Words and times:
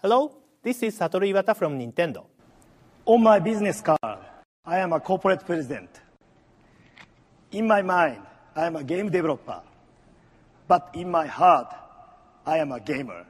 Hello, 0.00 0.30
this 0.62 0.80
is 0.84 0.96
Satoru 0.96 1.26
Iwata 1.26 1.56
from 1.56 1.76
Nintendo. 1.76 2.24
On 3.04 3.20
my 3.20 3.40
business 3.40 3.80
card, 3.80 4.20
I 4.64 4.78
am 4.78 4.92
a 4.92 5.00
corporate 5.00 5.44
president. 5.44 5.90
In 7.50 7.66
my 7.66 7.82
mind, 7.82 8.22
I 8.54 8.66
am 8.66 8.76
a 8.76 8.84
game 8.84 9.10
developer. 9.10 9.60
But 10.68 10.90
in 10.94 11.10
my 11.10 11.26
heart, 11.26 11.74
I 12.46 12.58
am 12.58 12.70
a 12.70 12.78
gamer. 12.78 13.26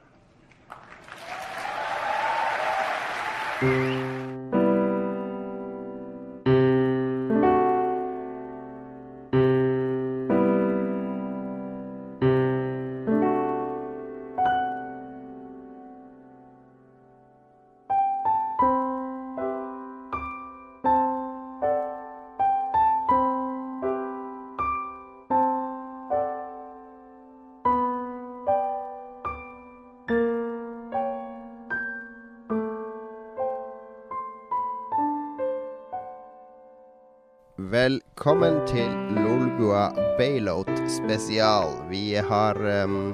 Velkommen 38.18 38.56
til 38.66 38.88
Lolbua 39.14 39.92
Bailout 40.18 40.70
spesial. 40.90 41.68
Vi 41.86 42.16
har 42.18 42.58
um, 42.82 43.12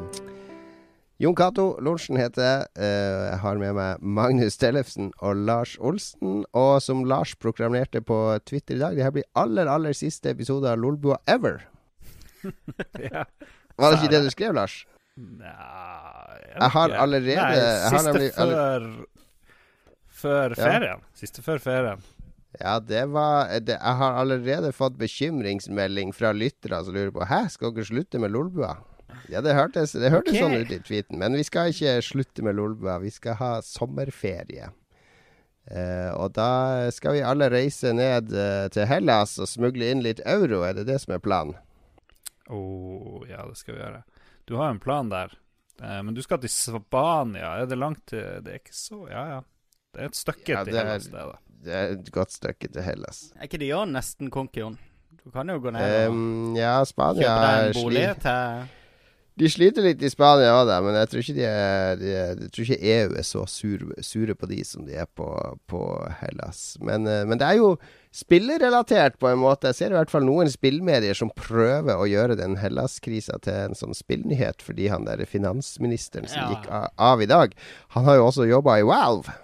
Jon 1.21 1.37
Cato 1.37 1.67
Lorentzen 1.85 2.17
heter. 2.17 2.63
Uh, 2.73 3.27
jeg 3.29 3.37
har 3.43 3.61
med 3.61 3.75
meg 3.77 4.01
Magnus 4.01 4.57
Tellefsen 4.57 5.11
og 5.21 5.43
Lars 5.45 5.75
Olsen. 5.77 6.47
Og 6.57 6.81
som 6.81 7.03
Lars 7.05 7.35
proklamerte 7.37 8.01
på 8.01 8.17
Twitter 8.49 8.79
i 8.79 8.81
dag, 8.81 8.97
det 8.97 9.05
her 9.05 9.13
blir 9.19 9.29
aller, 9.37 9.69
aller 9.69 9.93
siste 9.93 10.33
episode 10.33 10.73
av 10.73 10.81
Lolbua 10.81 11.21
ever. 11.29 11.67
ja. 13.05 13.27
Var 13.77 13.85
det 13.93 14.01
ikke 14.01 14.13
det 14.17 14.23
du 14.25 14.33
skrev, 14.33 14.57
Lars? 14.57 14.79
Nja 15.21 15.53
jeg, 15.53 16.57
Jeg 16.63 16.73
har 16.79 16.97
allerede- 17.05 17.37
Nei, 17.45 17.53
jeg 17.61 17.93
har 17.93 17.99
Siste 17.99 18.09
nemlig- 18.09 18.33
før 18.41 18.91
Før 20.25 20.49
Ja. 20.57 20.65
ferien. 20.65 21.05
Siste 21.13 21.43
før 21.45 21.59
ferien. 21.61 22.01
Ja, 22.61 22.79
det 22.79 23.05
var 23.11 23.51
det, 23.61 23.79
Jeg 23.81 23.99
har 23.99 24.19
allerede 24.21 24.71
fått 24.73 24.99
bekymringsmelding 25.01 26.13
fra 26.15 26.31
lyttere 26.33 26.79
som 26.85 26.95
lurer 26.95 27.11
på 27.15 27.27
Hæ, 27.27 27.49
skal 27.51 27.75
dere 27.75 27.89
slutte 27.89 28.21
med 28.23 28.35
Lolbua? 28.35 28.77
Ja, 29.33 29.41
det 29.41 29.57
hørtes, 29.57 29.95
det 29.97 30.13
hørtes 30.13 30.35
okay. 30.35 30.43
sånn 30.43 30.57
ut 30.61 30.73
i 30.75 30.81
tweeten. 30.85 31.19
Men 31.21 31.37
vi 31.39 31.45
skal 31.47 31.73
ikke 31.73 31.97
slutte 32.05 32.45
med 32.45 32.59
Lolbua. 32.59 32.99
Vi 33.03 33.13
skal 33.15 33.39
ha 33.41 33.53
sommerferie. 33.65 34.71
Eh, 35.65 36.11
og 36.13 36.35
da 36.37 36.91
skal 36.93 37.17
vi 37.17 37.23
alle 37.25 37.49
reise 37.53 37.95
ned 37.97 38.35
eh, 38.37 38.67
til 38.75 38.89
Hellas 38.91 39.39
og 39.41 39.49
smugle 39.49 39.89
inn 39.89 40.05
litt 40.05 40.21
euro. 40.29 40.61
Er 40.67 40.77
det 40.77 40.89
det 40.91 40.99
som 41.05 41.17
er 41.17 41.23
planen? 41.25 41.57
Å, 42.45 42.59
oh, 42.59 43.23
ja, 43.25 43.47
det 43.49 43.57
skal 43.57 43.79
vi 43.79 43.81
gjøre. 43.81 44.03
Du 44.45 44.59
har 44.61 44.75
en 44.75 44.83
plan 44.83 45.09
der. 45.09 45.33
Eh, 45.81 46.01
men 46.05 46.13
du 46.17 46.21
skal 46.25 46.43
til 46.43 46.53
Spania. 46.53 47.57
Er 47.63 47.71
det 47.71 47.81
langt 47.81 48.05
til 48.13 48.45
Det 48.45 48.53
er 48.53 48.63
ikke 48.63 48.77
så 48.77 49.07
Ja, 49.09 49.25
ja. 49.33 49.43
Det 49.95 50.03
er 50.03 50.11
et 50.11 50.19
stykke 50.19 50.53
Ja, 50.53 50.65
til 50.67 50.77
Hellas, 50.77 51.07
det, 51.07 51.25
da. 51.33 51.39
Det 51.65 51.73
er 51.75 51.95
et 51.97 52.11
godt 52.13 52.35
stykke 52.37 52.69
til 52.73 52.83
Hellas. 52.85 53.27
Er 53.39 53.49
ikke 53.49 53.61
de 53.63 53.71
jo 53.73 53.83
nesten 53.89 54.31
konkurren? 54.35 54.79
Du 55.25 55.31
kan 55.33 55.49
jo 55.49 55.57
gå 55.63 55.71
ned 55.73 55.81
og 55.81 56.13
Um, 56.13 56.57
ja, 56.59 56.79
Spania 56.85 57.25
kjøpe 57.25 57.45
deg 57.45 57.69
en 57.69 57.79
bolig 57.79 58.09
til 58.21 58.73
De 59.41 59.49
sliter 59.51 59.83
litt 59.83 60.03
i 60.05 60.11
Spania 60.13 60.53
òg, 60.61 60.69
men 60.85 60.95
jeg 60.95 61.09
tror 61.11 61.23
ikke, 61.25 61.35
de 61.35 61.47
er, 61.49 61.97
de 61.99 62.11
er, 62.15 62.35
jeg 62.45 62.51
tror 62.55 62.69
ikke 62.69 62.93
EU 62.93 63.15
er 63.19 63.25
så 63.27 63.41
sur, 63.51 63.81
sure 64.07 64.37
på 64.39 64.47
de 64.47 64.61
som 64.69 64.85
de 64.87 64.95
er 64.95 65.09
på, 65.19 65.27
på 65.67 65.81
Hellas. 66.21 66.77
Men, 66.85 67.09
eh, 67.11 67.25
men 67.27 67.41
det 67.41 67.49
er 67.49 67.59
jo 67.59 67.73
spillerelatert 68.15 69.17
på 69.19 69.33
en 69.33 69.41
måte. 69.43 69.73
Jeg 69.73 69.81
ser 69.81 69.95
i 69.95 69.99
hvert 69.99 70.13
fall 70.13 70.23
noen 70.29 70.53
spillmedier 70.53 71.19
som 71.19 71.33
prøver 71.35 71.99
å 71.99 72.07
gjøre 72.07 72.37
den 72.39 72.55
Hellas-krisa 72.61 73.41
til 73.43 73.59
en 73.65 73.75
sånn 73.79 73.97
spillnyhet, 73.99 74.63
fordi 74.63 74.87
han 74.93 75.09
der 75.09 75.25
finansministeren 75.27 76.29
som 76.31 76.45
Ja. 76.45 76.53
gikk 76.55 76.71
av 76.95 77.25
i 77.25 77.27
dag, 77.27 77.57
han 77.97 78.05
har 78.07 78.21
jo 78.21 78.29
også 78.29 78.47
jobba 78.47 78.79
i 78.79 78.87
Valve. 78.87 79.35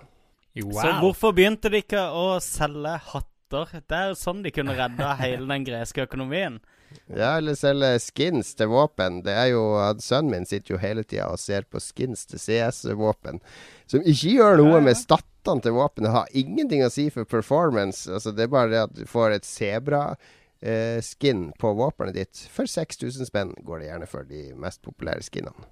Wow. 0.59 0.83
Så 0.83 0.93
hvorfor 0.99 1.35
begynte 1.37 1.71
de 1.71 1.85
ikke 1.85 2.03
å 2.11 2.41
selge 2.43 2.97
hatter? 3.13 3.81
Det 3.87 3.97
er 3.97 4.13
jo 4.13 4.19
sånn 4.19 4.43
de 4.45 4.53
kunne 4.55 4.75
redda 4.79 5.15
hele 5.19 5.47
den 5.51 5.65
greske 5.67 6.05
økonomien. 6.07 6.61
Ja, 7.07 7.37
eller 7.37 7.55
selge 7.59 7.99
skins 8.03 8.53
til 8.59 8.71
våpen. 8.71 9.21
Det 9.27 9.35
er 9.35 9.53
jo 9.53 9.63
Sønnen 10.03 10.35
min 10.35 10.47
sitter 10.47 10.75
jo 10.75 10.83
hele 10.83 11.05
tida 11.07 11.29
og 11.31 11.39
ser 11.43 11.67
på 11.71 11.83
skins 11.83 12.27
til 12.31 12.43
CS-våpen, 12.43 13.41
som 13.91 14.03
ikke 14.03 14.37
gjør 14.37 14.63
noe 14.63 14.83
med 14.83 14.99
stattene 14.99 15.63
til 15.63 15.77
våpenet. 15.79 16.09
Det 16.09 16.17
har 16.17 16.37
ingenting 16.43 16.85
å 16.87 16.93
si 16.93 17.09
for 17.15 17.31
performance. 17.31 18.11
Altså, 18.11 18.35
det 18.35 18.47
er 18.47 18.55
bare 18.55 18.75
det 18.75 18.85
at 18.89 18.97
du 18.99 19.05
får 19.11 19.39
et 19.39 19.47
sebra-skin 19.47 21.51
på 21.59 21.75
våpenet 21.79 22.19
ditt. 22.19 22.47
For 22.55 22.71
6000 22.71 23.31
spenn 23.31 23.55
går 23.67 23.83
det 23.83 23.93
gjerne 23.93 24.11
for 24.11 24.27
de 24.27 24.49
mest 24.59 24.83
populære 24.87 25.27
skinnene. 25.27 25.71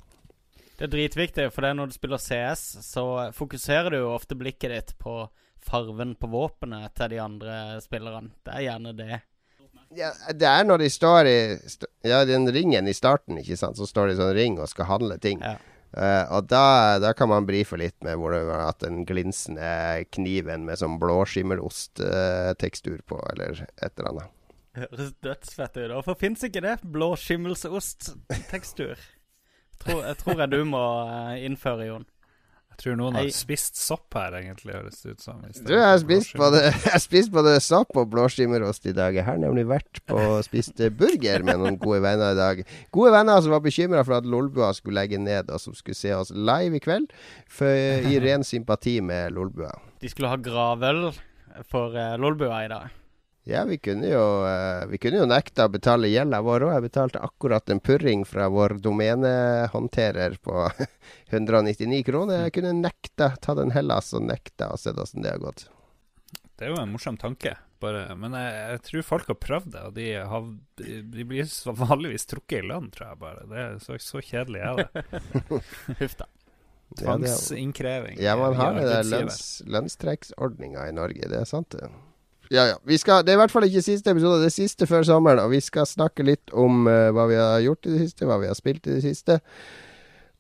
Det 0.79 0.87
er 0.87 0.93
dritviktig, 0.93 1.49
for 1.51 1.67
det 1.67 1.73
når 1.75 1.91
du 1.91 1.95
spiller 1.97 2.21
CS, 2.23 2.61
så 2.87 3.03
fokuserer 3.35 3.91
du 3.91 3.97
jo 3.99 4.13
ofte 4.15 4.37
blikket 4.39 4.71
ditt 4.71 4.93
på 5.03 5.27
farven 5.59 6.15
på 6.15 6.27
våpenet 6.31 6.95
til 6.95 7.11
de 7.17 7.19
andre 7.23 7.55
spillerne. 7.83 8.31
Det 8.47 8.53
er 8.55 8.63
gjerne 8.69 8.93
det. 8.95 9.19
Ja, 9.97 10.13
det 10.37 10.47
er 10.47 10.65
når 10.69 10.79
de 10.85 10.91
står 10.93 11.27
i 11.27 11.57
st 11.65 11.87
Ja, 12.07 12.25
den 12.29 12.53
ringen 12.53 12.89
i 12.89 12.95
starten, 12.95 13.39
ikke 13.41 13.57
sant. 13.59 13.77
Så 13.81 13.87
står 13.89 14.07
de 14.07 14.13
i 14.15 14.19
sånn 14.21 14.35
ring 14.37 14.59
og 14.61 14.69
skal 14.71 14.87
handle 14.91 15.19
ting. 15.19 15.41
Ja. 15.43 15.57
Uh, 15.89 16.25
og 16.37 16.49
da, 16.53 16.99
da 17.01 17.15
kan 17.17 17.29
man 17.31 17.47
brife 17.49 17.77
litt 17.81 17.97
med 18.05 18.19
hvor 18.21 18.31
det 18.37 18.43
at 18.53 18.85
den 18.85 19.07
glinsende 19.09 20.05
kniven 20.13 20.65
med 20.69 20.77
sånn 20.79 21.01
blåskimmelost-tekstur 21.01 23.01
på, 23.09 23.17
eller 23.33 23.65
et 23.65 23.93
eller 23.97 24.09
annet. 24.13 24.29
Høres 24.79 25.11
dødsfett 25.25 25.77
ut. 25.81 25.91
Hvorfor 25.97 26.15
fins 26.21 26.45
ikke 26.47 26.63
det? 26.63 26.77
Blå 26.85 27.17
skimmelsost-tekstur. 27.19 28.95
Tror, 29.83 30.05
jeg 30.07 30.19
tror 30.23 30.41
jeg 30.43 30.53
du 30.55 30.63
må 30.69 30.85
eh, 31.09 31.45
innføre, 31.49 31.89
Jon. 31.89 32.07
Jeg 32.79 32.85
tror 32.85 32.99
noen 33.01 33.17
har 33.19 33.29
spist 33.35 33.75
sopp 33.75 34.15
her, 34.15 34.37
egentlig, 34.39 34.71
høres 34.77 35.01
det 35.03 35.17
ut 35.17 35.25
som. 35.25 35.41
Du, 35.43 35.73
jeg 35.75 35.83
har 35.83 35.97
spist 35.99 36.37
både, 36.39 36.61
jeg 36.71 37.03
spist 37.03 37.33
både 37.35 37.57
sopp 37.65 37.99
og 37.99 38.07
blåskimmerost 38.13 38.87
i 38.87 38.95
dag. 38.95 39.17
Jeg 39.19 39.27
har 39.27 39.41
nemlig 39.43 39.65
vært 39.67 39.99
på 40.07 40.15
og 40.15 40.45
spist 40.47 40.79
eh, 40.79 40.93
burger 40.95 41.43
med 41.47 41.59
noen 41.59 41.81
gode 41.83 42.05
venner 42.07 42.37
i 42.37 42.39
dag. 42.39 42.63
Gode 42.95 43.11
venner 43.17 43.43
som 43.43 43.57
var 43.57 43.65
bekymra 43.67 44.05
for 44.07 44.21
at 44.21 44.29
Lolbua 44.31 44.71
skulle 44.79 45.01
legge 45.01 45.19
ned, 45.19 45.51
og 45.51 45.59
som 45.63 45.75
skulle 45.75 45.99
se 45.99 46.15
oss 46.15 46.31
live 46.31 46.79
i 46.79 46.85
kveld, 46.85 47.11
for, 47.51 47.75
i 48.07 48.21
ren 48.27 48.47
sympati 48.47 49.01
med 49.03 49.35
Lolbua. 49.35 49.75
De 49.99 50.13
skulle 50.13 50.31
ha 50.31 50.39
gravøl 50.39 51.09
for 51.67 51.99
uh, 51.99 52.15
Lolbua 52.21 52.63
i 52.63 52.71
dag. 52.71 52.95
Ja, 53.49 53.65
vi 53.65 53.79
kunne 53.79 54.07
jo, 54.07 54.47
eh, 54.47 54.87
vi 54.87 54.99
kunne 55.01 55.23
jo 55.23 55.27
nekta 55.29 55.65
å 55.65 55.71
betale 55.73 56.11
gjelda 56.13 56.43
vår 56.45 56.67
òg. 56.67 56.73
Jeg 56.75 56.85
betalte 56.85 57.21
akkurat 57.25 57.71
en 57.73 57.79
purring 57.81 58.27
fra 58.29 58.51
vår 58.53 58.75
domenehåndterer 58.85 60.35
på 60.45 60.67
199 61.33 62.03
kroner. 62.05 62.43
Jeg 62.45 62.59
kunne 62.59 62.75
nekta 62.83 63.31
ta 63.41 63.55
den 63.57 63.73
Hellas 63.73 64.13
og 64.13 64.27
nekta 64.29 64.69
og 64.75 64.83
se 64.83 64.93
åssen 64.93 65.25
det 65.25 65.33
har 65.33 65.41
gått. 65.41 65.65
Det 66.59 66.67
er 66.67 66.75
jo 66.75 66.83
en 66.83 66.93
morsom 66.93 67.17
tanke, 67.17 67.55
bare. 67.81 68.03
Men 68.21 68.37
jeg, 68.37 68.59
jeg 68.75 68.83
tror 68.91 69.07
folk 69.15 69.31
har 69.33 69.39
prøvd 69.41 69.71
det, 69.73 69.85
og 69.87 69.97
de, 69.97 70.09
har, 70.29 70.51
de, 70.85 71.25
blir 71.31 71.49
så 71.49 71.73
vanligvis 71.79 72.29
trukket 72.29 72.61
i 72.61 72.69
lønn, 72.69 72.91
tror 72.93 73.15
jeg 73.15 73.21
bare. 73.23 73.47
Det 73.49 73.63
er 73.63 73.79
så, 73.81 73.97
så 74.03 74.21
kjedelig 74.21 74.61
er 74.67 74.83
det. 74.83 75.05
Huff 76.03 76.19
da. 76.21 76.29
Tvangsinnkreving. 77.01 78.21
Ja, 78.21 78.37
man 78.37 78.61
har 78.61 78.77
den 78.77 79.09
lønns, 79.09 79.41
lønnstrekksordninga 79.65 80.85
i 80.91 80.95
Norge. 81.01 81.33
Det 81.33 81.41
er 81.41 81.49
sant, 81.49 81.73
det. 81.73 81.89
Ja, 82.51 82.65
ja. 82.71 82.77
Skal, 82.97 83.25
det 83.27 83.35
er 83.35 83.37
i 83.37 83.43
hvert 83.43 83.53
fall 83.53 83.67
ikke 83.69 83.85
siste 83.85 84.15
episode, 84.15 84.41
det 84.43 84.49
er 84.49 84.55
siste 84.55 84.89
før 84.89 85.05
sommeren. 85.05 85.43
Og 85.45 85.53
vi 85.53 85.61
skal 85.65 85.89
snakke 85.89 86.25
litt 86.27 86.55
om 86.57 86.87
uh, 86.89 87.11
hva 87.17 87.29
vi 87.29 87.37
har 87.41 87.61
gjort 87.65 87.89
i 87.89 87.93
det 87.95 88.07
siste, 88.07 88.29
hva 88.29 88.41
vi 88.41 88.49
har 88.49 88.57
spilt 88.59 88.89
i 88.89 88.97
det 88.97 89.05
siste. 89.05 89.39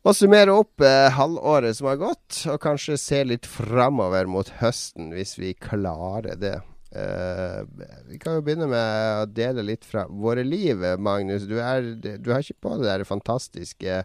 Og 0.06 0.16
summere 0.16 0.54
opp 0.56 0.80
uh, 0.84 1.10
halvåret 1.12 1.76
som 1.76 1.90
har 1.90 2.00
gått, 2.00 2.40
og 2.48 2.60
kanskje 2.64 2.96
se 3.00 3.22
litt 3.28 3.48
framover 3.48 4.30
mot 4.30 4.48
høsten, 4.62 5.12
hvis 5.16 5.36
vi 5.40 5.52
klarer 5.58 6.38
det. 6.40 6.56
Eh, 6.90 7.64
vi 8.08 8.18
kan 8.18 8.38
jo 8.38 8.42
begynne 8.44 8.64
med 8.70 9.22
å 9.22 9.26
dele 9.28 9.64
litt 9.66 9.84
fra 9.84 10.06
våre 10.08 10.40
liv, 10.44 10.80
eh, 10.84 10.96
Magnus. 10.96 11.44
Du, 11.44 11.58
er, 11.60 11.84
du 12.00 12.30
har 12.32 12.40
ikke 12.40 12.62
på 12.64 12.76
det 12.80 12.88
der 12.88 13.04
fantastiske 13.04 13.98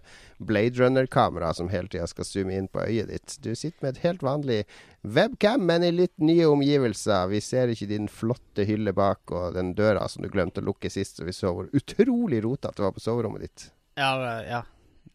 Blade 0.44 0.82
Runner-kameraet 0.82 1.62
som 1.62 1.72
hele 1.72 1.88
tida 1.88 2.10
skal 2.12 2.28
zoome 2.28 2.58
inn 2.58 2.68
på 2.68 2.84
øyet 2.84 3.14
ditt. 3.14 3.38
Du 3.40 3.54
sitter 3.56 3.86
med 3.86 3.96
et 3.96 4.04
helt 4.04 4.26
vanlig 4.26 4.60
webcam, 5.02 5.64
men 5.70 5.88
i 5.88 5.94
litt 5.96 6.16
nye 6.20 6.50
omgivelser. 6.52 7.32
Vi 7.32 7.40
ser 7.44 7.72
ikke 7.72 7.88
din 7.94 8.12
flotte 8.12 8.68
hylle 8.68 8.92
bak 8.96 9.32
og 9.32 9.56
den 9.56 9.72
døra 9.80 10.10
som 10.12 10.26
du 10.26 10.32
glemte 10.34 10.60
å 10.60 10.68
lukke 10.68 10.92
sist, 10.92 11.22
så 11.22 11.28
vi 11.28 11.36
så 11.36 11.56
hvor 11.56 11.72
utrolig 11.72 12.44
rotete 12.44 12.82
det 12.82 12.88
var 12.90 12.96
på 12.98 13.04
soverommet 13.04 13.48
ditt. 13.48 13.68
Ja, 13.96 14.16
ja. 14.44 14.64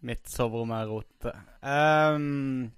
Mitt 0.06 0.28
soverom 0.30 0.70
er 0.76 0.86
rote. 0.86 1.32
Ehm, 1.66 2.70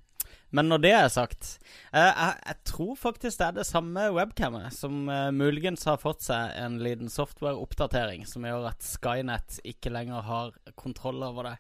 men 0.51 0.69
når 0.71 0.83
det 0.83 0.91
er 0.97 1.09
sagt 1.13 1.49
eh, 1.93 2.11
jeg, 2.11 2.35
jeg 2.47 2.57
tror 2.71 2.95
faktisk 2.99 3.39
det 3.41 3.47
er 3.49 3.57
det 3.61 3.67
samme 3.69 4.07
webcamet 4.17 4.75
som 4.75 5.09
eh, 5.09 5.29
muligens 5.35 5.85
har 5.87 6.01
fått 6.03 6.23
seg 6.27 6.55
en 6.59 6.79
liten 6.83 7.11
software-oppdatering 7.13 8.27
som 8.27 8.47
gjør 8.49 8.69
at 8.73 8.83
Skynet 8.87 9.61
ikke 9.65 9.93
lenger 9.95 10.27
har 10.27 10.55
kontroll 10.79 11.23
over 11.27 11.51
det. 11.53 11.57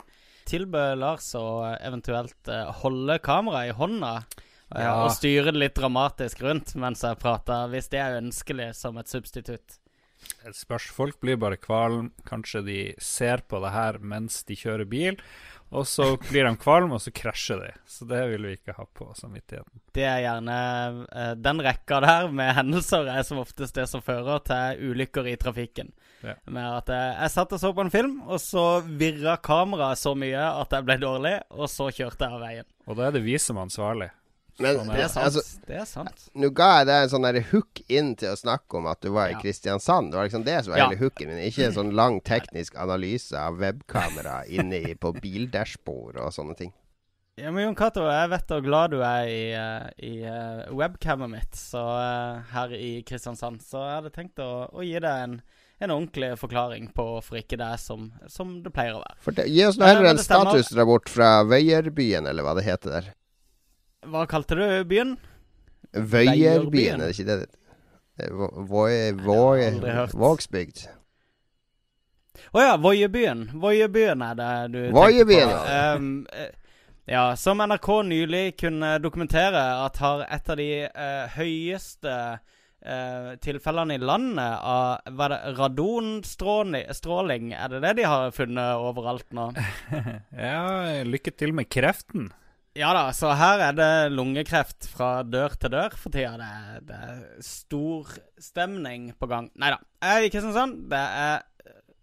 tilbød 0.51 0.99
Lars 0.99 1.33
å 1.39 1.47
eventuelt 1.81 2.49
eh, 2.51 2.71
holde 2.83 3.19
kameraet 3.25 3.73
i 3.73 3.77
hånda 3.81 4.15
eh, 4.21 4.83
Ja. 4.85 4.95
og 5.05 5.11
styre 5.17 5.51
det 5.51 5.59
litt 5.65 5.75
dramatisk 5.79 6.43
rundt 6.47 6.75
mens 6.79 7.03
jeg 7.03 7.19
prater, 7.19 7.67
hvis 7.73 7.89
det 7.91 7.99
er 8.03 8.21
ønskelig 8.21 8.73
som 8.79 8.99
et 9.03 9.11
substitutt. 9.11 9.80
Det 10.41 10.57
spørs. 10.57 10.89
Folk 10.93 11.21
blir 11.21 11.39
bare 11.41 11.61
kvalm. 11.61 12.11
Kanskje 12.29 12.63
de 12.67 12.81
ser 13.03 13.45
på 13.49 13.61
det 13.63 13.73
her 13.75 14.01
mens 14.01 14.43
de 14.49 14.57
kjører 14.57 14.89
bil, 14.89 15.19
og 15.71 15.87
så 15.87 16.17
blir 16.19 16.49
de 16.49 16.55
kvalm, 16.59 16.91
og 16.97 17.03
så 17.03 17.13
krasjer 17.15 17.61
de. 17.63 17.71
Så 17.87 18.07
det 18.11 18.21
vil 18.33 18.49
vi 18.49 18.57
ikke 18.59 18.75
ha 18.75 18.85
på 18.85 19.07
samvittigheten. 19.15 19.83
Det 19.95 20.07
er 20.07 20.25
gjerne 20.25 20.57
uh, 21.07 21.33
Den 21.39 21.63
rekka 21.63 22.01
der 22.03 22.31
med 22.35 22.55
hendelser 22.57 23.07
er 23.13 23.23
som 23.27 23.43
oftest 23.43 23.79
det 23.79 23.87
som 23.91 24.03
fører 24.03 24.43
til 24.47 24.91
ulykker 24.91 25.31
i 25.31 25.37
trafikken. 25.39 25.93
Ja. 26.27 26.35
Med 26.51 26.67
at 26.67 26.91
jeg, 26.93 27.13
jeg 27.23 27.35
satt 27.37 27.55
og 27.57 27.63
så 27.63 27.73
på 27.77 27.87
en 27.87 27.93
film, 27.95 28.19
og 28.27 28.43
så 28.43 28.65
virra 28.85 29.39
kameraet 29.41 30.01
så 30.01 30.17
mye 30.19 30.49
at 30.65 30.75
jeg 30.75 30.89
ble 30.89 30.99
dårlig, 31.01 31.37
og 31.55 31.71
så 31.71 31.89
kjørte 31.95 32.27
jeg 32.27 32.41
av 32.41 32.43
veien. 32.49 32.73
Og 32.91 32.99
da 32.99 33.07
er 33.07 33.15
det 33.15 33.25
vi 33.25 33.39
som 33.41 33.61
er 33.61 33.71
ansvarlig. 33.71 34.11
Men 34.61 34.77
Det 34.91 35.01
er 35.05 35.09
sant. 35.09 35.25
altså, 35.27 35.61
det 35.67 35.77
er 35.81 35.85
sant. 35.89 36.27
nå 36.35 36.51
ga 36.55 36.69
jeg 36.79 36.87
deg 36.91 37.03
en 37.07 37.13
sånn 37.15 37.29
hook 37.51 37.81
inn 37.89 38.11
til 38.21 38.33
å 38.35 38.37
snakke 38.39 38.77
om 38.81 38.87
at 38.91 39.01
du 39.01 39.11
var 39.15 39.29
i 39.31 39.33
Ja. 39.33 39.41
Kristiansand. 39.41 40.11
Det 40.13 40.19
var 40.21 40.29
liksom 40.29 40.45
det 40.45 40.59
som 40.65 40.73
var 40.75 40.79
Ja. 40.79 40.89
hele 40.91 41.01
hooken 41.01 41.29
min. 41.33 41.39
Ikke 41.51 41.65
en 41.67 41.73
sånn 41.79 41.95
lang 41.97 42.21
teknisk 42.21 42.77
analyse 42.77 43.33
av 43.39 43.57
webkamera 43.59 44.45
inne 44.59 44.83
i, 44.91 44.95
på 44.95 45.13
bildashbord 45.21 46.17
og 46.21 46.33
sånne 46.33 46.57
ting. 46.57 46.73
Ja, 47.41 47.51
men 47.51 47.65
Jon 47.65 47.75
Cato, 47.79 48.03
jeg 48.05 48.29
vet 48.29 48.51
hvor 48.53 48.61
glad 48.61 48.91
du 48.93 48.99
er 49.01 49.25
i, 49.31 49.53
eh, 49.57 49.89
i 50.05 50.25
eh, 50.29 50.67
webcamet 50.77 51.31
mitt 51.31 51.55
så, 51.57 51.81
eh, 51.97 52.43
her 52.53 52.75
i 52.77 53.03
Kristiansand. 53.07 53.63
Så 53.65 53.81
jeg 53.81 53.95
hadde 54.03 54.11
tenkt 54.13 54.43
å, 54.45 54.69
å 54.75 54.85
gi 54.85 54.99
deg 55.01 55.23
en, 55.25 55.39
en 55.81 55.91
ordentlig 55.95 56.35
forklaring 56.37 56.91
på 56.93 57.07
hvorfor 57.15 57.39
ikke 57.41 57.57
det 57.57 57.65
er 57.73 57.81
som, 57.81 58.11
som 58.29 58.59
det 58.63 58.75
pleier 58.75 58.99
å 58.99 59.01
være. 59.01 59.35
Det, 59.39 59.47
gi 59.49 59.65
oss 59.65 59.79
nå 59.81 59.87
heller 59.89 60.11
en 60.11 60.21
statusrapport 60.21 61.09
fra 61.09 61.31
Vøyerbyen, 61.49 62.29
eller 62.29 62.45
hva 62.45 62.53
det 62.59 62.67
heter 62.67 62.99
der. 62.99 63.09
Hva 64.07 64.25
kalte 64.31 64.57
du 64.57 64.65
byen? 64.89 65.17
Vøyerbyen, 65.93 67.01
er 67.01 67.11
det 67.11 67.19
ikke 67.19 67.29
det 67.29 67.41
Vågsbygd. 70.15 70.87
Å 72.51 72.63
ja, 72.63 72.77
Voiebyen. 72.81 73.49
Voiebyen 73.61 74.23
er 74.25 74.39
det 74.39 74.53
du 74.75 74.81
Voiebyen, 74.95 75.49
tenker 75.49 75.57
på. 75.57 75.67
ja. 75.67 75.95
Ehm, 75.95 76.27
eh, 76.33 76.51
ja, 77.11 77.25
som 77.37 77.59
NRK 77.59 77.89
nylig 78.07 78.45
kunne 78.61 78.95
dokumentere 79.03 79.63
at 79.85 79.99
har 79.99 80.25
et 80.29 80.51
av 80.53 80.59
de 80.61 80.69
uh, 80.87 81.25
høyeste 81.35 82.13
uh, 82.39 83.31
tilfellene 83.43 83.97
i 83.97 84.03
landet 84.03 84.53
av 84.63 85.11
hva 85.17 85.27
er 85.27 85.35
det, 85.35 85.41
radonstråling. 85.59 87.51
Er 87.57 87.73
det 87.73 87.81
det 87.83 87.97
de 87.99 88.07
har 88.07 88.31
funnet 88.37 88.85
overalt 88.85 89.27
nå? 89.35 89.51
Ja, 90.51 91.03
lykke 91.03 91.35
til 91.35 91.57
med 91.57 91.67
kreften. 91.73 92.31
Ja 92.81 92.93
da, 92.97 93.03
så 93.13 93.33
her 93.37 93.61
er 93.67 93.75
det 93.77 93.89
lungekreft 94.15 94.87
fra 94.89 95.21
dør 95.27 95.53
til 95.61 95.73
dør 95.75 95.93
for 96.01 96.15
tida. 96.15 96.33
Det, 96.41 96.49
er- 96.49 96.85
det 96.89 96.99
er 97.11 97.43
stor 97.45 98.13
stemning 98.41 99.11
på 99.21 99.29
gang. 99.29 99.51
Nei 99.61 99.73
da. 99.75 99.81
Jeg 100.01 100.17
er 100.23 100.27
i 100.29 100.33
Kristiansand. 100.33 100.79
Det 100.89 101.01
er 101.21 101.43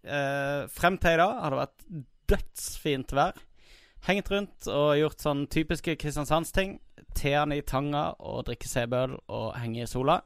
eh, 0.06 0.68
Frem 0.70 0.98
til 1.02 1.16
i 1.16 1.20
dag 1.22 1.40
har 1.42 1.54
det 1.56 1.60
vært 1.64 1.86
dødsfint 2.30 3.14
vær. 3.18 3.40
Hengt 4.06 4.30
rundt 4.30 4.68
og 4.70 4.92
gjort 5.00 5.24
sånn 5.24 5.46
typiske 5.50 5.96
kristiansandsting. 5.98 6.76
Teene 7.18 7.58
i 7.58 7.64
tanga 7.66 8.12
og 8.22 8.44
drikke 8.46 8.70
CB-øl 8.70 9.16
og 9.34 9.48
henge 9.58 9.82
i 9.82 9.88
sola. 9.90 10.20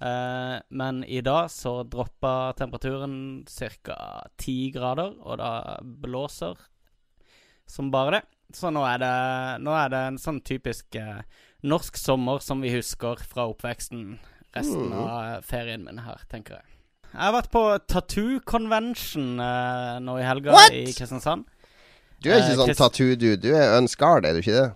Eh, 0.00 0.56
men 0.72 1.02
i 1.04 1.20
dag 1.26 1.50
så 1.52 1.82
droppa 1.84 2.54
temperaturen 2.56 3.18
ca. 3.50 3.98
ti 4.40 4.70
grader, 4.72 5.12
og 5.20 5.36
da 5.42 5.52
blåser 5.82 6.56
som 7.68 7.92
bare 7.92 8.16
det. 8.16 8.24
Så 8.54 8.70
nå 8.72 8.84
er 8.86 8.98
det, 9.02 9.12
nå 9.64 9.72
er 9.74 9.88
det 9.90 10.02
en 10.12 10.18
sånn 10.22 10.40
typisk 10.46 10.94
eh, 11.00 11.22
norsk 11.66 11.96
sommer 11.98 12.38
som 12.44 12.60
vi 12.62 12.70
husker 12.74 13.18
fra 13.26 13.48
oppveksten 13.50 14.18
resten 14.54 14.90
Mm. 14.92 15.00
av 15.02 15.42
ferien 15.42 15.82
min 15.84 15.98
her, 16.04 16.20
tenker 16.30 16.54
jeg. 16.60 16.64
Jeg 17.14 17.20
har 17.22 17.32
vært 17.34 17.50
på 17.50 17.62
Tattoo 17.90 18.40
Convention 18.46 19.40
eh, 19.42 19.98
nå 20.02 20.16
i 20.20 20.22
helga 20.26 20.52
What? 20.54 20.72
i 20.74 20.84
Kristiansand. 20.94 21.44
Du 22.22 22.30
er 22.30 22.38
ikke 22.38 22.52
Eh, 22.52 22.56
sånn 22.56 22.66
Chris- 22.70 22.78
tattoo-dude. 22.78 23.40
Du 23.42 23.50
er 23.54 23.74
unscarred, 23.78 24.24
er 24.24 24.32
du 24.32 24.40
ikke 24.40 24.54
det? 24.60 24.68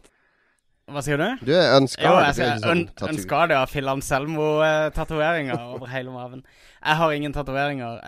Hva 0.88 1.02
sier 1.04 1.16
du? 1.20 1.26
Du 1.46 1.52
er 1.52 1.66
Jo, 1.70 1.78
unscarred. 1.82 2.34
jeg 2.34 2.46
er 2.46 2.56
ikke 2.56 2.66
sånn 2.66 3.08
ønsker 3.12 3.48
det 3.48 3.56
av 3.56 3.68
Phil 3.70 3.88
Anselmo-tatoveringer 3.92 5.58
over 5.74 5.86
hele 5.92 6.10
maven. 6.10 6.42
Jeg 6.84 6.96
har 6.96 7.12
ingen 7.12 7.32
tatoveringer. 7.34 8.00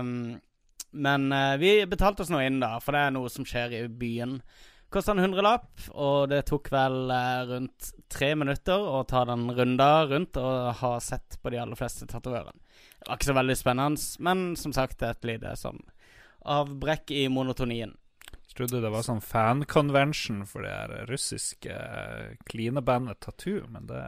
Um, 0.00 0.40
men 0.92 1.32
uh, 1.32 1.56
vi 1.60 1.84
betalte 1.86 2.20
oss 2.24 2.30
nå 2.32 2.40
inn, 2.46 2.60
da, 2.60 2.78
for 2.80 2.92
det 2.96 3.00
er 3.06 3.10
noe 3.14 3.28
som 3.32 3.44
skjer 3.44 3.74
i 3.76 3.82
byen. 3.88 4.38
Kosta 4.88 5.12
en 5.12 5.20
hundrelapp, 5.20 5.68
og 5.92 6.30
det 6.30 6.46
tok 6.48 6.70
vel 6.72 7.10
eh, 7.12 7.42
rundt 7.50 7.90
tre 8.08 8.30
minutter 8.40 8.80
å 8.80 9.02
ta 9.08 9.26
den 9.28 9.44
runda 9.52 10.06
rundt 10.08 10.38
og 10.40 10.70
ha 10.80 10.92
sett 11.04 11.36
på 11.42 11.52
de 11.52 11.60
aller 11.60 11.76
fleste 11.76 12.08
tatovørene. 12.08 12.56
Det 12.98 13.10
var 13.10 13.20
ikke 13.20 13.28
så 13.28 13.36
veldig 13.36 13.56
spennende, 13.60 14.06
men 14.24 14.46
som 14.56 14.72
sagt, 14.72 15.04
et 15.04 15.28
lite 15.28 15.52
sånn 15.60 15.82
avbrekk 16.48 17.12
i 17.12 17.26
monotonien. 17.28 17.92
Jeg 18.32 18.56
trodde 18.56 18.80
det 18.80 18.94
var 18.94 19.04
sånn 19.04 19.20
fan-convention 19.22 20.40
for 20.48 20.64
det 20.64 20.72
her 20.72 21.04
russiske 21.10 21.76
klinebandet 22.48 23.20
Tattoo, 23.22 23.68
men 23.68 23.86
det 23.90 24.02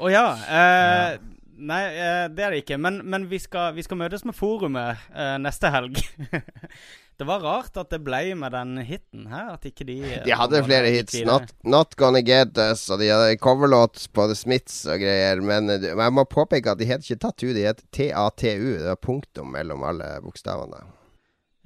Å 0.00 0.08
ja. 0.08 0.26
Eh, 0.46 1.18
Nei, 1.60 1.82
eh, 1.92 2.26
det 2.32 2.44
er 2.44 2.54
det 2.54 2.62
ikke. 2.62 2.78
Men, 2.80 3.02
men 3.04 3.26
vi, 3.28 3.38
skal, 3.42 3.74
vi 3.76 3.84
skal 3.84 3.98
møtes 4.00 4.24
med 4.24 4.36
forumet 4.36 5.10
eh, 5.12 5.36
neste 5.42 5.68
helg. 5.74 6.00
det 7.20 7.26
var 7.28 7.42
rart 7.44 7.76
at 7.76 7.90
det 7.92 7.98
ble 8.00 8.22
med 8.40 8.54
den 8.56 8.78
hiten 8.88 9.26
her. 9.28 9.50
At 9.58 9.66
ikke 9.68 9.84
de 9.84 9.98
eh, 10.08 10.22
De 10.24 10.32
hadde 10.32 10.62
flere 10.64 10.88
hits. 10.94 11.18
Not, 11.28 11.50
not 11.68 11.92
Gonna 12.00 12.22
Get 12.24 12.56
Us, 12.56 12.86
og 12.88 13.02
de 13.02 13.10
hadde 13.12 13.36
coverlåt 13.44 14.06
på 14.16 14.24
The 14.30 14.36
Smiths 14.38 14.78
og 14.88 15.02
greier. 15.02 15.42
Men, 15.44 15.68
eh, 15.68 15.90
men 15.92 16.06
jeg 16.06 16.14
må 16.16 16.24
påpeke 16.24 16.72
at 16.72 16.80
de 16.80 16.88
het 16.88 17.04
ikke 17.04 17.20
Tattoo, 17.26 17.52
de 17.52 17.66
het 17.68 17.82
TATU. 17.92 18.64
Det 18.80 18.88
var 18.88 18.96
punktum 19.04 19.52
mellom 19.52 19.84
alle 19.84 20.08
bokstavene. 20.24 20.80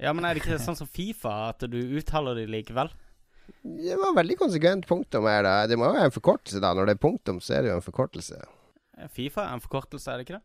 Ja, 0.03 0.11
men 0.11 0.27
er 0.27 0.35
det 0.35 0.43
ikke 0.43 0.59
sånn 0.59 0.75
som 0.75 0.89
Fifa, 0.91 1.37
at 1.53 1.63
du 1.71 1.77
uttaler 1.95 2.35
de 2.35 2.49
likevel? 2.51 2.91
Det 3.63 3.95
var 4.01 4.11
veldig 4.17 4.35
konsekvent 4.41 4.89
punktum 4.89 5.23
her, 5.29 5.45
da. 5.47 5.53
Det 5.71 5.77
må 5.79 5.87
jo 5.87 5.95
være 5.95 6.09
en 6.11 6.17
forkortelse, 6.17 6.59
da. 6.59 6.73
Når 6.75 6.89
det 6.91 6.97
er 6.97 7.01
punktum, 7.05 7.39
så 7.39 7.55
er 7.55 7.63
det 7.63 7.71
jo 7.71 7.77
en 7.79 7.85
forkortelse. 7.85 8.41
Fifa 9.15 9.47
er 9.47 9.55
en 9.55 9.63
forkortelse, 9.63 10.11
er 10.11 10.19
det 10.19 10.27
ikke 10.27 10.37
det? 10.41 10.43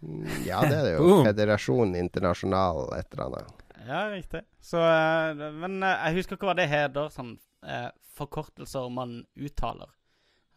Mm, 0.00 0.28
Ja, 0.44 0.60
det 0.64 0.76
er 0.76 0.84
det 0.90 0.92
jo. 0.98 1.08
Federasjon 1.28 1.96
Internasjonal, 1.96 2.84
et 2.98 3.08
eller 3.16 3.30
annet. 3.40 3.56
Ja, 3.90 4.04
riktig. 4.12 4.44
Så, 4.62 4.78
eh, 4.78 5.46
men 5.60 5.82
eh, 5.82 6.04
jeg 6.06 6.20
husker 6.20 6.38
ikke 6.38 6.50
hva 6.50 6.58
det 6.58 6.68
heter. 6.70 7.10
Sånn 7.10 7.34
eh, 7.66 7.88
forkortelser 8.18 8.90
man 8.94 9.24
uttaler. 9.34 9.90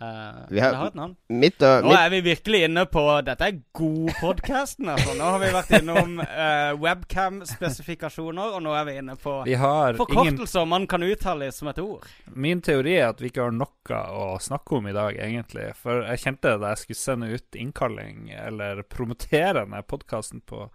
Uh, 0.02 0.46
Vi 0.50 0.60
har- 0.60 0.88
et 0.88 0.96
navn. 0.96 1.16
Mitt 1.30 1.62
og 1.63 1.84
Nå 1.84 1.90
mitt, 1.90 2.00
er 2.00 2.10
vi 2.10 2.22
virkelig 2.22 2.63
inne 2.66 2.86
på 2.92 3.04
Dette 3.24 3.46
er 3.48 3.60
god 3.72 4.10
podkasten, 4.20 4.90
altså. 4.90 5.13
Nå 5.16 5.24
har 5.24 5.40
vi 5.40 5.52
vært 5.54 5.72
innom 5.78 6.18
uh, 6.20 6.74
webcam-spesifikasjoner, 6.82 8.58
og 8.58 8.63
nå 8.66 8.74
er 8.75 8.88
vi 8.90 8.98
inne 9.00 9.16
på 9.16 9.38
Vi 9.48 9.56
forkortelser 9.56 10.60
ingen 10.60 10.74
man 10.74 10.88
kan 10.92 11.06
uttale 11.08 11.52
som 11.56 11.70
et 11.72 11.80
ord. 11.80 12.10
Min 12.34 12.62
teori 12.66 12.98
er 12.98 13.13
at 13.13 13.22
vi 13.22 13.32
ikke 13.32 13.46
har 13.48 13.56
noe 13.56 14.02
å 14.18 14.28
snakke 14.44 14.82
om 14.82 14.92
i 14.92 14.98
dag, 14.98 15.16
egentlig. 15.16 15.70
For 15.80 16.04
jeg 16.10 16.24
kjente 16.25 16.58
da 16.60 16.74
jeg 16.74 16.84
skulle 16.84 17.04
sende 17.06 17.32
ut 17.32 17.62
innkalling 17.63 18.34
eller 18.36 18.84
promotere 18.84 19.62
denne 19.62 19.84
podkasten 19.88 20.42
på 20.42 20.68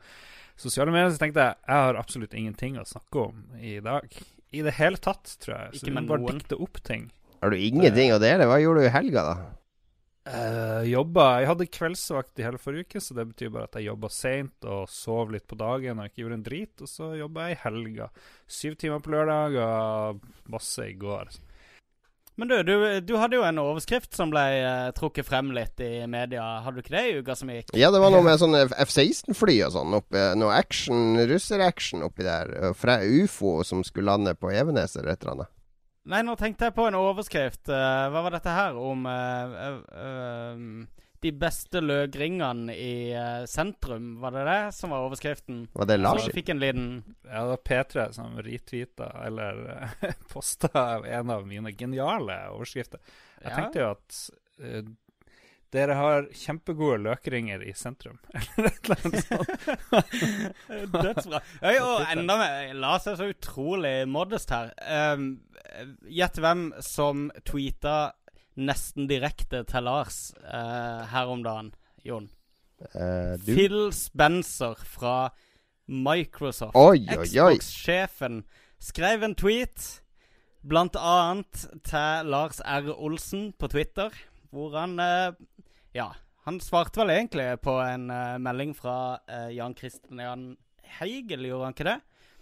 sosiale 0.59 0.93
medier, 0.95 1.12
så 1.15 1.23
tenkte 1.23 1.45
jeg 1.47 1.57
jeg 1.69 1.85
har 1.87 2.00
absolutt 2.00 2.35
ingenting 2.35 2.79
å 2.81 2.87
snakke 2.88 3.29
om 3.29 3.45
i 3.62 3.79
dag. 3.85 4.09
I 4.53 4.62
det 4.65 4.75
hele 4.79 4.97
tatt, 4.97 5.37
tror 5.43 5.55
jeg. 5.59 5.73
Så 5.77 5.83
Ikke 5.85 5.93
vi 5.93 5.97
må 6.00 6.07
bare 6.09 6.25
noen. 6.25 6.38
dikte 6.41 6.59
opp 6.65 6.83
ting. 6.87 7.11
har 7.43 7.50
du 7.53 7.57
ingenting 7.61 8.12
å 8.15 8.19
dele? 8.23 8.47
Hva 8.49 8.59
gjorde 8.62 8.83
du 8.83 8.88
i 8.88 8.95
helga, 8.95 9.23
da? 9.29 9.37
Uh, 10.29 10.83
jobba 10.85 11.38
Jeg 11.41 11.49
hadde 11.49 11.67
kveldsvakt 11.73 12.41
i 12.41 12.45
hele 12.45 12.59
forrige 12.61 12.85
uke, 12.85 13.00
så 13.00 13.15
det 13.17 13.25
betyr 13.31 13.49
bare 13.55 13.65
at 13.71 13.79
jeg 13.79 13.87
jobba 13.88 14.11
seint 14.12 14.67
og 14.69 14.88
sov 14.93 15.31
litt 15.33 15.47
på 15.49 15.57
dagen 15.57 16.03
og 16.03 16.11
ikke 16.11 16.21
gjorde 16.25 16.37
en 16.37 16.45
drit. 16.45 16.83
Og 16.85 16.91
så 16.91 17.12
jobba 17.17 17.47
jeg 17.49 17.57
i 17.57 17.61
helga. 17.62 18.09
Syv 18.45 18.77
timer 18.83 19.00
på 19.05 19.15
lørdag 19.15 19.57
og 19.65 20.27
masse 20.53 20.85
i 20.85 20.97
går. 21.00 21.33
Men 22.38 22.49
du, 22.49 22.57
du, 22.62 22.75
du 23.02 23.16
hadde 23.18 23.35
jo 23.35 23.42
en 23.42 23.59
overskrift 23.59 24.14
som 24.14 24.30
ble 24.30 24.45
uh, 24.62 24.90
trukket 24.95 25.26
frem 25.26 25.50
litt 25.57 25.83
i 25.83 26.07
media. 26.07 26.45
Hadde 26.62 26.78
du 26.78 26.85
ikke 26.85 26.95
det 26.95 27.04
i 27.09 27.16
uka 27.18 27.35
som 27.35 27.50
gikk? 27.50 27.73
Ja, 27.75 27.90
det 27.90 27.99
var 27.99 28.14
noe 28.14 28.23
med 28.28 28.38
sånne 28.38 28.62
F-16-fly 28.87 29.57
og 29.66 29.75
sånn. 29.75 29.97
Oppe, 29.99 30.23
noe 30.38 30.54
action, 30.54 31.18
russeraction 31.26 32.07
oppi 32.07 32.26
der. 32.28 32.54
øh, 32.54 32.76
Fra 32.78 33.00
ufo 33.02 33.59
som 33.66 33.83
skulle 33.83 34.12
lande 34.12 34.37
på 34.38 34.52
Evenes 34.54 34.95
eller 34.95 35.16
et 35.16 35.26
eller 35.26 35.35
annet. 35.35 35.54
Nei, 36.09 36.23
nå 36.25 36.38
tenkte 36.40 36.68
jeg 36.68 36.76
på 36.76 36.87
en 36.88 36.97
overskrift. 36.97 37.66
Uh, 37.68 38.07
hva 38.12 38.23
var 38.25 38.33
dette 38.38 38.52
her? 38.54 38.78
Om 38.80 39.04
uh, 39.04 39.59
eh, 39.66 39.80
eh, 40.04 40.98
de 41.21 41.33
beste 41.35 41.81
løkringene 41.83 42.75
i 42.79 42.93
uh, 43.17 43.47
sentrum. 43.51 44.21
Var 44.23 44.37
det 44.37 44.45
det 44.47 44.59
som 44.77 44.91
var 44.95 45.07
overskriften? 45.09 45.65
Var 45.75 45.89
det 45.91 45.97
Lars? 45.99 46.23
Så 46.29 46.35
fikk 46.37 46.53
en 46.55 46.61
liten 46.63 46.87
Ja, 47.27 47.43
det 47.43 47.51
var 47.57 47.65
P3 47.71 48.07
som 48.15 48.39
retweeta 48.47 49.11
eller 49.27 49.61
uh, 50.05 50.15
posta 50.31 50.87
en 51.07 51.31
av 51.35 51.47
mine 51.51 51.73
geniale 51.75 52.39
overskrifter. 52.55 53.03
Jeg 53.43 53.51
Ja. 53.51 53.57
tenkte 53.59 53.83
jo 53.85 53.91
at 53.97 54.23
uh, 54.63 54.83
dere 55.75 55.95
har 55.99 56.31
kjempegode 56.33 57.03
løkringer 57.05 57.61
i 57.69 57.75
sentrum. 57.77 58.17
Eller 58.57 58.71
et 58.71 58.87
eller 58.89 59.03
annet 59.05 59.27
sånt. 59.27 60.95
Dødsbra. 60.95 61.41
Oi, 61.69 61.75
og 61.85 62.07
enda 62.15 62.37
mer 62.41 62.71
Lars 62.81 63.05
er 63.11 63.19
så 63.21 63.27
utrolig 63.35 63.93
modest 64.09 64.49
her. 64.55 64.71
Um, 65.13 65.27
Gjett 66.09 66.39
hvem 66.41 66.71
som 66.83 67.27
tweeta 67.47 68.15
nesten 68.59 69.09
direkte 69.11 69.62
til 69.69 69.87
Lars 69.87 70.29
uh, 70.43 71.07
her 71.11 71.31
om 71.31 71.45
dagen, 71.47 71.73
Jon? 72.07 72.29
Uh, 72.93 73.37
du? 73.43 73.53
Phil 73.55 73.79
Spencer 73.95 74.79
fra 74.87 75.31
Microsoft. 75.88 76.77
Xbox-sjefen 76.77 78.43
skrev 78.83 79.25
en 79.25 79.37
tweet 79.38 79.88
blant 80.69 80.99
annet 80.99 81.65
til 81.87 82.29
Lars 82.29 82.61
R. 82.61 82.91
Olsen 82.95 83.53
på 83.59 83.71
Twitter, 83.73 84.15
hvor 84.50 84.77
han 84.79 84.99
uh, 85.00 85.33
Ja, 85.97 86.12
han 86.45 86.61
svarte 86.62 87.03
vel 87.03 87.15
egentlig 87.15 87.47
på 87.65 87.75
en 87.83 88.07
melding 88.41 88.71
fra 88.77 89.19
Jan 89.53 89.75
Christian 89.77 90.55
Heigel, 90.99 91.45
gjorde 91.45 91.67
han 91.67 91.75
ikke 91.75 91.87
det? 91.88 91.99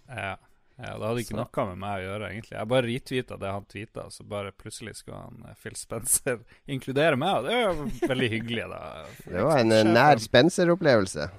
Ja. 0.07 0.35
Ja, 0.77 0.99
Det 0.99 1.07
hadde 1.07 1.23
ikke 1.25 1.33
Så- 1.33 1.41
noe 1.41 1.67
med 1.71 1.79
meg 1.81 1.97
å 1.97 2.05
gjøre, 2.07 2.29
egentlig. 2.33 2.57
Jeg 2.59 2.69
bare 2.69 2.87
retweeta 2.87 3.39
det 3.41 3.53
han 3.53 3.65
tweeta, 3.65 4.11
så 4.11 4.29
bare 4.29 4.53
plutselig 4.53 4.97
skulle 4.99 5.23
han 5.23 5.47
eh, 5.49 5.55
Phil 5.63 5.77
Spencer 5.77 6.39
inkludere 6.77 7.17
meg, 7.17 7.39
og 7.39 7.49
det 7.49 7.57
er 7.57 7.65
jo 7.65 8.09
veldig 8.13 8.31
hyggelig, 8.35 8.69
da. 8.75 8.83
Det 9.33 9.45
var 9.49 9.65
en 9.65 9.73
eh, 9.73 9.85
nær 9.89 10.21
Spencer-opplevelse. 10.21 11.31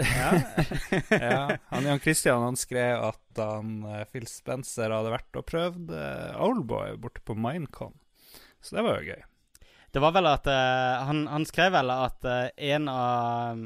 Ja. 0.00 0.30
ja. 1.10 1.56
Han 1.70 1.86
Jan 1.86 2.00
Christian 2.00 2.42
han 2.42 2.56
skrev 2.56 3.02
at 3.10 3.40
han, 3.40 3.82
eh, 3.84 4.04
Phil 4.10 4.26
Spencer 4.30 4.90
hadde 4.94 5.14
vært 5.14 5.38
og 5.38 5.46
prøvd 5.50 5.90
uh, 5.94 6.42
Owlboy 6.42 6.94
borte 7.02 7.22
på 7.26 7.34
Minecon. 7.38 7.94
Så 8.62 8.76
det 8.76 8.84
var 8.86 9.00
jo 9.00 9.14
gøy. 9.14 9.22
Det 9.90 10.02
var 10.02 10.14
vel 10.14 10.28
at 10.30 10.46
uh, 10.46 11.06
han, 11.08 11.24
han 11.30 11.46
skrev 11.48 11.72
vel 11.74 11.90
at 11.94 12.26
uh, 12.26 12.46
en 12.54 12.90
av, 12.92 13.64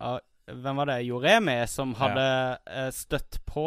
av 0.00 0.20
Hvem 0.46 0.78
var 0.78 0.86
det? 0.86 1.00
Joremi, 1.02 1.56
som 1.66 1.96
hadde 1.98 2.24
eh, 2.70 2.90
støtt 2.94 3.40
på 3.50 3.64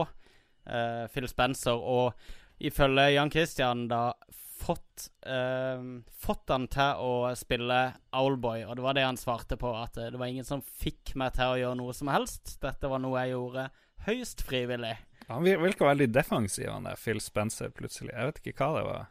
eh, 0.70 1.06
Phil 1.14 1.28
Spencer, 1.28 1.76
og 1.76 2.14
ifølge 2.60 3.10
Jan 3.16 3.32
Christian 3.32 3.88
da 3.92 4.14
fått 4.60 5.06
uh, 5.24 5.80
Fått 6.20 6.52
han 6.52 6.66
til 6.68 7.00
å 7.00 7.12
spille 7.40 7.78
Owlboy, 8.12 8.66
og 8.68 8.76
det 8.76 8.84
var 8.84 8.98
det 8.98 9.06
han 9.08 9.18
svarte 9.20 9.56
på, 9.58 9.70
at 9.80 9.96
eh, 9.98 10.10
det 10.12 10.20
var 10.20 10.28
ingen 10.28 10.46
som 10.48 10.60
fikk 10.62 11.14
meg 11.16 11.32
til 11.38 11.54
å 11.54 11.60
gjøre 11.62 11.78
noe 11.80 11.94
som 11.96 12.12
helst. 12.12 12.58
Dette 12.62 12.90
var 12.92 13.00
noe 13.00 13.22
jeg 13.24 13.38
gjorde 13.38 13.70
høyst 14.10 14.44
frivillig. 14.48 14.98
Han 15.30 15.46
vir- 15.48 15.62
virka 15.64 15.88
veldig 15.88 16.10
defensiv, 16.12 16.68
han 16.74 16.90
der 16.90 17.00
Phil 17.00 17.22
Spencer, 17.24 17.72
plutselig. 17.72 18.12
Jeg 18.12 18.34
vet 18.34 18.44
ikke 18.52 18.68
hva 18.68 18.76
det 18.76 18.84
var. 18.90 19.08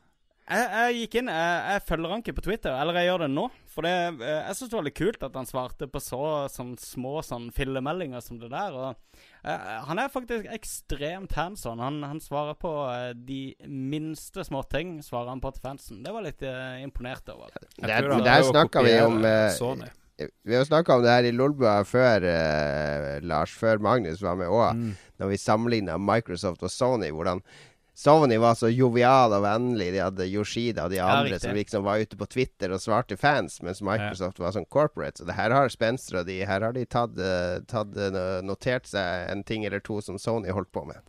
Jeg, 0.49 0.69
jeg 0.73 0.95
gikk 1.03 1.17
inn, 1.21 1.33
jeg, 1.33 1.57
jeg 1.73 1.83
følger 1.89 2.13
han 2.13 2.23
ikke 2.25 2.37
på 2.39 2.45
Twitter, 2.47 2.77
eller 2.77 2.97
jeg 3.01 3.09
gjør 3.11 3.25
det 3.25 3.31
nå. 3.33 3.49
For 3.73 3.85
det, 3.89 3.97
jeg 4.25 4.57
syns 4.59 4.71
det 4.73 4.79
var 4.79 4.87
litt 4.87 5.01
kult 5.01 5.27
at 5.29 5.37
han 5.37 5.49
svarte 5.49 5.89
på 5.93 6.01
så 6.03 6.23
sånn, 6.53 6.77
små 6.81 7.19
sånn 7.25 7.51
fillemeldinger 7.57 8.25
som 8.25 8.41
det 8.41 8.49
der. 8.53 8.77
Og, 8.77 9.21
eh, 9.45 9.69
han 9.89 10.01
er 10.03 10.11
faktisk 10.13 10.49
ekstremt 10.55 11.33
hands 11.39 11.67
on. 11.67 11.83
Han, 11.83 12.03
han 12.07 12.21
svarer 12.23 12.59
på 12.59 12.73
uh, 12.89 13.13
de 13.15 13.55
minste 13.67 14.45
småting 14.47 14.99
svarer 15.05 15.33
han 15.35 15.43
på 15.45 15.53
til 15.55 15.65
fansen. 15.65 16.03
Det 16.05 16.15
var 16.15 16.27
litt 16.27 16.43
uh, 16.43 16.77
imponert 16.83 17.29
over. 17.35 17.55
Det, 17.55 17.87
Der, 17.87 18.11
det 18.11 18.37
å 18.43 18.53
snakka 18.53 18.85
vi 18.87 18.99
om 19.05 19.25
eh, 19.25 19.49
Sony. 19.57 19.89
Vi 20.43 20.57
har 20.57 20.65
snakka 20.67 20.97
om 20.97 21.03
det 21.05 21.13
her 21.15 21.27
i 21.29 21.33
Lolbua 21.33 21.85
før, 21.87 22.25
eh, 22.27 23.21
Lars, 23.23 23.53
før 23.55 23.79
Magnus 23.79 24.23
var 24.23 24.35
med 24.41 24.51
òg. 24.51 24.75
Mm. 24.75 24.97
Når 25.23 25.31
vi 25.31 25.39
sammenligna 25.39 25.99
Microsoft 25.99 26.63
og 26.67 26.73
Sony. 26.75 27.13
Hvordan 27.15 27.43
Sony 27.99 28.37
var 28.39 28.55
så 28.55 28.69
jovial 28.71 29.33
og 29.35 29.43
vennlig. 29.43 29.89
De 29.91 29.99
hadde 29.99 30.27
Yoshida 30.31 30.85
og 30.87 30.93
de 30.93 31.01
andre 31.03 31.35
ja, 31.35 31.41
som 31.43 31.57
liksom 31.57 31.83
var 31.83 31.99
ute 31.99 32.15
på 32.21 32.29
Twitter 32.31 32.71
og 32.71 32.79
svarte 32.79 33.17
fans, 33.19 33.57
mens 33.67 33.81
Microsoft 33.83 34.39
var 34.39 34.55
sånn 34.55 34.69
corporate. 34.71 35.19
Så 35.19 35.27
det 35.27 35.35
her 35.35 35.51
har 35.51 35.73
Spencer 35.75 36.21
og 36.21 36.29
de 36.29 36.37
Her 36.47 36.63
har 36.63 36.77
de 36.77 36.85
tatt, 36.87 37.19
eh, 37.19 37.59
tatt 37.67 37.99
eh, 37.99 38.21
notert 38.47 38.87
seg 38.87 39.33
en 39.33 39.43
ting 39.43 39.67
eller 39.67 39.83
to 39.83 39.99
som 40.05 40.15
Sony 40.15 40.55
holdt 40.55 40.71
på 40.71 40.85
med. 40.87 41.03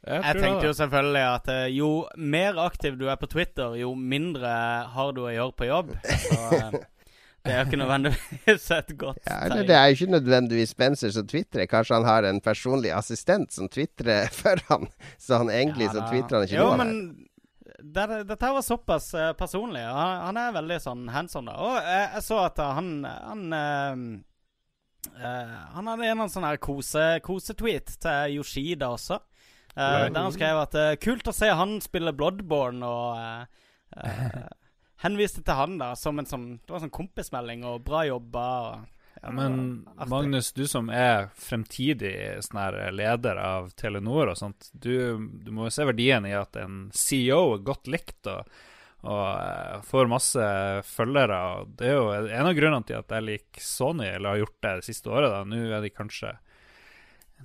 Jeg, 0.00 0.18
Jeg 0.24 0.42
tenkte 0.42 0.66
jo 0.66 0.74
selvfølgelig 0.80 1.24
at 1.28 1.48
eh, 1.54 1.64
jo 1.76 1.90
mer 2.18 2.58
aktiv 2.58 2.98
du 2.98 3.06
er 3.06 3.20
på 3.20 3.30
Twitter, 3.30 3.78
jo 3.78 3.94
mindre 3.94 4.50
har 4.90 5.14
du 5.14 5.22
å 5.28 5.30
gjøre 5.30 5.54
på 5.62 5.70
jobb. 5.70 5.94
Så 6.26 6.82
det 7.44 7.52
er 7.54 7.58
jo 7.62 7.66
ikke 7.70 7.78
nødvendigvis 7.80 8.66
et 8.76 8.90
godt 9.00 9.18
Ja, 9.26 9.36
eller 9.46 9.62
det 9.68 9.76
er 9.76 9.86
jo 9.88 9.96
ikke 9.98 10.12
nødvendigvis 10.12 10.74
Spencer 10.74 11.10
som 11.14 11.26
tvitrer. 11.30 11.66
Kanskje 11.70 11.96
han 11.96 12.04
har 12.08 12.26
en 12.28 12.40
personlig 12.44 12.90
assistent 12.92 13.52
som 13.52 13.68
tvitrer 13.72 14.28
for 14.42 14.60
han. 14.68 14.88
Så 15.18 15.38
han 15.40 15.50
egentlig 15.50 15.88
Ja, 15.88 15.94
så 15.96 16.06
tvitrer 16.10 16.36
han 16.40 16.48
ikke 16.48 16.58
jo, 16.60 16.68
noe. 16.68 16.76
men 16.84 17.26
der, 17.80 18.24
dette 18.28 18.50
var 18.52 18.60
såpass 18.66 19.14
uh, 19.16 19.30
personlig. 19.38 19.80
Han, 19.80 20.16
han 20.26 20.36
er 20.36 20.52
veldig 20.58 20.76
sånn 20.84 21.06
hands 21.08 21.36
on. 21.40 21.48
da. 21.48 21.54
Og 21.64 21.78
jeg, 21.80 22.10
jeg 22.18 22.22
så 22.26 22.40
at 22.44 22.58
eh, 22.60 22.74
han 22.76 22.90
Han, 23.08 23.46
uh, 23.56 25.14
uh, 25.16 25.56
han 25.78 25.88
hadde 25.88 26.10
en 26.12 26.28
sånn 26.32 26.44
her 26.44 26.60
kose, 26.60 27.06
kosetweet 27.24 27.94
til 28.04 28.36
Yoshida 28.36 28.90
også. 28.92 29.20
eh, 29.76 30.10
der 30.10 30.20
han 30.20 30.32
skrev 30.34 30.58
at 30.60 30.74
eh, 30.76 30.96
'kult 31.00 31.28
å 31.30 31.32
se 31.32 31.48
han 31.48 31.76
spille 31.80 32.12
Bloodborne', 32.12 32.84
og 32.84 33.16
eh, 33.16 33.44
eh, 34.04 34.48
henviste 35.04 35.42
til 35.44 35.56
han 35.56 35.76
da 35.80 35.92
som 35.98 36.18
en 36.20 36.28
sånn 36.28 36.48
Det 36.58 36.72
var 36.72 36.80
en 36.80 36.88
sånn 36.88 36.96
kompismelding, 36.98 37.66
og 37.68 37.84
bra 37.86 38.04
jobba. 38.08 38.46
Og, 38.70 38.98
ja, 39.20 39.30
Men 39.36 39.60
artig. 39.96 40.10
Magnus, 40.12 40.52
du 40.56 40.64
som 40.70 40.90
er 40.94 41.30
fremtidig 41.36 42.14
sånn 42.46 42.60
her 42.62 42.80
leder 42.94 43.40
av 43.40 43.70
Telenor 43.76 44.32
og 44.32 44.40
sånt, 44.40 44.70
du, 44.72 45.16
du 45.44 45.52
må 45.54 45.68
jo 45.68 45.74
se 45.74 45.86
verdien 45.88 46.28
i 46.28 46.36
at 46.36 46.56
en 46.60 46.84
CEO 46.96 47.56
er 47.56 47.64
godt 47.66 47.90
likt 47.92 48.30
og, 48.32 48.60
og 49.04 49.24
eh, 49.32 49.80
får 49.88 50.12
masse 50.12 50.46
følgere. 50.88 51.40
og 51.56 51.74
Det 51.80 51.90
er 51.90 51.98
jo 51.98 52.12
en 52.20 52.52
av 52.52 52.54
grunnene 52.56 52.88
til 52.88 53.00
at 53.00 53.16
jeg 53.16 53.28
liker 53.28 53.66
Sony, 53.66 54.08
eller 54.12 54.34
har 54.34 54.44
gjort 54.44 54.60
det 54.60 54.76
det 54.80 54.88
siste 54.88 55.12
året. 55.12 55.32
da. 55.32 55.42
Nå 55.48 55.66
er 55.68 55.84
de 55.84 55.92
kanskje 55.94 56.36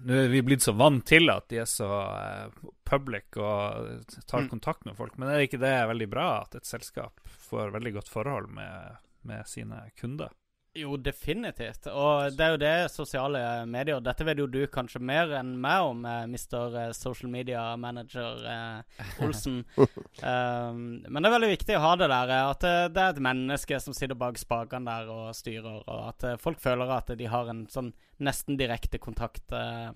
Nå 0.05 0.11
er 0.25 0.25
vi 0.27 0.41
blitt 0.43 0.59
så 0.59 0.73
vant 0.75 1.05
til 1.07 1.31
at 1.31 1.45
de 1.47 1.61
er 1.61 1.69
så 1.71 1.87
eh, 1.87 2.65
public 2.85 3.35
og 3.37 4.05
tar 4.27 4.45
Mm. 4.45 4.49
kontakt 4.53 4.85
med 4.85 4.95
folk. 4.97 5.17
Men 5.17 5.29
er 5.29 5.37
det 5.41 5.49
ikke 5.49 5.59
det 5.65 5.75
veldig 5.89 6.09
bra 6.09 6.41
at 6.43 6.55
et 6.55 6.65
selskap 6.65 7.19
får 7.49 7.71
veldig 7.75 7.93
godt 7.99 8.09
forhold 8.09 8.49
med, 8.53 8.97
med 9.23 9.45
sine 9.47 9.89
kunder? 9.99 10.29
Jo, 10.75 10.97
definitivt. 10.99 11.85
Og 11.87 12.33
det 12.35 12.43
er 12.43 12.49
jo 12.51 12.57
det 12.59 12.91
sosiale 12.91 13.39
medier 13.65 14.01
Dette 14.03 14.25
vet 14.27 14.41
jo 14.41 14.45
du 14.51 14.65
kanskje 14.67 14.99
mer 14.99 15.31
enn 15.37 15.53
meg 15.63 15.85
om, 15.87 16.01
mister 16.27 16.67
Mr. 16.67 16.75
eh, 16.81 16.91
Social 16.91 17.31
Media 17.31 17.77
Manager 17.79 18.41
eh, 18.43 19.05
Olsen. 19.23 19.61
um, 19.77 21.01
men 21.07 21.23
det 21.23 21.29
er 21.29 21.35
veldig 21.37 21.51
viktig 21.53 21.77
å 21.77 21.83
ha 21.85 21.93
det 21.95 22.09
der. 22.11 22.33
eh, 22.35 22.49
At 22.49 22.63
eh, 22.67 22.87
det 22.91 23.01
er 23.05 23.13
et 23.15 23.23
menneske 23.23 23.79
som 23.79 23.95
sitter 23.95 24.19
bak 24.19 24.35
spakene 24.41 24.83
der 24.89 25.07
og 25.15 25.31
styrer. 25.37 25.79
Og 25.87 26.09
at 26.09 26.27
eh, 26.27 26.35
folk 26.43 26.59
føler 26.59 26.91
at 26.97 27.13
de 27.17 27.25
har 27.31 27.47
en 27.55 27.63
sånn 27.71 27.93
nesten 28.19 28.59
direkte 28.59 28.99
kontakt 28.99 29.55
eh, 29.55 29.91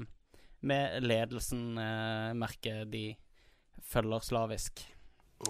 med 0.62 1.04
ledelsen, 1.06 1.78
eh, 1.80 2.32
merker 2.38 2.86
de 2.90 3.14
følger 3.90 4.24
slavisk. 4.26 4.84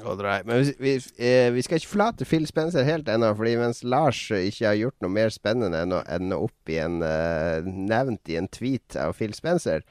Alright. 0.06 0.46
Men 0.46 0.62
vi, 0.62 0.74
vi, 0.80 0.92
eh, 1.18 1.54
vi 1.54 1.62
skal 1.66 1.80
ikke 1.80 1.90
forlate 1.90 2.26
Phil 2.26 2.46
Spencer 2.48 2.86
helt 2.86 3.10
ennå, 3.10 3.32
fordi 3.36 3.56
mens 3.58 3.82
Lars 3.84 4.20
ikke 4.32 4.68
har 4.68 4.78
gjort 4.78 5.02
noe 5.02 5.14
mer 5.16 5.34
spennende 5.34 5.82
enn 5.82 5.96
å 5.98 6.04
ende 6.06 6.38
opp 6.38 6.70
i 6.70 6.78
en 6.78 7.02
eh, 7.06 7.66
nevnt 7.66 8.30
i 8.30 8.38
en 8.38 8.50
tweet 8.54 9.00
av 9.02 9.16
Phil 9.18 9.34
Spencer, 9.34 9.82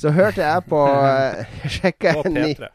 så 0.00 0.14
hørte 0.16 0.40
jeg 0.40 0.64
på 0.70 0.80
eh, 0.88 1.52
Sjekka 1.76 2.16
en 2.22 2.38
ny, 2.40 2.54
P3. 2.56 2.72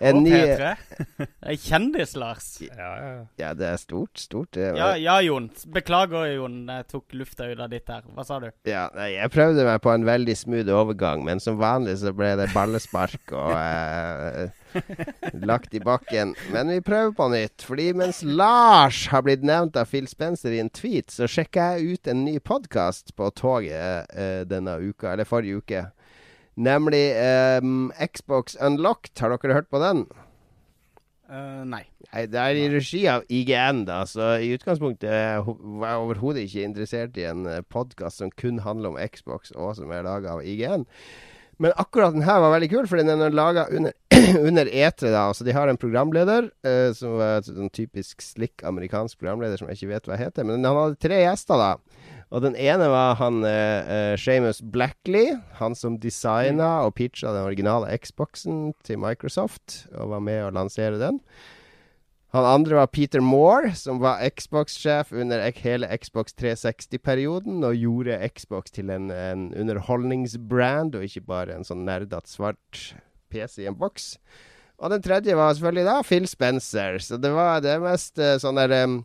En 0.00 0.20
og 0.20 0.26
P3. 0.28 0.74
Eh, 1.46 1.54
Kjendis, 1.62 2.16
Lars. 2.18 2.46
Ja, 2.60 2.88
ja, 2.98 3.10
ja. 3.38 3.50
Det 3.54 3.66
er 3.68 3.76
stort. 3.78 4.18
Stort. 4.18 4.50
Det, 4.56 4.72
Ja, 4.76 4.88
ja, 4.98 5.20
Jon. 5.22 5.46
Beklager, 5.72 6.26
Jon. 6.34 6.64
Jeg 6.66 6.86
tok 6.90 7.14
lufta 7.14 7.46
ut 7.46 7.60
av 7.62 7.70
ditt 7.70 7.86
her. 7.88 8.02
Hva 8.16 8.24
sa 8.26 8.40
du? 8.42 8.48
Ja, 8.66 8.88
jeg 9.06 9.30
prøvde 9.30 9.66
meg 9.68 9.78
på 9.84 9.92
en 9.94 10.06
veldig 10.08 10.34
smooth 10.36 10.72
overgang, 10.74 11.22
men 11.26 11.42
som 11.42 11.60
vanlig 11.60 12.00
så 12.02 12.10
ble 12.16 12.32
det 12.40 12.48
ballespark 12.54 13.34
og 13.36 13.54
eh, 13.54 14.50
lagt 15.50 15.74
i 15.76 15.82
bakken. 15.84 16.34
Men 16.50 16.72
vi 16.74 16.80
prøver 16.84 17.14
på 17.16 17.28
nytt, 17.32 17.62
fordi 17.66 17.92
mens 17.96 18.24
Lars 18.26 19.04
har 19.12 19.22
blitt 19.26 19.46
nevnt 19.46 19.78
av 19.78 19.86
Phil 19.92 20.08
Spencer 20.10 20.56
i 20.56 20.62
en 20.64 20.72
tweet, 20.72 21.14
så 21.14 21.30
sjekka 21.30 21.76
jeg 21.76 21.94
ut 21.96 22.10
en 22.10 22.24
ny 22.26 22.38
podkast 22.42 23.14
på 23.16 23.30
toget 23.38 24.10
eh, 24.16 24.42
denne 24.50 24.80
uka, 24.82 25.12
eller 25.14 25.28
forrige 25.28 25.62
uke. 25.62 25.86
Nemlig 26.56 27.04
um, 27.62 27.90
Xbox 28.00 28.56
Unlocked. 28.56 29.12
Har 29.20 29.34
dere 29.34 29.58
hørt 29.58 29.68
på 29.72 29.80
den? 29.82 30.06
Uh, 31.28 31.62
nei. 31.68 31.84
Nei, 32.12 32.24
det 32.30 32.40
er 32.40 32.56
i 32.56 32.66
regi 32.70 33.02
av 33.10 33.24
IGN, 33.28 33.84
da, 33.88 34.00
så 34.08 34.36
i 34.38 34.52
utgangspunktet 34.54 35.10
eh, 35.10 35.48
var 35.80 35.90
jeg 35.90 36.02
overhodet 36.04 36.44
ikke 36.46 36.66
interessert 36.68 37.16
i 37.18 37.24
en 37.26 37.42
podkast 37.66 38.22
som 38.22 38.30
kun 38.30 38.60
handler 38.62 38.92
om 38.92 39.00
Xbox, 39.10 39.50
og 39.58 39.74
som 39.76 39.90
er 39.90 40.06
laga 40.06 40.36
av 40.36 40.44
IGN. 40.46 40.86
Men 41.58 41.72
akkurat 41.80 42.12
den 42.12 42.24
her 42.26 42.40
var 42.40 42.52
veldig 42.52 42.68
kul, 42.68 42.86
fordi 42.88 43.06
den 43.08 43.22
er 43.24 43.32
laga 43.34 43.64
under, 43.72 43.94
under 44.48 44.68
E3. 44.68 45.08
da, 45.08 45.26
altså 45.30 45.44
De 45.44 45.54
har 45.56 45.68
en 45.68 45.80
programleder, 45.80 46.50
eh, 46.66 46.90
som 46.96 47.16
er 47.16 47.40
en 47.40 47.46
sånn 47.48 47.72
typisk 47.72 48.20
slick 48.24 48.64
amerikansk 48.66 49.18
programleder 49.18 49.60
som 49.60 49.70
jeg 49.70 49.80
ikke 49.80 49.94
vet 49.94 50.10
hva 50.10 50.20
heter. 50.20 50.44
Men 50.44 50.64
han 50.66 50.76
hadde 50.76 51.00
tre 51.00 51.22
gjester, 51.22 51.62
da. 51.62 52.12
Og 52.34 52.42
den 52.42 52.56
ene 52.58 52.88
var 52.90 53.18
han 53.20 53.44
eh, 53.46 53.86
eh, 53.86 54.14
Seamus 54.18 54.58
Blackley. 54.60 55.36
Han 55.60 55.76
som 55.78 56.00
designa 56.02 56.80
og 56.86 56.96
pitcha 56.98 57.30
den 57.34 57.46
originale 57.46 57.92
Xboxen 58.02 58.72
til 58.86 58.98
Microsoft, 59.02 59.84
og 59.94 60.10
var 60.16 60.24
med 60.26 60.42
å 60.48 60.54
lansere 60.56 60.98
den. 60.98 61.20
Han 62.34 62.44
andre 62.44 62.80
var 62.80 62.90
Peter 62.92 63.22
Moore, 63.22 63.70
som 63.78 64.00
var 64.02 64.20
Xbox-sjef 64.26 65.12
under 65.14 65.40
hele 65.62 65.88
Xbox 66.02 66.34
360-perioden, 66.36 67.62
og 67.64 67.78
gjorde 67.78 68.18
Xbox 68.34 68.74
til 68.74 68.90
en, 68.92 69.06
en 69.14 69.46
underholdningsbrand, 69.56 70.98
og 70.98 71.06
ikke 71.06 71.24
bare 71.30 71.54
en 71.54 71.64
sånn 71.64 71.86
nerdete 71.86 72.28
svart 72.28 72.90
PC 73.32 73.62
i 73.62 73.70
en 73.70 73.78
boks. 73.78 74.16
Og 74.82 74.92
den 74.92 75.04
tredje 75.06 75.38
var 75.38 75.54
selvfølgelig 75.54 75.86
da 75.86 75.96
Phil 76.04 76.26
Spencer. 76.28 76.98
Så 77.00 77.16
det 77.22 77.30
var 77.32 77.62
det 77.64 77.78
mest 77.80 78.20
eh, 78.20 78.36
sånn 78.42 78.58
der 78.58 78.74
em, 78.82 78.98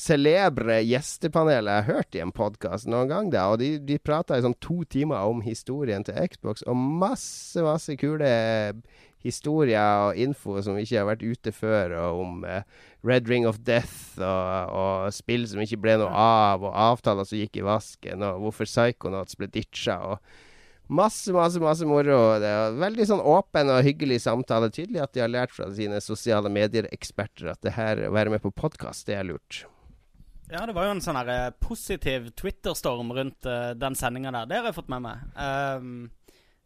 celebre 0.00 0.80
gjestepanelet 0.86 1.68
jeg 1.68 1.84
har 1.84 1.98
hørt 1.98 2.16
i 2.16 2.22
en 2.24 2.32
podkast 2.32 2.88
noen 2.88 3.10
gang. 3.10 3.30
da, 3.32 3.50
Og 3.52 3.60
de, 3.60 3.74
de 3.84 4.00
prata 4.00 4.38
i 4.38 4.44
sånn 4.44 4.56
to 4.62 4.80
timer 4.88 5.28
om 5.28 5.42
historien 5.44 6.04
til 6.06 6.16
Xbox, 6.32 6.64
og 6.66 6.76
masse, 6.76 7.60
masse 7.64 7.96
kule 8.00 8.30
historier 9.20 10.06
og 10.06 10.16
info 10.16 10.56
som 10.64 10.78
ikke 10.80 10.96
har 10.96 11.08
vært 11.10 11.24
ute 11.24 11.52
før, 11.52 11.92
og 12.00 12.20
om 12.22 12.44
eh, 12.48 12.62
Red 13.04 13.28
Ring 13.28 13.44
of 13.48 13.60
Death 13.66 14.16
og, 14.16 14.72
og 14.72 15.10
spill 15.12 15.44
som 15.48 15.60
ikke 15.60 15.80
ble 15.82 15.98
noe 16.00 16.08
av, 16.08 16.64
og 16.64 16.72
avtaler 16.72 17.28
som 17.28 17.40
gikk 17.40 17.60
i 17.60 17.66
vasken, 17.66 18.24
og 18.24 18.46
hvorfor 18.46 18.68
Psychonauts 18.70 19.36
ble 19.36 19.50
ditcha. 19.52 19.98
og 20.14 20.48
Masse, 20.90 21.30
masse 21.30 21.60
masse 21.62 21.86
moro. 21.86 22.16
Det 22.42 22.48
er 22.50 22.80
veldig 22.80 23.04
sånn 23.06 23.20
åpen 23.22 23.68
og 23.70 23.84
hyggelig 23.86 24.24
samtale. 24.24 24.72
Tydelig 24.74 25.04
at 25.04 25.12
de 25.14 25.22
har 25.22 25.30
lært 25.30 25.54
fra 25.54 25.68
sine 25.70 26.00
sosiale 26.02 26.50
medier-eksperter 26.50 27.52
at 27.52 27.60
det 27.62 27.76
her 27.76 28.08
å 28.08 28.14
være 28.16 28.34
med 28.34 28.42
på 28.42 28.50
podkast, 28.50 29.06
det 29.06 29.20
er 29.20 29.28
lurt. 29.28 29.60
Ja, 30.52 30.66
det 30.66 30.74
var 30.74 30.88
jo 30.88 30.96
en 30.96 31.02
sånn 31.02 31.18
her 31.20 31.28
eh, 31.30 31.50
positiv 31.62 32.32
Twitter-storm 32.38 33.12
rundt 33.14 33.46
uh, 33.46 33.70
den 33.78 33.94
sendinga 33.94 34.32
der. 34.34 34.48
Det 34.50 34.58
har 34.58 34.66
jeg 34.70 34.76
fått 34.80 34.90
med 34.90 35.04
meg. 35.04 35.22
Um, 35.38 35.92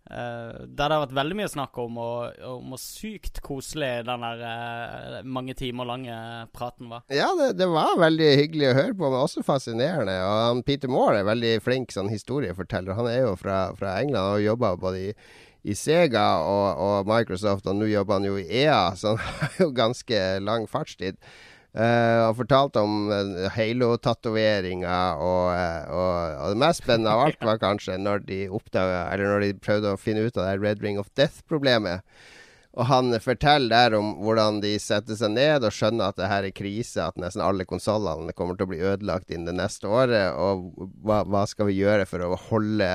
uh, 0.08 0.64
der 0.64 0.72
det 0.72 0.88
har 0.88 1.02
vært 1.02 1.16
veldig 1.18 1.36
mye 1.36 1.50
snakk 1.52 1.76
om, 1.82 1.98
og, 2.00 2.40
om 2.48 2.72
sykt 2.80 3.42
koselig 3.44 4.06
den 4.08 4.24
der 4.24 4.40
uh, 4.40 5.20
mange 5.28 5.52
timer 5.58 5.90
lange 5.90 6.16
praten 6.56 6.88
var. 6.94 7.04
Ja, 7.12 7.28
det, 7.36 7.52
det 7.60 7.68
var 7.74 8.00
veldig 8.00 8.32
hyggelig 8.40 8.70
å 8.70 8.76
høre 8.80 8.96
på, 8.96 9.04
men 9.10 9.20
også 9.20 9.44
fascinerende. 9.44 10.16
Og 10.24 10.42
han, 10.46 10.64
Peter 10.64 10.88
Moore 10.88 11.20
er 11.20 11.32
veldig 11.34 11.54
flink 11.66 11.92
sånn 11.92 12.12
historieforteller. 12.12 12.96
Han 12.96 13.12
er 13.12 13.26
jo 13.26 13.36
fra, 13.40 13.66
fra 13.76 13.98
England 14.00 14.38
og 14.38 14.46
jobba 14.48 14.76
både 14.80 15.10
i, 15.10 15.16
i 15.68 15.76
Sega 15.76 16.30
og, 16.40 16.84
og 16.88 17.10
Microsoft, 17.12 17.68
og 17.68 17.82
nå 17.82 17.92
jobber 17.92 18.16
han 18.16 18.32
jo 18.32 18.40
i 18.40 18.48
EA, 18.64 18.86
så 18.96 19.12
han 19.12 19.26
har 19.42 19.60
jo 19.60 19.74
ganske 19.76 20.28
lang 20.40 20.64
fartstid. 20.72 21.20
Uh, 21.74 22.28
og 22.28 22.36
fortalte 22.38 22.78
om 22.86 23.08
uh, 23.10 23.48
halo-tatoveringer. 23.50 25.18
og, 25.18 25.48
uh, 25.50 25.88
og, 25.90 26.36
og 26.38 26.52
det 26.54 26.60
mest 26.62 26.84
spennende 26.84 27.10
av 27.10 27.24
alt 27.24 27.42
var 27.42 27.58
kanskje 27.58 27.96
når 27.98 28.22
de 28.28 28.44
oppdaga 28.46 29.08
Eller 29.10 29.26
når 29.26 29.42
de 29.42 29.56
prøvde 29.58 29.90
å 29.90 29.98
finne 29.98 30.22
ut 30.22 30.38
av 30.38 30.46
det 30.46 30.60
Red 30.62 30.86
Ring 30.86 31.00
of 31.02 31.10
Death-problemet. 31.18 32.06
Og 32.78 32.86
han 32.90 33.10
forteller 33.22 33.70
der 33.70 33.98
om 33.98 34.14
hvordan 34.22 34.60
de 34.62 34.76
setter 34.82 35.18
seg 35.18 35.34
ned 35.34 35.66
og 35.66 35.74
skjønner 35.74 36.10
at 36.10 36.18
det 36.18 36.30
her 36.30 36.46
er 36.46 36.54
krise, 36.54 37.02
at 37.02 37.18
nesten 37.18 37.42
alle 37.42 37.66
konsollene 37.66 38.34
kommer 38.34 38.58
til 38.58 38.66
å 38.66 38.72
bli 38.72 38.80
ødelagt 38.82 39.30
innen 39.30 39.50
det 39.50 39.58
neste 39.58 39.90
året, 39.90 40.34
og 40.34 40.72
hva, 41.06 41.22
hva 41.22 41.44
skal 41.50 41.70
vi 41.70 41.78
gjøre 41.78 42.06
for 42.10 42.22
å 42.26 42.38
holde 42.48 42.90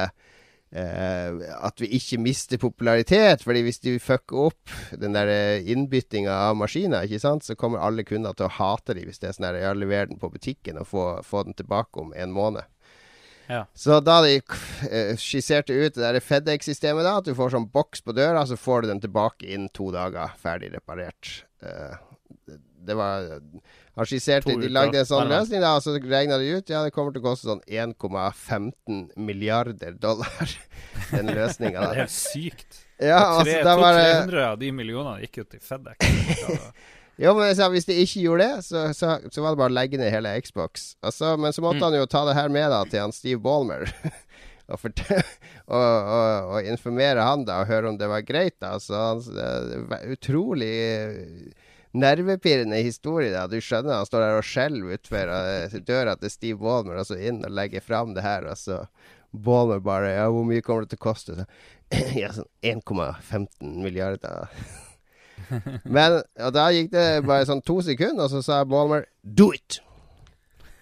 Eh, 0.69 1.39
at 1.65 1.81
vi 1.81 1.87
ikke 1.97 2.19
mister 2.21 2.59
popularitet. 2.61 3.43
Fordi 3.45 3.63
hvis 3.65 3.81
de 3.81 3.95
fucker 4.01 4.49
opp 4.49 4.73
den 5.01 5.17
der 5.17 5.31
eh, 5.33 5.69
innbyttinga 5.71 6.33
av 6.49 6.57
maskiner, 6.59 7.07
ikke 7.07 7.21
sant, 7.23 7.45
så 7.45 7.57
kommer 7.57 7.81
alle 7.81 8.05
kunder 8.05 8.37
til 8.37 8.49
å 8.49 8.55
hate 8.59 8.97
dem 8.97 9.09
hvis 9.09 9.21
det 9.21 9.31
er 9.31 9.37
sånn 9.37 9.49
her 9.49 9.61
ja, 9.63 9.73
lever 9.73 10.11
den 10.11 10.21
på 10.21 10.29
butikken 10.33 10.81
og 10.81 10.89
få, 10.91 11.07
få 11.25 11.47
den 11.47 11.57
tilbake 11.57 12.03
om 12.03 12.13
en 12.13 12.35
måned. 12.35 12.69
Ja. 13.49 13.63
Så 13.73 13.97
da 14.05 14.19
de 14.21 14.35
eh, 14.37 15.15
skisserte 15.17 15.73
ut 15.73 15.95
det 15.95 16.03
der 16.03 16.21
FedEx-systemet, 16.21 17.01
da, 17.07 17.15
at 17.17 17.25
du 17.25 17.33
får 17.37 17.55
sånn 17.55 17.71
boks 17.73 18.05
på 18.05 18.13
døra, 18.13 18.45
så 18.45 18.59
får 18.59 18.85
du 18.85 18.91
den 18.91 19.01
tilbake 19.01 19.49
innen 19.49 19.71
to 19.73 19.89
dager, 19.95 20.35
ferdig 20.37 20.69
reparert. 20.75 21.31
Eh, 21.65 21.97
det, 22.45 22.59
det 22.85 22.97
var 22.99 23.39
Han 23.99 24.07
skissert 24.07 24.45
To 24.47 24.53
De 24.61 24.69
lagde 24.71 25.01
en 25.01 25.07
sånn 25.09 25.27
løsning, 25.27 25.59
da, 25.63 25.73
og 25.75 25.83
så 25.83 25.93
regna 25.99 26.37
de 26.39 26.53
ut. 26.55 26.69
Ja, 26.71 26.85
det 26.87 26.93
kommer 26.95 27.11
til 27.11 27.19
å 27.21 27.25
koste 27.29 27.49
sånn 27.49 27.59
1,15 27.67 29.09
milliarder 29.19 29.97
dollar, 29.99 30.53
den 31.11 31.33
løsninga 31.35 31.81
Det 31.83 31.89
er 31.89 31.99
helt 32.05 32.15
sykt. 32.15 32.79
Ja, 32.99 33.19
altså, 33.39 33.59
da 33.63 33.73
var 33.79 33.95
det 33.95 34.07
200-300 34.29 34.45
av 34.45 34.57
de 34.63 34.71
millionene 34.75 35.21
gikk 35.25 35.41
jo 35.43 35.45
til 35.51 35.61
FedEx. 35.63 35.99
Jo, 37.19 37.33
men 37.35 37.49
sa, 37.51 37.65
hvis 37.67 37.83
de 37.83 37.97
ikke 37.99 38.21
gjorde 38.23 38.45
det, 38.47 38.61
så, 38.63 38.81
så, 38.95 39.17
så 39.27 39.41
var 39.43 39.51
det 39.51 39.59
bare 39.59 39.73
å 39.73 39.75
legge 39.75 39.97
ned 39.99 40.07
hele 40.13 40.29
Xbox. 40.39 40.93
Altså, 41.03 41.33
men 41.35 41.51
så 41.51 41.59
måtte 41.65 41.81
Mm. 41.81 41.89
han 41.89 41.97
jo 41.97 42.05
ta 42.07 42.21
det 42.29 42.35
her 42.37 42.47
med 42.55 42.69
da 42.71 42.77
til 42.87 43.01
han 43.03 43.11
Steve 43.11 43.41
Ballmer. 43.43 43.91
og, 44.71 44.85
og, 44.87 45.75
og, 45.75 46.53
og 46.53 46.69
informere 46.71 47.25
han 47.27 47.43
da, 47.43 47.57
og 47.65 47.67
høre 47.73 47.91
om 47.91 47.97
det 47.99 48.07
var 48.07 48.23
greit. 48.23 48.55
da. 48.63 48.77
Så 48.79 48.95
han, 48.95 49.19
det 49.35 49.81
var 49.91 50.07
utrolig 50.15 50.71
nervepirrende 51.91 52.81
historie. 52.85 53.31
da. 53.33 53.47
Du 53.47 53.57
skjønner, 53.61 53.99
han 53.99 54.07
står 54.07 54.23
der 54.23 54.37
og 54.39 54.45
skjelver 54.47 54.97
utfor 54.99 55.31
eh, 55.33 55.79
døra 55.85 56.15
til 56.19 56.33
Steve 56.33 56.59
Ballmer, 56.61 57.01
og 57.01 57.09
så 57.09 57.17
inn 57.17 57.41
og 57.45 57.55
legger 57.55 57.83
fram 57.85 58.13
det 58.17 58.25
her. 58.25 58.47
Og 58.49 58.57
så 58.59 58.83
Ballmer 59.31 59.81
bare 59.83 60.13
Ja, 60.15 60.29
hvor 60.33 60.45
mye 60.47 60.63
kommer 60.65 60.85
det 60.85 60.93
til 60.95 61.01
å 61.01 61.05
koste? 61.09 61.37
Så, 61.39 61.47
ja, 62.21 62.31
sånn 62.35 62.49
1,15 62.65 63.75
milliarder. 63.83 64.49
Men 65.95 66.19
og 66.19 66.51
da 66.53 66.69
gikk 66.75 66.91
det 66.93 67.05
bare 67.25 67.47
sånn 67.49 67.63
to 67.65 67.79
sekunder, 67.85 68.25
og 68.27 68.33
så 68.33 68.43
sa 68.45 68.63
Ballmer 68.67 69.07
Do 69.23 69.51
it! 69.55 69.81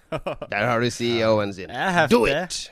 Der 0.52 0.64
har 0.64 0.80
du 0.80 0.88
CEO-en 0.92 1.54
sin. 1.54 1.72
Do 2.12 2.26
it! 2.32 2.68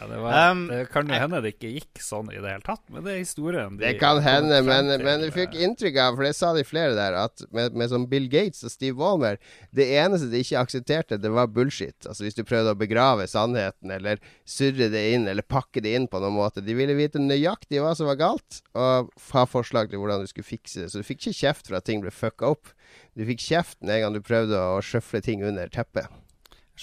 Ja, 0.00 0.06
det, 0.08 0.18
var, 0.22 0.50
Um, 0.50 0.60
det 0.70 0.86
kan 0.88 1.10
jo 1.10 1.16
hende 1.20 1.40
det 1.44 1.50
ikke 1.52 1.70
gikk 1.74 2.00
sånn 2.00 2.30
i 2.32 2.38
det 2.40 2.48
hele 2.54 2.64
tatt, 2.64 2.80
men 2.88 3.04
det 3.04 3.12
er 3.12 3.18
historien. 3.20 3.74
de 3.76 3.84
Det 3.84 3.98
kan 4.00 4.20
hende, 4.24 4.62
men, 4.64 4.88
men 5.04 5.24
du 5.26 5.28
fikk 5.34 5.52
eh, 5.58 5.66
inntrykk 5.66 5.98
av, 6.00 6.14
for 6.16 6.24
det 6.24 6.30
sa 6.38 6.52
de 6.56 6.62
flere 6.64 6.94
der, 6.96 7.18
at 7.20 7.44
med, 7.52 7.76
med 7.76 7.90
sånn 7.92 8.06
Bill 8.08 8.30
Gates 8.32 8.64
og 8.64 8.72
Steve 8.72 8.96
Walmer 8.96 9.36
Det 9.76 9.84
eneste 10.00 10.30
de 10.32 10.40
ikke 10.40 10.62
aksepterte, 10.62 11.18
det 11.20 11.32
var 11.34 11.50
bullshit. 11.52 12.08
Altså 12.08 12.24
Hvis 12.24 12.38
du 12.38 12.46
prøvde 12.48 12.72
å 12.72 12.78
begrave 12.80 13.28
sannheten, 13.28 13.92
eller 13.92 14.22
surre 14.48 14.88
det 14.88 15.04
inn, 15.12 15.28
eller 15.28 15.44
pakke 15.44 15.84
det 15.84 15.92
inn 15.98 16.08
på 16.08 16.22
noen 16.24 16.38
måte. 16.38 16.64
De 16.64 16.78
ville 16.78 16.96
vite 16.96 17.20
nøyaktig 17.20 17.84
hva 17.84 17.92
som 17.98 18.08
var 18.08 18.16
galt, 18.22 18.62
og 18.72 19.12
ha 19.34 19.44
forslag 19.52 19.92
til 19.92 20.00
hvordan 20.00 20.24
du 20.24 20.32
skulle 20.32 20.48
fikse 20.48 20.86
det. 20.86 20.88
Så 20.94 21.04
du 21.04 21.06
fikk 21.06 21.26
ikke 21.26 21.40
kjeft 21.42 21.68
for 21.68 21.76
at 21.76 21.88
ting 21.90 22.00
ble 22.00 22.14
fucka 22.14 22.54
opp. 22.54 22.72
Du 23.12 23.26
fikk 23.28 23.44
kjeft 23.50 23.76
en 23.84 24.00
gang 24.00 24.16
du 24.16 24.24
prøvde 24.24 24.56
å 24.56 24.80
sjøfle 24.80 25.20
ting 25.28 25.44
under 25.44 25.68
teppet. 25.68 26.08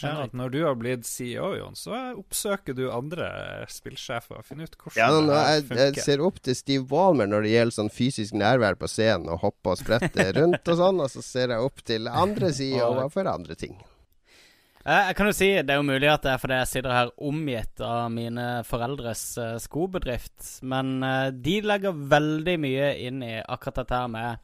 Jeg 0.03 0.13
ja. 0.13 0.23
at 0.27 0.33
når 0.37 0.51
du 0.53 0.57
har 0.65 0.75
blitt 0.77 1.05
CEO, 1.09 1.49
Jon, 1.57 1.75
så 1.79 1.95
oppsøker 2.19 2.75
du 2.77 2.83
andre 2.93 3.27
spillsjefer 3.71 4.37
og 4.39 4.45
finner 4.45 4.69
ut 4.69 4.77
hvordan 4.77 4.97
Ja, 5.01 5.09
nå, 5.15 5.33
det 5.33 5.41
jeg, 5.41 5.63
jeg 5.63 5.67
funker. 5.95 6.05
ser 6.05 6.23
opp 6.27 6.39
til 6.45 6.55
Steve 6.59 6.85
Walmer 6.91 7.27
når 7.31 7.47
det 7.47 7.51
gjelder 7.55 7.77
sånn 7.79 7.89
fysisk 7.93 8.37
nærvær 8.37 8.77
på 8.77 8.87
scenen 8.91 9.29
og 9.33 9.41
hoppe 9.45 9.73
og 9.73 9.81
sprette 9.81 10.29
rundt 10.37 10.67
og 10.73 10.79
sånn, 10.81 11.01
og 11.03 11.09
så 11.13 11.23
ser 11.25 11.53
jeg 11.55 11.69
opp 11.69 11.83
til 11.87 12.07
andre 12.11 12.53
CEO-er 12.53 13.09
for 13.13 13.31
andre 13.31 13.55
ting. 13.59 13.77
Eh, 14.87 15.07
Jeg 15.09 15.15
kan 15.19 15.27
jo 15.27 15.35
si, 15.35 15.49
Det 15.61 15.73
er 15.73 15.81
jo 15.81 15.87
mulig 15.89 16.07
at 16.13 16.23
det 16.23 16.31
er 16.31 16.39
fordi 16.39 16.59
jeg 16.61 16.71
sitter 16.71 16.93
her 16.95 17.09
omgitt 17.27 17.81
av 17.83 18.05
mine 18.13 18.45
foreldres 18.67 19.23
eh, 19.41 19.57
skobedrift, 19.59 20.37
men 20.63 21.01
eh, 21.03 21.29
de 21.35 21.57
legger 21.65 21.91
veldig 22.13 22.57
mye 22.63 22.93
inn 23.09 23.23
i 23.25 23.33
akkurat 23.43 23.81
dette 23.83 23.99
her 24.03 24.07
med 24.13 24.37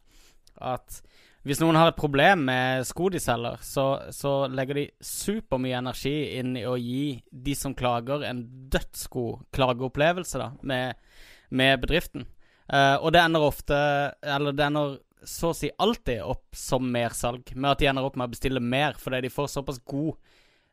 at 0.59 0.99
hvis 1.43 1.59
noen 1.59 1.75
har 1.75 1.91
et 1.91 1.99
problem 1.99 2.45
med 2.47 2.85
sko 2.87 3.09
de 3.11 3.19
selger, 3.19 3.59
så, 3.67 3.87
så 4.15 4.45
legger 4.47 4.79
de 4.79 4.85
supermye 5.03 5.75
energi 5.81 6.15
inn 6.39 6.53
i 6.55 6.63
å 6.63 6.77
gi 6.79 7.17
de 7.27 7.55
som 7.59 7.75
klager, 7.75 8.23
en 8.23 8.45
dødsgod 8.71 9.49
klageopplevelse 9.55 10.39
da, 10.39 10.53
med, 10.63 11.01
med 11.51 11.81
bedriften. 11.83 12.23
Uh, 12.71 12.95
og 13.03 13.11
det 13.11 13.19
ender 13.19 13.43
ofte 13.43 13.77
Eller 14.23 14.55
det 14.55 14.63
ender 14.63 14.93
så 15.27 15.49
å 15.51 15.55
si 15.55 15.67
alltid 15.83 16.21
opp 16.23 16.55
som 16.55 16.85
mersalg, 16.91 17.51
med 17.55 17.73
at 17.73 17.81
de 17.81 17.89
ender 17.91 18.07
opp 18.07 18.15
med 18.15 18.29
å 18.29 18.31
bestille 18.31 18.63
mer 18.63 18.95
fordi 18.99 19.25
de 19.25 19.31
får 19.31 19.49
såpass 19.51 19.81
god 19.83 20.13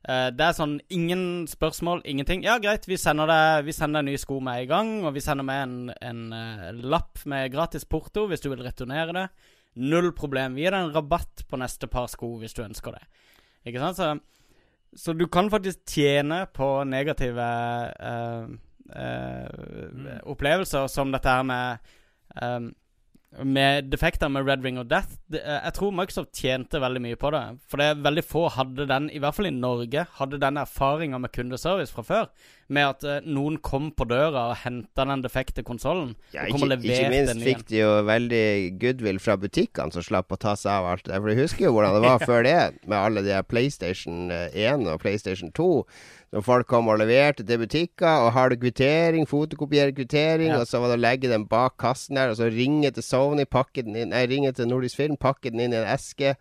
uh, 0.06 0.30
Det 0.30 0.46
er 0.46 0.54
sånn 0.54 0.76
ingen 0.94 1.24
spørsmål, 1.50 2.04
ingenting. 2.06 2.46
Ja, 2.46 2.60
greit, 2.62 2.86
vi 2.86 2.98
sender 2.98 3.26
deg 3.30 3.66
Vi 3.66 3.74
nye 3.90 4.22
sko 4.22 4.38
med 4.38 4.62
en 4.62 4.70
gang, 4.70 4.92
og 5.02 5.18
vi 5.18 5.24
sender 5.24 5.50
med 5.50 5.64
en, 5.66 5.78
en 5.98 6.22
uh, 6.30 6.70
lapp 6.94 7.26
med 7.26 7.50
gratis 7.50 7.84
porto 7.90 8.28
hvis 8.30 8.46
du 8.46 8.52
vil 8.52 8.62
returnere 8.62 9.16
det. 9.18 9.26
Null 9.76 10.10
problem. 10.16 10.56
Vi 10.56 10.64
gir 10.64 10.74
deg 10.74 10.88
en 10.88 10.94
rabatt 10.94 11.44
på 11.48 11.60
neste 11.60 11.86
par 11.90 12.08
sko 12.10 12.32
hvis 12.40 12.56
du 12.56 12.64
ønsker 12.64 12.96
det. 12.96 13.04
Ikke 13.68 13.82
sant? 13.82 14.00
Så, 14.00 14.98
så 14.98 15.14
du 15.14 15.26
kan 15.30 15.50
faktisk 15.52 15.84
tjene 15.88 16.42
på 16.56 16.68
negative 16.88 17.46
uh, 18.00 18.50
eh, 18.96 20.20
opplevelser 20.26 20.90
som 20.90 21.12
dette 21.14 21.36
her 21.36 21.46
med 21.46 21.90
um, 22.42 22.70
med 23.30 23.86
defekter 23.92 24.28
med 24.28 24.48
Red 24.48 24.64
Ring 24.64 24.78
of 24.78 24.88
Death. 24.90 25.20
Det, 25.30 25.40
jeg 25.46 25.74
tror 25.76 25.92
Microsoft 25.94 26.34
tjente 26.34 26.80
veldig 26.82 27.02
mye 27.04 27.18
på 27.18 27.30
det. 27.30 27.42
For 27.70 27.78
det 27.78 27.86
er 27.86 28.00
veldig 28.02 28.24
få 28.26 28.48
hadde 28.56 28.88
den, 28.90 29.06
i 29.14 29.20
hvert 29.22 29.36
fall 29.36 29.46
i 29.46 29.54
Norge, 29.54 30.06
hadde 30.16 30.40
den 30.42 30.58
erfaringa 30.58 31.20
med 31.22 31.30
kundeservice 31.36 31.94
fra 31.94 32.02
før. 32.02 32.26
Med 32.70 32.86
at 32.86 33.02
eh, 33.02 33.24
noen 33.26 33.56
kom 33.66 33.88
på 33.98 34.06
døra 34.06 34.44
og 34.52 34.60
henta 34.62 35.02
den 35.08 35.24
defekte 35.24 35.64
konsollen. 35.66 36.12
Ja, 36.30 36.44
og 36.46 36.54
kom 36.54 36.68
og 36.68 36.76
ikke, 36.76 36.86
ikke 36.94 37.08
minst 37.10 37.32
den 37.32 37.42
fikk 37.42 37.64
de 37.66 37.80
jo 37.80 37.88
veldig 38.06 38.44
goodwill 38.78 39.18
fra 39.18 39.34
butikkene 39.42 39.90
som 39.90 40.04
slapp 40.06 40.30
å 40.30 40.38
ta 40.38 40.52
seg 40.58 40.70
av 40.76 40.86
alt 40.92 41.08
det. 41.10 41.18
For 41.18 41.32
du 41.34 41.40
husker 41.42 41.66
jo 41.66 41.72
hvordan 41.74 41.98
det 41.98 42.04
var 42.06 42.22
før 42.30 42.46
det, 42.46 42.56
med 42.86 42.96
alle 43.00 43.24
de 43.26 43.40
PlayStation 43.50 44.30
1 44.30 44.86
og 44.86 45.02
PlayStation 45.02 45.50
2. 45.58 45.68
Når 46.30 46.44
folk 46.46 46.68
kom 46.70 46.86
og 46.92 47.00
leverte 47.02 47.42
til 47.42 47.58
butikker, 47.58 48.06
og 48.28 48.30
har 48.36 48.52
du 48.52 48.60
kvittering, 48.62 49.26
fotokopiere 49.26 49.90
kvittering, 49.90 50.52
Ja. 50.52 50.60
og 50.62 50.68
så 50.70 50.78
var 50.78 50.92
det 50.92 51.00
å 51.00 51.02
legge 51.02 51.26
den 51.32 51.48
bak 51.50 51.74
kassen 51.82 52.14
der, 52.20 52.30
og 52.30 52.38
så 52.38 52.46
ringe 52.54 52.92
til 52.94 53.02
Sony, 53.02 53.48
pakke 53.50 53.82
den 53.82 53.98
inn, 53.98 54.12
nei, 54.14 54.28
ringe 54.30 54.52
til 54.54 54.70
Nordisk 54.70 55.00
Film, 55.02 55.18
pakke 55.18 55.50
den 55.50 55.58
inn 55.66 55.74
i 55.74 55.80
en 55.82 55.90
eske. 55.90 56.36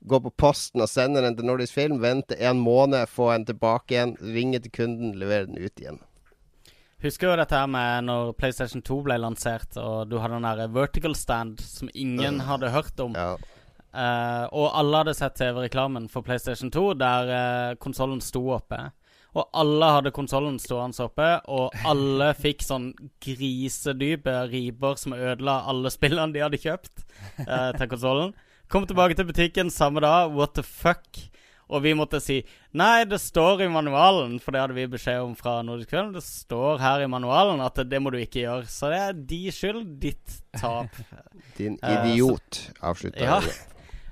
Gå 0.00 0.20
på 0.20 0.30
posten 0.30 0.82
og 0.82 0.88
sende 0.88 1.22
den 1.24 1.36
til 1.36 1.48
Nordisk 1.48 1.76
Film, 1.76 1.98
vente 2.02 2.38
en 2.40 2.60
måned, 2.60 3.08
få 3.08 3.32
den 3.34 3.48
tilbake 3.50 3.94
igjen, 3.94 4.14
ringe 4.20 4.60
til 4.64 4.72
kunden, 4.72 5.16
levere 5.20 5.48
den 5.50 5.60
ut 5.60 5.82
igjen. 5.82 6.00
Husker 7.00 7.30
jo 7.30 7.36
dette 7.40 7.56
her 7.56 7.68
med 7.70 8.04
når 8.10 8.34
PlayStation 8.36 8.82
2 8.84 8.98
ble 9.06 9.16
lansert, 9.22 9.72
og 9.80 10.10
du 10.10 10.18
hadde 10.20 10.36
den 10.36 10.48
der 10.48 10.72
vertical 10.74 11.16
stand 11.16 11.62
som 11.64 11.88
ingen 11.94 12.42
hadde 12.44 12.72
hørt 12.74 13.00
om. 13.00 13.16
Ja. 13.16 13.34
Uh, 13.90 14.46
og 14.54 14.68
alle 14.78 15.00
hadde 15.00 15.16
sett 15.18 15.34
TV-reklamen 15.40 16.06
for 16.12 16.22
PlayStation 16.22 16.70
2 16.70 16.82
der 17.00 17.30
uh, 17.32 17.78
konsollen 17.82 18.20
sto 18.22 18.44
oppe. 18.54 18.82
Og 19.30 19.46
alle 19.54 19.88
hadde 19.94 20.12
konsollen 20.14 20.58
stående 20.58 21.06
oppe, 21.06 21.30
og 21.48 21.74
alle 21.86 22.32
fikk 22.44 22.64
sånn 22.66 22.90
grisedype 23.22 24.34
riper 24.50 24.98
som 25.00 25.14
ødela 25.14 25.60
alle 25.70 25.92
spillene 25.94 26.34
de 26.34 26.44
hadde 26.44 26.60
kjøpt 26.60 27.04
uh, 27.46 27.70
til 27.78 27.90
konsollen. 27.94 28.36
Kom 28.70 28.86
tilbake 28.86 29.16
til 29.18 29.26
butikken 29.26 29.70
samme 29.74 30.00
dag. 30.04 30.30
What 30.30 30.54
the 30.54 30.62
fuck? 30.62 31.18
Og 31.70 31.82
vi 31.84 31.92
måtte 31.94 32.18
si 32.22 32.40
nei, 32.74 33.04
det 33.06 33.20
står 33.22 33.62
i 33.62 33.68
manualen, 33.70 34.36
for 34.42 34.54
det 34.54 34.60
hadde 34.64 34.74
vi 34.74 34.88
beskjed 34.90 35.20
om 35.22 35.36
fra 35.38 35.60
Nordisk 35.66 35.92
Kveld. 35.92 36.16
Det 36.16 36.22
står 36.26 36.80
her 36.82 37.04
i 37.04 37.08
manualen 37.10 37.62
at 37.62 37.78
det 37.86 38.00
må 38.02 38.10
du 38.14 38.18
ikke 38.18 38.42
gjøre. 38.42 38.66
Så 38.70 38.90
det 38.90 38.98
er 39.04 39.18
de 39.32 39.40
skyld. 39.54 39.84
Ditt 40.02 40.36
tap. 40.58 40.94
Din 41.58 41.78
idiot, 41.78 42.06
idiot, 42.10 42.60
avslutta 42.82 43.26
Ja. 43.26 43.40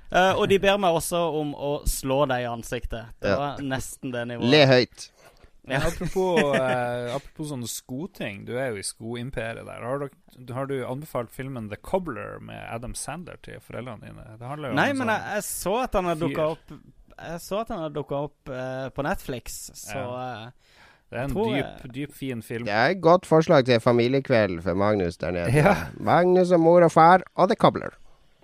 Eh, 0.09 0.31
og 0.39 0.47
de 0.49 0.57
ber 0.57 0.79
meg 0.81 0.95
også 0.97 1.19
om 1.37 1.51
å 1.53 1.73
slå 1.87 2.23
deg 2.31 2.41
i 2.41 2.49
ansiktet. 2.49 3.11
Det 3.21 3.29
Ja. 3.29 3.35
var 3.37 3.59
nesten 3.61 4.11
det 4.15 4.23
nivået. 4.31 4.49
Le 4.49 4.61
høyt. 4.65 5.09
Men 5.69 5.85
apropos, 5.85 6.39
eh, 6.59 7.15
apropos 7.15 7.51
sånne 7.51 7.69
skoting, 7.69 8.43
du 8.47 8.55
er 8.57 8.73
jo 8.73 8.81
i 8.81 8.85
skoimperiet 8.85 9.67
der. 9.67 9.85
Har 9.85 10.01
du, 10.01 10.53
har 10.55 10.69
du 10.69 10.77
anbefalt 10.87 11.31
filmen 11.33 11.69
The 11.71 11.79
Cobbler 11.79 12.39
med 12.43 12.59
Adam 12.67 12.95
Sandler 12.97 13.39
til 13.45 13.61
foreldrene 13.63 14.09
dine? 14.09 14.25
Det 14.39 14.49
jo 14.49 14.73
Nei, 14.73 14.89
om 14.91 15.03
men 15.03 15.05
sånn, 15.05 15.13
jeg, 15.15 15.37
jeg 15.37 15.47
så 15.49 15.75
at 15.83 15.99
han 15.99 16.09
hadde 16.09 16.25
dukka 16.25 16.49
opp 16.55 16.73
Jeg 17.19 17.39
så 17.43 17.61
at 17.61 17.71
han 17.73 17.83
hadde 17.85 17.99
dukka 17.99 18.25
opp 18.29 18.53
eh, 18.55 18.89
på 18.95 19.05
Netflix, 19.05 19.61
så 19.77 20.03
ja. 20.03 20.51
Det 21.09 21.17
er 21.17 21.25
en 21.25 21.33
dyp, 21.33 21.85
dyp, 21.93 22.11
fin 22.13 22.41
film. 22.45 22.67
Det 22.67 22.73
er 22.73 22.91
et 22.93 22.99
godt 23.01 23.25
forslag 23.25 23.65
til 23.65 23.79
familiekveld 23.81 24.59
for 24.61 24.77
Magnus 24.77 25.17
der 25.17 25.33
nede. 25.33 25.49
Ja. 25.57 25.73
Magnus 25.97 26.51
og 26.53 26.61
mor 26.61 26.85
og 26.85 26.91
far 26.93 27.25
og 27.33 27.49
The 27.49 27.57
Cobbler. 27.57 27.97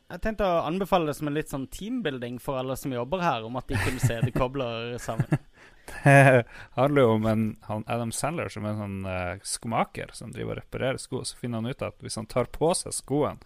jeg 0.10 0.22
tenkte 0.24 0.48
å 0.50 0.64
anbefale 0.66 1.10
det 1.10 1.16
som 1.18 1.30
en 1.30 1.38
litt 1.38 1.52
sånn 1.54 1.68
teambuilding 1.70 2.40
for 2.42 2.58
alle 2.58 2.74
som 2.78 2.94
jobber 2.94 3.22
her, 3.22 3.46
om 3.46 3.58
at 3.62 3.70
de 3.70 3.78
kunne 3.78 4.02
se 4.02 4.18
The 4.22 4.34
Cobbler 4.34 4.98
sammen. 5.02 5.30
Det 5.90 6.44
handler 6.80 7.02
jo 7.06 7.14
om 7.16 7.26
en, 7.30 7.46
han 7.68 7.86
Adam 7.88 8.12
Sandler 8.16 8.50
som 8.54 8.66
er 8.66 8.74
en 8.74 8.82
sånn 8.84 9.08
uh, 9.08 9.46
skomaker 9.46 10.14
som 10.18 10.34
driver 10.34 10.58
og 10.58 10.64
reparerer 10.64 11.02
sko. 11.02 11.24
Så 11.28 11.38
finner 11.40 11.62
han 11.62 11.70
ut 11.72 11.86
at 11.86 11.98
hvis 12.04 12.18
han 12.20 12.30
tar 12.32 12.50
på 12.54 12.74
seg 12.78 12.96
skoene 12.96 13.42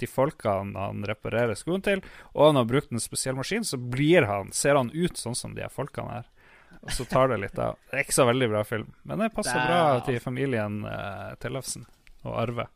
til 0.00 0.10
folkene 0.10 0.74
han 0.74 1.04
reparerer 1.06 1.54
skoene 1.54 1.84
til, 1.86 2.00
og 2.34 2.48
han 2.48 2.56
har 2.58 2.66
brukt 2.66 2.90
en 2.90 3.02
spesiell 3.02 3.36
maskin, 3.38 3.62
så 3.64 3.78
blir 3.78 4.26
han, 4.26 4.50
ser 4.50 4.74
han 4.74 4.90
ut 4.90 5.20
sånn 5.20 5.36
som 5.38 5.54
de 5.54 5.62
her 5.62 5.70
folkene 5.70 6.16
her. 6.18 6.30
Og 6.82 6.90
så 6.92 7.06
tar 7.08 7.30
det 7.30 7.38
litt 7.44 7.58
av. 7.62 7.78
Det 7.90 8.00
er 8.00 8.02
ikke 8.02 8.16
så 8.16 8.26
veldig 8.26 8.48
bra 8.50 8.64
film, 8.66 8.88
men 9.06 9.22
det 9.22 9.30
passer 9.36 9.54
Det 9.54 9.62
er- 9.62 9.70
bra 9.70 10.00
til 10.08 10.18
familien 10.20 10.80
uh, 10.84 11.30
Tellefsen 11.40 11.86
og 12.26 12.34
Arve. 12.42 12.66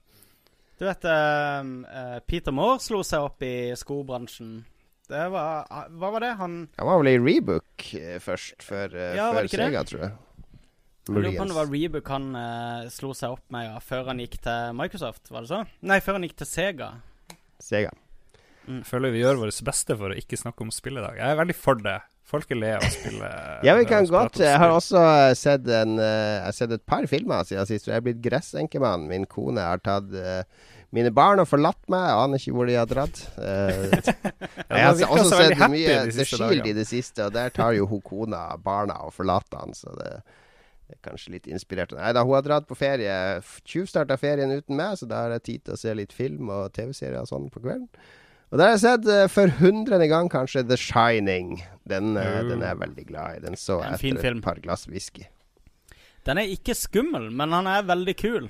Du 0.78 0.84
vet 0.86 1.04
eh, 1.10 2.18
Peter 2.30 2.54
Moore 2.54 2.78
slo 2.78 3.00
seg 3.02 3.24
opp 3.26 3.42
i 3.42 3.72
skobransjen. 3.74 4.60
Det 5.08 5.26
var 5.32 5.68
ah, 5.72 5.86
Hva 5.88 6.10
var 6.14 6.24
det? 6.24 6.34
Han 6.40 6.56
Han 6.76 6.88
var 6.90 6.98
vel 7.00 7.12
i 7.14 7.18
Rebook 7.18 7.84
eh, 7.96 8.18
først, 8.20 8.60
før, 8.64 8.92
eh, 8.92 9.14
Ja, 9.16 9.30
før 9.32 9.46
det? 9.46 9.52
Sega, 9.54 9.84
tror 9.88 10.02
jeg. 10.04 10.16
Jeg 11.08 11.14
lurer 11.16 11.38
på 11.38 11.44
om 11.46 11.52
det 11.52 11.56
var 11.56 11.70
Rebook 11.72 12.10
han 12.12 12.26
uh, 12.36 12.88
slo 12.92 13.14
seg 13.16 13.38
opp 13.38 13.46
med 13.54 13.64
ja, 13.64 13.78
før 13.80 14.10
han 14.10 14.20
gikk 14.20 14.36
til 14.44 14.76
Microsoft, 14.76 15.30
var 15.32 15.46
det 15.46 15.48
så? 15.48 15.62
Nei, 15.88 16.02
før 16.04 16.18
han 16.18 16.26
gikk 16.28 16.36
til 16.42 16.50
Sega. 16.50 16.90
Sega. 17.64 17.94
Mm. 18.68 18.82
føler 18.84 19.14
vi 19.14 19.22
gjør 19.22 19.38
vårt 19.40 19.62
beste 19.64 19.96
for 19.96 20.12
å 20.12 20.16
ikke 20.20 20.36
snakke 20.36 20.60
om 20.60 20.72
spill 20.74 21.00
i 21.00 21.04
dag. 21.04 21.16
Jeg 21.16 21.32
er 21.32 21.38
veldig 21.40 21.56
for 21.56 21.80
det. 21.80 21.96
Folk 22.28 22.50
er 22.52 22.58
lei 22.60 22.74
av 22.76 22.84
å 22.84 22.90
spille. 22.92 23.28
Ja, 23.66 23.72
vi 23.78 23.86
kan 23.88 24.04
godt. 24.12 24.36
Jeg 24.44 24.60
har 24.60 24.74
også 24.74 25.00
sett, 25.38 25.64
en, 25.72 25.96
uh, 25.96 26.04
jeg 26.04 26.42
har 26.44 26.56
sett 26.58 26.74
et 26.76 26.84
par 26.84 27.08
filmer 27.08 27.48
siden 27.48 27.70
sist. 27.70 27.88
og 27.88 27.94
Jeg 27.94 28.02
er 28.02 28.04
blitt 28.10 28.20
gressenkemann. 28.26 29.08
Min 29.08 29.24
kone 29.30 29.64
har 29.64 29.80
tatt 29.80 30.12
eh, 30.12 30.44
mine 30.96 31.10
barn 31.12 31.40
har 31.42 31.48
forlatt 31.48 31.80
meg. 31.92 32.06
Jeg 32.08 32.24
aner 32.24 32.42
ikke 32.42 32.56
hvor 32.56 32.68
de 32.68 32.76
har 32.78 32.88
dratt. 32.88 33.22
Eh, 33.36 33.96
jeg 34.72 34.84
har 34.86 35.02
også 35.08 35.40
sett 35.42 35.62
mye 35.68 35.96
The 36.08 36.26
Shield 36.28 36.68
i 36.68 36.74
det 36.76 36.86
siste, 36.88 37.28
og 37.28 37.34
der 37.36 37.52
tar 37.54 37.74
jo 37.76 37.88
hun 37.90 38.04
kona 38.04 38.42
barna 38.62 39.00
og 39.04 39.12
forlater 39.16 39.60
han, 39.60 39.76
så 39.76 39.92
det 39.98 40.12
er 40.88 41.00
kanskje 41.04 41.34
litt 41.36 41.48
inspirert. 41.50 41.92
Nei 41.96 42.14
da, 42.16 42.24
hun 42.24 42.38
har 42.38 42.46
dratt 42.46 42.68
på 42.68 42.78
ferie. 42.78 43.12
Tjuvstarta 43.68 44.16
ferien 44.20 44.54
uten 44.54 44.78
meg, 44.78 44.96
så 45.00 45.08
da 45.10 45.26
har 45.26 45.36
jeg 45.36 45.46
tid 45.50 45.66
til 45.66 45.76
å 45.76 45.82
se 45.82 45.96
litt 45.98 46.16
film 46.16 46.48
og 46.54 46.72
TV-serier 46.76 47.20
og 47.20 47.28
sånn 47.30 47.50
på 47.52 47.60
kvelden. 47.64 47.90
Og 48.48 48.56
der 48.56 48.70
har 48.70 48.78
jeg 48.78 48.84
sett 48.86 49.08
uh, 49.12 49.26
for 49.28 49.52
hundrede 49.58 50.06
gang 50.08 50.30
kanskje 50.32 50.62
The 50.64 50.78
Shining. 50.80 51.58
Den, 51.88 52.14
uh, 52.16 52.38
mm. 52.40 52.54
den 52.54 52.62
er 52.62 52.72
jeg 52.72 52.80
veldig 52.80 53.04
glad 53.10 53.36
i. 53.36 53.42
Den 53.44 53.60
så 53.60 53.82
jeg 53.84 54.14
etter 54.14 54.38
et 54.38 54.40
par 54.44 54.60
glass 54.64 54.88
whisky. 54.88 55.26
Den 56.24 56.40
er 56.40 56.48
ikke 56.48 56.72
skummel, 56.76 57.28
men 57.28 57.52
han 57.52 57.68
er 57.68 57.84
veldig 57.88 58.16
kul. 58.16 58.48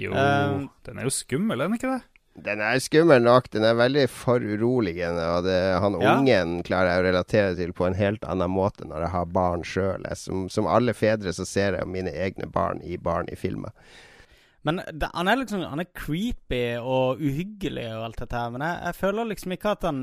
Jo, 0.00 0.12
Um, 0.16 0.70
den 0.86 0.98
er 0.98 1.04
jo 1.04 1.10
skummel, 1.12 1.60
er 1.60 1.68
den 1.68 1.76
ikke 1.76 1.90
det? 1.98 2.02
Den 2.46 2.60
er 2.64 2.78
skummel 2.80 3.20
nok. 3.20 3.50
Den 3.52 3.64
er 3.68 3.74
veldig 3.76 4.06
foruroligende. 4.08 5.24
Og 5.36 5.44
det, 5.44 5.58
han 5.82 5.98
Ja. 6.00 6.14
ungen 6.16 6.62
klarer 6.64 6.88
jeg 6.94 7.02
å 7.02 7.06
relatere 7.10 7.56
til 7.58 7.72
på 7.76 7.86
en 7.86 7.94
helt 7.98 8.24
annen 8.24 8.50
måte 8.50 8.86
når 8.88 9.00
jeg 9.04 9.10
har 9.10 9.26
barn 9.26 9.62
sjøl. 9.62 10.06
Som, 10.16 10.48
som 10.48 10.66
alle 10.66 10.94
fedre 10.96 11.32
så 11.36 11.44
ser 11.44 11.76
jeg 11.76 11.86
mine 11.92 12.08
egne 12.10 12.48
barn 12.50 12.80
i 12.82 12.96
barn 12.96 13.28
i 13.28 13.36
filmer. 13.36 13.70
Men 14.64 14.80
det, 14.92 15.10
han 15.12 15.28
er 15.28 15.36
liksom 15.36 15.64
Han 15.68 15.80
er 15.80 15.88
creepy 15.92 16.78
og 16.78 17.18
uhyggelig 17.20 17.88
og 17.96 18.04
alt 18.06 18.16
dette 18.22 18.36
her, 18.38 18.50
men 18.54 18.62
jeg, 18.62 18.78
jeg 18.86 18.94
føler 18.94 19.24
liksom 19.28 19.52
ikke 19.52 19.72
at 19.76 19.82
han 19.82 20.02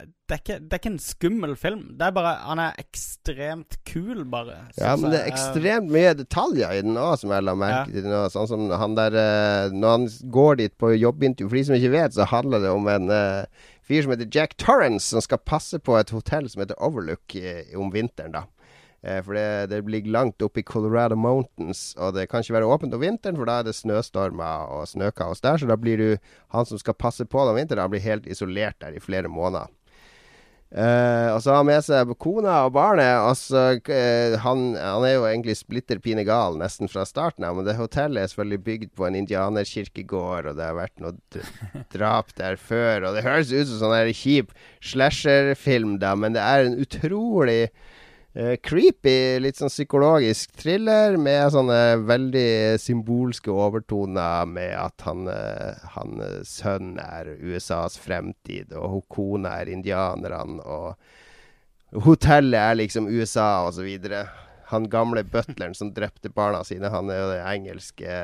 det 0.00 0.34
er, 0.34 0.40
ikke, 0.40 0.56
det 0.64 0.72
er 0.72 0.80
ikke 0.80 0.90
en 0.90 1.02
skummel 1.02 1.52
film. 1.60 1.82
Det 1.98 2.06
er 2.06 2.14
bare 2.16 2.32
Han 2.46 2.60
er 2.62 2.78
ekstremt 2.80 3.76
kul, 3.88 4.24
bare. 4.32 4.56
Ja, 4.78 4.94
men 4.96 5.12
det 5.12 5.20
er 5.20 5.28
ekstremt 5.28 5.92
mye 5.92 6.14
detaljer 6.16 6.78
i 6.78 6.80
den 6.86 6.96
òg, 6.96 7.18
som 7.20 7.34
jeg 7.34 7.44
la 7.44 7.54
merke 7.58 7.92
til 7.92 8.08
Ja. 8.08 8.22
Sånn 8.32 8.48
som 8.48 8.64
han 8.80 8.96
der 8.96 9.16
eh, 9.18 9.74
Når 9.76 9.94
han 9.96 10.08
går 10.32 10.58
dit 10.62 10.74
på 10.80 10.94
jobbintervju 10.96 11.50
For 11.50 11.60
de 11.60 11.64
som 11.68 11.76
ikke 11.76 11.92
vet, 11.92 12.16
så 12.16 12.26
handler 12.30 12.64
det 12.64 12.72
om 12.72 12.88
en 12.88 13.12
uh, 13.12 13.68
fyr 13.86 14.06
som 14.06 14.14
heter 14.14 14.30
Jack 14.32 14.56
Torrance, 14.56 15.10
som 15.12 15.22
skal 15.24 15.42
passe 15.44 15.78
på 15.78 15.98
et 15.98 16.12
hotell 16.14 16.48
som 16.50 16.64
heter 16.64 16.80
Overlook 16.82 17.36
eh, 17.36 17.76
om 17.78 17.92
vinteren, 17.92 18.32
da. 18.38 18.46
Eh, 19.02 19.18
for 19.26 19.34
det, 19.34 19.66
det 19.72 19.82
ligger 19.90 20.14
langt 20.14 20.42
oppe 20.42 20.62
i 20.62 20.66
Colorado 20.66 21.16
Mountains, 21.18 21.90
og 21.98 22.14
det 22.14 22.28
kan 22.30 22.44
ikke 22.44 22.56
være 22.60 22.70
åpent 22.70 22.94
om 22.94 23.02
vinteren, 23.02 23.36
for 23.36 23.50
da 23.50 23.58
er 23.60 23.68
det 23.68 23.74
snøstormer 23.76 24.70
og 24.78 24.86
snøkaos 24.88 25.42
der. 25.42 25.58
Så 25.58 25.68
da 25.68 25.76
blir 25.76 25.98
du 25.98 26.08
Han 26.54 26.66
som 26.68 26.78
skal 26.78 26.94
passe 26.94 27.24
på 27.26 27.42
deg 27.42 27.54
om 27.54 27.58
vinteren, 27.58 27.82
han 27.82 27.92
blir 27.92 28.04
helt 28.04 28.26
isolert 28.30 28.78
der 28.80 28.94
i 28.94 29.02
flere 29.02 29.28
måneder. 29.28 29.70
Eh, 30.72 31.28
og 31.28 31.42
så 31.44 31.50
har 31.52 31.58
han 31.58 31.68
med 31.68 31.84
seg 31.84 32.12
kona 32.22 32.62
og 32.66 32.72
barnet. 32.76 33.12
Og 33.26 33.36
så, 33.36 33.64
eh, 33.92 34.36
han, 34.40 34.64
han 34.78 35.04
er 35.04 35.16
jo 35.18 35.26
egentlig 35.28 35.58
splitter 35.60 36.00
pine 36.02 36.24
gal 36.24 36.56
nesten 36.60 36.88
fra 36.88 37.04
starten 37.08 37.44
av, 37.44 37.58
men 37.58 37.68
det 37.68 37.76
hotellet 37.76 38.22
er 38.22 38.32
selvfølgelig 38.32 38.62
bygd 38.68 38.94
på 38.96 39.06
en 39.08 39.18
indianerkirkegård, 39.20 40.48
og 40.48 40.60
det 40.60 40.68
har 40.70 40.78
vært 40.78 41.04
noe 41.04 41.16
drap 41.94 42.32
der 42.40 42.56
før. 42.56 43.08
Og 43.08 43.18
det 43.18 43.26
høres 43.26 43.52
ut 43.52 43.68
som 43.68 43.84
sånn 43.84 44.12
kjip 44.16 44.54
slasherfilm, 44.92 45.98
da, 46.02 46.14
men 46.16 46.38
det 46.38 46.44
er 46.44 46.66
en 46.66 46.78
utrolig 46.80 47.66
eh, 48.34 48.56
creepy, 48.62 49.40
litt 49.42 49.58
sånn 49.60 49.72
psykologisk 49.72 50.54
thriller 50.58 51.16
med 51.20 51.52
sånne 51.54 51.80
veldig 52.08 52.80
symbolske 52.82 53.52
overtoner 53.52 54.48
med 54.48 54.74
at 54.78 55.06
han, 55.06 55.26
uh, 55.28 55.82
han 55.96 56.22
eh, 56.24 56.38
sønn 56.48 56.96
er 57.02 57.34
USAs 57.38 57.98
fremtid, 58.00 58.72
og 58.76 58.96
hun 58.96 59.04
kona 59.12 59.58
er 59.60 59.72
indianerne, 59.72 60.62
og 60.64 62.02
hotellet 62.06 62.60
er 62.60 62.80
liksom 62.80 63.10
USA, 63.12 63.68
videre. 63.82 64.26
Han 64.72 64.88
gamle 64.88 65.24
butleren 65.28 65.74
som 65.76 65.90
drepte 65.92 66.30
barna 66.32 66.62
sine, 66.64 66.88
han 66.88 67.10
er 67.12 67.18
jo 67.20 67.32
de 67.34 67.42
engelske 67.44 68.14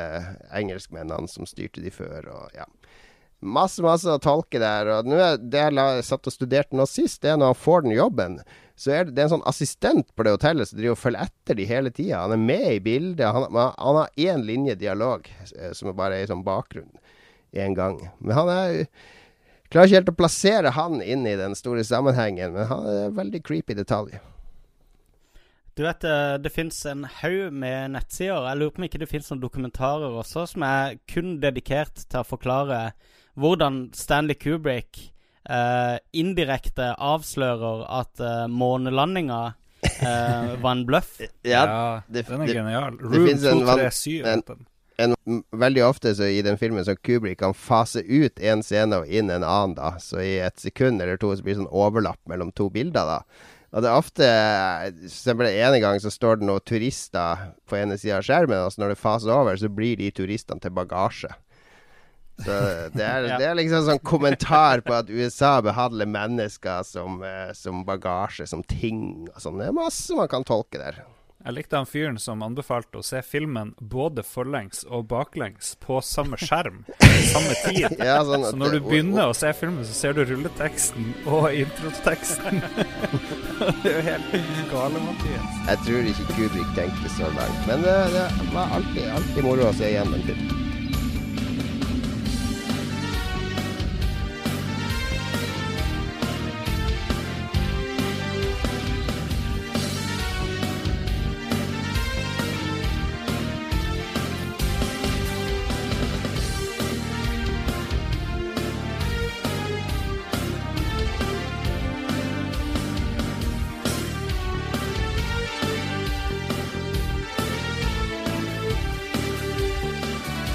engelskmennene 0.56 1.28
som 1.28 1.44
styrte 1.48 1.84
de 1.84 1.92
før, 1.92 2.30
og 2.32 2.56
ja. 2.56 2.64
Masse, 3.38 3.78
masse 3.84 4.10
å 4.10 4.18
tolke 4.18 4.58
der. 4.58 4.88
Og 4.96 5.06
nå 5.06 5.18
er 5.22 5.36
det 5.38 5.68
jeg 5.68 6.06
satt 6.08 6.26
og 6.26 6.34
studerte 6.34 6.74
nå 6.74 6.88
sist, 6.90 7.20
det 7.22 7.30
er 7.30 7.36
når 7.38 7.52
han 7.52 7.60
får 7.60 7.84
den 7.84 7.94
jobben, 7.94 8.40
så 8.78 8.92
er 8.94 9.06
det, 9.06 9.16
det 9.16 9.22
er 9.22 9.26
en 9.26 9.34
sånn 9.36 9.48
assistent 9.50 10.10
på 10.14 10.22
det 10.22 10.36
hotellet 10.36 10.70
som 10.70 10.78
driver 10.78 10.94
og 10.94 11.00
følger 11.00 11.26
etter 11.26 11.58
de 11.58 11.64
hele 11.66 11.90
tida. 11.90 12.22
Han 12.22 12.36
er 12.36 12.44
med 12.46 12.66
i 12.76 12.80
bildet. 12.82 13.26
Han, 13.34 13.48
han 13.50 13.98
har 13.98 14.12
én 14.14 14.44
linje 14.46 14.76
dialog, 14.78 15.26
eh, 15.50 15.72
som 15.74 15.90
er 15.90 15.96
bare 15.98 16.20
er 16.20 16.28
i 16.28 16.30
sånn 16.30 16.46
bakgrunn 16.46 16.92
én 17.58 17.74
gang. 17.74 17.98
Men 18.22 18.36
han 18.38 18.52
er 18.54 18.82
Klarer 19.68 19.84
ikke 19.84 19.98
helt 19.98 20.10
å 20.14 20.16
plassere 20.16 20.70
han 20.72 21.02
inn 21.04 21.26
i 21.28 21.34
den 21.36 21.52
store 21.52 21.82
sammenhengen, 21.84 22.54
men 22.54 22.70
han 22.70 22.86
er 22.88 23.10
veldig 23.12 23.42
creepy 23.44 23.74
detalj. 23.76 24.14
Du 25.76 25.82
vet, 25.84 26.06
eh, 26.08 26.38
det 26.40 26.50
fins 26.54 26.78
en 26.88 27.04
haug 27.04 27.52
med 27.52 27.92
nettsider. 27.92 28.48
Jeg 28.48 28.58
lurer 28.58 28.72
på 28.72 28.80
om 28.80 28.86
ikke 28.88 29.02
det 29.02 29.10
fins 29.10 29.28
noen 29.28 29.42
dokumentarer 29.42 30.16
også 30.22 30.46
som 30.54 30.64
er 30.64 30.96
kun 31.06 31.36
dedikert 31.42 32.00
til 32.08 32.22
å 32.22 32.26
forklare 32.26 32.80
hvordan 33.36 33.90
Stanley 33.94 34.40
Kubrick 34.40 35.12
indirekte 36.12 36.90
avslører 36.98 37.84
at 38.00 38.20
uh, 38.20 38.46
månelandinga 38.52 39.54
eh, 39.82 40.54
var 40.61 40.72
en 40.74 40.84
bløff. 40.88 41.18
Ja, 41.42 41.62
Ja, 41.64 42.00
det- 42.08 42.26
den 42.28 42.40
er 42.42 42.46
det- 42.46 42.54
genial. 42.58 42.98
Room 43.00 43.26
finnes 43.26 43.44
en 43.44 44.42
en- 44.98 45.14
en, 45.26 45.44
veldig 45.54 45.84
ofte 45.87 46.11
så 46.18 46.26
i 46.26 46.42
den 46.42 46.56
filmen 46.58 46.82
så 46.84 46.96
Kubrick 46.96 47.38
kan 47.38 47.54
fase 47.54 48.02
ut 48.02 48.40
en 48.40 48.62
scene 48.66 48.96
og 48.98 49.06
inn 49.06 49.30
en 49.30 49.44
annen, 49.46 49.76
da. 49.76 49.92
Så 50.02 50.18
i 50.20 50.40
et 50.42 50.58
sekund 50.58 51.00
eller 51.00 51.16
to 51.16 51.30
så 51.37 51.42
blir 51.46 51.54
det 51.54 51.61
sånn 51.62 51.70
overlapp 51.70 52.18
mellom 52.26 52.50
to 52.52 52.66
bilder, 52.68 53.06
da. 53.06 53.20
Og 53.70 53.82
det 53.84 53.90
er 53.90 53.98
ofte 54.00 54.26
eksempel 55.04 55.46
en 55.46 55.80
gang 55.80 55.98
så 56.00 56.11
står 56.11 56.40
det 56.40 56.46
noen 56.48 56.64
turister 56.66 57.50
på 57.68 57.76
ene 57.78 57.98
sida 58.00 58.16
av 58.18 58.24
skjermen, 58.26 58.58
og 58.64 58.72
så 58.72 58.80
når 58.82 58.94
det 58.94 58.98
faser 59.02 59.30
over, 59.34 59.56
så 59.61 59.68
blir 59.68 59.96
de 60.00 60.11
turistene 60.11 60.61
til 60.64 60.70
bagasje. 60.74 61.30
Så 62.38 62.55
det 62.94 63.03
er, 63.03 63.27
Ja. 63.27 63.38
det 63.38 63.46
er 63.48 63.55
liksom 63.59 63.85
sånn 63.88 64.03
kommentar 64.07 64.83
på 64.87 64.94
at 64.94 65.11
USA 65.11 65.61
behandler 65.64 66.07
mennesker 66.07 66.85
som, 66.87 67.22
eh, 67.22 67.53
som 67.53 67.85
bagasje, 67.85 68.46
som 68.46 68.62
ting 68.62 69.29
og 69.35 69.40
sånn. 69.42 69.59
Det 69.59 69.68
er 69.68 69.72
masse 69.72 70.14
man 70.14 70.29
kan 70.29 70.44
tolke 70.44 70.79
der. 70.79 71.05
Jeg 71.44 71.55
likte 71.55 71.77
han 71.79 71.87
fyren 71.87 72.16
som 72.18 72.42
anbefalte 72.42 72.98
å 72.98 73.05
se 73.07 73.20
filmen 73.22 73.70
både 73.81 74.24
forlengs 74.27 74.83
og 74.90 75.07
baklengs 75.09 75.77
på 75.81 76.01
samme 76.03 76.37
skjerm 76.37 76.83
samme 77.31 77.55
tid. 77.62 77.94
Ja, 78.09 78.18
sånn 78.27 78.44
Så 78.44 78.59
når 78.59 78.74
du 78.74 78.81
begynner 78.88 79.31
å 79.31 79.37
se 79.38 79.53
filmen, 79.55 79.87
så 79.87 79.94
ser 79.94 80.18
du 80.18 80.24
rulleteksten 80.29 81.12
og 81.31 81.48
introteksten. 81.55 82.61
det 83.83 83.92
er 83.92 83.96
jo 83.96 84.05
helt 84.11 84.72
gale, 84.72 85.05
Mathias. 85.07 85.59
Jeg 85.70 85.85
tror 85.87 86.12
ikke 86.12 86.31
Kubrik 86.35 86.72
tenkte 86.79 87.14
så 87.16 87.31
langt. 87.38 87.66
Men 87.70 87.87
det, 87.87 87.98
det 88.14 88.27
var 88.53 88.74
alltid, 88.79 89.05
alltid 89.16 89.46
moro 89.46 89.70
å 89.70 89.77
se 89.79 89.92
igjen 89.94 90.18
den 90.18 90.27
filmen. 90.29 90.67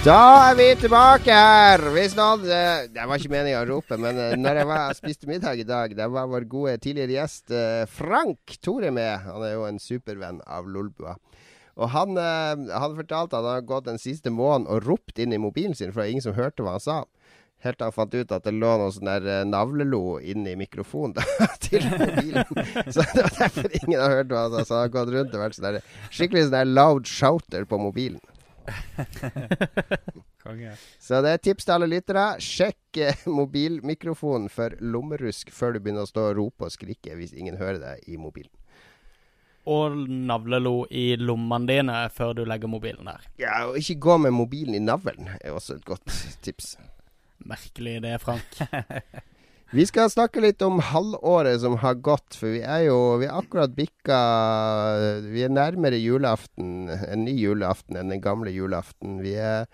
Da 0.03 0.49
er 0.49 0.57
vi 0.59 0.65
tilbake 0.75 1.31
her! 1.31 1.79
Hvis 1.95 2.11
noen 2.17 2.41
eh, 2.51 2.89
Det 2.91 3.05
var 3.07 3.21
ikke 3.21 3.31
meninga 3.31 3.61
å 3.61 3.67
rope, 3.69 3.95
men 3.95 4.17
eh, 4.19 4.33
når 4.35 4.57
jeg 4.59 4.67
var, 4.67 4.95
spiste 4.97 5.29
middag 5.29 5.61
i 5.61 5.63
dag, 5.63 5.93
det 5.95 6.07
var 6.11 6.27
vår 6.27 6.43
gode 6.51 6.73
tidligere 6.83 7.21
gjest 7.21 7.53
eh, 7.55 7.85
Frank 7.87 8.57
Tore 8.59 8.91
med. 8.91 9.23
Han 9.23 9.45
er 9.47 9.53
jo 9.53 9.63
en 9.63 9.79
supervenn 9.79 10.41
av 10.43 10.67
Lolbua. 10.67 11.15
Og 11.79 11.87
han, 11.95 12.19
han 12.19 12.97
fortalte 12.99 13.39
at 13.39 13.47
han 13.47 13.55
har 13.55 13.63
gått 13.69 13.87
den 13.87 14.01
siste 14.01 14.27
måneden 14.27 14.67
og 14.75 14.83
ropt 14.89 15.23
inn 15.23 15.31
i 15.31 15.39
mobilen 15.39 15.71
sin, 15.71 15.93
for 15.93 16.01
det 16.01 16.09
var 16.09 16.11
ingen 16.17 16.27
som 16.27 16.35
hørte 16.35 16.67
hva 16.67 16.75
han 16.75 16.83
sa. 16.83 16.99
Helt 17.63 17.79
til 17.79 17.87
han 17.87 17.95
fant 17.95 18.19
ut 18.19 18.35
at 18.35 18.43
det 18.43 18.55
lå 18.59 18.75
noe 18.83 18.91
sånn 18.91 19.07
der 19.07 19.47
navlelo 19.47 20.19
inni 20.19 20.57
mikrofonen 20.59 21.15
da, 21.15 21.47
til 21.63 21.87
mobilen. 21.87 22.43
Så 22.91 23.07
det 23.07 23.23
var 23.23 23.39
derfor 23.39 23.79
ingen 23.79 24.03
har 24.03 24.19
hørt 24.19 24.35
hva 24.35 24.45
han 24.49 24.59
sa. 24.59 24.67
Så 24.67 24.75
han 24.75 24.83
har 24.83 24.93
gått 24.99 25.15
rundt 25.15 25.39
og 25.39 25.47
vært 25.47 25.61
sånn 25.61 25.69
der, 25.71 25.81
skikkelig 26.11 26.49
sånn 26.49 26.59
der 26.59 26.71
loud 26.75 27.07
shouter 27.07 27.63
på 27.71 27.79
mobilen. 27.87 28.19
Konge. 30.43 30.73
Så 30.99 31.21
det 31.23 31.31
er 31.31 31.39
et 31.39 31.45
tips 31.45 31.67
til 31.67 31.75
alle 31.75 31.89
lyttere. 31.91 32.25
Sjekk 32.43 32.99
eh, 33.03 33.23
mobilmikrofonen 33.39 34.49
for 34.51 34.75
lommerusk 34.81 35.51
før 35.55 35.75
du 35.75 35.83
begynner 35.83 36.07
å 36.07 36.09
stå 36.09 36.29
og 36.31 36.37
rope 36.39 36.67
og 36.67 36.75
skrike 36.75 37.15
hvis 37.19 37.35
ingen 37.37 37.59
hører 37.61 37.79
deg 37.81 38.07
i 38.11 38.19
mobilen. 38.19 38.51
Og 39.63 39.95
navlelo 40.11 40.83
i 40.91 41.13
lommene 41.15 41.69
dine 41.69 41.99
før 42.11 42.33
du 42.35 42.43
legger 42.47 42.71
mobilen 42.71 43.07
der. 43.07 43.29
Ja, 43.39 43.61
og 43.69 43.79
ikke 43.79 44.01
gå 44.09 44.17
med 44.25 44.35
mobilen 44.35 44.75
i 44.75 44.83
navlen 44.83 45.31
er 45.37 45.55
også 45.55 45.77
et 45.79 45.85
godt 45.87 46.17
tips. 46.43 46.75
Merkelig 47.47 48.01
det, 48.03 48.17
Frank. 48.23 48.59
Vi 49.73 49.87
skal 49.89 50.11
snakke 50.13 50.41
litt 50.43 50.61
om 50.61 50.77
halvåret 50.85 51.63
som 51.63 51.79
har 51.81 51.95
gått, 52.05 52.35
for 52.37 52.53
vi 52.53 52.59
er 52.61 52.83
jo 52.85 53.17
Vi 53.17 53.25
er 53.25 53.33
akkurat 53.33 53.71
bikka 53.73 54.17
Vi 55.25 55.41
er 55.41 55.49
nærmere 55.49 55.97
julaften, 55.97 56.91
en 56.93 57.23
ny 57.25 57.33
julaften 57.33 57.97
enn 57.97 58.13
den 58.13 58.21
gamle 58.21 58.53
julaften. 58.53 59.17
Vi 59.25 59.33
er 59.33 59.65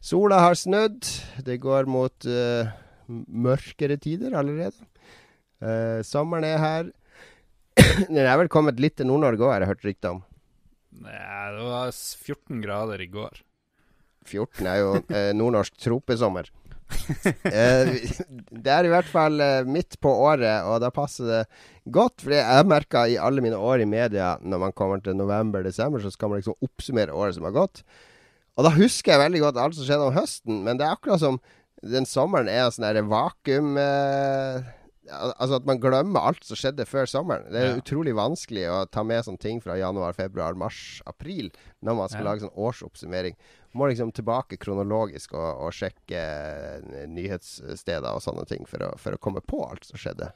Sola 0.00 0.38
har 0.46 0.54
snudd. 0.54 1.02
Det 1.44 1.58
går 1.60 1.90
mot 1.90 2.28
uh, 2.30 2.70
mørkere 3.10 3.98
tider 4.00 4.32
allerede. 4.38 4.86
Uh, 5.60 6.00
sommeren 6.06 6.46
er 6.46 6.62
her. 6.62 6.88
Den 8.06 8.22
er 8.22 8.38
vel 8.40 8.48
kommet 8.48 8.80
litt 8.80 8.96
til 8.96 9.10
Nord-Norge 9.10 9.44
òg, 9.44 9.52
har 9.52 9.66
jeg 9.66 9.72
hørt 9.74 9.84
rykter 9.84 10.14
om. 10.14 10.22
Nei, 11.04 11.18
det 11.56 11.66
var 11.66 11.92
14 11.92 12.62
grader 12.64 13.02
i 13.02 13.10
går. 13.12 13.42
14 14.30 14.70
er 14.70 14.80
jo 14.80 14.90
eh, 15.02 15.30
nordnorsk 15.36 15.76
tropesommer. 15.80 16.48
Eh, 17.44 17.90
det 18.64 18.72
er 18.74 18.86
i 18.88 18.92
hvert 18.92 19.08
fall 19.10 19.40
eh, 19.44 19.62
midt 19.68 19.98
på 20.02 20.12
året, 20.26 20.64
og 20.68 20.80
da 20.84 20.90
passer 20.94 21.28
det 21.30 21.40
godt. 21.92 22.20
For 22.24 22.34
jeg 22.36 22.46
har 22.46 22.66
merka 22.68 23.04
i 23.10 23.18
alle 23.20 23.42
mine 23.44 23.58
år 23.58 23.84
i 23.84 23.88
media, 23.90 24.34
når 24.42 24.64
man 24.66 24.72
kommer 24.76 25.02
til 25.04 25.16
november-desember, 25.18 26.02
så 26.04 26.12
skal 26.14 26.32
man 26.32 26.42
liksom 26.42 26.58
oppsummere 26.64 27.14
året 27.16 27.38
som 27.38 27.46
har 27.48 27.56
gått. 27.56 27.82
Og 28.58 28.66
da 28.66 28.74
husker 28.74 29.14
jeg 29.14 29.24
veldig 29.24 29.40
godt 29.46 29.62
alt 29.62 29.78
som 29.78 29.86
skjedde 29.88 30.10
om 30.10 30.16
høsten, 30.18 30.62
men 30.66 30.76
det 30.80 30.86
er 30.88 30.96
akkurat 30.98 31.22
som 31.22 31.40
den 31.80 32.04
sommeren 32.04 32.48
er 32.52 32.68
sånn 32.74 32.84
der 32.90 33.02
vakuum 33.08 33.78
eh, 33.80 34.60
Altså 35.10 35.56
at 35.56 35.64
man 35.66 35.80
glemmer 35.82 36.22
alt 36.28 36.44
som 36.46 36.54
skjedde 36.54 36.84
før 36.86 37.08
sommeren. 37.10 37.48
Det 37.50 37.58
er 37.58 37.70
Ja. 37.72 37.78
utrolig 37.80 38.12
vanskelig 38.14 38.68
å 38.70 38.84
ta 38.94 39.02
med 39.02 39.24
sånne 39.26 39.40
ting 39.42 39.58
fra 39.60 39.74
januar, 39.74 40.12
februar, 40.14 40.54
mars, 40.54 41.00
april 41.04 41.48
når 41.82 41.96
man 41.98 42.08
skal 42.12 42.20
Ja. 42.22 42.26
lage 42.28 42.44
sånn 42.44 42.54
årsoppsummering. 42.54 43.34
Må 43.72 43.86
liksom 43.86 44.10
tilbake 44.12 44.56
kronologisk 44.58 45.34
og, 45.38 45.60
og 45.66 45.74
sjekke 45.76 46.18
eh, 46.18 47.04
nyhetssteder 47.06 48.08
og 48.10 48.22
sånne 48.24 48.42
ting 48.50 48.64
for 48.66 48.82
å, 48.82 48.94
for 48.98 49.14
å 49.14 49.20
komme 49.22 49.42
på 49.46 49.60
alt 49.68 49.86
som 49.86 50.00
skjedde. 50.00 50.32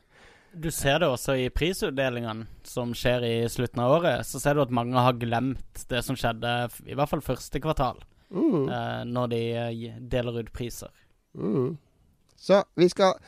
Du 0.55 0.69
ser 0.71 1.01
det 1.03 1.09
også 1.11 1.35
i 1.43 1.49
prisutdelingene 1.51 2.47
som 2.63 2.93
skjer 2.95 3.25
i 3.27 3.35
slutten 3.51 3.81
av 3.83 3.97
året. 3.97 4.23
Så 4.29 4.39
ser 4.39 4.55
du 4.55 4.63
at 4.63 4.71
mange 4.75 5.03
har 5.03 5.17
glemt 5.19 5.83
det 5.91 6.05
som 6.07 6.15
skjedde 6.15 6.53
i 6.87 6.95
hvert 6.95 7.11
fall 7.11 7.25
første 7.27 7.63
kvartal, 7.63 8.03
Mm. 8.35 8.69
eh, 8.73 9.03
når 9.07 9.29
de 9.31 9.41
eh, 9.55 9.99
deler 10.11 10.41
ut 10.43 10.53
priser. 10.55 10.91
Mm. 11.39 11.77
Så 12.39 12.63
vi 12.75 12.89
skal, 12.91 13.19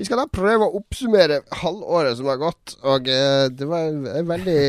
vi 0.00 0.06
skal 0.08 0.22
da 0.22 0.24
prøve 0.32 0.64
å 0.64 0.78
oppsummere 0.78 1.42
halvåret 1.60 2.16
som 2.16 2.30
har 2.30 2.38
gått. 2.40 2.72
Og 2.88 3.08
eh, 3.12 3.50
det 3.52 3.66
var 3.68 3.90
en, 3.90 4.30
veldig 4.30 4.62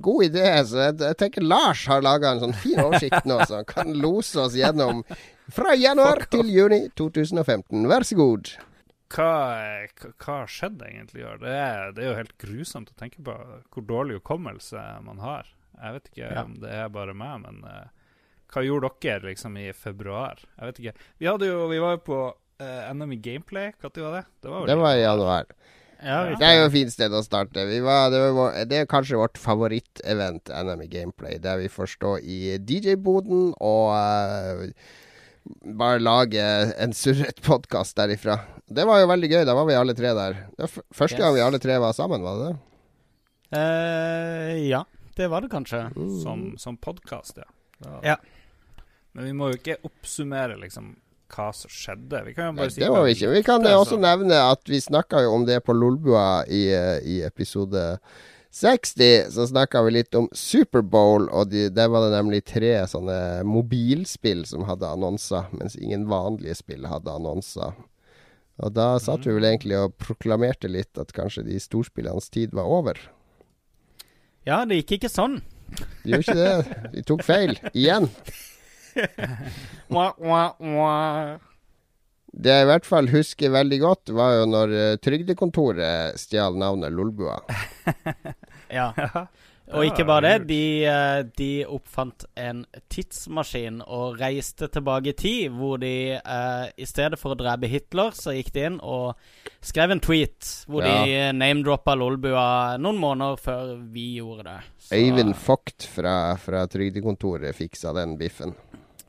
god 0.00 0.24
idé. 0.30 0.46
Så 0.64 0.78
jeg, 0.80 0.94
jeg 1.02 1.18
tenker 1.20 1.44
Lars 1.44 1.82
har 1.92 2.00
laga 2.04 2.30
en 2.32 2.40
sånn 2.46 2.56
fin 2.56 2.80
oversikt 2.80 3.28
nå, 3.28 3.36
så 3.44 3.58
han 3.58 3.68
kan 3.68 3.92
lose 3.92 4.40
oss 4.40 4.56
gjennom 4.56 5.02
fra 5.52 5.74
januar 5.76 6.24
til 6.32 6.48
juni 6.48 6.86
2015. 6.96 7.84
Vær 7.92 8.08
så 8.08 8.16
god. 8.16 8.54
Hva, 9.12 9.30
hva, 9.92 10.12
hva 10.24 10.36
har 10.40 10.48
skjedd 10.56 10.80
egentlig 10.88 11.20
i 11.20 11.28
år? 11.28 11.42
Det 11.44 11.56
det 11.98 12.06
er 12.06 12.08
jo 12.08 12.20
helt 12.22 12.36
grusomt 12.40 12.94
å 12.94 12.96
tenke 12.96 13.20
på 13.28 13.36
hvor 13.74 13.84
dårlig 13.92 14.22
hukommelse 14.22 14.86
man 15.04 15.20
har. 15.20 15.52
Jeg 15.82 15.98
vet 15.98 16.12
ikke 16.14 16.30
Ja. 16.32 16.46
om 16.46 16.56
det 16.64 16.72
er 16.80 16.88
bare 16.96 17.12
meg, 17.12 17.44
men 17.44 17.60
eh, 17.68 17.90
hva 18.52 18.64
gjorde 18.64 18.96
dere 19.04 19.28
liksom 19.34 19.60
i 19.60 19.68
februar? 19.76 20.40
Jeg 20.56 20.70
vet 20.70 20.80
ikke. 20.80 20.96
Vi, 21.20 21.28
hadde 21.28 21.52
jo, 21.52 21.66
vi 21.68 21.84
var 21.84 21.98
jo 21.98 22.06
på 22.08 22.22
NM 22.94 23.12
i 23.16 23.20
gameplay. 23.22 23.72
Når 23.82 23.94
var 24.04 24.16
det? 24.18 24.24
Det 24.42 24.52
var, 24.52 24.66
Det 24.66 24.76
var 24.80 24.96
i 24.96 25.02
januar. 25.02 25.52
Ja. 26.02 26.22
Det 26.34 26.42
er 26.46 26.56
jo 26.58 26.64
et 26.66 26.74
fint 26.74 26.90
sted 26.90 27.14
å 27.14 27.22
starte. 27.22 27.62
Vi 27.68 27.78
var, 27.84 28.08
det, 28.10 28.20
var 28.34 28.56
det 28.66 28.80
er 28.80 28.88
kanskje 28.90 29.20
vårt 29.20 29.38
favorittevent, 29.38 30.50
NM 30.50 30.82
i 30.82 30.88
Gameplay, 30.90 31.38
der 31.38 31.60
vi 31.62 31.68
får 31.70 31.92
stå 31.94 32.16
i 32.18 32.56
DJ-boden 32.58 33.52
og 33.62 33.92
uh, 33.94 34.64
bare 35.78 36.02
lage 36.02 36.42
en 36.42 36.94
surret 36.96 37.38
podkast 37.46 37.94
derifra. 38.00 38.40
Det 38.66 38.86
var 38.88 39.02
jo 39.02 39.12
veldig 39.12 39.30
gøy. 39.30 39.44
Da 39.46 39.54
var 39.54 39.68
vi 39.70 39.78
alle 39.78 39.94
tre 39.98 40.10
der. 40.18 40.40
Det 40.56 40.66
var 40.66 40.72
f 40.72 40.82
første 40.90 41.20
Yes. 41.20 41.22
gang 41.22 41.36
vi 41.38 41.46
alle 41.46 41.62
tre 41.62 41.78
var 41.82 41.94
sammen, 41.94 42.26
var 42.26 42.40
det 42.40 42.50
det? 42.50 42.58
Uh, 43.52 44.58
ja, 44.66 44.82
det 45.18 45.30
var 45.30 45.44
det 45.44 45.52
kanskje. 45.54 45.84
Som, 46.24 46.54
som 46.58 46.78
podkast, 46.82 47.38
ja. 47.38 47.46
Ja. 48.02 48.18
Men 49.12 49.28
vi 49.28 49.32
må 49.36 49.50
jo 49.52 49.58
ikke 49.58 49.78
oppsummere 49.86 50.56
liksom 50.58 50.96
hva 51.32 51.48
som 51.56 51.70
skjedde. 51.72 52.24
Vi 52.26 52.34
kan 52.36 52.50
jo 52.52 52.60
Nei, 52.60 52.68
si 52.72 52.80
det 52.82 52.90
må 52.92 53.02
vi 53.06 53.14
ikke. 53.16 53.30
Vi 53.32 53.42
kan 53.46 53.62
det, 53.64 53.72
også 53.76 53.96
så- 53.96 54.04
nevne 54.04 54.38
at 54.50 54.68
vi 54.68 54.80
snakka 54.80 55.22
jo 55.24 55.32
om 55.34 55.46
det 55.48 55.62
på 55.64 55.74
Lolbua 55.76 56.44
i, 56.48 56.64
i 57.08 57.22
episode 57.26 57.98
60. 58.52 59.30
Så 59.32 59.46
snakka 59.48 59.82
vi 59.86 59.94
litt 59.96 60.14
om 60.14 60.28
Superbowl, 60.36 61.28
og 61.32 61.48
de, 61.50 61.68
der 61.72 61.88
var 61.88 62.04
det 62.04 62.12
nemlig 62.18 62.42
tre 62.44 62.74
sånne 62.90 63.42
mobilspill 63.48 64.44
som 64.46 64.66
hadde 64.68 64.90
annonser, 64.92 65.48
mens 65.56 65.76
ingen 65.80 66.04
vanlige 66.10 66.58
spill 66.60 66.84
hadde 66.90 67.08
annonser. 67.14 67.72
Og 68.62 68.74
da 68.76 68.98
satt 69.00 69.24
vi 69.26 69.32
vel 69.32 69.46
egentlig 69.48 69.78
og 69.80 69.94
proklamerte 69.98 70.68
litt 70.70 70.98
at 71.00 71.14
kanskje 71.16 71.46
de 71.48 71.56
storspillenes 71.58 72.28
tid 72.30 72.52
var 72.54 72.68
over. 72.68 73.00
Ja, 74.46 74.64
det 74.68 74.82
gikk 74.82 74.98
ikke 75.00 75.10
sånn. 75.10 75.40
De 76.04 76.12
gjorde 76.12 76.26
ikke 76.26 76.36
det. 76.36 76.80
De 76.92 77.02
tok 77.08 77.22
feil. 77.24 77.56
Igjen. 77.72 78.10
Det 82.32 82.48
jeg 82.54 82.64
i 82.64 82.68
hvert 82.70 82.86
fall 82.88 83.10
husker 83.12 83.52
veldig 83.52 83.78
godt, 83.82 84.12
var 84.16 84.38
jo 84.38 84.44
når 84.48 84.70
eh, 84.78 84.96
Trygdekontoret 85.04 86.16
stjal 86.20 86.56
navnet 86.60 86.94
Lolbua. 86.96 87.40
Ja. 88.72 88.86
Ja. 88.96 89.26
Og 89.76 89.84
ikke 89.86 90.04
bare 90.08 90.30
det, 90.38 90.46
de, 90.48 90.84
eh, 90.88 91.18
de 91.38 91.48
oppfant 91.68 92.24
en 92.40 92.62
tidsmaskin 92.92 93.82
og 93.84 94.16
reiste 94.20 94.66
tilbake 94.72 95.12
i 95.12 95.16
tid, 95.16 95.52
hvor 95.54 95.76
de 95.80 95.90
eh, 96.16 96.64
i 96.80 96.88
stedet 96.88 97.16
for 97.20 97.32
å 97.32 97.38
drepe 97.40 97.68
Hitler, 97.68 98.16
så 98.16 98.32
gikk 98.36 98.48
de 98.56 98.64
inn 98.70 98.78
og 98.80 99.12
skrev 99.64 99.92
en 99.94 100.00
tweet 100.02 100.48
hvor 100.68 100.84
de 100.88 101.20
name-droppa 101.36 101.94
Lolbua 102.00 102.46
noen 102.80 103.00
måneder 103.00 103.36
før 103.44 103.74
vi 103.94 104.08
gjorde 104.18 104.48
det. 104.48 104.58
Så- 104.88 104.96
Øyvind 104.98 105.36
Vogt 105.46 105.88
fra, 105.94 106.16
fra 106.40 106.64
Trygdekontoret 106.72 107.56
fiksa 107.60 107.92
den 107.96 108.16
biffen. 108.20 108.56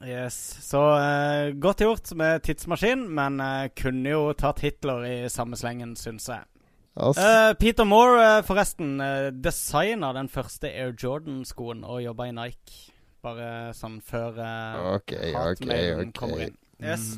Yes. 0.04 0.36
Så 0.62 0.80
uh, 0.80 1.54
godt 1.60 1.82
gjort 1.84 2.12
med 2.20 2.44
tidsmaskin, 2.44 3.06
men 3.16 3.40
uh, 3.40 3.68
kunne 3.78 4.10
jo 4.10 4.24
tatt 4.38 4.60
Hitler 4.66 5.06
i 5.08 5.16
samme 5.32 5.56
slengen, 5.60 5.96
syns 6.00 6.28
jeg. 6.32 6.44
Eh, 6.94 7.54
Peter 7.58 7.88
Moore, 7.90 8.44
forresten, 8.46 9.00
uh, 9.02 9.32
designa 9.34 10.12
den 10.14 10.28
første 10.30 10.70
Air 10.70 10.92
Jordan-skoen 10.94 11.82
og 11.84 12.04
jobba 12.04 12.28
i 12.30 12.36
Nike. 12.36 12.92
Bare 13.24 13.72
sånn 13.74 14.02
før 14.04 14.36
uh, 14.38 14.98
ok, 14.98 15.16
ok, 15.32 15.64
ok. 15.64 16.12
kommer 16.20 16.44
inn. 16.50 16.58
Yes. 16.84 17.16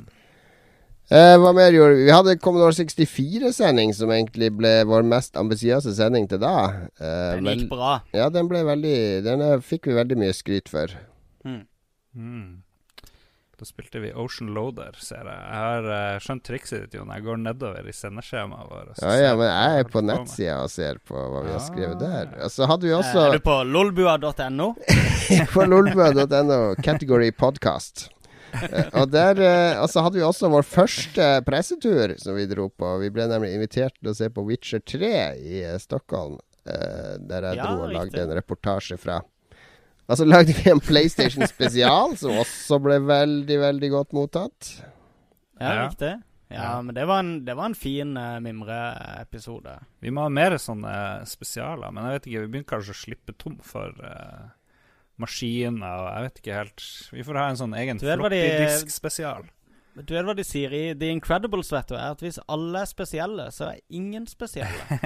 Eh, 1.10 1.36
hva 1.38 1.52
mer 1.54 1.74
gjorde 1.74 1.98
vi? 2.00 2.06
Vi 2.08 2.13
hadde 2.13 2.38
Commodore 2.41 2.74
64-sending, 2.74 3.91
som 3.93 4.10
egentlig 4.13 4.50
ble 4.58 4.71
vår 4.89 5.04
mest 5.06 5.36
ambisiøse 5.38 5.91
sending 5.98 6.26
til 6.30 6.39
da. 6.41 6.54
Eh, 6.98 7.36
Den 7.36 7.45
vel- 7.50 7.60
gikk 7.65 7.74
bra. 7.74 7.91
Ja, 8.15 8.30
den 8.34 8.50
ble 8.50 8.63
veldig 8.65 8.95
Den 9.26 9.43
fikk 9.62 9.89
vi 9.89 9.98
veldig 9.98 10.17
mye 10.17 10.34
skryt 10.34 10.69
for. 10.71 10.93
Mm. 11.45 11.62
Mm. 12.15 12.48
Da 13.56 13.65
spilte 13.68 14.02
vi 14.04 14.10
Ocean 14.13 14.50
Loader, 14.56 14.98
ser 15.00 15.24
jeg. 15.24 15.44
Jeg 15.48 15.60
har 15.63 15.86
uh, 15.88 16.18
skjønt 16.20 16.44
trikset 16.44 16.82
ditt, 16.86 16.98
Jon. 16.98 17.12
Jeg 17.15 17.24
går 17.24 17.38
nedover 17.39 17.88
i 17.88 17.94
sendeskjemaet 17.96 18.68
vårt. 18.72 18.98
Ja, 19.00 19.13
ja, 19.22 19.30
men 19.39 19.48
jeg 19.48 19.84
er 19.86 19.88
på 19.94 20.02
nettsida 20.04 20.58
og 20.65 20.74
ser 20.74 21.00
på 21.08 21.15
hva 21.15 21.44
vi 21.46 21.54
har 21.56 21.63
skrevet 21.63 22.02
der. 22.04 22.34
Og 22.44 22.52
så 22.52 22.68
hadde 22.68 22.89
vi 22.89 22.91
Eh, 22.91 23.00
også 23.00 23.24
er 23.30 23.38
du 23.38 23.46
på 23.46 23.56
lolbua.no? 23.70 24.68
på 25.56 25.65
lolbua.no, 25.72 26.60
category 26.84 27.32
podcast. 27.32 28.10
Eh, 28.56 28.89
og 28.96 29.10
der 29.12 29.39
eh, 29.44 29.82
Og 29.84 29.89
så 29.91 30.00
hadde 30.06 30.15
vi 30.20 30.24
også 30.24 30.48
vår 30.52 30.63
første 30.63 31.26
pressetur 31.48 32.13
som 32.22 32.36
vi 32.38 32.46
dro 32.52 32.70
på. 32.72 32.91
Vi 33.02 33.10
ble 33.15 33.26
nemlig 33.32 33.54
invitert 33.56 33.96
til 34.02 34.12
å 34.12 34.15
se 34.15 34.30
på 34.32 34.44
Witcher 34.48 34.84
3 34.84 35.10
i 35.39 35.63
eh, 35.63 35.80
Stockholm. 35.82 36.38
eh, 36.68 37.15
der 37.20 37.50
jeg 37.50 37.58
Ja, 37.60 37.65
dro 37.68 37.84
og 37.84 37.89
riktig. 37.91 37.98
lagde 38.00 38.24
en 38.28 38.36
reportasje 38.39 38.98
fra. 39.00 39.22
Og 40.08 40.18
så 40.20 40.26
lagde 40.28 40.54
vi 40.54 40.70
en 40.70 40.80
PlayStation 40.84 41.48
spesial, 41.50 42.13
som 42.20 42.36
også 42.38 42.78
ble 42.84 43.00
veldig, 43.08 43.56
veldig 43.63 43.89
godt 43.94 44.12
mottatt. 44.13 44.72
Ja, 45.60 45.72
Ja. 45.74 45.88
riktig. 45.88 46.13
Ja, 46.52 46.82
men 46.86 46.94
det 46.96 47.08
var 47.10 47.20
en, 47.24 47.39
det 47.46 47.56
var 47.58 47.65
en 47.72 47.76
fin 47.76 48.12
uh, 48.18 48.38
mimreepisode. 48.39 49.80
Vi 50.06 50.12
må 50.13 50.22
ha 50.28 50.30
mer 50.30 50.54
sånne 50.62 51.26
spesialer, 51.26 51.89
men 51.91 52.06
jeg 52.06 52.13
vet 52.20 52.28
ikke, 52.30 52.41
vi 52.44 52.52
begynner 52.54 52.70
kanskje 52.70 52.94
å 52.94 53.00
slippe 53.00 53.34
tom 53.41 53.56
for 53.65 53.89
uh, 54.06 54.52
maskiner 55.18 56.04
og 56.04 56.08
jeg 56.12 56.24
vet 56.28 56.39
ikke 56.41 56.56
helt 56.60 56.86
Vi 57.15 57.24
får 57.26 57.39
ha 57.39 57.46
en 57.50 57.60
sånn 57.63 57.74
egen 57.82 58.00
floppy-disk-spesial. 58.04 59.48
Du 59.96 60.12
vet 60.13 60.26
hva 60.28 60.36
de 60.38 60.44
sier 60.46 60.74
i 60.76 60.84
The 60.94 61.10
Incredibles, 61.15 61.72
vet 61.74 61.89
du? 61.89 61.96
Er 61.96 62.12
at 62.13 62.22
hvis 62.22 62.38
alle 62.52 62.82
er 62.84 62.89
spesielle, 62.94 63.50
så 63.56 63.72
er 63.72 63.82
ingen 63.89 64.28
spesielle. 64.28 65.00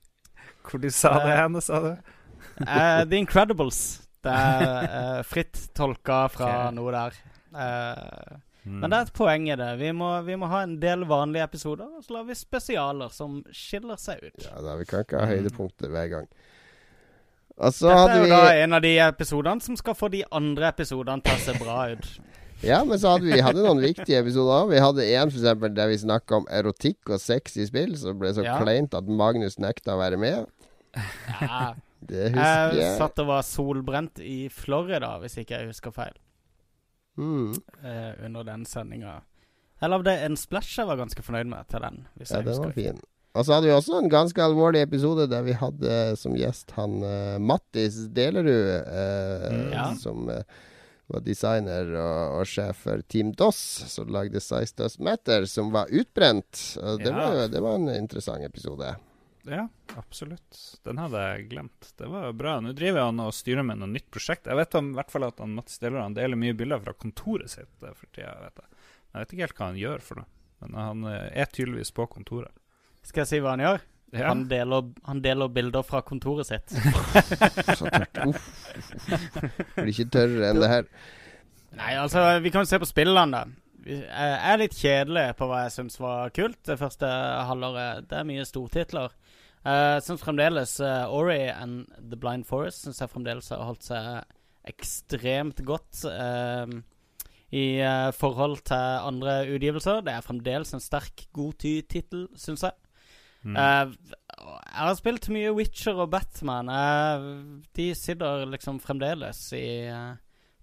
Hvor 0.66 0.80
de 0.82 0.90
sa 0.94 1.12
det 1.26 1.32
Eh, 1.34 1.40
henne, 1.42 1.60
sa 1.62 1.80
du? 1.82 1.92
uh, 2.62 3.04
The 3.04 3.18
Incredibles. 3.20 4.05
Det 4.26 4.34
er 4.34 4.88
eh, 4.88 5.22
fritt 5.26 5.62
tolka 5.76 6.26
fra 6.34 6.50
okay. 6.50 6.76
noe 6.76 6.96
der. 6.96 7.22
Uh, 7.56 8.42
Mm. 8.66 8.80
Men 8.80 8.90
det 8.90 8.98
er 8.98 9.06
et 9.06 9.14
poeng 9.14 9.44
i 9.46 9.56
det. 9.58 9.68
Vi 9.78 9.92
må, 9.94 10.08
vi 10.26 10.34
må 10.38 10.48
ha 10.50 10.64
en 10.66 10.74
del 10.82 11.04
vanlige 11.06 11.44
episoder, 11.46 11.86
og 11.86 12.02
så 12.02 12.16
lar 12.16 12.24
vi 12.26 12.34
spesialer 12.34 13.12
som 13.14 13.38
skiller 13.54 14.00
seg 14.00 14.24
ut. 14.24 14.40
Ja, 14.42 14.56
da, 14.58 14.74
Vi 14.80 14.88
kan 14.90 15.04
ikke 15.06 15.20
ha 15.22 15.28
høydepunkter 15.30 15.92
hver 15.94 16.08
gang. 16.10 16.26
Altså, 17.56 17.86
Dette 17.86 18.00
hadde 18.00 18.16
er 18.16 18.18
jo 18.18 18.24
vi 18.24 18.32
da 18.32 18.64
en 18.64 18.76
av 18.76 18.82
de 18.84 18.92
episodene 19.06 19.64
som 19.64 19.78
skal 19.78 19.96
få 19.96 20.10
de 20.12 20.24
andre 20.34 20.72
episodene 20.74 21.24
til 21.24 21.38
å 21.38 21.44
se 21.44 21.56
bra 21.62 21.78
ut. 21.94 22.10
Ja, 22.64 22.78
men 22.88 22.96
så 22.96 23.10
hadde 23.12 23.28
vi 23.28 23.36
hadde 23.44 23.60
noen 23.60 23.82
viktige 23.84 24.22
episoder 24.22 24.62
òg. 24.62 24.70
Vi 24.70 24.78
hadde 24.80 25.04
en 25.04 25.28
for 25.28 25.42
eksempel, 25.42 25.74
der 25.76 25.90
vi 25.90 25.98
snakka 26.00 26.38
om 26.38 26.46
erotikk 26.48 27.10
og 27.12 27.20
sex 27.20 27.58
i 27.60 27.66
spill, 27.68 27.92
som 28.00 28.16
ble 28.16 28.30
så 28.32 28.46
Ja. 28.46 28.54
kleint 28.62 28.96
at 28.96 29.04
Magnus 29.04 29.58
nekta 29.60 29.92
å 29.92 30.00
være 30.00 30.16
med. 30.16 30.46
Ja. 31.42 31.74
Det 32.06 32.30
husker 32.32 32.72
Jeg 32.72 32.80
jeg. 32.80 32.98
satt 32.98 33.18
og 33.18 33.26
var 33.26 33.42
solbrent 33.42 34.18
i 34.22 34.48
Florida, 34.48 35.18
hvis 35.22 35.36
ikke 35.42 35.58
jeg 35.58 35.66
husker 35.72 35.90
feil, 35.96 36.14
Mm. 37.16 37.54
eh, 37.82 38.12
under 38.26 38.44
den 38.44 38.64
sendinga. 38.68 39.20
Jeg 39.80 39.90
lagde 39.90 40.12
en 40.24 40.36
splash 40.36 40.78
jeg 40.78 40.86
var 40.88 40.96
ganske 41.00 41.22
fornøyd 41.22 41.48
med 41.48 41.66
til 41.68 41.80
den. 41.80 42.06
Hvis 42.18 42.30
Ja, 42.30 42.36
jeg 42.42 42.44
den 42.46 42.62
var 42.64 42.72
fin. 42.72 43.00
Og 43.36 43.44
så 43.44 43.52
hadde 43.54 43.66
vi 43.68 43.72
også 43.76 43.98
en 44.02 44.08
ganske 44.08 44.40
alvorlig 44.40 44.80
episode 44.82 45.26
der 45.28 45.42
vi 45.44 45.52
hadde 45.52 46.16
som 46.16 46.32
gjest 46.34 46.70
han 46.72 47.02
uh, 47.04 47.38
Mattis 47.38 47.98
Delerud, 48.08 48.86
uh, 48.86 49.52
Mm. 49.52 49.72
Ja. 49.72 49.94
som 49.94 50.28
uh, 50.28 50.40
var 51.08 51.20
designer 51.20 51.92
og, 52.00 52.40
og 52.40 52.46
sjef 52.46 52.76
for 52.86 53.02
Team 53.08 53.32
DOS, 53.32 53.56
som 53.92 54.08
lagde 54.08 54.40
Size 54.40 54.74
Does 54.76 54.98
Matter, 54.98 55.44
som 55.46 55.70
var 55.72 55.86
utbrent. 55.92 56.76
Det, 56.98 57.06
Ja. 57.12 57.12
var, 57.30 57.48
det 57.48 57.60
var 57.62 57.74
en 57.76 57.88
interessant 57.94 58.42
episode. 58.44 58.94
Ja, 59.48 59.68
absolutt. 59.94 60.58
Den 60.82 60.98
hadde 60.98 61.22
jeg 61.22 61.48
glemt. 61.50 61.90
Det 61.98 62.08
var 62.10 62.32
bra. 62.32 62.56
Nå 62.60 62.72
driver 62.76 63.06
han 63.06 63.22
og 63.22 63.34
styrer 63.34 63.66
med 63.66 63.78
noe 63.78 63.90
nytt 63.92 64.08
prosjekt. 64.10 64.48
Jeg 64.50 64.58
vet 64.58 64.78
om, 64.78 64.90
i 64.90 64.98
hvert 64.98 65.12
fall 65.12 65.26
at 65.28 65.42
han 65.42 65.54
Mats 65.54 65.78
Deler 65.82 66.02
han 66.02 66.16
deler 66.16 66.40
mye 66.40 66.56
bilder 66.58 66.82
fra 66.82 66.94
kontoret 66.98 67.52
sitt 67.52 67.84
eh, 67.86 67.94
for 67.94 68.10
tida. 68.10 68.34
Vet 68.42 68.62
jeg. 68.62 68.86
jeg 69.12 69.20
vet 69.20 69.34
ikke 69.34 69.46
helt 69.46 69.60
hva 69.60 69.68
han 69.70 69.82
gjør 69.82 70.06
for 70.06 70.22
noe, 70.22 70.30
men 70.64 70.80
han 70.80 71.04
eh, 71.12 71.28
er 71.42 71.52
tydeligvis 71.52 71.94
på 71.94 72.08
kontoret. 72.10 72.54
Skal 73.06 73.22
jeg 73.22 73.30
si 73.30 73.42
hva 73.44 73.54
han 73.54 73.62
gjør? 73.62 73.84
Ja. 74.14 74.30
Han, 74.30 74.46
deler, 74.50 74.90
han 75.06 75.20
deler 75.22 75.50
bilder 75.52 75.86
fra 75.86 76.00
kontoret 76.06 76.48
sitt. 76.48 76.74
Så 77.78 77.90
tørt. 77.90 78.20
Uff. 78.26 78.50
Blir 79.76 79.92
ikke 79.92 80.10
tørrere 80.14 80.50
enn 80.50 80.62
det 80.62 80.70
her. 80.70 80.90
Nei, 81.76 81.92
altså, 82.00 82.24
vi 82.42 82.52
kan 82.54 82.64
jo 82.64 82.70
se 82.70 82.80
på 82.80 82.88
spillene, 82.88 83.42
da. 83.42 83.62
Jeg 83.86 84.38
er 84.50 84.58
litt 84.58 84.74
kjedelig 84.74 85.26
på 85.38 85.46
hva 85.46 85.60
jeg 85.66 85.74
syns 85.76 86.00
var 86.02 86.32
kult 86.34 86.58
det 86.66 86.78
første 86.80 87.06
halvåret. 87.50 88.06
Det 88.10 88.18
er 88.18 88.26
mye 88.26 88.46
stortitler. 88.48 89.12
Uh, 89.66 89.96
syns 90.04 90.22
fremdeles 90.22 90.76
uh, 90.78 91.10
Ori 91.10 91.48
and 91.50 91.88
The 91.98 92.14
Blind 92.22 92.46
Forest 92.46 92.84
Syns 92.84 93.00
jeg 93.02 93.10
fremdeles 93.10 93.48
har 93.50 93.64
holdt 93.66 93.88
seg 93.88 94.20
ekstremt 94.70 95.64
godt 95.66 96.04
uh, 96.06 96.70
i 97.50 97.64
uh, 97.82 98.12
forhold 98.14 98.60
til 98.66 99.08
andre 99.10 99.40
utgivelser. 99.50 100.04
Det 100.06 100.14
er 100.14 100.22
fremdeles 100.26 100.74
en 100.76 100.82
sterk, 100.82 101.26
god 101.34 101.58
ty-tittel, 101.62 102.28
syns 102.38 102.62
jeg. 102.66 102.74
Mm. 103.46 103.54
Eh, 103.54 103.92
jeg 104.42 104.82
har 104.82 104.96
spilt 104.98 105.28
mye 105.30 105.52
Witcher 105.54 106.00
og 106.02 106.10
Batman. 106.10 106.70
Eh, 106.74 107.26
de 107.78 107.86
sitter 107.94 108.42
liksom 108.50 108.80
fremdeles 108.82 109.44
i 109.54 109.66
eh, 109.86 110.16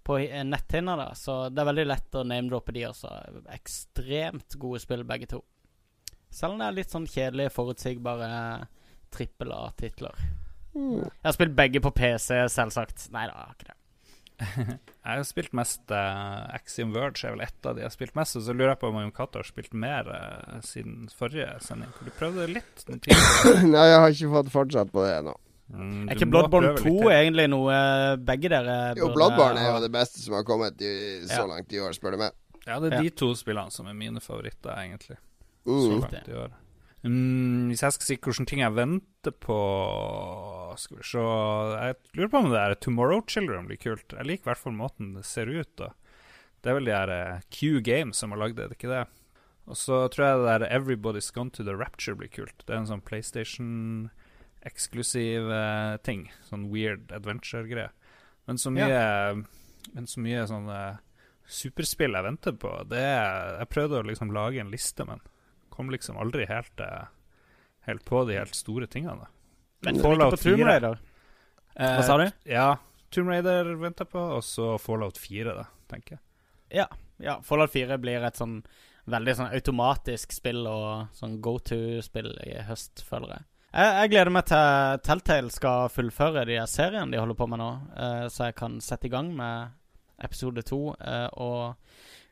på 0.04 0.18
hi- 0.20 0.42
netthinna, 0.44 0.98
da, 1.00 1.06
så 1.16 1.46
det 1.48 1.62
er 1.62 1.70
veldig 1.70 1.86
lett 1.88 2.18
å 2.20 2.26
name-droppe 2.28 2.74
de 2.76 2.84
også. 2.90 3.14
Ekstremt 3.56 4.58
gode 4.60 4.82
spill, 4.84 5.06
begge 5.08 5.30
to. 5.32 5.40
Selv 6.28 6.52
om 6.52 6.60
det 6.60 6.68
er 6.68 6.76
litt 6.82 6.92
sånn 6.92 7.08
kjedelige, 7.08 7.54
forutsigbare 7.56 8.28
trippel 9.14 9.52
A-titler. 9.54 10.18
Mm. 10.74 11.04
Jeg 11.06 11.24
har 11.28 11.36
spilt 11.36 11.54
begge 11.56 11.80
på 11.84 11.92
PC, 11.94 12.42
selvsagt. 12.50 13.08
Nei 13.14 13.28
da, 13.30 13.46
ikke 13.54 13.70
det. 13.70 13.78
Jeg 15.04 15.18
har 15.20 15.22
spilt 15.28 15.52
mest 15.54 15.92
uh, 15.94 16.48
Axiom 16.56 16.90
Verge, 16.94 17.22
er 17.28 17.34
vel 17.36 17.42
ett 17.44 17.66
av 17.68 17.76
de 17.76 17.82
jeg 17.84 17.86
har 17.86 17.92
spilt 17.94 18.14
mest. 18.18 18.34
Og 18.40 18.42
så 18.46 18.54
lurer 18.56 18.72
jeg 18.72 18.80
på 18.80 18.88
om 18.88 18.96
Jon 18.98 19.12
Cato 19.14 19.38
har 19.38 19.46
spilt 19.46 19.74
mer 19.78 20.08
uh, 20.10 20.56
siden 20.64 21.06
forrige 21.14 21.52
sending. 21.62 21.92
Du 22.02 22.08
prøvde 22.16 22.46
litt. 22.50 22.84
Nei, 22.88 23.84
jeg 23.92 24.00
har 24.00 24.14
ikke 24.16 24.30
fått 24.32 24.50
fortsatt 24.54 24.90
på 24.94 25.04
det 25.04 25.12
ennå. 25.20 25.36
Mm, 25.74 26.08
Er 26.08 26.16
ikke 26.18 26.28
Bloodborne 26.32 26.72
2 26.80 26.94
egentlig 27.12 27.46
noe 27.48 27.76
begge 28.20 28.50
dere 28.52 28.74
Jo, 28.98 29.06
burde 29.06 29.14
Bloodborne 29.16 29.62
er 29.62 29.70
jo 29.70 29.78
det 29.86 29.92
beste 29.94 30.20
som 30.20 30.34
har 30.36 30.44
kommet 30.44 30.82
i, 30.84 30.90
så 31.28 31.38
Ja. 31.38 31.46
langt 31.54 31.72
i 31.72 31.80
år, 31.80 31.94
spør 31.96 32.16
du 32.16 32.20
meg. 32.24 32.34
Ja, 32.66 32.76
det 32.80 32.90
er 32.90 32.96
Ja. 32.98 33.02
de 33.06 33.10
to 33.22 33.30
spillene 33.38 33.72
som 33.72 33.86
er 33.88 33.96
mine 33.96 34.20
favoritter, 34.24 34.72
egentlig. 34.76 35.16
Så 35.64 35.78
Mm. 35.94 36.00
langt 36.02 36.28
i 36.28 36.36
år. 36.42 36.52
Mm, 37.04 37.68
hvis 37.68 37.82
jeg 37.84 37.92
skal 37.92 38.06
si 38.06 38.16
hvilke 38.16 38.46
ting 38.48 38.62
jeg 38.62 38.72
venter 38.78 39.32
på 39.44 39.56
Skal 40.80 40.96
vi 40.96 41.02
se 41.04 41.20
Jeg 41.20 41.98
lurer 42.16 42.30
på 42.32 42.40
om 42.40 42.48
det 42.48 42.62
er 42.62 42.72
Tomorrow 42.80 43.20
Children 43.28 43.68
blir 43.68 43.76
kult. 43.82 44.08
Jeg 44.08 44.24
liker 44.24 44.44
i 44.46 44.48
hvert 44.48 44.62
fall 44.62 44.72
måten 44.78 45.12
det 45.18 45.24
ser 45.28 45.52
ut. 45.52 45.68
Da. 45.76 45.90
Det 46.64 46.70
er 46.70 46.78
vel 46.78 46.88
de 46.88 46.96
her 46.96 47.10
eh, 47.12 47.44
Q 47.52 47.84
Games 47.84 48.16
som 48.16 48.32
har 48.32 48.40
lagd 48.40 48.56
det, 48.56 48.70
det 48.70 48.72
er 48.72 48.80
ikke 48.80 48.94
det? 48.94 49.04
Og 49.68 49.76
så 49.80 50.08
tror 50.12 50.24
jeg 50.24 50.36
det 50.38 50.48
der 50.48 50.72
Everybody's 50.72 51.32
Gone 51.32 51.50
to 51.52 51.62
the 51.64 51.76
Rapture 51.76 52.16
blir 52.16 52.28
kult. 52.32 52.64
Det 52.64 52.72
er 52.72 52.78
en 52.82 52.88
sånn 52.88 53.04
PlayStation-eksklusiv 53.04 55.50
eh, 55.52 55.96
ting. 56.04 56.32
Sånn 56.48 56.70
weird 56.72 57.12
adventure-greie. 57.12 57.90
Men 58.48 58.56
så 58.60 58.70
mye 58.72 59.44
Men 59.94 60.06
så 60.08 60.20
mye 60.24 60.46
sånn 60.48 60.68
eh, 60.72 60.96
superspill 61.44 62.16
jeg 62.16 62.24
venter 62.24 62.52
på, 62.56 62.72
det 62.88 63.04
er 63.04 63.60
Jeg 63.60 63.68
prøvde 63.72 64.00
å 64.00 64.08
liksom 64.08 64.32
lage 64.32 64.60
en 64.60 64.70
liste, 64.72 65.04
men 65.04 65.20
kom 65.74 65.90
liksom 65.92 66.18
aldri 66.20 66.46
helt, 66.50 66.80
eh, 66.80 67.06
helt 67.88 68.04
på 68.06 68.24
de 68.28 68.38
helt 68.38 68.54
store 68.54 68.88
tingene. 68.90 69.26
da. 69.26 69.30
Men 69.84 70.00
Fallout 70.00 70.34
ikke 70.34 70.40
på 70.40 70.48
Tomb 70.48 70.62
4. 70.62 70.70
Raider. 70.70 70.98
Eh, 71.74 71.96
Hva 71.98 72.02
sa 72.06 72.18
du? 72.20 72.26
Ja, 72.48 72.68
Tomb 73.10 73.28
Raider 73.28 73.74
venter 73.82 74.08
på, 74.08 74.22
og 74.38 74.42
så 74.46 74.74
Fallout 74.80 75.18
4, 75.20 75.54
da, 75.54 75.66
tenker 75.90 76.16
jeg. 76.16 76.24
Ja. 76.80 76.88
ja. 77.22 77.40
Fallout 77.42 77.74
4 77.74 77.98
blir 78.02 78.24
et 78.24 78.38
sånn 78.40 78.60
veldig 79.10 79.34
sånn 79.36 79.52
automatisk 79.52 80.32
spill 80.32 80.62
og 80.66 81.10
sånn 81.16 81.36
go 81.44 81.58
to-spill 81.60 82.30
i 82.46 82.56
høst, 82.64 83.04
føler 83.04 83.36
jeg. 83.36 83.46
Jeg, 83.74 83.94
jeg 83.98 84.10
gleder 84.12 84.32
meg 84.32 84.46
til 84.48 85.00
Telltale 85.04 85.52
skal 85.52 85.90
fullføre 85.92 86.44
de 86.48 86.60
seriene 86.70 87.10
de 87.10 87.18
holder 87.20 87.38
på 87.38 87.48
med 87.50 87.60
nå, 87.60 87.70
eh, 87.98 88.26
så 88.30 88.48
jeg 88.48 88.56
kan 88.60 88.78
sette 88.84 89.10
i 89.10 89.12
gang 89.12 89.32
med 89.34 89.74
episode 90.24 90.62
to 90.62 90.80
eh, 90.94 91.26
og 91.42 91.74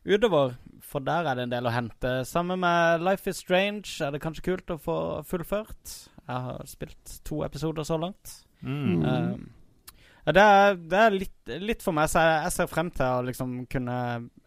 utover. 0.06 0.56
For 0.82 1.00
der 1.00 1.28
er 1.28 1.38
det 1.38 1.46
en 1.46 1.54
del 1.54 1.68
å 1.68 1.72
hente. 1.72 2.12
Sammen 2.28 2.60
med 2.60 3.04
Life 3.06 3.30
is 3.30 3.40
Strange 3.40 3.86
er 4.04 4.12
det 4.12 4.20
kanskje 4.22 4.44
kult 4.50 4.72
å 4.74 4.80
få 4.80 4.96
fullført. 5.28 5.96
Jeg 6.26 6.46
har 6.46 6.66
spilt 6.68 7.18
to 7.26 7.42
episoder 7.46 7.86
så 7.86 7.98
langt. 8.00 8.34
Mm. 8.60 9.02
Uh, 9.02 10.32
det 10.32 10.42
er, 10.42 10.76
det 10.76 10.98
er 10.98 11.16
litt, 11.16 11.54
litt 11.64 11.82
for 11.82 11.96
meg, 11.96 12.10
så 12.10 12.22
jeg, 12.22 12.42
jeg 12.44 12.54
ser 12.54 12.68
frem 12.70 12.92
til 12.94 13.08
å 13.08 13.24
liksom 13.26 13.54
kunne 13.70 13.96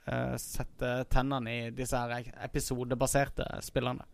uh, 0.08 0.36
sette 0.40 0.92
tennene 1.12 1.52
i 1.52 1.74
disse 1.76 2.00
her 2.00 2.30
episodebaserte 2.46 3.48
spillene. 3.66 4.06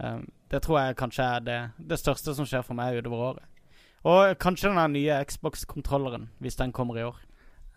Uh, 0.00 0.20
det 0.52 0.60
tror 0.64 0.82
jeg 0.82 0.98
kanskje 1.00 1.30
er 1.38 1.46
det, 1.46 1.58
det, 1.78 2.00
største 2.00 2.36
som 2.36 2.48
skjer 2.48 2.66
for 2.66 2.76
meg 2.76 3.00
utover 3.00 3.26
året. 3.30 3.64
Og 4.10 4.36
kanskje 4.40 4.72
den 4.72 4.96
nye 4.96 5.22
Xbox-kontrolleren, 5.28 6.30
hvis 6.40 6.56
den 6.60 6.72
kommer 6.76 7.00
i 7.00 7.04
år. 7.04 7.16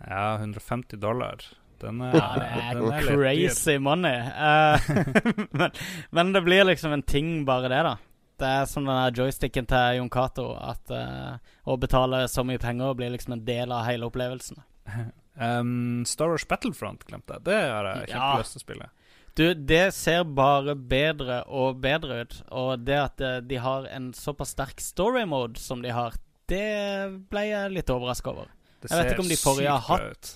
Ja, 0.04 0.38
150 0.40 1.00
dollar. 1.00 1.44
Den 1.84 2.00
er, 2.02 2.16
ja, 2.16 2.30
det 2.40 2.48
er, 2.48 2.80
den 2.80 2.96
er 2.96 3.08
crazy 3.10 3.78
money. 3.84 4.16
Uh, 4.32 4.80
men, 5.60 5.78
men, 6.16 6.34
det 6.36 6.42
blir 6.46 6.68
liksom 6.70 6.96
en 6.96 7.04
ting, 7.04 7.36
bare 7.46 7.72
det, 7.72 7.82
da. 7.90 7.96
Det 8.40 8.52
er 8.62 8.66
som 8.70 8.88
den 8.88 9.20
joysticken 9.20 9.68
til 9.70 10.00
Jon 10.00 10.12
Cato. 10.14 10.50
At 10.56 10.94
uh, 10.96 11.36
å 11.68 11.78
betale 11.80 12.26
så 12.32 12.46
mye 12.48 12.62
penger 12.62 12.96
blir 13.00 13.14
liksom 13.14 13.38
en 13.38 13.46
del 13.48 13.76
av 13.76 13.86
hele 13.90 14.08
opplevelsen. 14.08 14.64
um, 15.36 16.04
Star 16.08 16.32
Wars 16.32 16.48
Battlefront 16.48 17.06
glemte 17.10 17.38
jeg. 17.38 17.48
Det 17.52 17.62
har 17.62 17.92
jeg 17.92 18.14
kjempelyst 18.16 18.58
til 18.58 18.64
å 18.64 18.68
spille. 18.68 18.92
Du, 19.34 19.48
det 19.54 19.88
ser 19.98 20.28
bare 20.30 20.76
bedre 20.78 21.40
og 21.50 21.80
bedre 21.82 22.22
ut. 22.22 22.36
Og 22.54 22.84
det 22.86 23.00
at 23.00 23.24
eh, 23.24 23.40
de 23.42 23.58
har 23.58 23.88
en 23.90 24.12
såpass 24.14 24.54
sterk 24.54 24.82
story 24.82 25.24
mode 25.26 25.58
som 25.62 25.82
de 25.82 25.90
har, 25.90 26.14
det 26.52 26.68
ble 27.34 27.48
jeg 27.48 27.74
litt 27.74 27.90
overraska 27.90 28.30
over. 28.30 28.52
Det 28.84 28.92
jeg 28.92 29.00
vet 29.00 29.16
ikke 29.16 29.26
om 29.26 29.32
de 29.32 29.40
forrige 29.40 29.74
har 29.74 29.88
hatt 29.88 30.36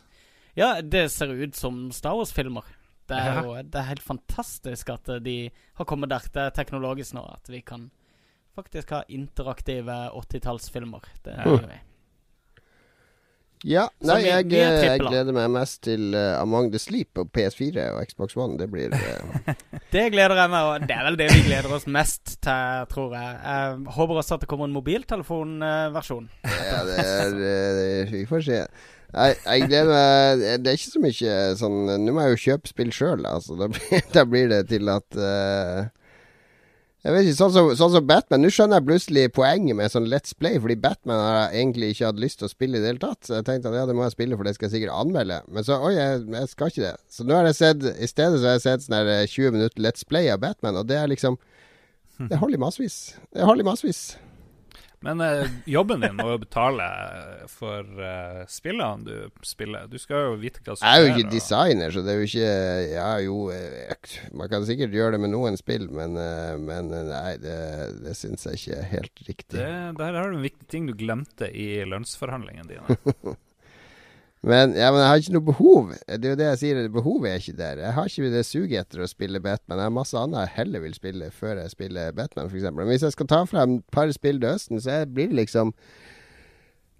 Ja, 0.58 0.82
det 0.82 1.10
ser 1.14 1.30
ut 1.30 1.55
som 1.55 1.91
Star 1.93 2.18
Wars-filmer. 2.18 2.66
Det 3.08 3.16
er 3.16 3.43
jo 3.45 3.53
det 3.62 3.78
er 3.78 3.91
helt 3.91 4.03
fantastisk 4.03 4.89
at 4.91 5.10
eh, 5.14 5.22
de 5.24 5.36
har 5.78 5.88
kommet 5.88 6.10
der 6.12 6.26
det 6.34 6.47
er 6.47 6.55
teknologisk 6.58 7.16
nå 7.16 7.24
at 7.30 7.47
vi 7.47 7.62
kan 7.64 7.88
faktisk 8.58 8.89
ha 8.95 9.03
interaktive 9.08 9.93
80-tallsfilmer. 10.18 11.05
Det 11.24 11.36
er 11.38 11.53
mm. 11.53 11.70
Ja, 13.66 13.88
nei, 14.05 14.20
jeg, 14.22 14.51
jeg, 14.53 14.99
gleder 15.01 15.34
meg 15.34 15.47
mest 15.49 15.80
til 15.88 16.12
uh, 16.14 16.38
Among 16.38 16.68
the 16.74 16.82
Sleep 16.82 17.10
på 17.18 17.24
PS4 17.34 17.88
og 17.95 18.03
Xbox 18.05 18.36
One. 18.38 18.58
Det 18.60 18.68
blir 18.70 18.93
uh... 18.93 19.53
Det 19.93 20.03
gleder 20.14 20.38
jeg 20.38 20.51
meg 20.53 20.68
og 20.68 20.86
Det 20.86 20.93
er 20.93 21.08
vel 21.08 21.18
det 21.18 21.30
vi 21.32 21.45
gleder 21.47 21.74
oss 21.74 21.88
mest 21.89 22.36
til, 22.45 22.86
tror 22.91 23.16
jeg. 23.18 23.39
Jeg 23.41 23.95
håper 23.97 24.22
også 24.22 24.38
at 24.38 24.45
det 24.45 24.51
kommer 24.51 24.70
en 24.70 24.78
mobiltelefonversjon. 24.78 26.30
ja, 26.45 26.84
det 26.86 27.01
er 27.08 27.41
uh, 27.41 28.14
Vi 28.14 28.26
får 28.30 28.45
se. 28.45 28.62
Jeg, 29.08 29.38
jeg, 29.39 29.68
gleder 29.70 29.88
meg 29.88 30.41
Det 30.64 30.72
er 30.72 30.76
ikke 30.76 30.91
så 30.91 30.99
mye 30.99 31.36
sånn 31.55 31.78
Nå 32.03 32.12
må 32.12 32.26
jeg 32.26 32.34
jo 32.34 32.41
kjøpe 32.41 32.72
spill 32.74 32.89
sjøl, 32.91 33.24
altså. 33.30 33.55
Da, 33.55 33.70
da, 34.16 34.26
blir 34.28 34.49
det 34.51 34.66
til 34.74 34.91
at 34.91 35.20
jeg 37.08 37.14
vet 37.14 37.28
ikke, 37.30 37.38
Sånn 37.38 37.53
som, 37.55 37.70
sånn 37.80 37.93
som 37.93 38.08
Batman. 38.10 38.41
Nå 38.43 38.49
skjønner 38.51 38.82
jeg 38.82 38.88
plutselig 38.89 39.22
poenget 39.32 39.78
med 39.80 39.93
sånn 39.93 40.10
Let's 40.12 40.34
Play, 40.36 40.58
fordi 40.60 40.76
Batman 40.84 41.22
har 41.22 41.38
jeg 41.38 41.62
egentlig 41.62 41.91
ikke 41.93 42.10
hatt 42.10 42.20
lyst 42.20 42.41
til 42.41 42.49
å 42.49 42.51
spille 42.51 42.80
i 42.80 42.84
det 42.84 42.89
hele 42.91 43.03
tatt. 43.03 43.22
Så 43.24 43.38
jeg 43.38 43.47
tenkte 43.47 43.72
at 43.72 43.78
ja, 43.80 43.86
det 43.88 43.95
må 43.95 44.03
jeg 44.03 44.16
spille, 44.18 44.36
for 44.36 44.47
det 44.47 44.58
skal 44.58 44.68
jeg 44.68 44.74
sikkert 44.74 44.97
anmelde. 44.97 45.38
Men 45.47 45.64
så 45.64 45.78
oi, 45.88 45.93
jeg, 45.95 46.26
jeg 46.34 46.51
skal 46.51 46.74
ikke 46.74 46.84
det. 46.84 46.93
Så 47.14 47.24
nå 47.24 47.38
har 47.38 47.47
jeg 47.47 47.60
sett 47.62 47.88
I 47.93 48.12
stedet 48.12 48.41
så 48.41 48.49
har 48.49 48.58
jeg 48.58 48.66
sett 48.66 48.88
sånn 48.89 48.97
20 49.08 49.55
minutter 49.55 49.86
Let's 49.88 50.03
Play 50.10 50.28
av 50.34 50.41
Batman, 50.43 50.82
og 50.82 50.89
det 50.91 50.99
er 50.99 51.08
liksom 51.14 51.39
Det 52.18 52.41
holder 52.41 52.58
i 52.58 52.64
massevis. 52.66 52.97
Det 53.32 53.45
holder 53.45 53.64
i 53.64 53.70
massevis. 53.70 54.01
Men 55.05 55.21
eh, 55.21 55.49
jobben 55.69 56.01
din 56.01 56.15
må 56.17 56.25
jo 56.31 56.37
betale 56.41 56.85
for 57.51 57.85
eh, 58.01 58.41
spillene 58.49 59.05
du 59.05 59.45
spiller. 59.45 59.85
Du 59.91 59.99
skal 60.01 60.31
jo 60.31 60.37
vite 60.41 60.63
hva 60.63 60.73
som 60.73 60.81
skjer. 60.81 60.89
Jeg 60.89 60.97
er 60.97 61.05
jo 61.05 61.13
ikke 61.13 61.33
designer, 61.35 61.93
så 61.93 62.03
det 62.05 62.13
er 62.13 62.17
jo 62.17 62.29
ikke 62.31 62.53
Ja, 62.95 63.09
jo 63.21 63.37
jeg, 63.53 63.97
Man 64.41 64.51
kan 64.51 64.65
sikkert 64.65 64.95
gjøre 64.97 65.15
det 65.15 65.21
med 65.27 65.33
noen 65.35 65.59
spill, 65.59 65.85
men, 65.93 66.17
eh, 66.21 66.55
men 66.57 66.89
eh, 66.97 67.05
nei, 67.11 67.35
det, 67.43 67.57
det 68.07 68.15
syns 68.17 68.47
jeg 68.49 68.61
ikke 68.61 68.79
er 68.79 68.89
helt 68.95 69.25
riktig. 69.29 69.59
Det, 69.59 69.73
der 70.01 70.17
har 70.17 70.31
du 70.31 70.39
en 70.39 70.47
viktig 70.47 70.69
ting 70.71 70.89
du 70.89 70.95
glemte 70.97 71.51
i 71.53 71.69
lønnsforhandlingene 71.85 72.73
dine. 72.73 73.37
Men, 74.45 74.75
ja, 74.77 74.91
men 74.93 75.01
jeg 75.01 75.09
har 75.09 75.21
ikke 75.21 75.33
noe 75.33 75.45
behov. 75.47 75.93
Det 76.05 76.27
er 76.27 76.33
jo 76.33 76.39
det 76.39 76.49
jeg 76.51 76.59
sier, 76.61 76.81
behovet 76.93 77.31
er 77.31 77.39
ikke 77.41 77.57
der. 77.57 77.79
Jeg 77.81 77.95
har 77.95 78.11
ikke 78.11 78.33
det 78.35 78.43
suget 78.45 78.75
etter 78.83 79.01
å 79.01 79.09
spille 79.09 79.41
Batman. 79.41 79.81
Jeg 79.81 79.89
har 79.89 79.95
masse 79.95 80.19
annet 80.19 80.43
jeg 80.43 80.55
heller 80.59 80.83
vil 80.85 80.93
spille 80.97 81.31
før 81.33 81.63
jeg 81.63 81.73
spiller 81.73 82.13
Batman, 82.15 82.51
f.eks. 82.51 82.67
Men 82.69 82.91
hvis 82.91 83.07
jeg 83.07 83.15
skal 83.15 83.31
ta 83.31 83.41
frem 83.49 83.79
et 83.79 83.88
par 83.93 84.13
spill 84.13 84.39
til 84.43 84.53
høsten, 84.53 84.83
så 84.83 85.01
blir 85.09 85.31
det 85.31 85.39
liksom 85.41 85.73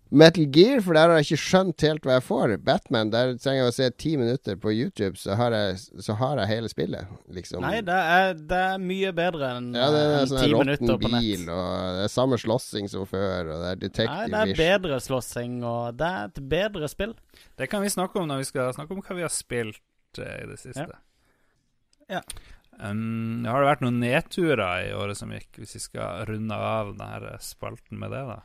Metal 0.10 0.46
Gear, 0.56 0.80
for 0.82 0.96
der 0.96 1.12
har 1.12 1.20
jeg 1.20 1.28
ikke 1.28 1.42
skjønt 1.42 1.84
helt 1.84 2.06
hva 2.08 2.16
jeg 2.16 2.24
får. 2.24 2.54
Batman, 2.64 3.10
der 3.12 3.34
trenger 3.42 3.66
jeg 3.66 3.72
å 3.72 3.76
se 3.76 3.88
ti 4.00 4.14
minutter 4.20 4.56
på 4.62 4.72
YouTube, 4.72 5.20
så 5.20 5.36
har 5.40 5.56
jeg, 5.56 5.82
så 6.04 6.16
har 6.22 6.40
jeg 6.42 6.52
hele 6.54 6.72
spillet, 6.72 7.12
liksom. 7.36 7.66
Nei, 7.66 7.82
det 7.86 7.98
er, 8.16 8.32
det 8.40 8.62
er 8.70 8.82
mye 8.82 9.12
bedre 9.18 9.52
enn 9.58 9.70
ja, 9.76 9.90
det 9.92 10.04
er 10.06 10.30
sånn 10.32 10.44
ti 10.46 10.54
minutter 10.54 11.02
på 11.04 11.12
nett. 11.12 11.28
Bil, 11.28 11.46
og 11.52 11.70
det 12.00 12.08
er 12.08 12.14
samme 12.14 12.40
slåssing 12.40 12.92
som 12.92 13.08
før, 13.10 13.52
og 13.52 13.64
det 13.66 13.72
er 13.74 13.82
detective 13.84 14.18
Nei, 14.32 14.32
det 14.32 14.56
er 14.56 14.64
bedre 14.64 15.02
slåssing, 15.04 15.60
og 15.68 16.00
det 16.00 16.12
er 16.20 16.32
et 16.32 16.44
bedre 16.56 16.92
spill. 16.92 17.16
Det 17.60 17.68
kan 17.72 17.84
vi 17.84 17.92
snakke 17.92 18.22
om 18.22 18.32
når 18.32 18.46
vi 18.46 18.52
skal 18.54 18.76
snakke 18.78 18.96
om 18.96 19.04
hva 19.04 19.18
vi 19.20 19.28
har 19.28 19.34
spilt 19.34 20.22
uh, 20.22 20.36
i 20.38 20.46
det 20.54 20.62
siste. 20.64 20.92
Ja. 22.08 22.20
ja. 22.20 22.28
Um, 22.78 23.42
har 23.50 23.64
det 23.64 23.72
vært 23.74 23.82
noen 23.84 23.98
nedturer 24.04 24.86
i 24.86 24.92
året 24.96 25.18
som 25.20 25.32
gikk, 25.34 25.50
hvis 25.60 25.76
vi 25.80 25.82
skal 25.90 26.28
runde 26.30 26.56
av 26.56 26.94
denne 26.96 27.40
spalten 27.44 28.00
med 28.00 28.14
det, 28.14 28.22
da? 28.30 28.44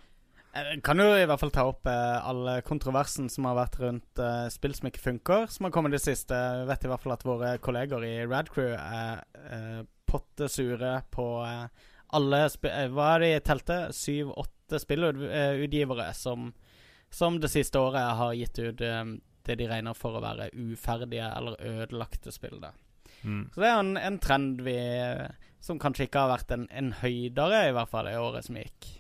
Jeg 0.53 0.83
kan 0.85 1.01
jo 1.01 1.07
i 1.17 1.25
hvert 1.25 1.41
fall 1.41 1.53
ta 1.55 1.63
opp 1.65 1.89
eh, 1.89 2.17
alle 2.29 2.59
kontroversen 2.67 3.31
som 3.33 3.47
har 3.49 3.57
vært 3.57 3.79
rundt 3.81 4.21
eh, 4.21 4.49
spill 4.53 4.75
som 4.77 4.89
ikke 4.91 5.01
funker, 5.01 5.47
som 5.49 5.65
har 5.65 5.73
kommet 5.73 5.95
det 5.95 6.03
siste. 6.05 6.37
Jeg 6.37 6.67
vet 6.69 6.83
i 6.85 6.91
hvert 6.93 7.05
fall 7.05 7.15
at 7.15 7.25
våre 7.25 7.53
kolleger 7.65 8.05
i 8.05 8.13
Radcrew 8.29 8.75
er 8.77 9.23
eh, 9.49 9.79
pottesure 10.05 10.91
på 11.15 11.27
eh, 11.47 11.87
alle 12.13 12.41
eh, 12.45 12.83
Hva 12.93 13.07
er 13.15 13.25
det 13.25 13.31
i 13.33 13.39
teltet? 13.47 13.97
Syv-åtte 13.97 14.81
spillutgivere 14.83 16.11
som, 16.17 16.51
som 17.09 17.39
det 17.41 17.49
siste 17.53 17.81
året 17.81 18.13
har 18.19 18.35
gitt 18.37 18.61
ut 18.61 18.85
eh, 18.85 19.01
det 19.49 19.57
de 19.59 19.69
regner 19.71 19.97
for 19.97 20.19
å 20.19 20.23
være 20.23 20.51
uferdige 20.53 21.31
eller 21.33 21.57
ødelagte 21.65 22.35
spill. 22.35 22.61
Mm. 23.23 23.49
Så 23.55 23.65
det 23.65 23.71
er 23.71 23.81
en, 23.81 23.97
en 23.97 24.21
trend 24.21 24.61
vi 24.69 24.77
som 25.65 25.81
kanskje 25.81 26.11
ikke 26.11 26.27
har 26.27 26.35
vært 26.35 26.53
en, 26.55 26.69
en 26.69 26.93
høydere, 27.01 27.65
i 27.71 27.73
hvert 27.75 27.91
fall, 27.91 28.11
i 28.11 28.21
året 28.21 28.47
som 28.47 28.61
gikk. 28.61 28.91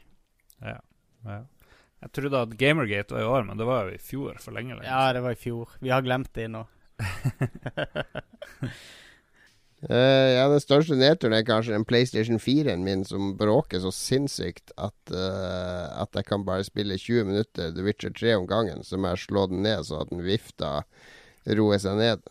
Ja. 0.62 0.80
Ja. 1.26 1.42
Jeg 2.02 2.10
trodde 2.16 2.40
at 2.48 2.56
Gamergate 2.58 3.14
var 3.14 3.22
i 3.22 3.30
år, 3.30 3.44
men 3.46 3.58
det 3.60 3.66
var 3.68 3.86
jo 3.86 3.94
i 3.94 4.02
fjor. 4.02 4.38
for 4.42 4.54
lenge, 4.54 4.74
lenge. 4.74 4.88
Ja, 4.88 5.12
det 5.14 5.22
var 5.22 5.36
i 5.36 5.38
fjor. 5.38 5.68
Vi 5.78 5.92
har 5.94 6.02
glemt 6.02 6.32
det 6.34 6.48
nå. 6.50 6.64
uh, 9.86 9.86
ja, 10.36 10.48
Den 10.50 10.60
største 10.62 10.98
nedturen 10.98 11.36
er 11.38 11.46
kanskje 11.46 11.76
den 11.76 11.86
PlayStation 11.86 12.42
4-en 12.42 12.82
min 12.82 13.06
som 13.06 13.36
bråker 13.38 13.80
så 13.84 13.94
sinnssykt 13.94 14.74
at, 14.74 14.98
uh, 15.14 15.86
at 16.02 16.18
jeg 16.18 16.26
kan 16.26 16.46
bare 16.48 16.66
spille 16.66 16.98
20 16.98 17.30
minutter 17.30 17.70
The 17.70 17.86
Witcher 17.86 18.10
3 18.10 18.34
om 18.40 18.50
gangen. 18.50 18.82
Så 18.82 18.98
må 18.98 19.14
jeg 19.14 19.28
slå 19.28 19.46
den 19.54 19.62
ned 19.62 19.86
så 19.86 20.02
at 20.02 20.10
den 20.10 20.26
vifta 20.26 20.82
roer 21.46 21.78
seg 21.82 22.02
ned. 22.02 22.26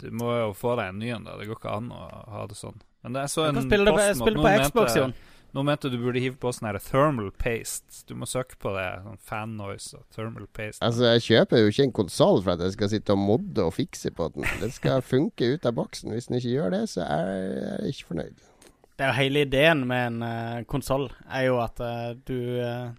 Du 0.00 0.08
må 0.16 0.32
jo 0.38 0.52
få 0.56 0.78
deg 0.80 0.94
en 0.94 1.02
ny 1.02 1.12
en, 1.12 1.28
da. 1.28 1.36
Det 1.36 1.50
går 1.50 1.60
ikke 1.60 1.76
an 1.82 1.92
å 1.92 2.06
ha 2.32 2.46
det 2.48 2.56
sånn. 2.56 2.80
Men 3.04 3.16
det 3.16 3.26
er 3.26 3.32
så 3.32 3.44
en 3.48 3.60
post 3.60 4.20
mot 4.20 4.28
noen 4.32 4.40
på 4.40 4.52
Xbox, 4.64 4.96
Jon. 4.96 5.12
Nå 5.50 5.64
mente 5.66 5.90
du 5.90 5.96
burde 5.98 6.20
hive 6.22 6.38
på 6.38 6.52
sånn 6.54 6.68
her 6.68 6.78
thermal 6.84 7.32
paste. 7.34 8.04
Du 8.06 8.14
må 8.18 8.28
søke 8.30 8.54
på 8.62 8.70
det. 8.76 8.86
Sånn 9.02 9.18
fan 9.26 9.56
noise 9.58 9.98
og 9.98 10.04
thermal 10.14 10.46
paste. 10.54 10.82
Altså, 10.86 11.08
jeg 11.16 11.24
kjøper 11.26 11.62
jo 11.62 11.72
ikke 11.72 11.86
en 11.88 11.96
konsoll 11.98 12.38
for 12.44 12.54
at 12.54 12.62
jeg 12.62 12.76
skal 12.76 12.92
sitte 12.92 13.16
og 13.16 13.22
modde 13.24 13.66
og 13.66 13.74
fikse 13.74 14.12
på 14.14 14.30
den. 14.36 14.46
Det 14.62 14.70
skal 14.76 15.02
funke 15.12 15.56
ut 15.56 15.66
av 15.66 15.74
boksen. 15.80 16.14
Hvis 16.14 16.30
den 16.30 16.38
ikke 16.38 16.54
gjør 16.54 16.74
det, 16.76 16.84
så 16.94 17.02
er 17.08 17.34
jeg 17.34 17.96
ikke 17.96 18.10
fornøyd. 18.12 18.46
Det 18.94 19.06
er 19.06 19.10
jo 19.10 19.16
hele 19.16 19.44
ideen 19.46 19.86
med 19.88 20.06
en 20.06 20.22
uh, 20.22 20.64
konsoll, 20.68 21.08
er 21.24 21.46
jo 21.48 21.54
at 21.64 21.78
uh, 21.80 22.10
du 22.28 22.36
uh, 22.60 22.90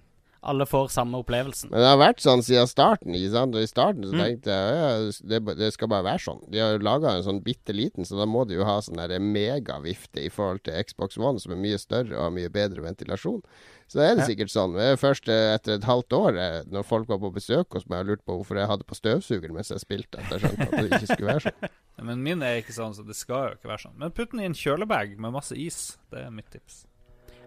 alle 0.41 0.65
får 0.65 0.87
samme 0.87 1.19
opplevelsen. 1.21 1.69
Men 1.69 1.83
det 1.83 1.89
har 1.91 1.99
vært 2.01 2.21
sånn 2.23 2.41
siden 2.41 2.69
starten. 2.69 3.13
I 3.13 3.27
starten 3.29 4.07
så 4.07 4.15
mm. 4.15 4.21
tenkte 4.21 4.55
jeg 4.55 4.79
ja, 4.79 4.93
det, 5.33 5.41
det, 5.59 5.69
skal 5.75 5.91
bare 5.91 6.07
være 6.07 6.23
sånn. 6.23 6.39
De 6.49 6.61
har 6.61 6.73
jo 6.73 6.81
laga 6.81 7.13
en 7.13 7.25
sånn 7.27 7.43
bitte 7.45 7.75
liten, 7.77 8.07
så 8.07 8.17
da 8.17 8.25
må 8.29 8.41
de 8.49 8.57
jo 8.57 8.65
ha 8.65 8.79
sånn 8.81 9.01
megavifte 9.21 10.23
i 10.25 10.31
forhold 10.33 10.63
til 10.65 10.81
Xbox 10.89 11.21
One, 11.21 11.41
som 11.41 11.53
er 11.53 11.61
mye 11.61 11.77
større 11.81 12.17
og 12.17 12.25
har 12.25 12.33
mye 12.33 12.49
bedre 12.53 12.81
ventilasjon. 12.87 13.43
Så 13.91 13.99
da 13.99 14.07
er 14.07 14.17
det 14.17 14.25
sikkert 14.29 14.53
sånn. 14.53 14.77
Først 14.97 15.29
eh, 15.29 15.51
etter 15.53 15.75
et 15.75 15.85
halvt 15.85 16.15
år, 16.15 16.37
eh, 16.39 16.59
når 16.71 16.85
folk 16.87 17.09
var 17.11 17.19
på 17.21 17.33
besøk 17.35 17.75
hos 17.75 17.85
meg 17.91 18.05
og 18.05 18.13
lurte 18.13 18.25
på 18.25 18.37
hvorfor 18.39 18.61
jeg 18.61 18.69
hadde 18.71 18.87
på 18.87 18.97
støvsugeren 18.97 19.57
mens 19.57 19.73
jeg 19.73 19.83
spilte, 19.83 20.21
at 20.21 20.31
jeg 20.31 20.45
skjønte 20.45 20.69
at 20.69 20.77
det 20.77 20.87
ikke 20.87 21.09
skulle 21.09 21.33
være 21.33 21.43
sånn. 21.49 21.73
Men 22.07 22.23
min 22.25 22.45
er 22.47 22.61
ikke 22.61 22.77
sånn, 22.77 22.95
så 22.97 23.05
det 23.05 23.17
skal 23.19 23.49
jo 23.49 23.59
ikke 23.59 23.69
være 23.75 23.83
sånn. 23.83 23.99
Men 23.99 24.15
putt 24.15 24.31
den 24.33 24.41
i 24.41 24.47
en 24.47 24.57
kjølebag 24.57 25.19
med 25.21 25.35
masse 25.35 25.59
is. 25.59 25.83
Det 26.09 26.23
er 26.23 26.33
mitt 26.33 26.49
tips. 26.55 26.85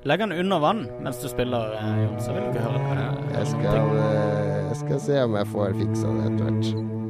Legg 0.05 0.21
den 0.21 0.33
under 0.33 0.59
vann 0.61 0.87
mens 1.01 1.23
du 1.23 1.29
spiller, 1.29 1.73
eh, 1.79 2.03
Jon, 2.05 2.21
så 2.21 2.33
vil 2.33 2.43
du 2.43 2.49
ikke 2.51 2.65
høre 2.67 2.81
det. 2.99 3.39
Jeg 3.39 3.47
skal, 3.47 3.97
eh, 3.97 4.59
jeg 4.69 4.77
skal 4.77 5.01
se 5.01 5.23
om 5.23 5.37
jeg 5.39 5.49
får 5.55 5.73
fiksa 5.81 6.11
det 6.19 6.27
etter 6.29 6.45
hvert. 6.51 7.04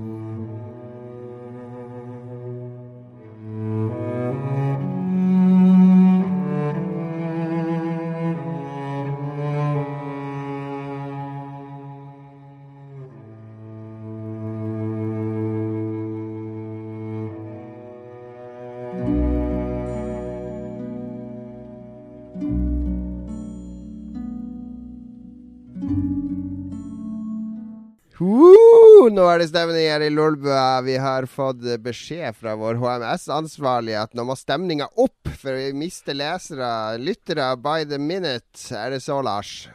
Det 29.38 30.06
i 30.06 30.10
Lolbua. 30.10 30.80
Vi 30.82 30.96
har 30.96 31.26
fått 31.26 31.62
beskjed 31.82 32.36
fra 32.36 32.54
vår 32.56 32.74
HMS-ansvarlige 32.80 34.02
at 34.02 34.14
nå 34.14 34.24
må 34.24 34.36
stemninga 34.36 34.88
opp, 34.96 35.28
for 35.40 35.52
vi 35.56 35.72
mister 35.72 36.14
lesere, 36.14 36.98
lyttere, 36.98 37.56
by 37.56 37.84
the 37.84 37.98
minute. 37.98 38.58
Er 38.74 38.90
det 38.90 39.02
så, 39.02 39.20
Lars? 39.22 39.68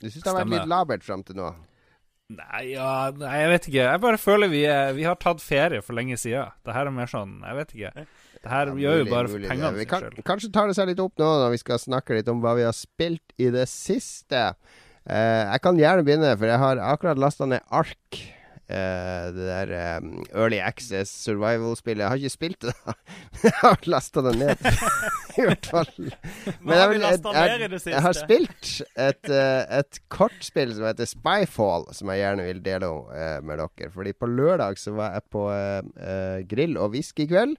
Du 0.00 0.10
syns 0.10 0.22
det 0.22 0.28
har 0.28 0.36
vært 0.36 0.46
Stemmer. 0.46 0.60
litt 0.60 0.68
labert 0.68 1.04
fram 1.06 1.22
til 1.24 1.36
nå? 1.38 1.54
Nei, 2.36 2.72
ja, 2.72 3.12
nei, 3.14 3.34
jeg 3.38 3.50
vet 3.52 3.66
ikke. 3.70 3.82
Jeg 3.86 4.02
bare 4.02 4.18
føler 4.18 4.50
vi, 4.50 4.62
er, 4.66 4.92
vi 4.96 5.04
har 5.06 5.14
tatt 5.22 5.40
ferie 5.40 5.78
for 5.84 5.94
lenge 5.94 6.16
siden. 6.18 6.50
Det 6.66 6.74
her 6.74 6.88
er 6.88 6.94
mer 6.94 7.06
sånn 7.10 7.36
Jeg 7.46 7.58
vet 7.60 7.74
ikke. 7.76 7.92
Det 8.42 8.50
her 8.50 8.72
Ja, 8.72 8.74
gjør 8.82 8.96
jo 8.98 9.04
mulig, 9.04 9.12
bare 9.12 9.30
for 9.30 9.44
pengene 9.46 9.78
sin 9.78 9.90
kan, 9.92 10.02
skyld. 10.02 10.24
Kanskje 10.26 10.50
tar 10.54 10.66
det 10.70 10.76
seg 10.78 10.90
litt 10.90 11.02
opp 11.02 11.14
nå 11.22 11.28
når 11.44 11.54
vi 11.54 11.60
skal 11.62 11.78
snakke 11.78 12.18
litt 12.18 12.28
om 12.32 12.42
hva 12.42 12.56
vi 12.58 12.66
har 12.66 12.74
spilt 12.76 13.36
i 13.38 13.48
det 13.54 13.68
siste. 13.70 14.42
Uh, 15.06 15.44
jeg 15.54 15.62
kan 15.62 15.78
gjerne 15.78 16.02
begynne, 16.06 16.32
for 16.34 16.50
jeg 16.50 16.58
har 16.58 16.82
akkurat 16.82 17.22
lasta 17.22 17.46
ned 17.46 17.62
Ark. 17.70 18.18
Eh, 18.66 19.26
det 19.30 19.44
der 19.46 20.00
um, 20.02 20.24
Early 20.34 20.58
Access 20.58 21.12
Survival-spillet. 21.22 22.02
Jeg 22.02 22.08
har 22.10 22.18
ikke 22.18 22.34
spilt 22.34 22.66
det, 22.66 22.72
da. 22.82 22.94
jeg 23.46 23.54
har 23.60 23.86
lasta 23.86 24.24
det 24.26 24.32
ned. 24.40 24.66
I 25.38 25.44
hvert 25.46 25.68
fall. 25.70 25.90
Men 26.64 26.74
jeg, 26.74 26.88
vil- 26.90 27.04
jeg, 27.06 27.20
i 27.20 27.36
jeg, 27.36 27.80
jeg 27.92 28.02
har 28.08 28.16
spilt 28.16 28.70
et, 29.06 29.30
uh, 29.30 29.62
et 29.78 30.00
kortspill 30.10 30.74
som 30.74 30.88
heter 30.88 31.10
Spyfall, 31.10 31.86
som 31.94 32.10
jeg 32.10 32.24
gjerne 32.24 32.48
vil 32.48 32.62
dele 32.64 32.90
uh, 32.90 33.38
med 33.46 33.62
dere. 33.62 33.92
Fordi 33.94 34.16
på 34.18 34.30
lørdag 34.32 34.80
så 34.82 34.96
var 34.98 35.14
jeg 35.18 35.28
på 35.30 35.46
grill 36.50 36.78
og 36.80 36.94
whiskykveld 36.96 37.54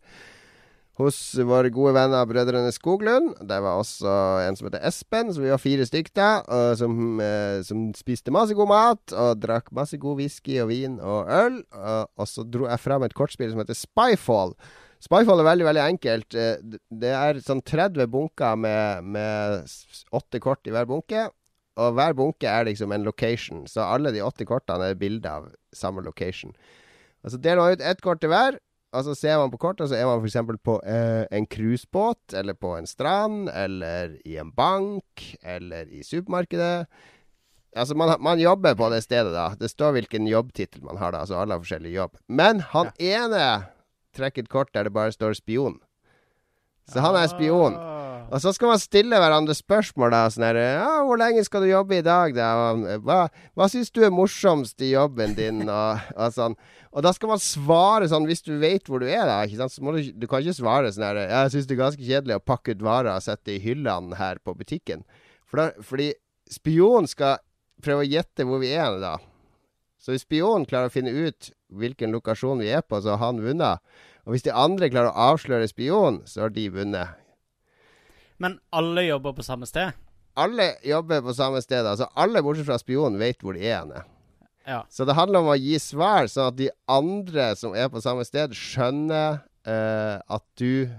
hos 0.98 1.18
våre 1.46 1.70
gode 1.74 1.94
venner 1.94 2.26
Brødrene 2.26 2.72
Skoglund. 2.74 3.36
Det 3.46 3.60
var 3.62 3.78
også 3.78 4.10
en 4.48 4.58
som 4.58 4.68
heter 4.70 4.82
Espen, 4.88 5.30
så 5.34 5.44
vi 5.44 5.52
var 5.54 5.62
fire 5.62 5.86
stykker, 5.86 6.48
som, 6.80 7.20
eh, 7.22 7.62
som 7.68 7.92
spiste 7.98 8.34
masse 8.34 8.58
god 8.58 8.72
mat 8.72 9.14
og 9.14 9.38
drakk 9.44 9.70
masse 9.78 10.00
god 10.02 10.18
whisky 10.18 10.58
og 10.64 10.72
vin 10.72 10.98
og 10.98 11.30
øl. 11.30 11.62
Og, 12.18 12.26
så 12.26 12.46
dro 12.50 12.66
jeg 12.66 12.82
fram 12.82 13.06
et 13.06 13.14
kortspill 13.18 13.54
som 13.54 13.62
heter 13.62 13.78
Spyfall. 13.78 14.56
Spyfall 15.06 15.44
er 15.44 15.52
veldig 15.52 15.68
veldig 15.68 15.86
enkelt. 15.86 16.36
Eh, 16.36 16.58
Det 16.90 17.14
er 17.14 17.42
sånn 17.46 17.62
30 17.62 18.08
bunker 18.10 18.58
med, 18.58 19.04
med 19.06 19.68
åtte 20.12 20.42
kort 20.42 20.66
i 20.66 20.74
hver 20.74 20.90
bunke. 20.90 21.28
Og 21.78 21.94
hver 21.94 22.16
bunke 22.18 22.50
er 22.50 22.66
liksom 22.66 22.92
en 22.92 23.06
location, 23.06 23.68
så 23.70 23.86
alle 23.86 24.10
de 24.12 24.24
åtte 24.26 24.48
kortene 24.50 24.90
er 24.90 24.98
bilder 24.98 25.30
av 25.30 25.52
samme 25.78 26.02
location. 26.02 26.56
Og 27.24 27.32
Så 27.32 27.38
deler 27.42 27.62
man 27.62 27.76
ut 27.78 27.86
ett 27.86 28.02
kort 28.02 28.22
til 28.22 28.32
hver, 28.34 28.58
og 28.96 29.04
så 29.04 29.14
ser 29.20 29.38
man 29.42 29.52
på 29.52 29.60
kortet, 29.60 29.90
så 29.92 29.98
er 29.98 30.08
man 30.08 30.24
f.eks. 30.24 30.38
på 30.64 30.78
eh, 30.88 31.26
en 31.36 31.48
cruisebåt, 31.50 32.34
eller 32.34 32.56
på 32.56 32.74
en 32.78 32.88
strand, 32.88 33.50
eller 33.52 34.16
i 34.26 34.38
en 34.40 34.52
bank, 34.56 35.26
eller 35.44 35.90
i 35.92 36.04
supermarkedet. 36.08 36.88
Altså, 37.76 37.96
man, 38.00 38.16
man 38.24 38.40
jobber 38.40 38.78
på 38.80 38.90
det 38.90 39.04
stedet, 39.04 39.34
da. 39.36 39.50
Det 39.60 39.70
står 39.70 39.92
hvilken 39.98 40.28
jobbtittel 40.28 40.86
man 40.88 40.98
har, 40.98 41.12
da. 41.12 41.26
Altså 41.26 41.36
alle 41.36 41.58
har 41.58 41.66
forskjellig 41.66 41.92
jobb. 41.94 42.16
Men 42.28 42.64
han 42.72 42.94
ene 42.96 43.44
trekker 44.18 44.48
et 44.48 44.50
kort 44.50 44.72
der 44.74 44.88
det 44.88 44.96
bare 44.96 45.12
står 45.14 45.36
spion. 45.38 45.78
Så 46.88 47.04
han 47.04 47.20
er 47.20 47.28
spion. 47.28 47.76
Og 48.28 48.42
så 48.44 48.52
skal 48.52 48.74
man 48.74 48.80
stille 48.82 49.20
hverandre 49.22 49.54
spørsmål. 49.56 50.12
da 50.12 50.22
Sånn 50.28 50.44
her 50.44 50.58
ja, 50.60 51.04
'Hvor 51.04 51.18
lenge 51.18 51.44
skal 51.46 51.62
du 51.64 51.70
jobbe 51.70 51.98
i 51.98 52.04
dag?' 52.04 52.36
Da? 52.36 52.74
Hva, 53.00 53.30
hva 53.56 53.68
syns 53.72 53.90
du 53.90 54.04
er 54.04 54.12
morsomst 54.12 54.82
i 54.82 54.92
jobben 54.92 55.34
din? 55.36 55.62
Og, 55.64 56.00
og 56.16 56.34
sånn. 56.36 56.58
Og 56.92 57.04
da 57.04 57.14
skal 57.14 57.30
man 57.30 57.40
svare 57.40 58.10
sånn, 58.10 58.28
hvis 58.28 58.44
du 58.44 58.58
vet 58.60 58.84
hvor 58.84 59.00
du 59.00 59.08
er, 59.08 59.24
da. 59.24 59.40
Ikke 59.46 59.62
sant? 59.62 59.72
Så 59.72 59.82
må 59.82 59.96
du, 59.96 60.12
du 60.12 60.28
kan 60.28 60.44
ikke 60.44 60.60
svare 60.60 60.92
sånn 60.92 61.08
her 61.08 61.24
'Jeg 61.24 61.52
syns 61.52 61.68
det 61.68 61.76
er 61.78 61.84
ganske 61.84 62.04
kjedelig 62.04 62.36
å 62.36 62.44
pakke 62.44 62.76
ut 62.76 62.84
varer 62.84 63.16
og 63.16 63.24
sette 63.24 63.56
i 63.56 63.60
hyllene 63.64 64.16
her 64.20 64.44
på 64.44 64.56
butikken'. 64.56 65.06
For 65.48 65.58
da, 65.58 65.72
fordi 65.80 66.14
spionen 66.52 67.08
skal 67.08 67.40
prøve 67.82 68.04
å 68.04 68.12
gjette 68.12 68.44
hvor 68.44 68.60
vi 68.60 68.74
er 68.76 69.00
da. 69.00 69.18
Så 69.98 70.12
hvis 70.12 70.28
spionen 70.28 70.68
klarer 70.68 70.92
å 70.92 70.94
finne 70.94 71.16
ut 71.16 71.52
hvilken 71.72 72.12
lokasjon 72.12 72.60
vi 72.60 72.76
er 72.76 72.84
på, 72.84 73.00
så 73.00 73.16
har 73.16 73.32
han 73.32 73.40
vunnet. 73.40 73.80
Og 74.28 74.36
hvis 74.36 74.44
de 74.44 74.52
andre 74.52 74.90
klarer 74.92 75.16
å 75.16 75.32
avsløre 75.32 75.68
spionen, 75.68 76.28
så 76.28 76.42
har 76.42 76.52
de 76.52 76.68
vunnet. 76.70 77.16
Men 78.38 78.60
alle 78.76 79.08
jobber 79.08 79.34
på 79.38 79.46
samme 79.46 79.70
sted? 79.70 79.96
alle 80.38 80.76
jobber 80.84 81.22
på 81.22 81.34
samme 81.34 81.62
sted. 81.62 81.88
Altså 81.88 82.08
alle 82.14 82.44
bortsett 82.46 82.68
fra 82.70 82.78
spionen 82.82 83.20
vet 83.22 83.42
hvor 83.44 83.58
de 83.58 83.66
er 83.66 83.82
henne. 83.82 84.04
Ja. 84.68 84.82
Så 84.92 85.08
det 85.08 85.16
handler 85.16 85.44
om 85.44 85.52
å 85.54 85.58
gi 85.58 85.78
svar, 85.80 86.28
sånn 86.30 86.52
at 86.52 86.58
de 86.60 86.70
andre 86.92 87.54
som 87.56 87.76
er 87.78 87.88
på 87.92 88.04
samme 88.04 88.26
sted, 88.28 88.56
skjønner 88.56 89.40
uh, 89.40 90.18
at 90.20 90.44
du 90.60 90.90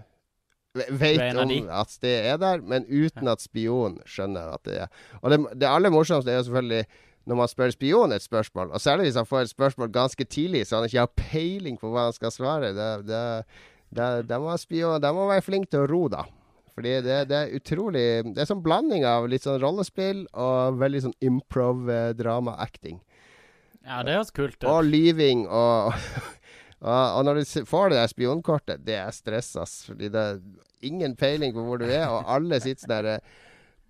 vet 0.89 1.37
om 1.37 1.51
de. 1.51 1.59
at 1.75 1.93
det 2.01 2.15
er 2.31 2.39
der, 2.41 2.63
men 2.65 2.87
uten 2.89 3.29
at 3.29 3.45
spionen 3.45 4.01
skjønner 4.09 4.55
at 4.55 4.65
det 4.69 4.79
er 4.85 5.05
Og 5.21 5.33
det, 5.33 5.39
det 5.61 5.69
aller 5.69 5.93
morsomste 5.93 6.33
er 6.33 6.41
jo 6.41 6.49
selvfølgelig 6.49 7.05
når 7.29 7.37
man 7.37 7.51
spør 7.51 7.73
spionen 7.75 8.17
et 8.17 8.25
spørsmål, 8.25 8.71
og 8.73 8.81
særlig 8.81 9.11
hvis 9.11 9.19
han 9.21 9.29
får 9.29 9.43
et 9.43 9.51
spørsmål 9.53 9.91
ganske 9.93 10.25
tidlig, 10.25 10.63
så 10.65 10.79
han 10.79 10.89
ikke 10.89 11.03
har 11.03 11.19
peiling 11.19 11.77
på 11.77 11.91
hva 11.93 12.07
han 12.07 12.17
skal 12.17 12.33
svare. 12.33 12.71
Det, 12.73 12.87
det, 13.05 13.25
det, 13.93 14.07
det 14.31 14.39
må 14.41 14.55
spion, 14.57 15.05
må 15.13 15.27
være 15.29 15.45
flink 15.45 15.69
til 15.69 15.85
å 15.85 15.91
ro, 15.91 16.07
da. 16.15 16.23
Fordi 16.79 16.95
det, 17.03 17.15
det 17.27 17.39
er 17.39 17.55
utrolig 17.59 18.07
Det 18.31 18.39
er 18.45 18.47
sånn 18.47 18.63
blanding 18.63 19.03
av 19.09 19.25
litt 19.27 19.43
sånn 19.43 19.59
rollespill 19.59 20.21
og 20.31 20.79
veldig 20.79 21.01
sånn 21.09 21.17
improv-drama-acting. 21.27 23.01
Ja, 23.83 24.05
det 24.07 24.15
høres 24.15 24.31
kult 24.37 24.61
ut. 24.61 24.69
Og 24.71 24.85
lyving 24.87 25.49
og 25.49 25.91
og, 26.87 27.03
og 27.19 27.27
når 27.27 27.41
du 27.41 27.67
får 27.67 27.91
det 27.91 27.99
der 27.99 28.13
spionkortet, 28.13 28.87
det 28.87 29.01
er 29.01 29.11
stress, 29.15 29.51
ass. 29.59 29.81
Fordi 29.89 30.11
det 30.15 30.23
er 30.23 30.39
ingen 30.87 31.17
peiling 31.19 31.55
på 31.57 31.65
hvor 31.67 31.83
du 31.83 31.89
er, 31.89 32.07
og 32.07 32.29
alle 32.31 32.61
sitter 32.63 32.85
sånn 32.85 32.93
derre 32.93 33.17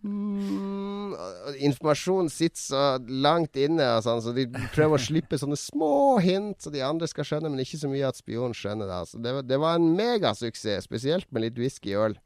mm, 0.00 1.12
og 1.12 1.58
Informasjonen 1.68 2.32
sitter 2.32 2.62
så 2.62 2.86
langt 3.26 3.58
inne, 3.60 3.84
og 3.98 4.06
sånn, 4.06 4.22
så 4.24 4.32
de 4.32 4.46
prøver 4.72 4.96
å 4.96 5.04
slippe 5.10 5.40
sånne 5.40 5.60
små 5.60 5.92
hint, 6.24 6.62
så 6.64 6.72
de 6.72 6.84
andre 6.86 7.10
skal 7.10 7.28
skjønne, 7.28 7.52
men 7.52 7.66
ikke 7.66 7.82
så 7.82 7.92
mye 7.92 8.08
at 8.08 8.20
spionen 8.20 8.56
skjønner 8.56 8.88
det. 8.88 9.02
Altså. 9.04 9.20
Det, 9.20 9.36
det 9.50 9.60
var 9.60 9.76
en 9.76 9.92
megasuksess, 9.98 10.88
spesielt 10.88 11.28
med 11.28 11.50
litt 11.50 11.60
whisky 11.60 11.92
og 11.98 12.10
øl. 12.10 12.18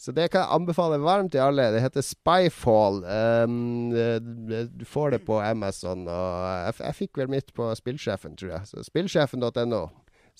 Så 0.00 0.10
det 0.14 0.28
kan 0.32 0.42
jeg 0.42 0.54
anbefale 0.56 0.98
varmt 0.98 1.30
til 1.34 1.44
alle. 1.44 1.68
Det 1.74 1.82
heter 1.84 2.02
Spyfall. 2.02 3.02
Um, 3.46 3.92
du 3.92 4.84
får 4.88 5.14
det 5.14 5.20
på 5.28 5.38
Amazon. 5.38 6.08
Og 6.10 6.46
jeg, 6.66 6.74
jeg 6.80 6.98
fikk 6.98 7.20
vel 7.22 7.30
mitt 7.30 7.52
på 7.54 7.68
Spillsjefen, 7.78 8.34
tror 8.40 8.56
jeg. 8.56 8.70
Så 8.72 8.82
spillsjefen.no. 8.88 9.82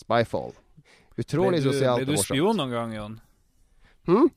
Spyfall. 0.02 0.56
Utrolig 1.20 1.60
sosialt 1.62 2.02
sosialt 2.02 2.08
ble 2.08 2.16
du 2.16 2.24
spion 2.24 2.58
noen 2.58 2.72
gang, 2.72 2.94
Jon? 2.96 3.18
Hm? 4.08 4.30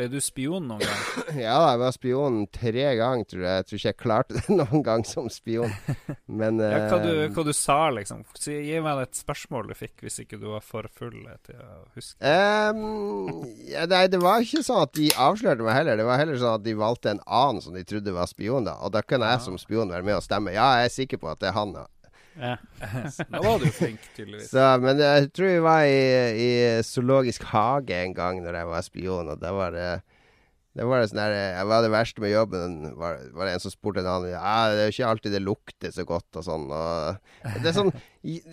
Ble 0.00 0.06
du 0.08 0.16
spion 0.24 0.64
noen 0.64 0.80
gang? 0.80 1.00
Ja, 1.44 1.58
jeg 1.74 1.80
var 1.82 1.92
spion 1.92 2.38
tre 2.48 2.86
ganger, 2.96 3.26
tror 3.28 3.42
jeg. 3.44 3.58
Jeg 3.58 3.66
tror 3.68 3.78
ikke 3.80 3.90
jeg 3.90 3.98
klarte 4.00 4.38
det 4.38 4.54
noen 4.62 4.84
gang 4.86 5.04
som 5.04 5.28
spion. 5.28 5.74
Men 6.24 6.56
Ja, 6.62 6.86
hva, 6.88 7.00
du, 7.04 7.10
eh, 7.26 7.28
hva 7.36 7.44
du 7.44 7.52
sa, 7.52 7.76
liksom? 7.92 8.24
Si, 8.32 8.54
gi 8.64 8.80
meg 8.80 9.02
et 9.04 9.20
spørsmål 9.20 9.68
du 9.68 9.76
fikk, 9.76 9.98
hvis 10.06 10.22
ikke 10.24 10.40
du 10.40 10.48
var 10.54 10.64
for 10.64 10.88
full 10.88 11.20
til 11.44 11.60
å 11.60 11.82
huske. 11.98 12.16
Um, 12.24 13.44
ja, 13.68 13.84
nei, 13.90 14.06
det 14.08 14.22
var 14.24 14.40
ikke 14.40 14.64
sånn 14.64 14.86
at 14.86 14.96
de 14.96 15.12
avslørte 15.20 15.68
meg 15.68 15.76
heller. 15.82 16.00
Det 16.00 16.08
var 16.08 16.22
heller 16.22 16.40
sånn 16.40 16.56
at 16.62 16.64
de 16.64 16.78
valgte 16.80 17.12
en 17.12 17.24
annen 17.28 17.60
som 17.60 17.76
de 17.76 17.84
trodde 17.84 18.16
var 18.16 18.32
spion. 18.32 18.64
da 18.72 18.78
Og 18.80 18.96
da 18.96 19.04
kunne 19.04 19.28
jeg 19.34 19.44
som 19.44 19.60
spion 19.60 19.92
være 19.92 20.08
med 20.08 20.16
og 20.16 20.24
stemme. 20.24 20.56
Ja, 20.56 20.72
jeg 20.80 20.88
er 20.88 20.96
sikker 20.96 21.20
på 21.20 21.28
at 21.34 21.44
det 21.44 21.52
er 21.52 21.58
han. 21.60 21.76
da 21.76 21.84
Ja. 22.38 22.56
Da 23.32 23.42
var 23.42 23.58
du 23.62 23.66
flink, 23.74 24.00
tydeligvis. 24.16 24.52
Så, 24.52 24.68
men 24.82 25.00
jeg 25.02 25.32
tror 25.34 25.50
vi 25.50 25.64
var 25.64 25.82
i, 25.88 26.00
i 26.38 26.50
Zoologisk 26.86 27.44
hage 27.50 27.98
en 28.04 28.16
gang 28.16 28.40
når 28.44 28.60
jeg 28.60 28.70
var 28.70 28.86
spion, 28.86 29.34
og 29.34 29.42
da 29.42 29.52
var 29.56 29.76
det 29.76 29.90
det 30.70 30.84
var 30.86 31.00
det 31.02 31.08
sånn 31.10 31.18
der, 31.18 31.32
jeg 31.34 31.66
var 31.66 31.82
det 31.82 31.88
verste 31.90 32.22
med 32.22 32.30
jobben. 32.30 32.74
Var, 32.94 33.16
var 33.34 33.48
det 33.48 33.54
en 33.56 33.62
som 33.64 33.72
spurte 33.72 34.04
en 34.04 34.06
annen 34.06 34.36
ah, 34.38 34.68
det 34.70 34.84
er 34.84 34.86
jo 34.86 34.94
ikke 34.94 35.08
alltid 35.08 35.34
det 35.34 35.40
lukter 35.42 35.90
så 35.90 36.04
godt 36.06 36.38
og 36.38 36.46
sånn. 36.46 36.68
Og 36.70 37.56
det 37.58 37.72
er 37.72 37.74
sånn 37.74 37.90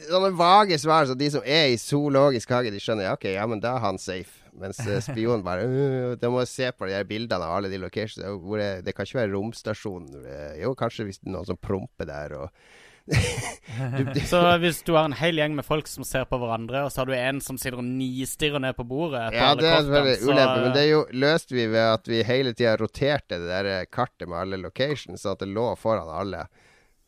sånne 0.07 0.31
vage 0.39 0.79
svar, 0.81 1.05
så 1.05 1.13
de 1.19 1.29
som 1.35 1.45
er 1.45 1.69
i 1.69 1.77
zoologisk 1.77 2.55
hage, 2.55 2.73
de 2.73 2.81
skjønner 2.81 3.05
ja, 3.05 3.13
OK, 3.13 3.29
ja, 3.35 3.45
men 3.49 3.61
da 3.61 3.75
er 3.77 3.85
han 3.85 4.01
safe. 4.01 4.41
Mens 4.57 4.79
eh, 4.81 4.97
spionen 5.05 5.43
bare 5.45 5.67
uh, 5.69 6.15
Da 6.17 6.31
må 6.33 6.41
se 6.49 6.71
på 6.73 6.87
de 6.89 6.95
her 6.97 7.05
bildene 7.05 7.45
av 7.45 7.59
alle 7.59 7.69
de 7.69 7.77
locations. 7.77 8.17
Hvor 8.41 8.57
det, 8.57 8.71
det 8.87 8.95
kan 8.97 9.05
ikke 9.05 9.19
være 9.19 9.35
romstasjon. 9.35 10.07
Eh, 10.23 10.55
Jo, 10.63 10.73
kanskje 10.79 11.05
hvis 11.05 11.21
det 11.21 11.29
er 11.29 11.35
noen 11.37 11.49
som 11.51 11.59
promper 11.61 12.09
der 12.09 12.33
og 12.39 12.63
du, 13.07 14.03
du, 14.13 14.19
Så 14.27 14.39
hvis 14.59 14.81
du 14.83 14.93
har 14.97 15.05
en 15.07 15.15
hel 15.15 15.37
gjeng 15.39 15.55
med 15.55 15.65
folk 15.65 15.87
som 15.87 16.03
ser 16.07 16.25
på 16.27 16.39
hverandre, 16.41 16.83
og 16.85 16.91
så 16.91 17.01
har 17.01 17.09
du 17.09 17.13
en 17.15 17.39
som 17.43 17.57
sitter 17.61 17.79
og 17.79 17.85
nistirrer 17.87 18.59
ned 18.63 18.75
på 18.77 18.83
bordet 18.87 19.21
på 19.31 19.37
Ja, 19.39 19.53
det 19.55 19.67
er 19.69 19.81
selvfølgelig 19.85 20.17
så- 20.21 20.31
ulempe, 20.31 20.61
men 20.65 20.73
det 20.75 20.85
jo, 20.89 21.03
løste 21.25 21.55
vi 21.55 21.67
ved 21.71 21.85
at 21.93 22.07
vi 22.11 22.23
hele 22.27 22.53
tida 22.53 22.75
roterte 22.81 23.39
det 23.39 23.47
der 23.47 23.85
kartet 23.85 24.27
med 24.27 24.37
alle 24.41 24.57
locations, 24.61 25.21
sånn 25.23 25.37
at 25.37 25.45
det 25.45 25.49
lå 25.55 25.69
foran 25.79 26.09
alle. 26.11 26.47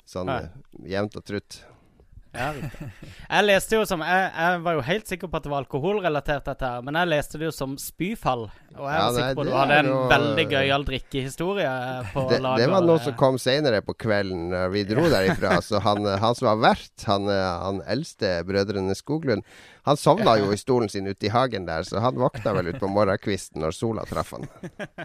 Sånn 0.10 0.28
Ja. 0.32 0.39
jevnt 0.97 1.16
og 1.20 1.26
trutt. 1.26 1.60
Ja. 2.30 2.52
Jeg 2.54 3.46
leste 3.48 3.74
jo 3.80 3.86
som 3.90 4.04
jeg, 4.06 4.26
jeg 4.38 4.60
var 4.62 4.76
jo 4.78 4.82
helt 4.86 5.08
sikker 5.10 5.30
på 5.32 5.38
at 5.40 5.46
det 5.48 5.50
var 5.50 5.64
alkoholrelatert, 5.64 6.44
dette 6.46 6.68
her, 6.70 6.84
men 6.86 6.94
jeg 7.00 7.10
leste 7.10 7.40
det 7.42 7.48
jo 7.48 7.54
som 7.56 7.72
spyfall. 7.82 8.44
Og 8.76 8.84
jeg 8.86 9.00
Ja, 9.00 9.06
var 9.08 9.16
sikker 9.18 9.40
på 9.40 9.42
at 9.42 9.50
du 9.50 9.56
hadde 9.58 9.78
en 9.82 9.90
jo- 9.90 10.04
veldig 10.12 10.46
gøyal 10.52 10.86
drikkehistorie 10.86 11.72
på 12.14 12.26
Det, 12.30 12.40
lager. 12.46 12.62
det 12.62 12.70
var 12.76 12.86
noe 12.86 13.00
som 13.02 13.18
kom 13.18 13.40
seinere 13.42 13.82
på 13.82 13.96
kvelden 13.98 14.54
vi 14.76 14.84
dro 14.92 15.08
derifra. 15.10 15.56
Så 15.66 15.82
han, 15.82 16.06
eh, 16.06 16.20
han 16.22 16.36
som 16.38 16.52
var 16.52 16.62
vert, 16.70 17.06
han, 17.10 17.26
eh, 17.34 17.50
han 17.66 17.82
eldste 17.90 18.44
brødrene 18.46 18.94
Skoglund, 18.96 19.44
han 19.90 19.98
sovna 19.98 20.38
jo 20.38 20.52
i 20.54 20.62
stolen 20.62 20.90
sin 20.90 21.08
ute 21.10 21.26
i 21.26 21.34
hagen 21.34 21.66
der, 21.66 21.82
så 21.82 22.00
han 22.00 22.14
våkna 22.16 22.54
vel 22.54 22.68
ut 22.68 22.80
på 22.80 22.88
morgenkvisten 22.94 23.58
når 23.66 23.74
sola 23.74 24.06
traff 24.06 24.36
han. 24.38 24.46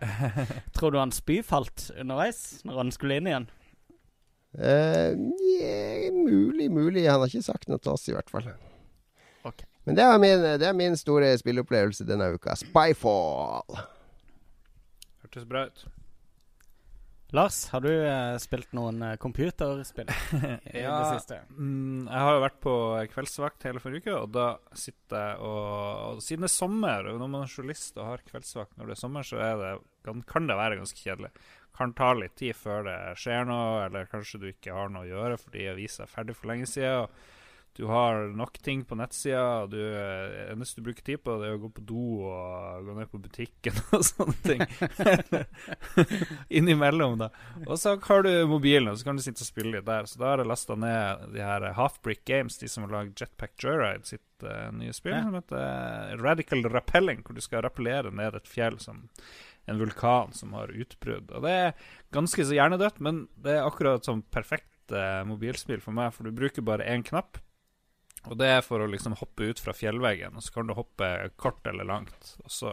Tror 0.76 0.92
du 0.92 0.98
han 1.00 1.10
spyfalt 1.14 1.90
underveis, 1.98 2.60
når 2.68 2.76
han 2.84 2.92
skulle 2.92 3.16
inn 3.16 3.26
igjen? 3.32 3.48
Eh, 4.54 5.14
yeah, 5.60 6.12
mulig, 6.14 6.70
mulig. 6.70 7.06
Han 7.10 7.20
har 7.24 7.30
ikke 7.32 7.42
sagt 7.46 7.68
noe 7.68 7.80
til 7.82 7.94
oss, 7.96 8.06
i 8.08 8.14
hvert 8.14 8.30
fall. 8.30 8.46
Okay. 9.44 9.66
Men 9.84 9.98
det 9.98 10.04
er, 10.06 10.18
min, 10.22 10.44
det 10.62 10.68
er 10.68 10.76
min 10.78 10.94
store 10.96 11.32
spilleopplevelse 11.40 12.06
denne 12.08 12.30
uka. 12.36 12.54
Spyfall. 12.56 13.82
Hørtes 15.24 15.44
bra 15.50 15.66
ut. 15.68 15.84
Lars, 17.34 17.56
har 17.72 17.82
du 17.82 17.88
eh, 17.90 18.36
spilt 18.38 18.70
noen 18.78 19.00
eh, 19.02 19.16
computerspill 19.18 20.06
i 20.70 20.84
Ja. 20.84 20.92
det 21.00 21.16
siste? 21.18 21.40
Mm, 21.58 22.04
jeg 22.06 22.20
har 22.22 22.36
jo 22.36 22.42
vært 22.44 22.60
på 22.62 22.74
kveldsvakt 23.10 23.66
hele 23.66 23.82
forrige 23.82 24.04
uke, 24.04 24.14
og 24.20 24.28
da 24.36 24.44
sitter 24.78 25.18
jeg 25.32 25.40
og, 25.42 25.64
og 26.14 26.22
Siden 26.22 26.46
det 26.46 26.50
er 26.52 26.54
sommer, 26.54 27.08
og 27.10 27.18
når 27.18 27.32
man 27.32 27.42
er 27.42 27.50
journalist 27.50 27.98
og 27.98 28.06
har 28.12 28.22
kveldsvakt 28.30 28.78
når 28.78 28.92
det 28.92 28.94
er 28.94 29.02
sommer, 29.02 29.26
så 29.26 29.40
er 29.42 29.58
det, 29.64 29.72
kan, 30.06 30.22
kan 30.30 30.46
det 30.46 30.60
være 30.60 30.78
ganske 30.78 31.00
kjedelig. 31.02 31.32
Kan 31.74 31.92
ta 31.98 32.12
litt 32.14 32.36
tid 32.38 32.54
før 32.54 32.84
det 32.86 32.98
skjer 33.18 33.48
noe, 33.48 33.84
eller 33.88 34.06
kanskje 34.10 34.38
du 34.42 34.50
ikke 34.52 34.74
har 34.76 34.92
noe 34.94 35.02
å 35.06 35.10
gjøre 35.10 35.38
fordi 35.42 35.66
avisa 35.72 36.04
er 36.04 36.12
ferdig 36.12 36.36
for 36.38 36.52
lenge 36.52 36.68
siden. 36.70 37.08
Du 37.74 37.88
har 37.90 38.28
nok 38.38 38.60
ting 38.62 38.84
på 38.86 38.94
nettsida, 38.94 39.64
og 39.64 39.72
du, 39.72 39.80
det 39.82 40.44
eneste 40.52 40.78
du 40.78 40.84
bruker 40.86 41.02
tid 41.08 41.18
på, 41.26 41.32
det 41.40 41.48
er 41.48 41.56
å 41.56 41.62
gå 41.64 41.70
på 41.74 41.82
do 41.82 42.02
og 42.30 42.84
gå 42.86 42.94
ned 42.94 43.08
på 43.10 43.18
butikken 43.24 43.80
og 43.98 44.04
sånne 44.06 44.36
ting. 44.46 44.62
Innimellom, 46.54 47.16
da. 47.18 47.32
Og 47.66 47.78
så 47.82 47.96
har 48.06 48.22
du 48.22 48.30
mobilen, 48.46 48.92
og 48.92 48.98
så 49.00 49.08
kan 49.08 49.18
du 49.18 49.24
sitte 49.24 49.42
og 49.42 49.48
spille 49.48 49.74
litt 49.74 49.88
der. 49.88 50.06
Så 50.06 50.20
da 50.20 50.30
har 50.32 50.42
jeg 50.44 50.50
lasta 50.52 50.76
ned 50.78 51.24
de 51.34 51.42
her 51.42 51.66
Halfbrick 51.74 52.22
Games, 52.30 52.58
de 52.62 52.70
som 52.70 52.86
har 52.86 52.94
lagd 52.94 53.18
Jetpack 53.20 53.56
Joyride, 53.58 54.06
sitt 54.06 54.46
uh, 54.46 54.70
nye 54.74 54.94
spill, 54.94 55.16
Ja. 55.16 55.24
som 55.26 55.34
heter 55.40 55.66
eh, 55.66 56.14
Radical 56.22 56.62
Rappelling, 56.70 57.26
hvor 57.26 57.34
du 57.34 57.42
skal 57.44 57.66
rappellere 57.66 58.14
ned 58.14 58.38
et 58.38 58.50
fjell 58.50 58.78
som 58.82 59.08
en 59.70 59.80
vulkan 59.80 60.32
som 60.36 60.52
har 60.56 60.72
utbrudd. 60.72 61.32
Og 61.32 61.44
det 61.46 61.54
er 61.54 61.88
ganske 62.14 62.44
så 62.44 62.56
hjernedødt, 62.56 63.00
men 63.04 63.24
det 63.40 63.56
er 63.56 63.66
akkurat 63.66 64.04
som 64.06 64.22
perfekt 64.34 64.92
eh, 64.92 65.22
mobilspill 65.28 65.82
for 65.84 65.96
meg, 65.96 66.12
for 66.14 66.26
du 66.26 66.36
bruker 66.36 66.66
bare 66.66 66.86
én 66.90 67.04
knapp. 67.06 67.40
Og 68.28 68.38
det 68.40 68.48
er 68.48 68.62
for 68.64 68.80
å 68.80 68.88
liksom 68.88 69.16
hoppe 69.20 69.50
ut 69.50 69.60
fra 69.60 69.74
fjellveggen, 69.76 70.36
og 70.36 70.44
så 70.44 70.54
kan 70.54 70.68
du 70.68 70.76
hoppe 70.76 71.10
kort 71.40 71.66
eller 71.68 71.88
langt. 71.88 72.34
Og 72.44 72.52
så 72.52 72.72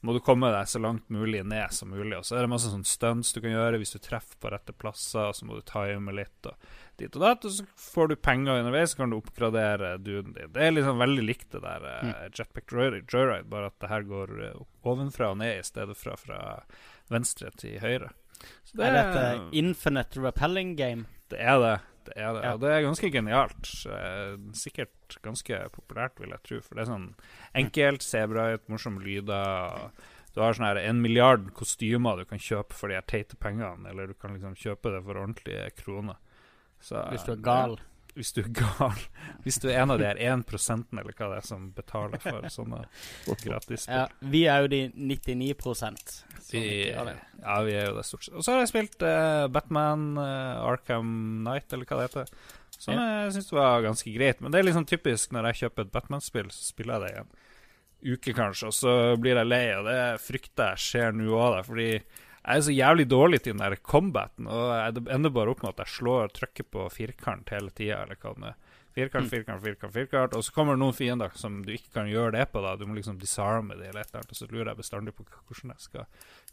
må 0.00 0.14
du 0.14 0.20
komme 0.22 0.50
deg 0.54 0.68
så 0.70 0.78
langt 0.82 1.08
mulig 1.10 1.40
ned 1.46 1.72
som 1.74 1.90
mulig. 1.90 2.14
Og 2.18 2.26
så 2.26 2.36
er 2.38 2.44
det 2.44 2.52
masse 2.52 2.70
sånn 2.70 2.86
stunts 2.86 3.32
du 3.34 3.40
kan 3.42 3.50
gjøre 3.54 3.80
hvis 3.80 3.96
du 3.96 3.98
treffer 4.02 4.38
på 4.38 4.52
rette 4.54 4.74
plasser, 4.76 5.30
og 5.30 5.34
så 5.34 5.48
må 5.48 5.58
du 5.58 5.64
time 5.66 6.14
litt 6.14 6.46
og 6.50 6.68
dit 6.98 7.14
og 7.14 7.22
datt, 7.22 7.44
og 7.46 7.54
så 7.54 7.66
får 7.78 8.08
du 8.10 8.16
penger 8.28 8.60
underveis, 8.60 8.92
så 8.92 9.02
kan 9.02 9.10
du 9.12 9.18
oppgradere 9.18 9.96
duden 10.02 10.32
din. 10.34 10.52
Det 10.54 10.64
er 10.66 10.72
liksom 10.74 11.02
veldig 11.02 11.26
likt 11.26 11.50
det 11.54 11.60
der 11.62 11.84
eh, 11.92 12.24
Jetpack 12.34 12.72
Joyride, 12.74 13.44
bare 13.50 13.70
at 13.70 13.78
det 13.82 13.90
her 13.92 14.06
går 14.06 14.32
eh, 14.48 14.64
ovenfra 14.88 15.32
og 15.34 15.38
ned 15.42 15.60
i 15.60 15.66
stedet 15.66 15.98
fra 15.98 16.16
fra 16.18 16.40
venstre 17.10 17.52
til 17.58 17.78
høyre. 17.82 18.10
Så 18.66 18.78
Er 18.82 18.94
dette 18.94 19.22
Infinite 19.58 20.20
Repelling 20.22 20.76
Game? 20.78 21.06
det 21.28 21.38
er 21.44 21.58
det. 21.60 21.76
Det 22.08 22.16
er 22.16 22.36
det. 22.36 22.44
Ja. 22.46 22.52
Og 22.56 22.60
det 22.62 22.70
er 22.74 22.84
ganske 22.86 23.10
genialt. 23.12 23.72
Eh, 23.92 24.36
Sikkert 24.56 25.18
ganske 25.24 25.58
populært, 25.74 26.20
vil 26.22 26.32
jeg 26.34 26.44
tro. 26.48 26.60
For 26.64 26.78
det 26.78 26.84
er 26.84 26.90
sånn 26.92 27.08
enkelt, 27.62 28.06
ser 28.06 28.30
bra 28.30 28.46
ut, 28.54 28.64
morsomme 28.72 29.02
lyder. 29.04 29.90
Du 30.34 30.42
har 30.44 30.54
sånn 30.56 30.68
her 30.68 30.80
en 30.84 31.02
milliard 31.02 31.48
kostymer 31.56 32.20
du 32.20 32.24
kan 32.28 32.40
kjøpe 32.42 32.76
for 32.76 32.90
de 32.90 32.98
her 32.98 33.06
teite 33.08 33.36
pengene, 33.40 33.88
eller 33.90 34.12
du 34.12 34.14
kan 34.14 34.36
liksom 34.36 34.56
kjøpe 34.58 34.92
det 34.94 35.02
for 35.06 35.20
ordentlige 35.20 35.70
kroner. 35.80 36.18
Så, 36.80 37.00
Hvis 37.10 37.24
du 37.26 37.32
er 37.34 37.42
gal. 37.42 37.78
Ja, 37.78 37.97
hvis 38.18 38.34
du 38.34 38.40
er 38.42 38.50
gal. 38.58 39.02
Hvis 39.44 39.60
du 39.62 39.68
er 39.70 39.78
en 39.82 39.92
av 39.94 40.00
de 40.00 40.06
her 40.08 40.18
1% 40.18 40.90
eller 40.92 41.14
hva 41.14 41.28
det 41.30 41.38
er 41.38 41.46
som 41.46 41.68
betaler 41.76 42.20
for 42.20 42.44
sånne 42.52 42.82
gratisspill. 43.24 43.78
Ja, 43.86 44.06
vi 44.20 44.42
er 44.50 44.64
jo 44.64 44.70
de 44.72 44.80
99 44.92 45.54
som 45.78 45.96
Vi, 46.50 46.62
ikke 46.90 47.14
ja, 47.14 47.56
vi 47.64 47.76
er 47.78 47.88
jo 47.88 47.96
det 47.96 48.04
stort 48.08 48.26
sett. 48.26 48.34
Og 48.34 48.44
så 48.44 48.54
har 48.54 48.64
jeg 48.64 48.72
spilt 48.72 49.04
uh, 49.06 49.46
Batman 49.52 50.10
uh, 50.18 50.66
Arkham 50.66 51.10
Knight, 51.44 51.70
eller 51.72 51.88
hva 51.88 52.00
det 52.00 52.08
heter. 52.08 52.32
Som 52.78 52.98
jeg 52.98 53.34
syns 53.36 53.52
var 53.54 53.86
ganske 53.86 54.14
greit. 54.14 54.42
Men 54.42 54.52
det 54.52 54.60
er 54.60 54.68
liksom 54.68 54.86
typisk 54.88 55.32
når 55.34 55.50
jeg 55.50 55.62
kjøper 55.64 55.86
et 55.86 55.94
Batman-spill, 55.94 56.50
så 56.54 56.72
spiller 56.72 56.98
jeg 56.98 57.06
det 57.06 57.12
i 57.14 57.22
en 57.22 57.36
uke, 58.14 58.34
kanskje, 58.34 58.70
og 58.70 58.76
så 58.76 58.94
blir 59.18 59.38
jeg 59.40 59.48
lei, 59.48 59.64
og 59.74 59.88
det 59.88 60.00
frykter 60.22 60.74
jeg 60.74 60.84
skjer 60.84 61.16
nå 61.18 61.30
òg. 61.34 61.60
Fordi 61.66 61.90
jeg 62.48 62.56
er 62.56 62.64
så 62.64 62.72
jævlig 62.74 63.04
dårlig 63.10 63.42
til 63.44 63.52
den 63.54 63.60
der 63.60 63.76
combaten, 63.84 64.46
og 64.48 64.94
det 64.96 65.04
ender 65.12 65.30
bare 65.34 65.52
opp 65.52 65.62
med 65.62 65.74
at 65.76 65.84
jeg 65.84 65.94
slår 65.98 66.32
trykker 66.32 66.64
på 66.72 66.86
firkant 66.94 67.52
hele 67.52 67.70
tida, 67.76 68.00
eller 68.06 68.16
hva 68.22 68.32
det 68.38 68.52
er. 68.54 68.56
Firkant, 68.98 69.28
firkant, 69.30 69.62
firkant, 69.62 69.92
firkant. 69.94 70.34
Og 70.34 70.42
så 70.42 70.50
kommer 70.56 70.74
det 70.74 70.82
noen 70.82 70.96
fiender 70.96 71.30
som 71.38 71.60
du 71.62 71.70
ikke 71.70 71.92
kan 72.00 72.08
gjøre 72.10 72.32
det 72.34 72.48
på. 72.50 72.62
da 72.64 72.72
Du 72.80 72.86
må 72.88 72.96
liksom 72.96 73.18
disarme 73.20 73.76
det 73.78 73.92
eller 73.92 74.00
et 74.02 74.08
eller 74.10 74.24
annet. 74.24 74.32
Og 74.34 74.40
så 74.40 74.48
lurer 74.50 74.72
jeg 74.72 74.80
bestandig 74.80 75.14
på 75.14 75.26
hvordan 75.28 75.74
jeg 75.76 75.84
skal 75.84 76.06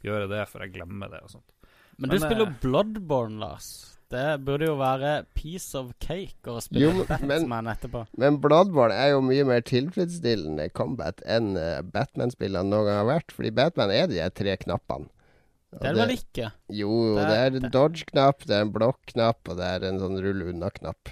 gjøre 0.06 0.28
det, 0.30 0.44
for 0.52 0.62
jeg 0.62 0.76
glemmer 0.76 1.10
det 1.10 1.24
og 1.26 1.32
sånt. 1.32 1.50
Men 1.98 2.12
du 2.12 2.18
Men, 2.20 2.22
spiller 2.28 2.46
eh, 2.52 2.58
Bloodborne, 2.62 3.40
Lars. 3.42 3.70
Det 4.14 4.28
burde 4.46 4.68
jo 4.68 4.76
være 4.78 5.16
piece 5.34 5.74
of 5.80 5.96
cake 5.98 6.46
å 6.52 6.60
spille 6.62 6.86
Jo, 6.86 6.92
men- 7.10 7.28
Batman 7.32 7.72
etterpå. 7.74 8.04
Men 8.22 8.38
Bloodborne 8.44 8.94
er 8.94 9.16
jo 9.16 9.24
mye 9.26 9.48
mer 9.48 9.66
tilfredsstillende 9.66 10.70
combat 10.78 11.24
enn 11.26 11.56
eh, 11.58 11.82
Batman-spillene 11.82 12.68
noen 12.70 12.86
gang 12.92 13.02
har 13.02 13.10
vært. 13.10 13.34
Fordi 13.34 13.50
Batman 13.58 13.90
er 13.96 14.12
de 14.12 14.22
tre 14.38 14.54
knappene. 14.62 15.10
Det 15.82 15.90
er 15.90 15.94
det 15.94 16.02
vel 16.06 16.16
ikke? 16.16 16.52
Jo, 16.72 17.16
Det 17.18 17.28
det 17.28 17.38
er- 17.38 17.60
en 17.66 17.72
dodge-knapp, 17.72 18.46
det 18.46 18.56
er 18.56 18.62
en 18.62 18.72
blokk-knapp, 18.74 19.50
og 19.50 19.58
det 19.58 19.66
er 19.66 19.88
en 19.90 20.00
sånn 20.00 20.22
rulle 20.24 20.50
unna-knapp. 20.54 21.10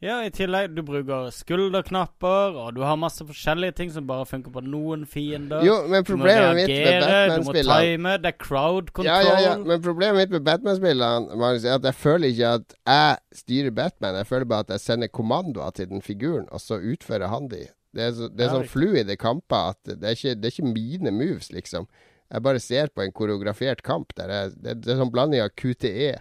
Ja, 0.00 0.22
i 0.24 0.30
tillegg, 0.30 0.74
du 0.74 0.80
bruker 0.82 1.28
skulderknapper, 1.28 2.54
og 2.56 2.74
du 2.74 2.80
har 2.80 2.96
masse 2.96 3.20
forskjellige 3.20 3.74
ting 3.76 3.90
som 3.92 4.06
bare 4.08 4.24
funker 4.24 4.50
på 4.54 4.62
noen 4.64 5.02
fiender. 5.04 5.60
Jo, 5.66 5.74
men 5.92 6.06
problemet 6.08 6.56
mitt 6.56 6.70
med 6.72 7.02
Batman-spillene 7.02 7.42
du 7.44 7.50
må 7.52 7.82
time, 7.84 8.14
det 8.22 8.30
er 8.32 8.38
crowd 8.40 8.92
control. 8.96 9.10
ja, 9.10 9.20
ja, 9.28 9.40
ja. 9.44 9.56
Men 9.58 9.82
problemet 9.84 10.16
mitt 10.22 10.30
med 10.30 10.44
Batman-spillene 10.46 11.36
Magnus, 11.36 11.66
er 11.68 11.74
at 11.76 11.82
jeg 11.90 11.94
føler 12.00 12.32
ikke 12.32 12.54
at 12.54 12.74
jeg 12.86 13.42
styrer 13.42 13.74
Batman. 13.76 14.14
Jeg 14.22 14.26
føler 14.26 14.48
bare 14.54 14.60
at 14.60 14.72
jeg 14.78 14.80
sender 14.80 15.08
kommandoer 15.08 15.74
til 15.76 15.90
den 15.92 16.00
figuren, 16.00 16.48
og 16.50 16.60
så 16.64 16.80
utfører 16.80 17.28
han 17.28 17.48
de. 17.52 17.66
Det 17.92 18.02
er, 18.06 18.12
så, 18.16 18.28
det 18.30 18.40
er 18.46 18.48
Ja, 18.54 18.54
sånn 18.56 18.68
fluid 18.70 19.04
fluide 19.04 19.16
kamper 19.18 19.74
at 19.74 19.84
det 19.84 20.04
er, 20.04 20.14
ikke, 20.16 20.34
det 20.40 20.44
er 20.48 20.54
ikke 20.54 20.72
mine 20.72 21.10
moves, 21.12 21.50
liksom. 21.52 21.86
Jeg 22.30 22.42
bare 22.46 22.60
ser 22.62 22.90
på 22.94 23.02
en 23.02 23.12
koreografert 23.16 23.82
kamp. 23.82 24.12
Der 24.18 24.28
jeg, 24.30 24.52
det, 24.62 24.76
det 24.84 24.92
er 24.94 25.00
sånn 25.02 25.10
blanding 25.12 25.42
av 25.42 25.50
QTE 25.58 26.12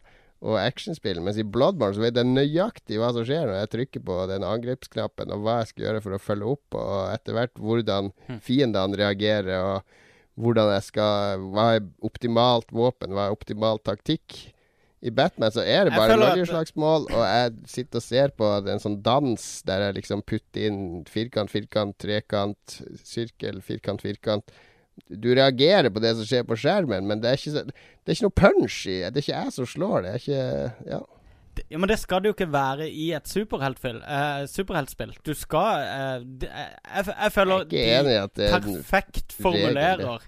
og 0.41 0.55
actionspill. 0.57 1.19
Mens 1.21 1.37
i 1.37 1.43
Bloodborne 1.43 1.93
så 1.97 2.01
vet 2.01 2.15
jeg 2.17 2.25
nøyaktig 2.29 2.97
hva 3.01 3.11
som 3.13 3.25
skjer 3.27 3.45
når 3.49 3.57
jeg 3.59 3.71
trykker 3.75 4.05
på 4.07 4.19
den 4.31 4.45
angrepsknappen, 4.47 5.33
og 5.35 5.43
hva 5.45 5.57
jeg 5.61 5.73
skal 5.73 5.85
gjøre 5.87 6.03
for 6.05 6.15
å 6.15 6.21
følge 6.23 6.53
opp, 6.55 6.77
og 6.79 6.99
etter 7.13 7.35
hvert 7.37 7.59
hvordan 7.59 8.13
Hm. 8.29 8.39
fiendene 8.45 8.97
reagerer, 9.01 9.57
og 9.59 9.97
hvordan 10.39 10.71
jeg 10.77 10.85
skal 10.87 11.43
Hva 11.51 11.65
er 11.75 11.83
optimalt 12.07 12.71
våpen, 12.71 13.11
hva 13.11 13.27
er 13.27 13.35
optimal 13.35 13.81
taktikk? 13.83 14.53
I 15.03 15.11
Batman 15.15 15.51
så 15.55 15.61
er 15.63 15.85
det 15.87 15.93
bare 15.95 16.15
noen 16.17 16.55
at- 16.59 16.75
mål 16.75 17.05
og 17.07 17.21
jeg 17.23 17.53
sitter 17.71 17.99
og 18.01 18.03
ser 18.03 18.31
på 18.35 18.47
en 18.67 18.79
sånn 18.83 18.97
dans 19.01 19.45
der 19.67 19.85
jeg 19.85 19.95
liksom 20.01 20.23
putter 20.27 20.65
inn 20.67 21.05
firkant, 21.07 21.49
firkant, 21.51 21.95
trekant, 21.97 22.81
sirkel, 23.03 23.61
firkant, 23.63 24.01
firkant. 24.03 24.51
Du 25.07 25.29
reagerer 25.35 25.89
på 25.93 26.01
det 26.03 26.15
som 26.17 26.27
skjer 26.27 26.43
på 26.47 26.57
skjermen, 26.59 27.07
men 27.07 27.21
det 27.23 27.31
er 27.31 27.39
ikke, 27.39 27.63
det 27.69 28.11
er 28.11 28.17
ikke 28.17 28.27
noe 28.27 28.39
punch 28.41 28.81
i 28.87 28.99
det. 29.05 29.15
er 29.15 29.23
ikke 29.23 29.37
jeg 29.37 29.55
som 29.55 29.69
slår, 29.69 30.03
det 30.05 30.11
er 30.11 30.21
ikke 30.23 30.43
Ja. 30.95 31.05
Ja, 31.67 31.77
Men 31.77 31.89
det 31.89 31.97
skal 31.99 32.21
det 32.23 32.29
jo 32.29 32.35
ikke 32.37 32.51
være 32.53 32.87
i 32.87 33.09
et 33.17 33.27
superheltspill. 33.27 33.97
Eh, 33.99 34.43
superheltspill. 34.47 35.15
Du 35.25 35.33
skal 35.35 35.81
eh, 35.83 36.27
det, 36.41 36.49
jeg, 36.49 37.07
jeg, 37.09 37.31
føler 37.35 37.65
Jeg 37.73 38.05
er 38.05 38.27
perfekt 38.29 39.33
formulerer 39.35 40.03
formulerer 40.05 40.27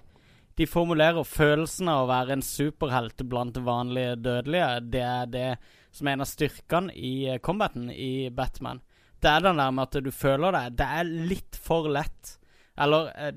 De 0.58 0.66
formulerer 0.68 1.24
følelsen 1.24 1.88
av 1.88 2.04
å 2.04 2.10
være 2.10 2.36
en 2.36 2.44
superhelt 2.44 3.24
blant 3.30 3.56
vanlige 3.64 4.18
dødelige. 4.20 4.68
Det 4.92 5.04
er 5.06 5.32
det 5.32 5.48
som 5.92 6.08
er 6.08 6.16
en 6.16 6.24
av 6.24 6.30
styrkene 6.30 6.94
i 6.96 7.14
eh, 7.30 7.40
combaten 7.44 7.88
i 7.92 8.28
Batman. 8.34 8.82
Det 9.22 9.30
er 9.30 9.44
den 9.44 9.60
der 9.60 9.74
med 9.74 9.88
at 9.88 10.04
du 10.04 10.10
føler 10.12 10.54
det. 10.56 10.64
Det 10.80 10.88
er 10.98 11.10
litt 11.32 11.58
for 11.64 11.88
lett. 11.92 12.36
Eller 12.80 13.12
eh, 13.14 13.36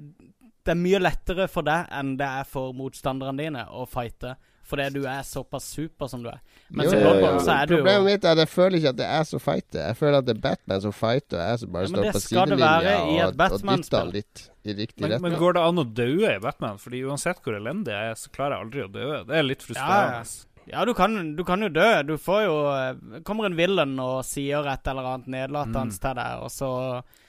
Det 0.65 0.73
er 0.73 0.81
mye 0.81 0.99
lettere 1.01 1.45
for 1.51 1.67
deg 1.67 1.87
enn 1.93 2.15
det 2.17 2.27
er 2.41 2.49
for 2.49 2.73
motstanderne 2.73 3.37
dine 3.43 3.65
å 3.69 3.85
fighte. 3.89 4.35
Fordi 4.65 4.87
du 4.95 5.03
er 5.05 5.21
såpass 5.21 5.67
super 5.75 6.09
som 6.09 6.23
du 6.23 6.29
er. 6.31 6.39
Mens 6.73 6.89
Jo, 6.89 6.97
i 6.97 7.01
jo, 7.01 7.05
Bloodborne 7.05 7.37
jo. 7.37 7.43
så 7.45 7.51
er 7.53 7.67
du 7.69 7.75
jo 7.75 7.77
Problemet 7.83 8.07
mitt 8.07 8.23
er 8.25 8.33
at 8.33 8.41
jeg 8.41 8.49
føler 8.49 8.79
ikke 8.79 8.93
at 8.95 8.97
det 8.97 9.09
er 9.19 9.27
så 9.29 9.39
fighter. 9.43 9.81
Jeg 9.91 9.97
føler 9.99 10.17
at 10.17 10.25
det 10.25 10.33
er 10.33 10.39
Batman 10.41 10.81
som 10.81 10.95
fighter, 10.95 11.37
og 11.37 11.51
jeg 11.51 11.61
som 11.61 11.75
bare 11.75 11.85
Ja, 11.85 11.91
men 11.91 11.93
står 11.93 12.07
det 12.07 12.15
på 12.15 12.23
sidelinja 12.23 12.95
og, 12.95 13.43
og 13.45 13.67
dytter 13.69 13.99
han 13.99 14.11
litt 14.15 14.43
i 14.65 14.77
riktig 14.79 15.05
Men, 15.05 15.15
men 15.21 15.37
går 15.37 15.57
det 15.59 15.65
an 15.69 15.83
å 15.83 15.85
daue 16.01 16.33
i 16.33 16.41
Batman? 16.41 16.81
Fordi 16.81 17.03
uansett 17.05 17.45
hvor 17.45 17.59
elendig 17.59 17.93
jeg 17.93 18.15
er, 18.15 18.17
så 18.23 18.33
klarer 18.33 18.57
jeg 18.57 18.65
aldri 18.65 18.85
å 18.87 18.89
dø. 18.97 19.07
Det 19.29 19.37
er 19.37 19.45
litt 19.45 19.67
frustrerende. 19.69 20.25
Ja, 20.25 20.54
du 20.85 20.93
kan, 20.97 21.35
du 21.37 21.43
kan 21.45 21.61
jo 21.61 21.67
dø. 21.69 22.01
Du 22.03 22.15
får 22.17 22.39
jo 22.45 22.53
eh, 22.73 23.19
Kommer 23.27 23.45
en 23.45 23.55
villain 23.55 23.91
og 24.01 24.23
sier 24.25 24.65
et 24.71 24.87
eller 24.87 25.05
annet 25.11 25.27
nedlatende 25.29 25.83
Mm. 25.91 25.99
til 26.01 26.15
deg, 26.17 26.39
og 26.41 26.49
så 26.49 26.69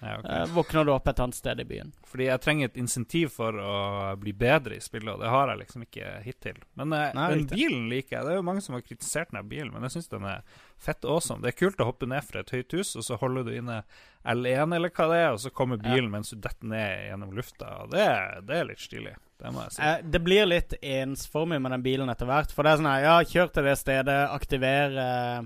Ja, 0.01 0.15
okay. 0.19 0.39
eh, 0.43 0.47
våkner 0.57 0.85
du 0.89 0.93
opp 0.95 1.09
et 1.09 1.21
annet 1.21 1.35
sted 1.37 1.61
i 1.61 1.65
byen. 1.69 1.93
Fordi 2.07 2.25
jeg 2.31 2.41
trenger 2.41 2.65
et 2.71 2.77
insentiv 2.81 3.31
for 3.35 3.53
å 3.53 4.17
bli 4.21 4.33
bedre 4.33 4.77
i 4.77 4.81
spillet, 4.81 5.09
og 5.13 5.21
det 5.21 5.29
har 5.29 5.49
jeg 5.53 5.59
liksom 5.67 5.83
ikke 5.85 6.23
hittil. 6.25 6.63
Men, 6.77 6.93
eh, 6.93 7.13
Nei, 7.15 7.29
den 7.35 7.39
riktig. 7.45 7.57
bilen 7.61 7.89
liker 7.93 8.17
jeg. 8.17 8.25
Det 8.25 8.33
er 8.33 8.41
jo 8.41 8.43
mange 8.49 8.63
som 8.63 8.75
har 8.75 8.83
kritisert 8.89 9.31
den 9.33 9.49
bilen, 9.49 9.73
men 9.73 9.83
jeg 9.83 9.91
syns 9.99 10.09
den 10.09 10.25
er 10.25 10.43
fett 10.79 11.05
awesome. 11.05 11.43
Det 11.43 11.53
er 11.55 11.61
kult 11.67 11.77
å 11.81 11.91
hoppe 11.93 12.07
ned 12.09 12.25
fra 12.25 12.41
et 12.41 12.51
høyt 12.57 12.73
hus, 12.73 12.97
og 12.97 13.03
så 13.05 13.19
holder 13.21 13.45
du 13.45 13.53
inne 13.57 13.83
L1 14.25 14.75
eller 14.75 14.91
hva 14.91 15.09
det 15.13 15.21
er, 15.27 15.31
og 15.33 15.39
så 15.45 15.51
kommer 15.53 15.77
bilen 15.77 16.11
mens 16.11 16.31
du 16.31 16.37
detter 16.41 16.67
ned 16.67 17.11
gjennom 17.11 17.37
lufta. 17.37 17.83
Og 17.85 17.91
det, 17.93 18.09
det 18.47 18.57
er 18.63 18.65
litt 18.73 18.81
stilig. 18.81 19.15
Det 19.37 19.53
må 19.53 19.67
jeg 19.67 19.75
si. 19.77 19.83
Eh, 19.85 19.99
det 20.03 20.21
blir 20.25 20.49
litt 20.49 20.75
ensformig 20.81 21.59
med 21.61 21.75
den 21.77 21.85
bilen 21.85 22.09
etter 22.13 22.29
hvert. 22.29 22.55
For 22.55 22.65
det 22.65 22.73
er 22.73 22.81
sånn 22.81 22.89
her 22.91 23.05
Ja, 23.05 23.17
kjør 23.25 23.53
til 23.53 23.69
det 23.69 23.77
stedet, 23.81 24.17
aktiver 24.33 24.97
eh, 25.03 25.39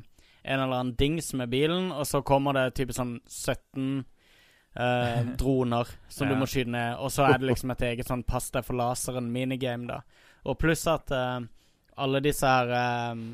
en 0.43 0.61
eller 0.63 0.77
annen 0.79 0.95
dings 0.97 1.33
med 1.37 1.51
bilen, 1.53 1.91
og 1.93 2.07
så 2.09 2.23
kommer 2.27 2.57
det 2.57 2.69
type 2.79 2.95
sånn 2.97 3.19
17 3.27 4.05
eh, 4.77 5.23
droner 5.41 5.91
som 6.09 6.29
Ja. 6.29 6.35
du 6.35 6.41
må 6.41 6.49
skyte 6.49 6.71
ned, 6.73 6.97
og 7.03 7.11
så 7.13 7.27
er 7.29 7.39
det 7.39 7.51
liksom 7.51 7.75
et 7.75 7.83
eget 7.91 8.09
sånn 8.09 8.23
pass 8.25 8.51
deg 8.55 8.65
for 8.65 8.79
laseren 8.79 9.29
minigame, 9.35 9.91
da. 9.91 10.01
Og 10.47 10.57
pluss 10.63 10.87
at 10.89 11.11
eh, 11.13 11.41
alle 12.01 12.23
disse 12.25 12.47
her 12.49 12.71
eh, 12.73 13.25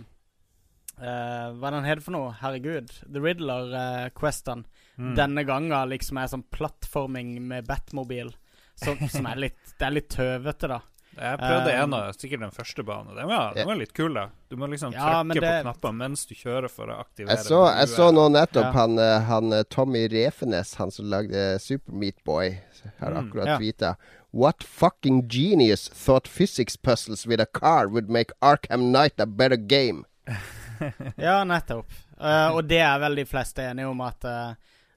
eh, 0.98 1.52
Hva 1.54 1.68
er 1.70 1.76
det 1.76 1.84
het 1.92 2.02
for 2.02 2.16
noe? 2.16 2.32
Herregud. 2.40 2.90
The 3.04 3.22
Riddler-questene. 3.22 4.64
Mm. 4.96 5.12
Denne 5.18 5.44
gangen 5.46 5.90
liksom 5.92 6.18
er 6.18 6.32
sånn 6.32 6.46
plattforming 6.50 7.36
med 7.46 7.68
Batmobil. 7.68 8.32
Som, 8.76 8.98
som 9.08 9.26
er 9.26 9.36
litt 9.46 9.72
Det 9.78 9.86
er 9.86 9.94
litt 9.96 10.08
tøvete, 10.12 10.68
da. 10.68 10.80
Jeg 11.16 11.38
prøvde 11.40 11.70
Um, 11.72 11.82
en 11.82 11.94
av 11.96 12.10
sikkert 12.12 12.40
den 12.44 12.50
første 12.52 12.82
banen. 12.84 13.14
Den 13.16 13.28
var, 13.30 13.54
den 13.56 13.66
var 13.70 13.78
litt 13.80 13.94
kul, 13.96 14.12
da. 14.12 14.26
Du 14.50 14.56
må 14.60 14.66
liksom 14.68 14.92
Ja, 14.92 15.22
trykke 15.24 15.40
det- 15.40 15.52
på 15.54 15.62
knapper 15.64 15.92
mens 15.96 16.26
du 16.28 16.34
kjører 16.36 16.68
for 16.70 16.86
å 16.92 16.98
aktivere 17.00 17.30
Jeg 17.38 17.46
så, 17.46 17.60
jeg 17.72 17.88
så 17.88 18.10
nå 18.12 18.26
nettopp 18.34 18.66
Ja. 18.68 18.72
han, 18.72 18.98
eh, 18.98 19.20
han 19.24 19.52
eh, 19.52 19.62
Tommy 19.72 20.02
Refenes, 20.12 20.74
han 20.76 20.90
som 20.90 21.06
lagde 21.06 21.58
Super 21.58 21.92
Meat 21.92 22.22
Boy, 22.24 22.58
har 23.00 23.12
Mm, 23.16 23.30
akkurat 23.32 23.80
ja. 23.80 23.94
What 24.32 24.62
fucking 24.62 25.26
genius 25.26 25.88
thought 25.88 26.28
physics 26.28 26.76
puzzles 26.76 27.26
with 27.26 27.40
a 27.40 27.46
car 27.46 27.88
would 27.88 28.10
make 28.10 28.30
Arkham 28.42 28.92
Knight 28.92 29.18
a 29.18 29.24
better 29.26 29.56
game? 29.56 30.04
Ja, 31.16 31.44
nettopp. 31.44 31.86
Uh, 32.20 32.52
og 32.56 32.66
det 32.68 32.80
er 32.84 32.98
vel 33.00 33.16
de 33.16 33.24
fleste 33.24 33.64
enige 33.64 33.88
om 33.88 34.00
at 34.04 34.24
uh, 34.28 34.52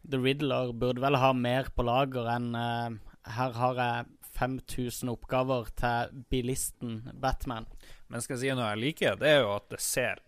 The 0.09 0.17
Riddler 0.19 0.73
burde 0.73 0.99
vel 1.03 1.15
ha 1.15 1.32
mer 1.34 1.67
på 1.75 1.84
lager 1.88 2.27
enn 2.36 2.49
eh, 2.55 2.89
Her 3.36 3.51
har 3.57 3.75
jeg 3.84 4.05
5000 4.39 5.09
oppgaver 5.11 5.67
til 5.77 6.21
bilisten 6.32 7.01
Batman. 7.19 7.65
Men 8.09 8.21
skal 8.23 8.38
jeg 8.38 8.45
si 8.47 8.55
noe 8.55 8.69
jeg 8.71 8.84
liker, 8.86 9.17
det 9.19 9.27
er 9.36 9.41
jo 9.43 9.51
at 9.57 9.67
det 9.73 9.82
ser 9.84 10.21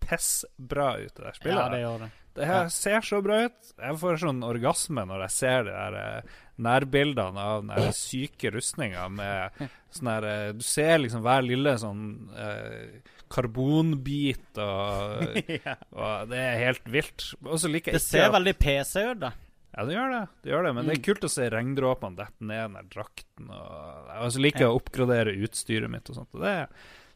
pissbra 0.00 0.94
ut, 0.98 1.12
det 1.14 1.26
der 1.28 1.36
spillet. 1.36 1.60
Ja, 1.60 1.68
det 1.74 1.82
gjør 1.84 1.98
det. 2.06 2.10
Det 2.34 2.46
her 2.46 2.62
Ja. 2.62 2.68
ser 2.72 3.00
så 3.04 3.18
bra 3.22 3.36
ut. 3.44 3.72
Jeg 3.76 3.96
får 4.00 4.18
sånn 4.22 4.42
orgasme 4.46 5.02
når 5.06 5.24
jeg 5.26 5.30
ser 5.34 5.64
de 5.66 5.72
der 5.74 5.96
eh, 5.98 6.22
nærbildene 6.62 7.42
av 7.42 7.64
den 7.66 7.92
syke 7.92 8.52
rustninga 8.54 9.08
med 9.10 9.50
sånn 9.94 10.10
der 10.12 10.26
eh, 10.30 10.52
Du 10.54 10.62
ser 10.64 10.98
liksom 11.02 11.22
hver 11.26 11.42
lille 11.44 11.74
sånn 11.82 12.04
eh, 12.38 13.00
karbonbit, 13.30 14.58
og, 14.62 15.36
ja. 15.66 15.76
og 15.92 16.30
det 16.32 16.38
er 16.46 16.58
helt 16.64 16.86
vilt. 16.90 17.28
Og 17.44 17.58
så 17.60 17.70
liker 17.70 17.92
jeg 17.94 18.00
Det 18.00 18.06
ser 18.06 18.32
veldig 18.34 18.56
PC 18.58 19.04
ut, 19.12 19.20
da. 19.26 19.32
Ja, 19.76 19.84
det 19.86 19.94
gjør 19.94 20.10
det. 20.10 20.22
det 20.42 20.50
gjør 20.50 20.64
det 20.66 20.72
Men 20.74 20.86
det 20.86 20.94
Mm. 20.96 20.98
er 21.00 21.04
kult 21.06 21.24
å 21.24 21.30
se 21.30 21.50
regndråpene 21.50 22.16
dette 22.18 22.40
ned 22.42 22.62
den 22.64 22.72
der 22.80 22.88
drakten. 22.90 23.50
Og, 23.50 24.32
jeg 24.34 24.42
liker 24.42 24.66
å 24.66 24.78
oppgradere 24.80 25.36
utstyret 25.46 25.90
mitt 25.92 26.10
og 26.10 26.16
sånt. 26.16 26.34
Og 26.34 26.42
det, 26.42 26.54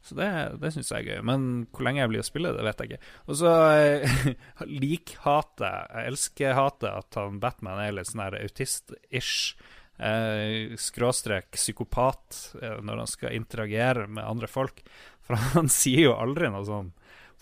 så 0.05 0.15
det, 0.19 0.29
det 0.63 0.71
syns 0.75 0.91
jeg 0.93 1.03
er 1.03 1.17
gøy. 1.17 1.23
Men 1.25 1.67
hvor 1.73 1.83
lenge 1.89 2.03
jeg 2.05 2.13
blir 2.13 2.23
å 2.23 2.29
spille, 2.29 2.53
det 2.55 2.63
vet 2.67 2.79
jeg 2.85 2.93
ikke. 2.93 3.13
Og 3.27 3.39
så 3.41 3.55
eh, 3.75 4.35
likhater 4.85 5.89
jeg 5.91 6.13
elsker 6.13 6.55
hatet 6.59 6.91
at 6.93 7.19
han 7.19 7.41
Batman 7.43 7.81
er 7.83 7.97
litt 7.99 8.11
sånn 8.11 8.23
autist-ish. 8.29 9.55
Eh, 9.99 10.75
skråstrek 10.81 11.53
psykopat 11.55 12.55
eh, 12.63 12.81
når 12.83 13.05
han 13.05 13.11
skal 13.11 13.35
interagere 13.37 14.07
med 14.11 14.25
andre 14.27 14.47
folk. 14.51 14.83
For 15.27 15.35
han 15.55 15.69
sier 15.73 16.09
jo 16.11 16.17
aldri 16.19 16.51
noe 16.53 16.67
sånn 16.67 16.93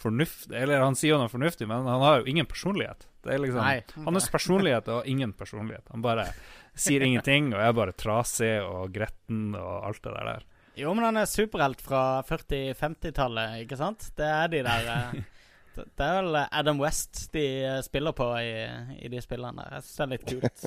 fornuft 0.02 0.50
Eller 0.50 0.80
han 0.82 0.96
sier 0.98 1.12
jo 1.14 1.18
noe 1.20 1.30
fornuftig, 1.30 1.68
men 1.70 1.84
han 1.86 2.02
har 2.02 2.20
jo 2.22 2.30
ingen 2.32 2.46
personlighet. 2.48 3.06
Det 3.22 3.34
er 3.34 3.42
liksom 3.42 3.62
Nei. 3.62 4.06
Hans 4.06 4.28
personlighet 4.32 4.88
og 4.92 5.06
ingen 5.08 5.34
personlighet. 5.36 5.84
Han 5.94 6.02
bare 6.04 6.26
sier 6.74 7.04
ingenting 7.06 7.52
og 7.52 7.60
er 7.62 7.76
bare 7.76 7.94
trasig 7.94 8.54
og 8.64 8.90
gretten 8.94 9.52
og 9.58 9.86
alt 9.88 10.02
det 10.02 10.14
der. 10.16 10.48
Jo, 10.80 10.94
men 10.96 11.04
han 11.04 11.20
er 11.20 11.28
superhelt 11.28 11.82
fra 11.84 12.22
40-50-tallet, 12.24 13.60
ikke 13.66 13.76
sant? 13.76 14.08
Det 14.16 14.28
er 14.28 14.48
de 14.54 14.62
der 14.64 14.88
eh, 14.88 15.18
det, 15.76 16.06
er 16.06 16.14
vel 16.18 16.38
Adam 16.44 16.80
West 16.80 17.26
de 17.34 17.44
spiller 17.84 18.16
på 18.16 18.28
i, 18.40 18.54
i 19.04 19.12
de 19.12 19.20
spillene 19.24 19.60
der. 19.60 19.76
Jeg 19.76 19.86
syns 19.86 19.98
det 19.98 20.06
er 20.06 20.12
litt 20.14 20.30
kult. 20.32 20.64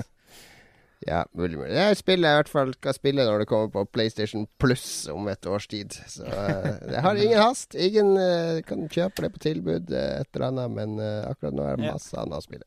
Ja, 1.03 1.23
mulig, 1.33 1.57
mulig. 1.59 1.73
Jeg 1.75 1.97
spiller 1.99 2.31
i 2.31 2.39
hvert 2.39 2.49
fall 2.49 2.71
skal 2.77 2.95
spille 2.95 3.25
når 3.27 3.43
det 3.43 3.47
kommer 3.49 3.71
på 3.73 3.83
PlayStation 3.93 4.45
Pluss 4.61 5.07
om 5.11 5.27
et 5.29 5.45
års 5.45 5.67
tid. 5.67 5.97
Så 6.09 6.23
det 6.87 6.95
jeg 6.95 7.03
har 7.05 7.19
ingen 7.19 7.41
hast. 7.41 7.75
Ingen 7.75 8.15
eh, 8.21 8.61
kan 8.67 8.87
kjøpe 8.89 9.25
det 9.25 9.33
på 9.35 9.43
tilbud, 9.43 9.91
eh, 9.91 10.21
et 10.21 10.31
eller 10.33 10.47
annet, 10.47 10.77
men 10.77 10.95
eh, 11.03 11.27
akkurat 11.27 11.57
nå 11.57 11.67
er 11.67 11.77
det 11.81 11.91
masse 11.91 12.15
annet 12.21 12.39
å 12.39 12.45
spille. 12.45 12.65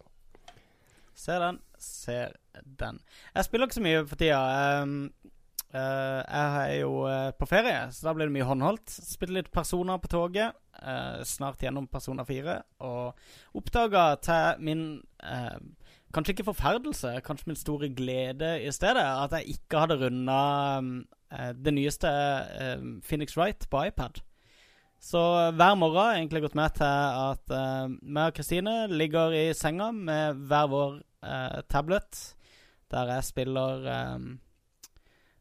Ser 1.19 1.43
den, 1.43 1.59
ser 1.83 2.37
den. 2.79 3.01
Jeg 3.35 3.49
spiller 3.49 3.67
ikke 3.67 3.81
så 3.81 3.87
mye 3.89 4.05
for 4.07 4.21
tida. 4.21 4.39
Um, 4.85 4.93
uh, 5.75 6.21
jeg 6.23 6.53
er 6.61 6.75
jo 6.77 6.93
uh, 7.11 7.31
på 7.35 7.49
ferie, 7.51 7.81
så 7.91 8.07
da 8.07 8.15
blir 8.15 8.31
det 8.31 8.37
mye 8.37 8.47
håndholdt. 8.47 8.87
Spiller 9.03 9.41
litt 9.41 9.51
Personer 9.55 9.99
på 9.99 10.13
toget. 10.13 10.55
Uh, 10.79 11.25
snart 11.27 11.63
gjennom 11.65 11.89
Persona 11.91 12.23
4. 12.29 12.55
Og 12.87 13.59
oppdaga 13.59 14.13
til 14.23 14.63
min 14.63 14.85
eh, 15.27 15.59
Kanskje 16.15 16.33
ikke 16.33 16.47
forferdelse, 16.49 17.11
kanskje 17.27 17.51
min 17.51 17.57
store 17.61 17.91
glede 17.93 18.55
i 18.65 18.71
stedet, 18.73 19.03
at 19.05 19.35
jeg 19.37 19.59
ikke 19.59 19.83
hadde 19.83 19.99
runda 20.01 20.39
eh, 21.33 21.53
det 21.53 21.75
nyeste 21.77 22.09
eh, 22.09 22.81
Phoenix 23.05 23.37
Wright 23.37 23.67
på 23.71 23.83
iPad. 23.91 24.23
Så 25.01 25.21
hver 25.55 25.75
morgen 25.79 26.01
har 26.01 26.13
jeg 26.15 26.23
egentlig 26.25 26.43
gått 26.43 26.57
med 26.59 26.73
til 26.75 26.89
at 26.89 27.53
uh, 27.55 27.85
meg 28.03 28.33
og 28.33 28.35
Kristine 28.35 28.73
ligger 28.91 29.31
i 29.37 29.45
senga 29.55 29.93
med 29.95 30.41
hver 30.51 30.67
vår 30.73 30.97
eh, 31.23 31.61
tablet, 31.71 32.19
der 32.91 33.13
jeg 33.15 33.25
spiller 33.29 33.87
eh, 33.93 34.19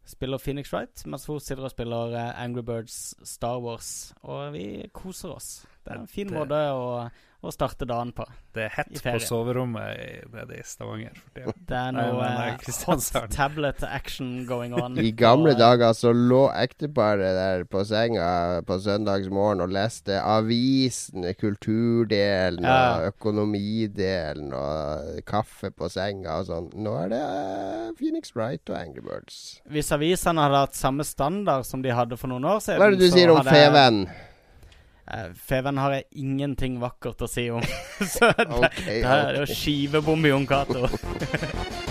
Spiller 0.07 0.38
Phoenix 0.39 0.70
Wright, 0.72 1.01
mens 1.09 1.26
hun 1.28 1.39
sitter 1.43 1.65
og 1.68 1.72
spiller 1.74 2.13
eh, 2.15 2.43
Angry 2.43 2.61
Birds 2.63 3.15
Star 3.28 3.57
Wars. 3.59 4.13
Og 4.24 4.53
vi 4.53 4.68
koser 4.95 5.34
oss. 5.34 5.49
Det 5.84 5.91
er 5.95 6.03
en 6.03 6.07
fin 6.07 6.28
Det- 6.30 6.38
måte 6.38 6.61
å, 6.72 7.09
å 7.46 7.52
starte 7.54 7.86
dagen 7.86 8.10
på. 8.18 8.26
Det 8.58 8.64
er 8.66 8.72
hett 8.80 8.96
på 9.06 9.12
soverommet 9.22 10.00
i, 10.02 10.08
nede 10.34 10.56
i 10.58 10.64
Stavanger. 10.66 11.14
For 11.22 11.36
tida. 11.38 11.54
Det 11.70 11.78
er 11.78 11.92
noe 11.94 12.26
eh, 12.26 12.72
hot 12.88 13.30
tablet 13.36 13.84
action 13.86 14.32
going 14.50 14.74
on. 14.74 14.98
I 14.98 15.12
gamle 15.14 15.54
Og, 15.54 15.60
dager 15.60 15.94
så 15.94 16.10
lå 16.16 16.48
ekteparet 16.58 17.38
der 17.38 17.64
på 17.70 17.84
senga 17.86 18.64
på 18.66 18.80
søndagsmorgen 18.82 19.62
og 19.62 19.70
leste 19.76 20.18
avisen, 20.18 21.28
kulturdelen 21.38 22.66
Ja. 22.66 22.80
og 22.98 23.12
økonomidelen 23.14 24.50
og 24.58 25.22
kaffe 25.30 25.70
på 25.72 25.90
senga 25.94 26.40
og 26.42 26.50
sånn. 26.50 26.72
Nå 26.74 26.96
er 27.04 27.14
det 27.14 27.22
eh, 27.22 27.92
Phoenix 28.00 28.34
Wright 28.36 28.66
og 28.74 28.80
Angry 28.82 29.06
Birds. 29.06 29.62
Hvis 29.70 29.92
avisene 29.96 30.42
hadde 30.48 30.64
hatt 30.66 30.76
samme 30.80 31.06
standard 31.08 31.66
som 31.70 31.86
de 31.86 31.94
hadde 31.94 32.18
for 32.18 32.34
noen 32.34 32.46
år 32.50 32.64
siden 32.66 32.82
Hva 32.82 32.90
er 32.90 32.98
det 32.98 33.06
du 33.06 33.12
sier 33.14 33.30
om 33.32 33.44
hadde 33.44 33.54
jeg- 33.54 33.70
Feven? 35.36 35.78
Eh, 35.78 35.84
har 35.84 35.97
jeg 35.97 36.08
ingenting 36.24 36.80
vakkert 36.82 37.22
å 37.24 37.30
si 37.32 37.49
om. 37.53 37.64
så 38.14 38.32
det, 38.36 38.47
okay, 38.47 39.01
det 39.01 39.03
er 39.03 39.41
jo 39.41 39.45
ok. 39.47 39.53
skivebom 39.55 40.26
i 40.26 40.34
Jon 40.34 40.49
Cato. 40.49 40.88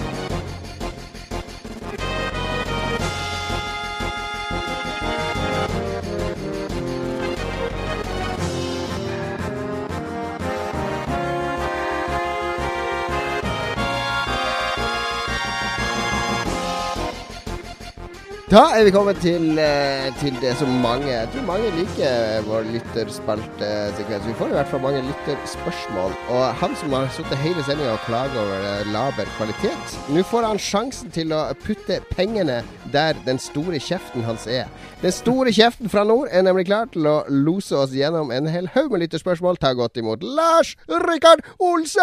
Da 18.47 18.61
er 18.79 18.85
vi 18.87 18.93
kommet 18.95 19.17
til, 19.19 19.59
eh, 19.59 20.13
til 20.21 20.37
det 20.39 20.53
som 20.57 20.69
mange 20.69 21.09
Jeg 21.11 21.29
tror 21.33 21.43
mange 21.43 21.71
liker 21.75 22.45
vår 22.47 22.69
lytterspaltesekvens. 22.71 24.27
Vi 24.27 24.35
får 24.39 24.53
i 24.53 24.55
hvert 24.55 24.69
fall 24.71 24.81
mange 24.85 25.03
lytterspørsmål. 25.03 26.15
Og 26.31 26.55
han 26.55 26.77
som 26.77 26.93
har 26.93 27.09
sittet 27.11 27.43
hele 27.43 27.65
sendinga 27.67 27.97
og 27.97 28.05
klaget 28.07 28.39
over 28.39 28.69
eh, 28.69 28.93
laber 28.93 29.27
kvalitet, 29.35 29.99
nå 30.15 30.23
får 30.23 30.47
han 30.47 30.63
sjansen 30.63 31.11
til 31.11 31.35
å 31.35 31.41
putte 31.65 31.99
pengene 32.15 32.61
der 32.93 33.19
den 33.27 33.43
store 33.43 33.83
kjeften 33.83 34.23
hans 34.23 34.47
er. 34.47 34.71
Den 35.03 35.13
store 35.13 35.53
kjeften 35.53 35.91
fra 35.93 36.07
nord 36.09 36.31
er 36.33 36.41
nemlig 36.47 36.65
klar 36.71 36.87
til 36.89 37.05
å 37.05 37.19
lose 37.29 37.77
oss 37.77 37.93
gjennom 37.93 38.31
en 38.33 38.47
hel 38.49 38.71
haug 38.73 38.95
med 38.95 39.03
lytterspørsmål. 39.03 39.59
Ta 39.61 39.75
godt 39.77 40.01
imot 40.01 40.25
Lars 40.25 40.71
Rikard 40.89 41.45
Olsen! 41.61 42.01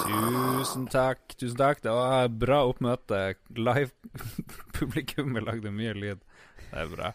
Tusen 0.00 0.86
takk. 0.88 1.20
tusen 1.36 1.58
takk 1.60 1.84
Det 1.84 1.92
var 1.92 2.32
bra 2.32 2.62
oppmøte. 2.70 3.34
Live 3.52 3.92
Publikummet 4.78 5.44
lagde 5.44 5.68
mye 5.68 5.92
lyd. 5.92 6.24
Det 6.70 6.80
er 6.80 6.88
bra. 6.96 7.12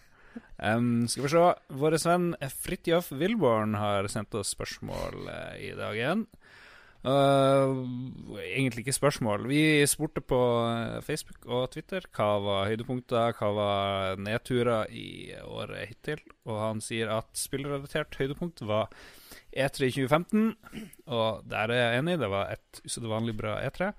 Um, 0.62 1.08
skal 1.10 1.26
vi 1.26 1.34
se. 1.34 1.50
Vår 1.82 1.98
venn 2.06 2.32
Fridtjof 2.54 3.10
Wilborn 3.18 3.74
har 3.82 4.06
sendt 4.14 4.38
oss 4.38 4.54
spørsmål 4.54 5.26
uh, 5.26 5.58
i 5.58 5.74
dag 5.74 5.98
igjen. 5.98 6.28
Uh, 7.06 7.86
egentlig 8.42 8.86
ikke 8.86 8.96
spørsmål. 8.98 9.46
Vi 9.52 9.86
spurte 9.86 10.24
på 10.26 10.40
eh, 10.66 11.04
Facebook 11.06 11.46
og 11.46 11.68
Twitter 11.76 12.08
hva 12.16 12.30
var 12.42 12.72
høydepunkter, 12.72 13.36
hva 13.38 13.52
var 13.54 14.18
nedturer 14.26 14.90
i 14.90 15.36
året 15.46 15.92
hittil. 15.92 16.24
Og 16.50 16.58
han 16.64 16.82
sier 16.82 17.14
at 17.14 17.30
spillrelatert 17.38 18.18
høydepunkt 18.18 18.66
var 18.66 18.90
E3 19.54 19.92
2015. 19.94 20.50
Og 21.06 21.46
der 21.52 21.74
er 21.76 21.82
jeg 21.84 22.02
enig, 22.02 22.20
det 22.24 22.32
var 22.34 22.52
et 22.56 22.84
usedvanlig 22.88 23.38
bra 23.38 23.60
E3. 23.68 23.94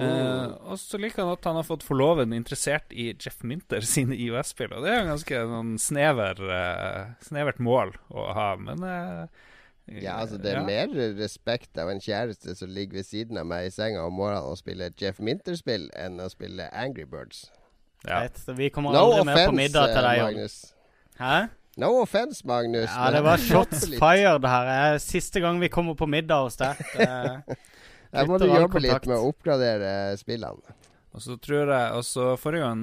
Eh, 0.00 0.52
og 0.72 0.78
så 0.80 0.96
liker 1.00 1.20
han 1.20 1.34
at 1.34 1.46
han 1.46 1.58
har 1.58 1.66
fått 1.68 1.84
forloven 1.84 2.32
interessert 2.32 2.94
i 2.96 3.10
Jeff 3.12 3.42
Minter 3.44 3.84
sine 3.94 4.16
IOS-spill. 4.16 4.72
Og 4.76 4.86
det 4.86 4.92
er 4.92 5.02
jo 5.02 5.10
ganske 5.12 5.42
sånn 5.54 5.72
snever, 5.82 6.44
uh, 6.48 7.16
snevert 7.24 7.60
mål 7.62 7.94
å 8.10 8.28
ha, 8.36 8.52
men 8.60 8.86
eh, 8.88 9.48
Ja, 9.90 10.20
altså 10.22 10.38
Det 10.38 10.52
er 10.52 10.60
ja. 10.60 10.64
mer 10.66 10.92
respekt 11.18 11.78
av 11.78 11.90
en 11.90 12.00
kjæreste 12.00 12.54
som 12.56 12.70
ligger 12.70 13.00
ved 13.00 13.04
siden 13.08 13.38
av 13.40 13.46
meg 13.50 13.66
i 13.66 13.70
senga 13.74 14.04
om 14.06 14.14
morgenen 14.14 14.46
og 14.52 14.56
spiller 14.60 14.92
Jeff 15.00 15.18
Minter-spill, 15.20 15.88
enn 15.98 16.20
å 16.22 16.28
spille 16.30 16.68
Angry 16.72 17.04
Birds. 17.04 17.48
Ja. 18.06 18.20
Vet, 18.22 18.38
så 18.38 18.54
vi 18.58 18.70
kommer 18.70 18.94
No 18.94 19.08
aldri 19.10 19.26
med 19.28 19.42
på 19.48 19.56
middag 19.58 19.92
til 19.92 19.98
eh, 20.04 20.06
deg. 20.08 20.22
Magnus. 20.22 20.56
Hæ? 21.18 21.34
No 21.82 21.90
offense, 22.02 22.42
Magnus. 22.46 22.90
Ja, 22.90 23.10
det 23.14 23.22
var 23.24 23.40
shots 23.42 23.86
fired 23.98 24.44
her. 24.44 24.70
Eh, 24.94 24.98
Siste 25.02 25.40
gang 25.40 25.60
vi 25.62 25.68
kommer 25.72 25.94
på 25.98 26.06
middag 26.10 26.42
hos 26.46 26.56
deg. 26.60 26.78
Det- 26.98 27.58
Der 28.12 28.26
må 28.28 28.36
du 28.38 28.44
jobbe 28.44 28.80
litt 28.84 29.06
med 29.08 29.16
å 29.16 29.30
oppgradere 29.30 29.92
spillene. 30.20 30.74
Og 31.12 31.20
så 31.20 31.34
tror 31.44 31.68
jeg 31.68 31.92
også 31.92 32.38
Forrige 32.40 32.64
gang 32.64 32.82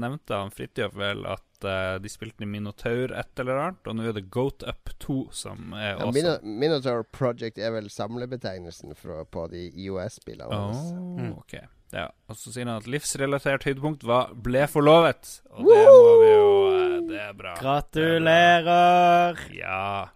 nevnte 0.00 0.34
han 0.34 0.50
Fridtjof 0.50 0.96
vel 0.98 1.20
at 1.30 1.44
uh, 1.64 1.98
de 2.02 2.08
spilte 2.10 2.42
i 2.42 2.48
Minotaur 2.50 3.12
et 3.14 3.38
eller 3.38 3.60
annet, 3.62 3.86
og 3.86 3.94
nå 3.98 4.02
er 4.08 4.12
det 4.16 4.24
Goat 4.34 4.64
Up 4.66 4.90
2 4.98 5.18
som 5.32 5.72
er 5.78 5.92
Ja, 5.92 6.04
også 6.08 6.14
Mino- 6.18 6.58
Minotaur 6.64 7.04
Project 7.14 7.58
er 7.58 7.70
vel 7.76 7.86
samlebetegnelsen 7.90 8.96
for, 8.98 9.22
på 9.30 9.46
de 9.50 9.68
IOS-spillene. 9.84 10.50
Oh, 10.50 11.18
Mm. 11.18 11.32
ok. 11.38 11.54
Ja, 11.92 12.08
og 12.28 12.36
så 12.36 12.50
sier 12.52 12.66
han 12.68 12.76
at 12.82 12.86
livsrelatert 12.90 13.64
høydepunkt 13.64 14.02
var 14.04 14.34
'ble 14.34 14.66
forlovet'. 14.68 15.40
Og 15.56 15.64
det 15.64 15.86
må 15.86 16.12
vi 16.20 16.30
jo 16.34 16.50
uh, 16.68 17.08
Det 17.08 17.20
er 17.20 17.32
bra. 17.32 17.54
Gratulerer! 17.62 19.38
Ja. 19.54 20.08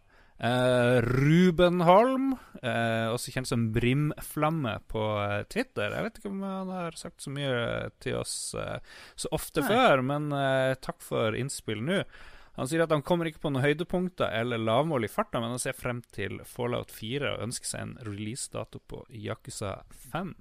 Eh, 0.42 1.00
Ruben 1.02 1.80
Holm, 1.86 2.32
uh, 2.64 3.12
også 3.14 3.30
kjent 3.30 3.46
som 3.46 3.68
Brimflamme 3.70 4.72
på 4.90 5.02
eh, 5.22 5.44
Twitter. 5.46 5.94
Jeg 5.94 6.06
vet 6.08 6.18
ikke 6.18 6.32
om 6.32 6.40
han 6.42 6.72
har 6.74 6.98
sagt 6.98 7.22
så 7.22 7.30
mye 7.30 7.92
til 8.02 8.18
oss 8.18 8.34
uh, 8.58 8.80
så 9.14 9.30
ofte 9.30 9.62
Nei. 9.62 9.68
før, 9.70 10.02
men 10.08 10.26
eh, 10.34 10.72
takk 10.82 10.98
for 11.04 11.38
innspill 11.38 11.84
nå. 11.86 12.00
Han 12.58 12.68
sier 12.68 12.82
at 12.82 12.90
han 12.92 13.04
kommer 13.06 13.30
ikke 13.30 13.44
på 13.44 13.52
noen 13.52 13.62
høydepunkter 13.64 14.34
eller 14.40 14.58
lavmål 14.60 15.06
i 15.06 15.12
farta, 15.12 15.38
men 15.38 15.54
han 15.54 15.62
ser 15.62 15.78
frem 15.78 16.02
til 16.12 16.42
Fallout 16.44 16.90
4 16.92 17.36
og 17.36 17.46
ønsker 17.46 17.70
seg 17.70 17.86
en 17.86 17.94
releasedato 18.02 18.82
på 18.90 19.04
Yakuza 19.14 19.76
5. 20.10 20.34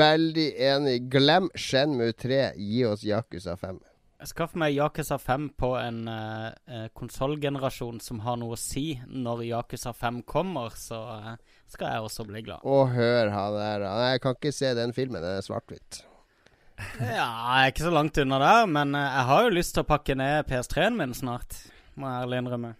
Veldig 0.00 0.48
enig. 0.72 0.96
Glem 1.12 1.52
Shenmue 1.54 2.16
3. 2.16 2.40
Gi 2.56 2.82
oss 2.88 3.04
Yakuza 3.06 3.54
5. 3.60 3.78
Jeg 4.18 4.32
skaffer 4.32 4.58
meg 4.58 4.74
Yakuza 4.74 5.14
5 5.22 5.44
på 5.62 5.68
en 5.78 5.98
uh, 6.10 6.88
konsollgenerasjon 6.98 8.00
som 8.02 8.18
har 8.24 8.34
noe 8.40 8.56
å 8.56 8.58
si 8.58 8.96
når 9.06 9.44
Yakuza 9.46 9.92
5 9.94 10.24
kommer, 10.26 10.74
så 10.74 10.98
uh, 11.22 11.28
skal 11.70 11.92
jeg 11.92 12.06
også 12.08 12.24
bli 12.26 12.42
glad. 12.48 12.64
Og 12.66 12.90
hør 12.96 13.30
han 13.30 13.54
der. 13.54 13.84
Nei, 13.86 14.08
Jeg 14.16 14.22
kan 14.24 14.34
ikke 14.34 14.52
se 14.56 14.72
den 14.74 14.94
filmen. 14.96 15.22
Den 15.22 15.38
er 15.38 15.46
svart-hvitt. 15.46 16.00
Ja, 16.98 17.28
jeg 17.28 17.60
er 17.60 17.70
ikke 17.70 17.86
så 17.86 17.92
langt 17.94 18.18
unna 18.18 18.40
der, 18.42 18.66
men 18.74 18.98
uh, 18.98 19.04
jeg 19.04 19.28
har 19.30 19.46
jo 19.46 19.52
lyst 19.54 19.76
til 19.76 19.86
å 19.86 19.90
pakke 19.92 20.16
ned 20.18 20.50
PS3-en 20.50 20.98
min 20.98 21.14
snart. 21.14 21.60
Må 21.94 22.10
jeg 22.10 22.26
ærlig 22.26 22.40
innrømme. 22.42 22.72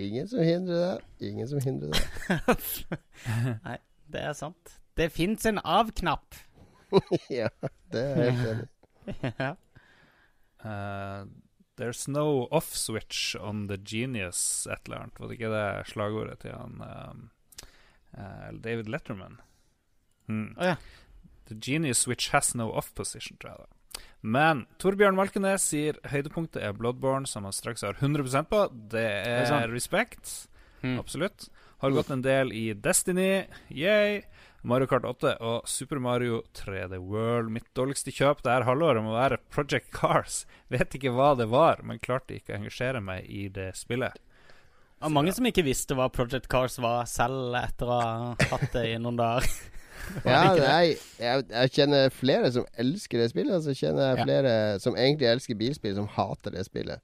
Ingen 0.00 0.30
som 0.32 0.46
hindrer 0.48 0.80
det. 0.80 1.28
Ingen 1.28 1.50
som 1.50 1.60
hindrer 1.60 1.92
det. 1.92 2.96
Nei, 3.66 3.76
det 4.16 4.24
er 4.30 4.32
sant. 4.40 4.78
Det 4.96 5.10
fins 5.12 5.44
en 5.50 5.60
av-knapp. 5.60 6.40
ja, 7.42 7.52
det 7.92 8.06
er 8.08 8.16
helt 8.22 8.48
enig 8.54 8.70
ja. 9.36 9.52
Eh, 10.64 11.24
there's 11.76 12.08
no 12.08 12.48
off 12.50 12.74
switch 12.76 13.36
on 13.40 13.66
the 13.66 13.76
genius, 13.76 14.66
et 14.70 14.86
eller 14.86 15.04
annet. 15.04 15.20
Var 15.20 15.28
det 15.28 15.38
ikke 15.38 15.52
det 15.54 15.86
slagordet 15.90 16.38
til 16.44 16.54
han 16.54 16.80
um, 16.80 17.24
uh, 18.16 18.50
David 18.52 18.88
Letterman? 18.88 19.40
Hmm. 20.26 20.54
Oh, 20.56 20.72
ja. 20.72 20.76
The 21.48 21.58
genius 21.60 21.98
switch 22.06 22.30
has 22.32 22.54
no 22.54 22.70
off 22.70 22.94
position, 22.94 23.36
tror 23.40 23.54
jeg 23.56 23.64
da. 23.66 24.02
Men 24.24 24.64
Torbjørn 24.80 25.18
Malkenes 25.18 25.66
sier 25.68 25.98
høydepunktet 26.08 26.62
er 26.64 26.72
Bloodborne, 26.76 27.28
som 27.28 27.44
han 27.44 27.52
straks 27.52 27.84
har 27.84 27.98
100% 28.00 28.48
på. 28.48 28.62
Det 28.72 29.04
det 29.04 29.52
er 29.52 29.68
respekt. 29.72 30.48
Mm. 30.80 30.96
Absolutt. 31.02 31.48
Har 31.84 31.92
gått 31.92 32.10
en 32.10 32.24
del 32.24 32.52
i 32.56 32.70
Destiny, 32.72 33.44
yay. 33.68 34.22
Mario 34.64 34.88
Kart 34.88 35.04
8 35.04 35.34
og 35.44 35.66
Super 35.68 36.00
Mario 36.00 36.38
3D 36.56 36.96
World. 37.04 37.50
Mitt 37.52 37.66
dårligste 37.76 38.12
kjøp 38.14 38.40
det 38.44 38.52
her 38.54 38.64
halvåret 38.64 39.04
må 39.04 39.12
være 39.12 39.36
Project 39.52 39.90
Cars. 39.92 40.44
Vet 40.72 40.96
ikke 40.96 41.12
hva 41.12 41.34
det 41.36 41.50
var, 41.52 41.82
men 41.84 42.00
klarte 42.00 42.38
ikke 42.38 42.54
å 42.54 42.58
engasjere 42.62 43.02
meg 43.04 43.28
i 43.28 43.46
det 43.52 43.70
spillet. 43.76 44.16
Det 44.16 45.04
var 45.04 45.12
mange 45.12 45.34
som 45.36 45.44
ikke 45.44 45.66
visste 45.66 45.96
hva 45.98 46.08
Project 46.08 46.48
Cars 46.48 46.78
var 46.80 47.04
selv 47.10 47.52
etter 47.60 47.90
å 47.92 47.98
ha 48.00 48.48
hatt 48.54 48.70
det 48.72 48.86
i 48.94 48.98
noen 49.00 49.20
dager. 49.20 49.48
Ja, 50.26 50.50
nei, 50.58 50.96
jeg, 51.16 51.44
jeg 51.48 51.70
kjenner 51.72 52.10
flere 52.12 52.48
som 52.52 52.64
elsker 52.82 53.22
det 53.22 53.28
spillet, 53.30 53.54
og 53.56 53.62
så 53.64 53.72
kjenner 53.78 54.10
jeg 54.10 54.18
Ja. 54.18 54.24
flere 54.26 54.54
som 54.82 54.96
egentlig 55.00 55.28
elsker 55.30 55.56
bilspill, 55.56 55.94
som 55.96 56.08
hater 56.12 56.52
det 56.52 56.64
spillet. 56.66 57.00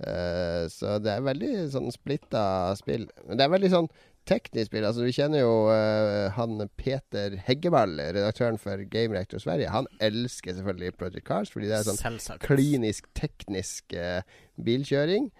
Uh, 0.00 0.64
så 0.72 0.96
det 1.04 1.12
er 1.12 1.26
veldig 1.28 1.50
sånn 1.70 1.92
splitta 1.94 2.42
spill. 2.80 3.04
Men 3.28 3.38
det 3.38 3.44
er 3.44 3.52
veldig 3.52 3.70
sånn 3.70 3.90
teknisk 4.30 4.70
spill. 4.70 4.86
Altså, 4.88 5.04
vi 5.06 5.14
kjenner 5.16 5.42
jo 5.42 5.52
uh, 5.68 6.30
han 6.36 6.64
Peter 6.80 7.36
Heggevall, 7.46 7.98
redaktøren 8.00 8.58
for 8.62 8.82
Game 8.92 9.16
Reactor 9.16 9.42
Sverige. 9.42 9.72
Han 9.74 9.90
elsker 10.02 10.56
selvfølgelig 10.56 10.96
Project 11.00 11.26
Cars, 11.28 11.52
fordi 11.52 11.70
det 11.70 11.80
er 11.80 11.88
sånn 11.90 12.00
Selvsagt. 12.00 12.46
klinisk 12.46 13.10
teknisk 13.18 13.96
uh, 13.98 14.22
bilkjøring. 14.62 15.30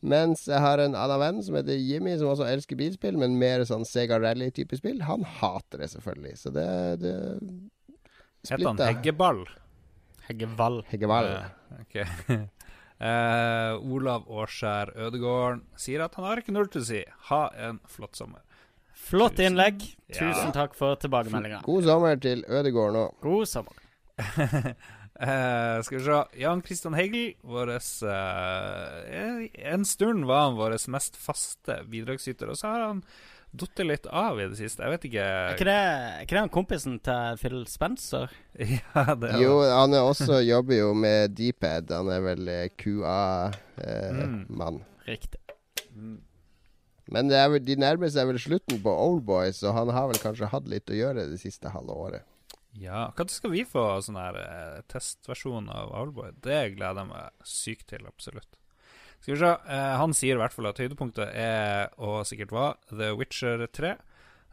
Mens 0.00 0.46
jeg 0.48 0.60
har 0.64 0.80
en 0.80 0.94
annen 0.96 1.20
venn 1.20 1.42
som 1.44 1.58
heter 1.58 1.76
Jimmy, 1.76 2.14
som 2.16 2.30
også 2.32 2.46
elsker 2.48 2.78
bilspill, 2.80 3.18
men 3.20 3.36
mer 3.40 3.66
sånn 3.68 3.84
Sega 3.88 4.16
Rally-type 4.20 4.78
spill. 4.80 5.02
Han 5.04 5.26
hater 5.40 5.84
det 5.84 5.90
selvfølgelig, 5.92 6.38
så 6.40 6.54
det, 6.56 6.68
det 7.02 7.16
Heter 8.48 8.70
han. 8.70 8.80
Heggeball? 8.80 9.42
Heggevall. 10.30 10.80
Heggevall. 10.88 11.28
Eh, 11.34 11.82
ok. 11.82 11.96
Eh, 13.00 13.72
Olav 13.80 14.26
Årskjær 14.28 14.90
Ødegården 15.06 15.62
sier 15.80 16.02
at 16.04 16.14
han 16.18 16.26
har 16.28 16.42
ikke 16.42 16.52
null 16.52 16.68
til 16.68 16.82
å 16.82 16.88
si. 16.90 17.00
Ha 17.30 17.42
en 17.56 17.80
flott 17.88 18.16
sommer. 18.18 18.42
Flott 18.92 19.38
Tusen- 19.38 19.46
innlegg. 19.54 19.80
Ja. 20.12 20.18
Tusen 20.20 20.52
takk 20.52 20.74
for 20.76 20.96
tilbakemeldinga. 21.00 21.62
God 21.64 21.84
sommer 21.88 22.16
til 22.20 22.44
Ødegården 22.44 23.00
òg. 23.06 23.14
God 23.24 23.48
sommer. 23.48 23.76
Eh, 25.20 25.82
skal 25.84 25.98
vi 25.98 26.04
se 26.06 26.40
Jan 26.40 26.62
Christian 26.64 26.94
Heggel 26.96 27.34
vår 27.44 27.74
En 29.74 29.84
stund 29.84 30.24
var 30.24 30.46
han 30.46 30.56
vår 30.56 30.78
mest 30.88 31.18
faste 31.20 31.76
bidragsyter, 31.92 32.48
og 32.48 32.56
så 32.56 32.70
har 32.72 32.86
han 32.86 33.02
datt 33.52 33.78
litt 33.82 34.06
av 34.06 34.38
i 34.40 34.46
det 34.46 34.56
siste. 34.60 34.82
Jeg 34.84 34.92
vet 34.94 35.04
ikke 35.08 35.24
Er 35.26 35.54
ikke 35.56 35.66
det, 35.66 35.74
er 35.74 36.22
ikke 36.24 36.36
det 36.36 36.42
han 36.44 36.52
kompisen 36.54 36.98
til 37.02 37.38
Phil 37.42 37.64
Spencer? 37.66 38.30
Ja, 38.60 39.14
det 39.18 39.32
er 39.34 39.40
Jo, 39.42 39.56
han 39.66 39.94
er 39.96 40.06
også 40.06 40.38
jobber 40.46 40.76
jo 40.78 40.92
med 40.94 41.34
Dpad. 41.38 41.90
Han 41.96 42.10
er 42.14 42.22
vel 42.28 42.46
Mm. 42.50 42.74
QA-mann. 42.82 44.82
Riktig. 45.08 45.40
Men 47.10 47.26
det 47.30 47.38
er 47.40 47.48
vel, 47.50 47.64
de 47.66 47.74
nærmer 47.80 48.10
seg 48.12 48.28
vel 48.28 48.38
slutten 48.38 48.78
på 48.84 48.92
Oldboy, 48.94 49.50
så 49.56 49.72
han 49.74 49.90
har 49.90 50.06
vel 50.12 50.20
kanskje 50.22 50.50
hatt 50.52 50.68
litt 50.70 50.90
å 50.92 50.98
gjøre 50.98 51.26
det 51.32 51.40
siste 51.42 51.72
halve 51.74 51.96
året. 51.96 52.22
Ja, 52.78 53.08
Når 53.18 53.32
skal 53.34 53.50
vi 53.50 53.64
få 53.66 53.82
sånn 54.04 54.20
her 54.20 54.36
eh, 54.38 54.78
testversjon 54.92 55.66
av 55.74 55.90
Oldboy? 55.90 56.30
Det 56.38 56.76
gleder 56.76 57.02
jeg 57.02 57.10
meg 57.10 57.32
sykt 57.42 57.88
til, 57.90 58.06
absolutt. 58.06 58.59
Skal 59.20 59.34
vi 59.34 59.40
se. 59.42 59.50
Eh, 59.68 59.94
han 60.00 60.14
sier 60.16 60.38
i 60.38 60.40
hvert 60.40 60.54
fall 60.56 60.70
at 60.70 60.80
høydepunktet 60.80 61.32
er, 61.36 61.90
og 62.00 62.22
sikkert 62.28 62.54
var, 62.56 62.78
The 62.92 63.12
Witcher 63.18 63.66
3. 63.68 63.94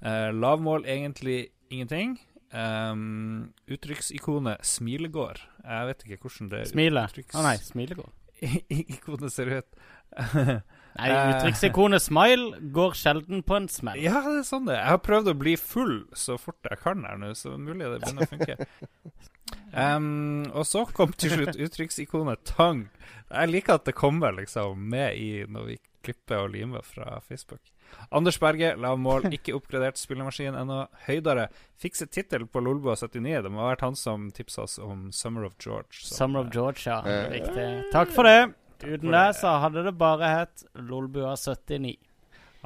Eh, 0.03 0.29
lavmål 0.35 0.85
egentlig 0.85 1.47
ingenting. 1.73 2.17
Um, 2.47 3.49
uttrykksikonet 3.67 4.63
Smilegård. 4.63 5.41
Jeg 5.65 5.87
vet 5.89 6.03
ikke 6.05 6.19
hvordan 6.23 6.51
det 6.53 6.61
Smile. 6.69 7.03
Å 7.03 7.11
uttrykks- 7.11 7.41
nei, 7.43 7.57
smilegård. 7.59 8.13
ikonet 8.93 9.33
ser 9.33 9.51
ut. 9.57 9.79
Nei, 10.97 11.09
uttrykksikonet 11.13 12.01
smile 12.01 12.57
går 12.73 12.95
sjelden 12.97 13.43
på 13.45 13.57
en 13.59 13.67
smell. 13.69 13.99
Ja, 14.01 14.21
det 14.25 14.39
er 14.41 14.47
sånn 14.47 14.65
det 14.65 14.77
er. 14.77 14.81
Jeg 14.81 14.93
har 14.95 15.01
prøvd 15.05 15.29
å 15.29 15.35
bli 15.37 15.53
full 15.61 15.97
så 16.17 16.39
fort 16.41 16.65
jeg 16.65 16.79
kan 16.81 17.03
her 17.05 17.19
nå, 17.21 17.33
så 17.37 17.53
mulig 17.53 17.85
det 17.85 17.99
begynner 18.01 18.25
å 18.25 18.31
funke. 18.31 18.55
Em, 19.73 20.47
og 20.53 20.65
så 20.67 20.85
kom 20.95 21.13
til 21.13 21.35
slutt 21.35 21.59
uttrykksikonet 21.59 22.43
tang. 22.55 22.87
Jeg 23.27 23.51
liker 23.51 23.77
at 23.77 23.87
det 23.89 23.97
kommer 23.97 24.35
liksom 24.35 24.87
med 24.89 25.17
i 25.19 25.31
når 25.47 25.71
vi 25.71 25.79
klipper 26.07 26.45
og 26.45 26.53
limer 26.55 26.85
fra 26.87 27.19
Facebook. 27.27 27.61
Anders 28.09 28.39
Berge, 28.39 28.75
lavmål, 28.79 29.27
ikke 29.35 29.55
oppgradert 29.57 29.99
spillemaskin 29.99 30.55
ennå. 30.55 30.85
Høydere, 31.07 31.47
fikset 31.79 32.11
tittel 32.15 32.47
på 32.47 32.63
Lolbua 32.63 32.95
79. 32.99 33.41
Det 33.43 33.51
må 33.51 33.63
ha 33.63 33.71
vært 33.73 33.83
han 33.85 33.97
som 33.99 34.29
tipsa 34.35 34.63
oss 34.63 34.77
om 34.83 35.09
Summer 35.15 35.47
of 35.47 35.57
George. 35.59 35.99
som, 35.99 36.15
Summer 36.17 36.45
of 36.45 36.53
George, 36.55 36.83
ja. 36.87 37.01
Eh. 37.03 37.29
Riktig. 37.37 37.67
Takk 37.95 38.13
for 38.15 38.27
det. 38.27 38.53
Uten 38.83 39.09
det. 39.09 39.17
det 39.17 39.39
så 39.39 39.55
hadde 39.63 39.83
det 39.87 39.95
bare 39.97 40.31
hett 40.31 40.67
Lolbua 40.73 41.35
79. 41.35 41.95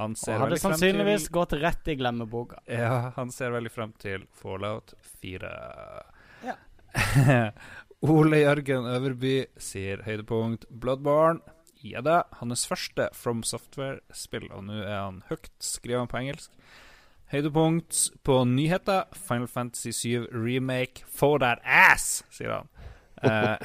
Han 0.02 0.16
Og 0.16 0.40
hadde 0.42 0.58
sannsynligvis 0.58 1.28
til 1.28 1.36
gått 1.36 1.54
rett 1.62 1.92
i 1.92 1.96
glemmeboka. 2.00 2.62
Ja, 2.66 3.12
han 3.16 3.32
ser 3.34 3.54
veldig 3.54 3.72
frem 3.74 3.92
til 4.02 4.26
Fallout 4.42 4.96
4. 5.22 5.52
Ja. 6.48 6.56
Ole 8.12 8.42
Jørgen 8.42 8.88
Øverby 8.90 9.36
sier 9.62 10.02
høydepunkt 10.08 10.66
Bloodborne. 10.70 11.42
Ja 11.82 12.02
da, 12.06 12.22
hans 12.38 12.68
første 12.70 13.08
From 13.18 13.42
Software-spill, 13.46 14.52
og 14.54 14.68
nå 14.68 14.84
er 14.84 14.98
han 15.00 15.22
høyt 15.30 15.50
skrevet 15.64 16.12
på 16.12 16.20
engelsk. 16.20 16.52
Høydepunkt 17.32 18.10
på 18.28 18.42
nyheter. 18.46 19.08
Final 19.18 19.48
Fantasy 19.50 19.94
7 19.96 20.28
Remake 20.34 21.06
For 21.10 21.42
that 21.42 21.62
ass, 21.66 22.22
sier 22.34 22.58
han. 22.60 22.70
Eh, 23.22 23.56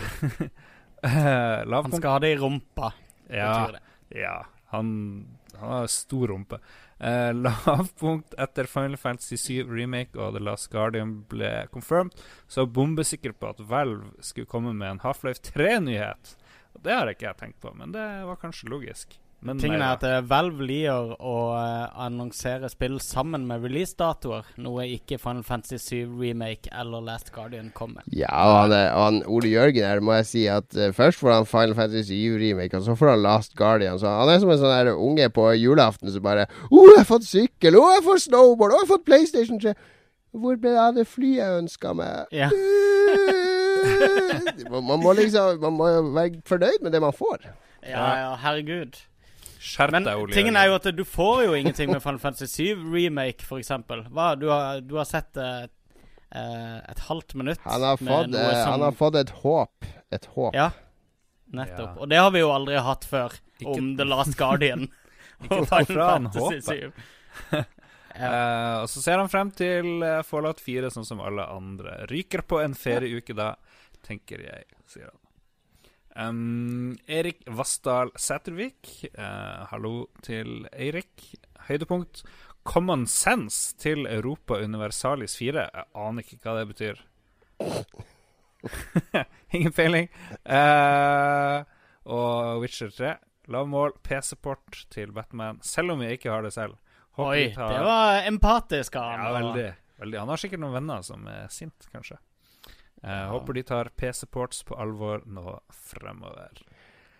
eh, 1.10 1.64
Han 1.66 1.92
skal 1.96 2.10
ha 2.14 2.22
det 2.22 2.34
i 2.36 2.40
rumpa, 2.40 2.92
ja, 3.32 3.72
ja, 4.12 4.36
han, 4.70 4.88
han 5.56 5.72
har 5.80 5.86
stor 5.90 6.28
rumpe. 6.28 6.60
Eh, 6.98 7.32
lavpunkt 7.44 8.34
etter 8.40 8.64
Final 8.70 8.96
Fantasy 8.96 9.36
7 9.36 9.68
Remake 9.68 10.16
og 10.18 10.34
The 10.36 10.42
Last 10.42 10.70
Guardian 10.72 11.18
ble 11.28 11.66
confirmed, 11.72 12.16
så 12.48 12.64
jeg 12.64 12.72
bombesikker 12.76 13.36
på 13.36 13.52
at 13.52 13.60
Valve 13.68 14.14
skulle 14.24 14.48
komme 14.48 14.72
med 14.72 14.94
en 14.94 15.04
Half-Life 15.04 15.44
3-nyhet. 15.52 16.36
Og 16.76 16.82
Det 16.84 16.96
har 16.96 17.12
ikke 17.12 17.28
jeg 17.28 17.40
tenkt 17.40 17.60
på, 17.60 17.72
men 17.76 17.92
det 17.92 18.04
var 18.28 18.40
kanskje 18.40 18.70
logisk. 18.72 19.18
Men 19.46 19.60
Tingen 19.62 19.82
er 19.82 19.94
at 19.94 20.02
da. 20.02 20.16
eh, 20.18 20.24
Valve 20.26 20.66
liker 20.66 21.12
å 21.16 21.36
eh, 21.54 22.00
annonsere 22.06 22.68
spill 22.72 22.98
sammen 23.02 23.46
med 23.48 23.62
releasedatoer, 23.64 24.48
noe 24.62 24.86
ikke 24.96 25.18
Final 25.22 25.44
Fantasy 25.46 25.78
7 25.78 26.16
Remake 26.20 26.70
eller 26.74 27.04
Last 27.06 27.30
Guardian 27.34 27.70
kom 27.76 27.94
med. 27.96 28.08
Ja, 28.10 28.32
og 28.32 28.56
han, 28.64 28.74
og 28.90 29.02
han 29.04 29.20
Ole 29.30 29.52
Jørgen 29.52 29.86
her 29.86 30.02
må 30.04 30.16
jeg 30.18 30.28
si 30.32 30.44
at 30.50 30.76
uh, 30.76 30.90
først 30.96 31.22
får 31.22 31.32
han 31.36 31.48
Final 31.48 31.76
Fantasy 31.78 32.18
7 32.18 32.38
remake, 32.42 32.76
og 32.76 32.86
så 32.86 32.96
får 32.98 33.12
han 33.14 33.24
Last 33.24 33.56
Guardian. 33.58 34.00
Så 34.02 34.10
han 34.10 34.32
er 34.32 34.40
som 34.42 34.52
en 34.52 34.60
sånn 34.60 34.74
der 34.74 34.92
unge 34.94 35.28
på 35.32 35.48
julaften 35.56 36.10
som 36.12 36.24
bare 36.24 36.46
'Å, 36.46 36.86
jeg 36.90 36.98
har 36.98 37.08
fått 37.08 37.28
sykkel! 37.28 37.78
Å, 37.78 37.84
jeg 37.92 38.02
har 38.02 38.08
fått 38.10 38.26
snowboard! 38.26 38.72
Å, 38.72 38.80
jeg 38.80 38.86
har 38.88 38.94
fått 38.96 39.06
PlayStation 39.08 39.60
3!' 39.62 39.76
Hvor 40.36 40.58
ble 40.60 40.74
det 40.74 40.80
av 40.82 40.96
det 40.98 41.06
flyet 41.08 41.38
jeg 41.40 41.60
ønska 41.62 41.94
meg? 41.96 42.26
Ja. 42.34 42.50
man, 44.68 44.84
man 44.90 45.00
må 45.00 45.14
liksom 45.16 45.62
Man 45.62 45.76
må 45.78 45.86
være 46.12 46.42
fornøyd 46.48 46.82
med 46.84 46.92
det 46.92 47.00
man 47.00 47.14
får. 47.16 47.46
Ja, 47.86 48.06
ja, 48.18 48.32
herregud. 48.42 48.98
Skjerp 49.66 49.90
Men 49.96 50.04
deg, 50.06 50.20
Ole 50.22 50.36
tingen 50.36 50.56
er 50.60 50.68
jo 50.70 50.76
at 50.78 50.86
du 50.94 51.02
får 51.08 51.44
jo 51.46 51.54
ingenting 51.58 51.90
med 51.90 52.02
Final 52.04 52.20
Fantasy 52.22 52.46
7 52.74 52.84
Remake, 52.94 53.46
eksempel. 53.58 54.04
Du 54.40 54.46
har, 54.52 54.80
du 54.84 54.94
har 54.98 55.08
sett 55.08 55.36
eh, 55.42 55.66
eh, 56.30 56.76
et 56.92 57.02
halvt 57.08 57.34
minutt 57.40 57.60
Han 57.66 57.82
har 57.82 57.98
med 58.00 58.12
fått, 58.12 58.30
noe 58.34 58.44
eh, 58.46 58.60
som- 58.62 58.72
han 58.76 58.84
har 58.86 58.92
fått 59.00 59.18
et 59.22 59.30
håp. 59.42 59.88
Et 60.14 60.28
håp. 60.36 60.54
Ja, 60.54 60.70
nettopp. 61.52 61.96
Ja. 61.96 62.00
Og 62.02 62.08
det 62.14 62.20
har 62.22 62.30
vi 62.30 62.44
jo 62.44 62.52
aldri 62.54 62.78
hatt 62.78 63.04
før, 63.10 63.34
Ikke- 63.60 63.74
om 63.78 63.96
The 63.98 64.04
Last 64.06 64.36
Guardian 64.38 64.86
og 65.50 65.66
Final 65.68 66.02
Fantasy 66.06 66.60
7. 66.60 66.92
Ja. 67.52 67.64
Eh, 68.16 68.76
og 68.80 68.86
så 68.88 69.02
ser 69.04 69.18
han 69.20 69.28
frem 69.28 69.50
til 69.52 69.98
uh, 70.00 70.22
Fallout 70.24 70.56
4, 70.64 70.88
sånn 70.88 71.04
som 71.04 71.18
alle 71.20 71.44
andre. 71.52 71.98
Ryker 72.08 72.46
på 72.48 72.62
en 72.64 72.72
ferieuke 72.72 73.34
da, 73.36 73.50
tenker 74.06 74.40
jeg, 74.40 74.62
sier 74.88 75.10
han. 75.10 75.18
Um, 76.16 76.96
Erik 77.06 77.42
Vassdal 77.46 78.10
Sætervik. 78.16 79.04
uh, 79.18 79.66
hallo 79.70 80.06
til 80.24 80.66
Eirik. 80.72 81.34
Høydepunkt. 81.68 82.22
Common 82.66 83.06
Sense 83.06 83.76
til 83.78 84.06
Europa 84.10 84.54
Universalis 84.64 85.36
4. 85.38 85.66
Jeg 85.74 85.84
aner 85.94 86.24
ikke 86.24 86.38
hva 86.42 86.56
det 86.58 86.66
betyr. 86.72 87.02
Ingen 89.54 89.72
peiling. 89.76 90.08
Uh, 90.42 91.62
og 92.10 92.60
Witcher 92.64 92.90
3. 92.90 93.14
Lavmål. 93.52 93.92
PC-port 94.02 94.86
til 94.90 95.12
Batman, 95.14 95.60
selv 95.62 95.94
om 95.94 96.02
jeg 96.02 96.18
ikke 96.18 96.32
har 96.32 96.42
det 96.42 96.52
selv. 96.56 96.74
Håper 97.16 97.30
Oi, 97.30 97.44
tar- 97.54 97.72
det 97.72 97.84
var 97.86 98.26
empatisk 98.28 98.96
av 99.00 99.12
ja, 99.14 99.28
veldig, 99.38 99.68
veldig. 100.02 100.18
Han 100.20 100.32
har 100.32 100.40
sikkert 100.42 100.60
noen 100.64 100.74
venner 100.80 101.04
som 101.06 101.22
er 101.30 101.46
sint, 101.54 101.86
kanskje. 101.94 102.18
Eh, 103.02 103.26
Håper 103.30 103.52
de 103.52 103.62
tar 103.62 103.90
PC-ports 103.96 104.62
på 104.64 104.74
alvor 104.80 105.22
nå 105.26 105.60
fremover. 105.70 106.62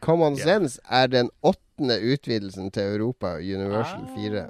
Common 0.01 0.37
yeah. 0.37 0.45
Sense 0.47 0.81
er 0.91 1.09
den 1.09 1.31
åttende 1.41 1.99
utvidelsen 2.01 2.71
til 2.71 2.83
Europa 2.97 3.37
Universal 3.39 4.07
Ah. 4.07 4.15
4. 4.17 4.47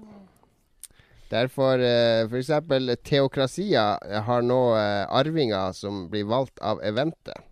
Derfor 1.30 1.82
uh, 1.82 2.28
for 2.30 2.38
eksempel 2.38 2.92
Theokrasia 3.02 3.98
har 4.28 4.42
nå 4.46 4.60
uh, 4.76 5.06
arvinger 5.10 5.72
som 5.74 6.04
blir 6.10 6.24
valgt 6.30 6.58
av 6.62 6.78
eventet. 6.86 7.42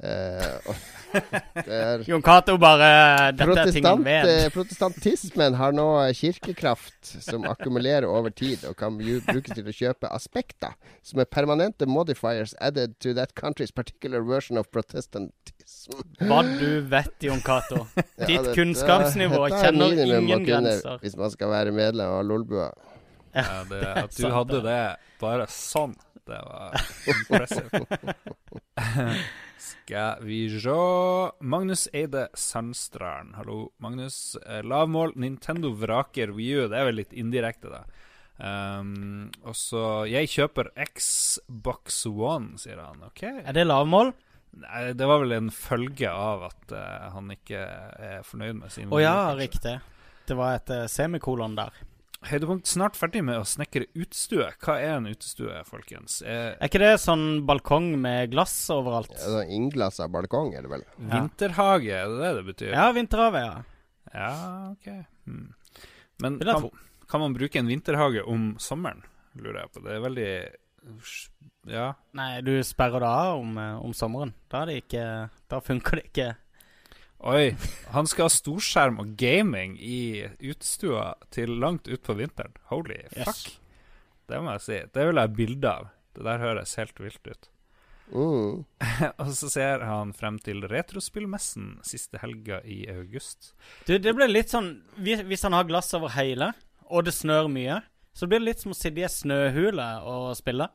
Eh, 0.00 2.00
Jon 2.08 2.22
Cato 2.24 2.54
bare 2.56 3.32
Dette 3.36 3.58
er 3.60 3.72
tingen 3.74 4.00
vet. 4.06 4.24
eh, 4.24 4.46
protestantismen 4.54 5.52
har 5.58 5.74
nå 5.76 5.84
kirkekraft 6.16 7.10
som 7.20 7.44
akkumulerer 7.44 8.06
over 8.08 8.30
tid, 8.32 8.64
og 8.70 8.76
kan 8.80 8.96
brukes 8.96 9.52
til 9.52 9.68
å 9.68 9.74
kjøpe 9.76 10.08
aspekter 10.08 10.72
som 11.04 11.20
er 11.20 11.28
permanente 11.28 11.84
modifiers 11.86 12.54
added 12.60 12.96
to 13.04 13.12
that 13.18 13.34
country's 13.36 13.70
particular 13.74 14.24
version 14.24 14.56
of 14.56 14.70
protestantism. 14.72 16.00
Hva 16.24 16.40
du 16.56 16.80
vet, 16.88 17.12
Jon 17.20 17.44
Cato. 17.44 17.84
Ja, 18.22 18.26
Ditt 18.26 18.40
dette- 18.40 18.54
kunnskapsnivå 18.56 19.44
det, 19.44 19.52
det, 19.52 19.60
kjenner 19.66 20.16
ingen 20.16 20.46
kunne 20.46 20.48
grenser. 20.48 20.98
Hvis 21.04 21.16
man 21.20 21.30
skal 21.36 21.52
være 21.52 21.70
medlem 21.74 22.16
av 22.16 22.24
Lolbua. 22.24 22.70
Ja, 23.34 23.60
det, 23.68 23.84
at 24.06 24.16
du 24.16 24.24
hadde 24.30 24.62
det. 24.64 24.66
det 24.72 25.20
bare 25.20 25.46
sånn, 25.52 25.92
det 26.28 26.40
var 26.48 26.80
impressive. 27.12 27.82
Skal 29.62 30.24
vi 30.26 30.38
se 30.60 30.76
Magnus 31.40 31.84
Eide 31.94 32.28
Sandstrand. 32.34 33.36
Hallo, 33.38 33.72
Magnus. 33.78 34.36
Eh, 34.46 34.62
lavmål. 34.66 35.14
Nintendo 35.22 35.70
vraker 35.78 36.32
Wii 36.34 36.56
U. 36.56 36.68
Det 36.72 36.80
er 36.80 36.88
vel 36.88 36.98
litt 36.98 37.14
indirekte, 37.14 37.70
da. 37.70 37.84
Um, 38.42 39.28
og 39.44 39.54
så 39.54 40.02
Jeg 40.08 40.30
kjøper 40.32 40.72
Xbox 40.88 42.00
One, 42.10 42.56
sier 42.58 42.80
han. 42.82 43.04
OK. 43.06 43.22
Er 43.22 43.54
det 43.54 43.68
lavmål? 43.68 44.10
Nei, 44.64 44.80
det 44.98 45.06
var 45.08 45.22
vel 45.22 45.36
en 45.36 45.52
følge 45.54 46.10
av 46.10 46.48
at 46.50 46.74
uh, 46.74 47.12
han 47.14 47.30
ikke 47.32 47.60
er 47.62 48.26
fornøyd 48.26 48.58
med 48.58 48.74
sin 48.74 48.90
Å 48.92 48.98
ja, 49.00 49.14
kanskje. 49.30 49.46
riktig. 49.46 49.76
Det 50.28 50.36
var 50.38 50.58
et 50.58 50.74
uh, 50.74 50.84
semikolon 50.90 51.54
der. 51.60 51.78
Høydepunkt 52.22 52.68
snart 52.70 52.94
ferdig 52.94 53.24
med 53.26 53.40
å 53.40 53.46
snekre 53.48 53.88
utestue. 53.98 54.46
Hva 54.62 54.76
er 54.78 54.92
en 55.00 55.08
utestue, 55.10 55.56
folkens? 55.66 56.20
Er 56.22 56.52
Er 56.60 56.68
ikke 56.70 56.78
det 56.82 56.92
sånn 57.02 57.42
balkong 57.48 57.96
med 58.00 58.30
glass 58.30 58.54
overalt? 58.70 59.10
Ja, 59.16 59.32
sånn 59.40 59.50
Innglassa 59.50 60.06
balkong, 60.12 60.52
er 60.54 60.62
det 60.62 60.70
vel. 60.70 60.84
vinterhage, 60.98 61.90
er 61.98 62.06
det 62.12 62.20
det 62.22 62.32
det 62.38 62.44
betyr? 62.52 62.72
Ja, 62.76 62.86
vinterhavet, 62.94 63.42
ja. 63.48 63.64
Ja, 64.14 64.32
ok. 64.70 64.88
Hmm. 65.26 65.54
Men 66.22 66.38
kan, 66.38 66.68
kan 67.10 67.20
man 67.24 67.34
bruke 67.34 67.58
en 67.58 67.66
vinterhage 67.66 68.22
om 68.28 68.52
sommeren? 68.62 69.02
Lurer 69.34 69.64
jeg 69.64 69.72
på. 69.72 69.82
Det 69.82 69.92
er 69.96 70.04
veldig 70.06 70.30
Ja. 71.66 71.92
Nei, 72.18 72.40
du 72.42 72.52
sperrer 72.66 73.00
det 73.00 73.08
av 73.08 73.40
om, 73.40 73.58
eh, 73.58 73.76
om 73.82 73.92
sommeren. 73.94 74.32
Da, 74.50 74.62
er 74.62 74.66
det 74.66 74.76
ikke, 74.84 75.04
da 75.48 75.60
funker 75.60 75.98
det 76.00 76.04
ikke. 76.10 76.36
Oi, 77.22 77.52
han 77.94 78.08
skal 78.10 78.26
ha 78.26 78.32
storskjerm 78.34 78.96
og 78.98 79.12
gaming 79.20 79.76
i 79.78 80.24
utestua 80.42 81.12
til 81.30 81.52
langt 81.62 81.86
utpå 81.86 82.16
vinteren. 82.18 82.54
Holy 82.72 82.96
Yes. 83.14 83.24
fuck. 83.28 83.58
Det 84.26 84.40
må 84.42 84.54
jeg 84.56 84.64
si. 84.64 84.78
Det 84.94 85.04
vil 85.06 85.18
jeg 85.20 85.28
ha 85.28 85.34
bilde 85.36 85.70
av. 85.70 85.90
Det 86.16 86.24
der 86.26 86.42
høres 86.42 86.74
helt 86.80 86.98
vilt 87.00 87.26
ut. 87.30 87.48
Mm. 88.12 88.64
og 89.22 89.30
så 89.38 89.48
ser 89.48 89.84
han 89.86 90.10
frem 90.12 90.40
til 90.42 90.66
retrospillmessen 90.68 91.78
siste 91.86 92.18
helga 92.20 92.58
i 92.66 92.82
august. 92.92 93.52
Du, 93.86 93.94
det 93.96 94.12
blir 94.18 94.28
litt 94.28 94.50
sånn 94.52 94.82
Hvis, 94.98 95.44
han 95.46 95.54
har 95.56 95.64
glass 95.70 95.94
over 95.96 96.12
hele, 96.18 96.50
og 96.90 97.06
det 97.06 97.14
snør 97.16 97.48
mye, 97.48 97.78
så 98.12 98.26
blir 98.28 98.42
det 98.42 98.50
litt 98.50 98.64
som 98.66 98.74
å 98.74 98.76
sitte 98.76 99.00
i 99.00 99.06
ei 99.06 99.12
snøhule 99.12 99.86
og 100.10 100.32
spille. 100.36 100.68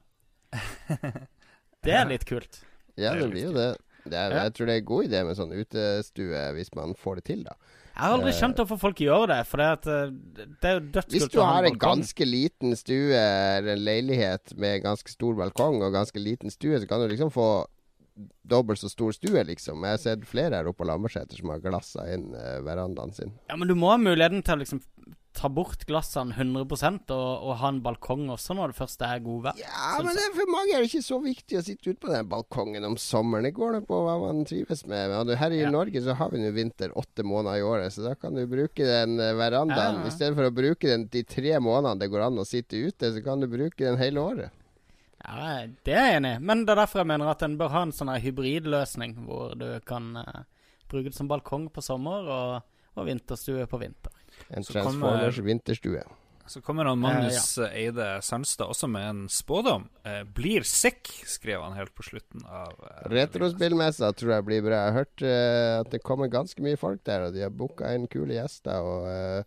Det 1.85 1.93
er 1.93 2.07
litt 2.09 2.25
kult. 2.27 2.63
Ja, 2.97 3.13
Det 3.13 3.21
det 3.21 3.29
blir 3.35 3.43
jo 3.45 3.51
det. 3.55 3.67
Er, 4.15 4.29
Ja. 4.31 4.43
Jeg 4.43 4.53
tror 4.53 4.65
det 4.65 4.73
er 4.75 4.79
en 4.79 4.85
god 4.85 5.05
idé 5.09 5.25
med 5.25 5.35
sånn 5.35 5.51
utestue, 5.53 6.53
hvis 6.53 6.73
man 6.75 6.93
får 6.95 7.15
det 7.15 7.23
til, 7.25 7.43
da. 7.43 7.55
Jeg 7.97 8.03
har 8.05 8.13
aldri 8.19 8.29
Eh. 8.29 8.37
skjønt 8.37 8.55
hvorfor 8.61 8.77
folk 8.79 8.95
gjør 9.01 9.27
det, 9.27 9.47
for 9.47 9.57
det, 9.57 9.65
at, 9.65 9.87
eh, 9.87 10.11
det 10.61 10.63
er 10.69 10.73
jo 10.79 10.85
Hvis 10.85 10.91
dødskult 10.93 11.31
du 11.31 11.39
å 11.39 11.43
ha 11.45 11.53
har 11.55 11.63
en 11.65 11.71
en 11.73 11.79
ganske 11.79 12.25
liten 12.25 12.75
stue, 12.77 13.13
eller 13.17 13.71
en 13.73 13.83
leilighet 13.83 14.55
med 14.55 14.83
ganske 14.83 15.09
stor 15.09 15.33
balkong 15.33 15.81
og 15.81 15.91
ganske 15.93 16.19
liten 16.21 16.49
stue, 16.51 16.77
så 16.79 16.87
kan 16.87 16.99
du 17.01 17.07
liksom 17.07 17.31
få 17.33 17.65
dobbelt 18.47 18.79
så 18.79 18.89
stor 18.89 19.11
stue, 19.13 19.43
liksom. 19.43 19.81
Jeg 19.81 19.89
har 19.89 19.97
sett 19.97 20.25
flere 20.25 20.53
her 20.53 20.65
oppe 20.67 20.83
på 20.83 20.87
Lambertseter 20.87 21.37
som 21.37 21.49
har 21.49 21.59
glassa 21.59 22.05
inn 22.13 22.33
eh, 22.35 22.61
verandaen 22.61 23.13
sin. 23.13 23.33
Ja, 23.49 23.55
men 23.55 23.67
du 23.67 23.75
må 23.75 23.89
ha 23.89 23.97
muligheten 23.97 24.43
til 24.43 24.55
å 24.55 24.59
liksom 24.63 24.81
ta 25.37 25.49
bort 25.53 25.83
glassene 25.85 26.33
100 26.33 26.65
og, 27.13 27.43
og 27.45 27.51
ha 27.61 27.69
en 27.69 27.81
balkong 27.85 28.25
også 28.33 28.55
når 28.57 28.71
det 28.73 28.77
først 28.79 29.03
er 29.05 29.21
godvær. 29.21 29.59
Ja, 29.61 29.93
Sånn 29.95 30.07
men 30.09 30.17
det 30.17 30.25
for 30.33 30.49
mange 30.49 30.73
er 30.73 30.81
det 30.81 30.89
ikke 30.89 31.05
så 31.05 31.19
viktig 31.21 31.59
å 31.59 31.63
sitte 31.67 31.91
ute 31.93 32.01
på 32.01 32.09
den 32.11 32.29
balkongen 32.31 32.87
om 32.89 32.97
sommeren. 32.97 33.45
Det 33.45 33.53
går 33.57 33.75
nå 33.77 33.81
på 33.85 33.99
hva 34.07 34.17
man 34.23 34.41
trives 34.49 34.81
med. 34.89 35.13
Her 35.37 35.53
i 35.53 35.61
Ja. 35.61 35.71
Norge 35.73 36.01
så 36.01 36.15
har 36.17 36.33
vi 36.33 36.41
nå 36.41 36.49
vinter 36.55 36.95
åtte 36.97 37.25
måneder 37.27 37.61
i 37.61 37.65
året, 37.69 37.93
så 37.93 38.07
da 38.07 38.15
kan 38.17 38.33
du 38.33 38.43
bruke 38.49 38.81
den 38.87 39.19
eh, 39.21 39.35
verandaen. 39.37 40.01
Ja. 40.01 40.09
I 40.09 40.15
stedet 40.15 40.33
for 40.39 40.49
å 40.49 40.55
bruke 40.57 40.89
den 40.89 41.05
de 41.13 41.23
tre 41.23 41.57
månedene 41.61 42.01
det 42.01 42.09
går 42.13 42.27
an 42.31 42.41
å 42.41 42.47
sitte 42.47 42.81
ute, 42.81 43.13
så 43.13 43.23
kan 43.25 43.43
du 43.43 43.47
bruke 43.51 43.77
den 43.85 44.01
hele 44.01 44.23
året. 44.23 44.63
Ja, 45.21 45.65
Det 45.85 45.93
er 45.93 46.05
jeg 46.11 46.19
enig 46.21 46.35
i, 46.37 46.43
men 46.49 46.65
det 46.65 46.73
er 46.73 46.81
derfor 46.81 47.03
jeg 47.03 47.11
mener 47.13 47.29
at 47.29 47.45
en 47.45 47.57
bør 47.59 47.73
ha 47.73 47.85
en 47.85 47.93
sånn 47.93 48.13
hybridløsning, 48.21 49.17
hvor 49.27 49.53
du 49.59 49.67
kan 49.85 50.15
uh, 50.17 50.45
bruke 50.89 51.11
det 51.11 51.17
som 51.17 51.29
balkong 51.29 51.69
på 51.73 51.83
sommer 51.83 52.25
og, 52.25 52.77
og 52.97 53.05
vinterstue 53.09 53.65
på 53.69 53.81
vinter. 53.81 54.16
En 54.49 54.63
Så 54.63 54.81
kommer- 54.83 55.31
vinterstue. 55.43 56.03
Så 56.47 56.61
kommer 56.63 56.85
han 56.87 56.99
Magnus 56.99 57.57
Eide 57.57 58.21
Sandstad 58.23 58.69
også 58.71 58.87
med 58.87 59.09
en 59.09 59.29
spådom. 59.29 59.89
Eh, 60.05 60.23
'Blir 60.23 60.63
sick', 60.63 61.11
skrev 61.27 61.61
han 61.61 61.73
helt 61.75 61.93
på 61.95 62.03
slutten 62.03 62.45
av 62.45 62.71
eh, 62.71 63.09
Retrospillmessa 63.11 64.13
tror 64.15 64.31
jeg 64.31 64.45
blir 64.45 64.61
bra. 64.63 64.85
Jeg 64.85 64.93
har 64.93 64.99
hørt 65.03 65.21
eh, 65.21 65.79
at 65.81 65.91
det 65.91 66.03
kommer 66.03 66.31
ganske 66.31 66.63
mye 66.63 66.77
folk 66.79 67.03
der, 67.03 67.27
og 67.27 67.33
de 67.33 67.41
har 67.43 67.49
booka 67.51 67.91
inn 67.93 68.07
kule 68.07 68.33
gjester. 68.39 68.79
Og 68.79 69.09
eh, 69.11 69.43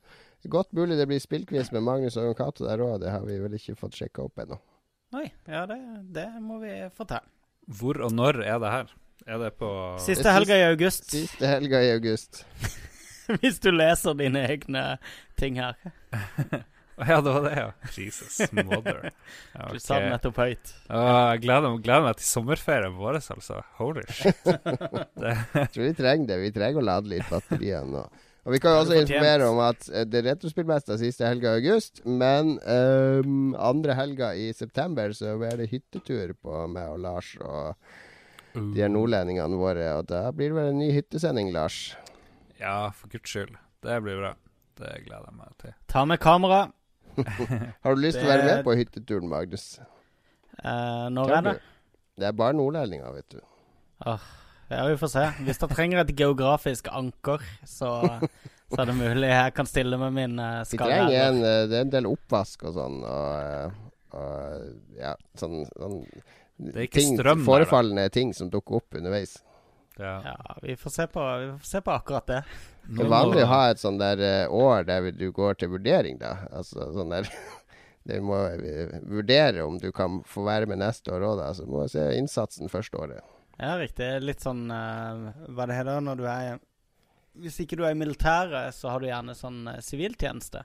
Godt 0.49 0.73
mulig 0.73 0.97
det 0.97 1.05
blir 1.09 1.21
spillquiz 1.21 1.69
med 1.73 1.83
Magnus 1.85 2.17
og 2.17 2.25
Jon 2.25 2.35
Cato 2.39 2.65
der 2.65 2.81
òg. 2.81 3.01
Det 3.03 3.11
har 3.13 3.25
vi 3.27 3.37
vel 3.43 3.57
ikke 3.59 3.77
fått 3.77 3.99
sjekka 3.99 4.25
opp 4.25 4.41
ennå. 4.41 4.57
Nei, 5.13 5.27
ja, 5.49 5.67
det, 5.69 5.77
det 6.15 6.29
må 6.41 6.61
vi 6.63 6.73
få 6.97 7.05
til. 7.11 7.27
Hvor 7.69 8.01
og 8.07 8.15
når 8.17 8.41
er 8.47 8.61
det 8.63 8.71
her? 8.73 8.95
Er 9.27 9.39
det 9.43 9.51
på 9.61 9.69
Siste 10.01 10.33
helga 10.33 10.57
i 10.57 10.65
august. 10.71 11.11
Siste 11.13 11.47
helga 11.47 11.83
i 11.85 11.91
august. 11.93 12.45
Hvis 13.43 13.61
du 13.63 13.71
leser 13.75 14.17
dine 14.19 14.45
egne 14.49 14.85
ting 15.41 15.61
her. 15.63 15.79
Ja, 17.01 17.21
det 17.25 17.33
var 17.33 17.45
det, 17.47 17.53
ja. 17.57 17.69
Jesus 17.97 18.53
mother. 18.53 19.11
Ja, 19.55 19.69
Du 19.73 19.79
sa 19.81 20.01
det 20.03 20.11
nettopp 20.13 20.37
høyt. 20.37 20.73
Jeg 20.85 21.43
gleder, 21.47 21.79
gleder 21.81 22.05
meg 22.05 22.19
til 22.21 22.27
sommerferien 22.29 22.97
vår, 22.99 23.21
altså. 23.23 23.63
Holy 23.79 24.03
shit. 24.13 24.37
Jeg 24.51 25.71
tror 25.73 25.87
vi 25.87 25.95
trenger 25.97 26.29
det. 26.29 26.37
Vi 26.43 26.51
trenger 26.53 26.83
å 26.83 26.89
lade 26.91 27.09
litt 27.15 27.31
batterier 27.33 27.89
nå. 27.89 28.05
Og 28.45 28.55
Vi 28.55 28.61
kan 28.61 28.73
jo 28.75 28.83
også 28.83 28.97
er 28.97 29.03
informere 29.05 29.49
om 29.53 29.59
at 29.65 29.89
eh, 29.93 30.05
det 30.09 30.23
er 30.23 30.29
Retrospillmester 30.31 31.01
siste 31.01 31.25
helga 31.29 31.55
i 31.55 31.61
august. 31.61 32.01
Men 32.05 32.55
um, 32.65 33.57
andre 33.57 33.97
helga 33.99 34.33
i 34.37 34.51
september 34.57 35.13
så 35.17 35.37
blir 35.41 35.61
det 35.61 35.71
hyttetur 35.73 36.33
på 36.41 36.63
meg 36.73 36.89
og 36.95 37.03
Lars 37.05 37.35
og 37.41 37.77
de 38.55 38.83
her 38.83 38.91
nordlendingene 38.93 39.61
våre. 39.61 39.91
Og 40.01 40.09
da 40.11 40.27
blir 40.35 40.53
det 40.53 40.61
vel 40.61 40.73
en 40.73 40.81
ny 40.81 40.89
hyttesending, 40.97 41.53
Lars. 41.55 41.93
Ja, 42.61 42.91
for 42.93 43.09
guds 43.09 43.33
skyld. 43.33 43.57
Det 43.81 43.97
blir 44.05 44.21
bra. 44.21 44.35
Det 44.81 44.93
gleder 45.07 45.31
jeg 45.31 45.37
meg 45.39 45.57
til. 45.63 45.73
Ta 45.89 46.05
med 46.09 46.21
kamera. 46.21 46.61
Har 47.83 47.97
du 47.97 48.03
lyst 48.03 48.21
til 48.21 48.29
å 48.29 48.31
være 48.31 48.47
med 48.47 48.63
på 48.67 48.77
hytteturen, 48.77 49.29
Magnus? 49.33 49.65
Eh, 50.61 51.07
når 51.13 51.35
er 51.39 51.47
det? 51.47 51.57
Det 52.21 52.29
er 52.29 52.37
bare 52.37 52.57
nordlendinger, 52.57 53.13
vet 53.17 53.37
du. 53.37 53.41
Ja, 54.05 54.85
vi 54.87 54.97
får 55.01 55.11
se. 55.11 55.27
Hvis 55.47 55.61
dere 55.61 55.75
trenger 55.75 56.03
et 56.05 56.13
geografisk 56.17 56.91
anker, 56.93 57.43
så, 57.67 57.95
så 58.71 58.83
er 58.83 58.91
det 58.93 58.97
mulig 58.99 59.31
jeg 59.33 59.55
kan 59.57 59.69
stille 59.69 59.99
med 60.01 60.15
min 60.15 60.37
uh, 60.39 60.61
Vi 60.69 60.79
trenger 60.79 61.17
en 61.25 61.41
eh, 61.43 61.63
Det 61.71 61.79
er 61.79 61.87
en 61.87 61.95
del 61.97 62.09
oppvask 62.11 62.69
og 62.69 62.77
sånn, 62.77 63.01
og, 63.03 63.33
eh, 63.41 64.21
og 64.21 65.01
ja, 65.01 65.17
sånn, 65.41 65.65
sånn 65.73 65.99
er 66.71 66.85
ikke 66.87 67.01
ting, 67.01 67.17
strøm 67.17 67.41
der, 67.41 67.43
da. 67.43 67.49
Forefallende 67.49 68.07
ting 68.15 68.35
som 68.37 68.53
dukker 68.53 68.79
opp 68.79 69.01
underveis. 69.01 69.39
Ja. 70.01 70.17
Ja, 70.25 70.57
vi 70.63 70.77
får 70.77 70.91
se 70.91 71.07
på, 71.07 71.25
vi 71.39 71.49
får 71.53 71.67
se 71.67 71.81
på 71.81 71.95
akkurat 71.95 72.27
det. 72.27 72.43
Det 72.91 73.05
er 73.05 73.11
vanlig 73.13 73.43
å 73.45 73.51
ha 73.51 73.61
et 73.71 73.79
sånn 73.79 74.01
der 74.01 74.19
eh, 74.25 74.51
år 74.51 74.87
der 74.89 75.11
du 75.15 75.29
går 75.37 75.59
til 75.61 75.71
vurdering, 75.77 76.17
da. 76.19 76.33
Altså 76.51 76.89
sånn 76.97 77.13
der 77.13 77.29
Du 78.09 78.17
må 78.25 78.39
eh, 78.49 78.97
vurdere 79.07 79.63
om 79.63 79.77
du 79.79 79.91
kan 79.95 80.23
få 80.27 80.43
være 80.49 80.67
med 80.67 80.81
neste 80.81 81.13
år 81.15 81.27
òg, 81.29 81.37
da. 81.43 81.53
Så 81.55 81.69
må 81.69 81.85
du 81.85 81.93
se 81.93 82.09
innsatsen 82.17 82.73
første 82.73 82.99
året. 82.99 83.37
Ja, 83.61 83.77
riktig. 83.79 84.09
Litt 84.25 84.43
sånn 84.43 84.65
uh, 84.73 85.31
Hva 85.53 85.69
det 85.69 85.77
heter 85.77 86.01
når 86.01 86.17
du 86.17 86.25
er 86.33 86.63
Hvis 87.45 87.61
ikke 87.61 87.77
du 87.77 87.85
er 87.85 87.93
i 87.93 88.01
militæret, 88.01 88.73
så 88.75 88.95
har 88.95 89.05
du 89.05 89.11
gjerne 89.11 89.37
sånn 89.37 89.67
siviltjeneste. 89.85 90.65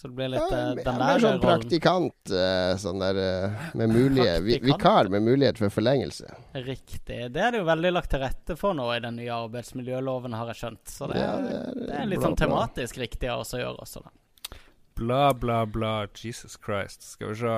Så 0.00 0.08
det 0.08 0.16
blir 0.16 0.30
litt 0.32 0.40
Ja, 0.40 0.56
eh, 0.56 0.74
mer- 0.74 0.84
den 0.84 0.98
mer 0.98 1.10
der 1.12 1.22
sånn 1.26 1.40
praktikant, 1.44 2.30
eh, 2.32 2.72
sånn 2.80 3.02
der 3.02 3.18
eh, 3.20 3.66
med 3.76 3.92
mulighet 3.98 4.40
Praktikant. 4.40 4.68
Vikar 4.70 5.10
med 5.12 5.26
mulighet 5.28 5.60
for 5.60 5.74
forlengelse. 5.76 6.30
Riktig. 6.56 7.18
Det 7.34 7.42
er 7.46 7.52
det 7.52 7.60
jo 7.60 7.66
veldig 7.68 7.92
lagt 7.92 8.10
til 8.14 8.24
rette 8.24 8.56
for 8.56 8.72
nå 8.78 8.88
i 8.96 9.00
den 9.04 9.20
nye 9.20 9.34
arbeidsmiljøloven, 9.44 10.38
har 10.40 10.54
jeg 10.54 10.62
skjønt. 10.64 10.84
Så 10.88 11.10
det, 11.12 11.20
Ja, 11.20 11.34
er, 11.36 11.44
det 11.44 11.58
er, 11.60 11.78
det 11.84 11.98
er 12.00 12.10
litt 12.14 12.22
bla, 12.22 12.30
sånn 12.30 12.40
tematisk 12.40 12.70
tematisk 12.70 12.98
riktig 12.98 13.28
av 13.30 13.40
oss 13.44 13.54
å 13.54 13.60
gjøre 13.60 13.84
også, 13.84 14.02
da. 14.04 14.58
Bla, 15.00 15.32
bla, 15.32 15.66
bla. 15.66 16.06
Jesus 16.14 16.56
Christ. 16.60 17.02
Skal 17.02 17.32
vi 17.32 17.34
se. 17.40 17.54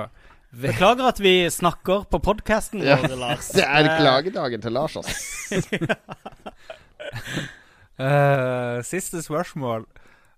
Beklager 0.63 1.07
at 1.09 1.19
vi 1.19 1.49
snakker 1.49 2.05
på 2.11 2.19
podkasten 2.23 2.83
Ja, 2.85 2.99
Lars. 3.17 3.49
Det 3.57 3.65
er 3.65 3.89
klagedagen 3.97 4.61
til 4.61 4.71
Lars, 4.75 4.95
altså. 4.99 5.13
uh, 7.99 8.81
siste 8.85 9.21
spørsmål. 9.25 9.87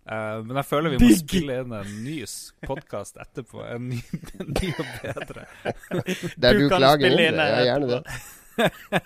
Eh, 0.05 0.39
men 0.45 0.59
jeg 0.59 0.67
føler 0.69 0.93
vi 0.93 0.99
må 1.01 1.07
Big. 1.09 1.17
spille 1.23 1.59
inn 1.63 1.71
en 1.73 1.93
ny 2.05 2.19
podkast 2.67 3.17
etterpå. 3.21 3.63
En 3.65 3.87
ny, 3.89 4.01
en 4.39 4.51
ny 4.53 4.71
og 4.75 4.91
bedre. 5.01 5.45
Der 6.41 6.53
Du 6.53 6.65
du, 6.65 6.67
kan 6.69 6.77
klager 6.77 7.07
inn 7.09 7.23
inn 7.23 7.39
det. 7.41 7.47
Ja, 7.49 7.63
gjerne 7.71 7.93
det. 7.95 8.01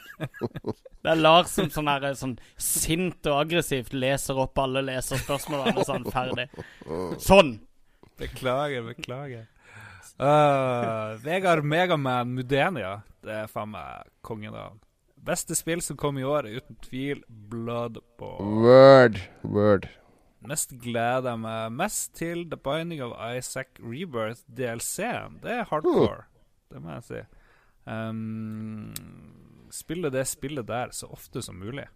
Det 1.00 1.14
er 1.14 1.16
Lars 1.16 1.54
som 1.56 1.70
sånn, 1.72 1.88
her, 1.88 2.12
sånn 2.20 2.36
sint 2.60 3.26
og 3.32 3.38
aggressivt 3.46 3.96
leser 3.96 4.38
opp 4.44 4.60
alle 4.60 4.82
leserspørsmålene 4.84 5.86
sånn 5.88 6.04
ferdig. 6.12 6.50
Sånn! 7.24 7.54
Beklager, 8.20 8.84
beklager. 8.84 9.46
Uh, 10.20 11.16
Vegard 11.24 11.64
Megaman 11.64 12.36
Mudenia. 12.36 12.98
Det 13.24 13.46
er 13.46 13.48
faen 13.50 13.72
meg 13.72 14.12
kongenavn. 14.28 14.82
Beste 15.24 15.56
spill 15.56 15.80
som 15.84 15.98
kom 16.00 16.20
i 16.20 16.28
år, 16.28 16.52
uten 16.52 16.76
tvil 16.84 17.24
Bloodborne. 17.28 18.60
Word. 18.60 19.24
Word. 19.48 19.88
Mest 20.48 20.72
gleder 20.80 21.34
jeg 21.34 21.42
meg 21.44 21.74
mest 21.76 22.14
til 22.16 22.46
The 22.48 22.60
Binding 22.64 23.02
of 23.04 23.16
Isaac 23.36 23.80
Rebirth 23.84 24.46
DLC-en. 24.56 25.40
Det 25.44 25.52
er 25.52 25.68
hardcore, 25.68 26.24
det 26.72 26.82
må 26.84 26.96
jeg 26.96 27.08
si. 27.10 27.24
Um, 27.90 28.94
spille 29.74 30.12
det 30.14 30.28
spillet 30.30 30.68
der 30.68 30.94
så 30.96 31.10
ofte 31.12 31.44
som 31.44 31.60
mulig. 31.60 31.90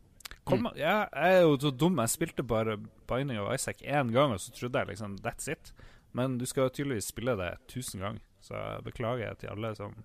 Kom, 0.43 0.67
ja, 0.75 1.05
jeg 1.07 1.37
er 1.37 1.45
jo 1.45 1.55
så 1.61 1.71
dum. 1.71 2.01
Jeg 2.03 2.11
spilte 2.11 2.43
bare 2.43 2.77
Binding 3.07 3.39
of 3.39 3.53
Isaac 3.55 3.79
én 3.81 4.11
gang, 4.11 4.35
og 4.35 4.41
så 4.43 4.51
trodde 4.51 4.79
jeg 4.79 4.91
liksom 4.91 5.15
that's 5.23 5.47
it. 5.51 5.71
Men 6.11 6.37
du 6.37 6.45
skal 6.45 6.69
tydeligvis 6.69 7.09
spille 7.13 7.37
det 7.39 7.53
tusen 7.71 8.03
ganger, 8.03 8.21
så 8.43 8.57
jeg 8.59 8.83
beklager 8.83 9.39
til 9.39 9.53
alle 9.55 9.71
som 9.75 9.95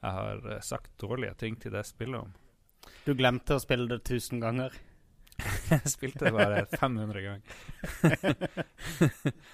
jeg 0.00 0.12
har 0.16 0.44
eh, 0.48 0.60
sagt 0.64 0.92
dårlige 1.00 1.34
ting 1.40 1.56
til 1.60 1.72
det 1.72 1.84
spillet 1.88 2.20
om. 2.20 2.30
Du 3.04 3.12
glemte 3.16 3.56
å 3.56 3.62
spille 3.62 3.88
det 3.90 4.02
tusen 4.08 4.40
ganger. 4.40 4.76
Jeg 5.70 5.92
spilte 5.94 6.26
det 6.26 6.32
bare 6.34 6.64
500 6.72 7.22
ganger. 7.26 7.42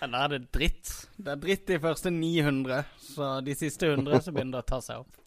Da 0.01 0.25
er 0.25 0.35
det 0.35 0.43
dritt. 0.55 0.93
Det 1.17 1.35
er 1.35 1.43
dritt 1.43 1.67
de 1.69 1.79
første 1.83 2.13
900, 2.13 2.83
så 3.13 3.31
de 3.45 3.57
siste 3.59 3.93
100 3.93 4.27
så 4.27 4.35
begynner 4.35 4.59
det 4.59 4.65
å 4.65 4.71
ta 4.75 4.81
seg 4.85 5.05
opp. 5.05 5.23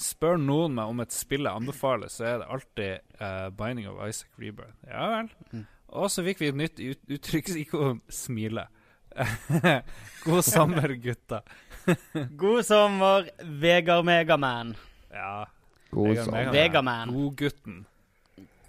Spør 0.00 0.38
noen 0.40 0.74
meg 0.76 0.90
om 0.90 1.02
et 1.04 1.14
spill 1.14 1.44
jeg 1.46 1.60
anbefaler, 1.60 2.10
så 2.12 2.26
er 2.28 2.40
det 2.40 2.50
alltid 2.56 3.20
uh, 3.20 3.48
Binding 3.54 3.88
of 3.90 4.00
Isaac 4.06 4.30
Rebirth. 4.40 4.76
Ja 4.88 5.10
vel. 5.12 5.30
Mm. 5.52 5.66
Og 5.94 6.10
så 6.10 6.24
fikk 6.26 6.40
vi 6.42 6.50
et 6.50 6.58
nytt 6.58 6.80
ut 6.80 7.12
uttrykksikon 7.18 8.00
smile. 8.10 8.66
God 10.24 10.44
sommer, 10.44 10.96
gutta. 10.98 11.42
God 12.42 12.64
sommer, 12.66 13.28
Vegard 13.60 14.06
Megaman. 14.08 14.74
Ja. 15.12 15.44
God 15.90 16.08
Vegard 16.08 16.24
sommer. 16.24 16.38
Megaman. 16.38 16.54
Vegaman. 16.58 17.14
Godgutten. 17.14 17.84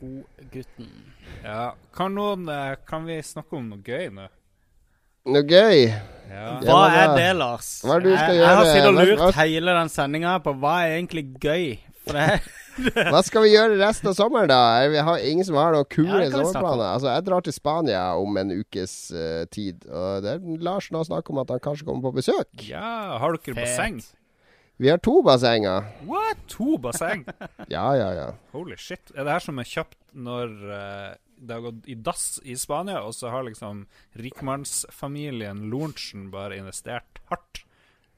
Godgutten. 0.06 0.89
Ja. 1.43 1.74
Kan 1.95 2.16
noen 2.18 2.47
eh, 2.51 2.76
Kan 2.88 3.06
vi 3.10 3.20
snakke 3.26 3.58
om 3.60 3.70
noe 3.74 3.82
gøy 3.86 4.10
nå? 4.14 4.28
Noe 5.26 5.41
gøy. 5.49 5.88
Ja. 6.30 6.45
Hva 6.62 6.82
er 6.93 7.16
det, 7.18 7.30
Lars? 7.39 7.70
Hva 7.86 7.95
er 7.97 8.03
det 8.06 8.12
du 8.14 8.18
skal 8.20 8.36
jeg, 8.36 8.43
jeg 8.43 8.60
har 8.60 8.68
sittet 8.70 8.89
og 8.91 8.99
lurt 8.99 9.24
hva- 9.24 9.34
hele 9.39 9.74
den 9.80 9.89
sendinga 9.93 10.36
på 10.45 10.53
hva 10.62 10.76
er 10.86 10.97
egentlig 10.99 11.26
gøy. 11.41 11.66
For 12.06 12.20
det 12.20 12.39
Hva 13.08 13.22
skal 13.24 13.45
vi 13.45 13.53
gjøre 13.53 13.78
resten 13.80 14.10
av 14.12 14.18
sommeren, 14.18 14.49
da? 14.51 14.60
Vi 14.91 14.99
har 15.08 15.22
ingen 15.24 15.45
som 15.47 15.56
har 15.56 15.72
noen 15.72 15.88
kule 15.88 16.26
sommerplaner. 16.28 16.89
Altså, 16.91 17.08
jeg 17.14 17.24
drar 17.30 17.45
til 17.45 17.56
Spania 17.56 18.01
om 18.20 18.36
en 18.41 18.51
ukes 18.51 18.95
uh, 19.16 19.45
tid. 19.47 19.86
Og 19.88 20.26
det 20.26 20.34
er 20.36 20.60
Lars 20.68 20.89
nå 20.91 21.06
snakker 21.08 21.32
om 21.32 21.39
at 21.46 21.54
han 21.55 21.62
kanskje 21.63 21.88
kommer 21.88 22.09
på 22.09 22.17
besøk. 22.20 22.51
ja. 22.67 23.16
Har 23.21 23.38
dere 23.38 23.55
Fet. 23.55 23.62
basseng? 23.63 24.01
Vi 24.78 24.89
har 24.92 24.97
to 25.00 25.22
bassenger. 25.24 25.86
What? 26.04 26.38
To 26.52 26.78
basseng? 26.78 27.24
Ja, 27.72 27.96
ja, 27.96 28.10
ja. 28.14 28.26
Holy 28.52 28.76
shit. 28.78 29.12
Er 29.16 29.24
det 29.24 29.32
her 29.38 29.43
som 29.46 29.60
er 29.62 29.70
kjøpt 29.70 29.96
når 30.16 30.52
uh, 30.68 31.14
det 31.39 31.56
har 31.56 31.64
gått 31.64 31.88
i 31.92 31.96
dass 31.96 32.26
i 32.43 32.58
Spania, 32.60 33.00
og 33.08 33.16
så 33.16 33.32
har 33.32 33.46
liksom 33.47 33.86
rikmannsfamilien 34.20 35.64
Lorentzen 35.72 36.28
bare 36.34 36.58
investert 36.60 37.22
hardt 37.32 37.64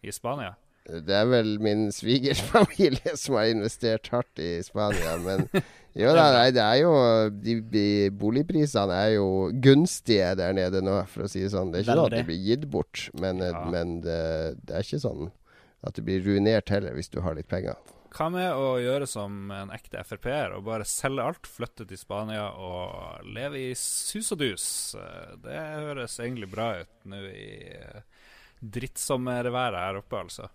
i 0.02 0.14
Spania? 0.14 0.56
Det 0.88 1.14
er 1.14 1.26
vel 1.28 1.58
min 1.60 1.90
svigerfamilie 1.92 3.14
som 3.20 3.36
har 3.38 3.50
investert 3.52 4.08
hardt 4.14 4.40
i 4.40 4.62
Spania, 4.64 5.18
men 5.20 5.46
jo 6.02 6.14
da, 6.16 6.30
nei, 6.40 6.46
det 6.56 6.64
er 6.64 6.78
jo 6.80 6.94
de, 7.44 7.58
de 7.74 7.88
Boligprisene 8.18 8.96
er 8.96 9.16
jo 9.18 9.26
gunstige 9.66 10.32
der 10.40 10.56
nede 10.56 10.82
nå, 10.86 11.02
for 11.12 11.28
å 11.28 11.32
si 11.32 11.44
det 11.44 11.52
sånn. 11.54 11.74
Det 11.74 11.82
er 11.82 11.86
ikke 11.90 11.98
sånn 11.98 12.06
at 12.08 12.16
de 12.16 12.22
det 12.22 12.30
blir 12.32 12.46
gitt 12.50 12.70
bort, 12.72 13.10
men, 13.20 13.44
eh, 13.44 13.52
Ja. 13.52 13.66
men 13.74 14.00
det, 14.06 14.22
det 14.64 14.78
er 14.80 14.88
ikke 14.88 15.04
sånn 15.06 15.28
at 15.86 15.95
du 15.98 16.02
blir 16.06 16.24
ruinert 16.26 16.72
heller 16.74 16.98
hvis 16.98 17.12
du 17.14 17.22
har 17.22 17.38
litt 17.38 17.49
penger. 17.52 17.78
Hva 18.18 18.30
med 18.34 18.48
å 18.56 18.78
gjøre 18.82 19.06
som 19.10 19.52
en 19.54 19.72
ekte 19.76 20.02
Frp-er 20.08 20.56
og 20.56 20.66
bare 20.66 20.88
selge 20.88 21.26
alt, 21.28 21.49
flytte 21.49 21.86
til 21.86 21.99
Spania 21.99 22.48
og 22.56 23.28
leve 23.28 23.60
i 23.68 23.74
sus 23.78 24.32
og 24.34 24.40
dus? 24.41 24.68
Det 25.44 25.58
høres 25.58 26.18
egentlig 26.24 26.49
bra 26.49 26.72
ut 26.82 27.10
nå 27.12 27.20
i 27.30 27.49
drittsommerværet 28.58 29.84
her 29.84 29.99
oppe, 29.99 30.24
altså. 30.24 30.48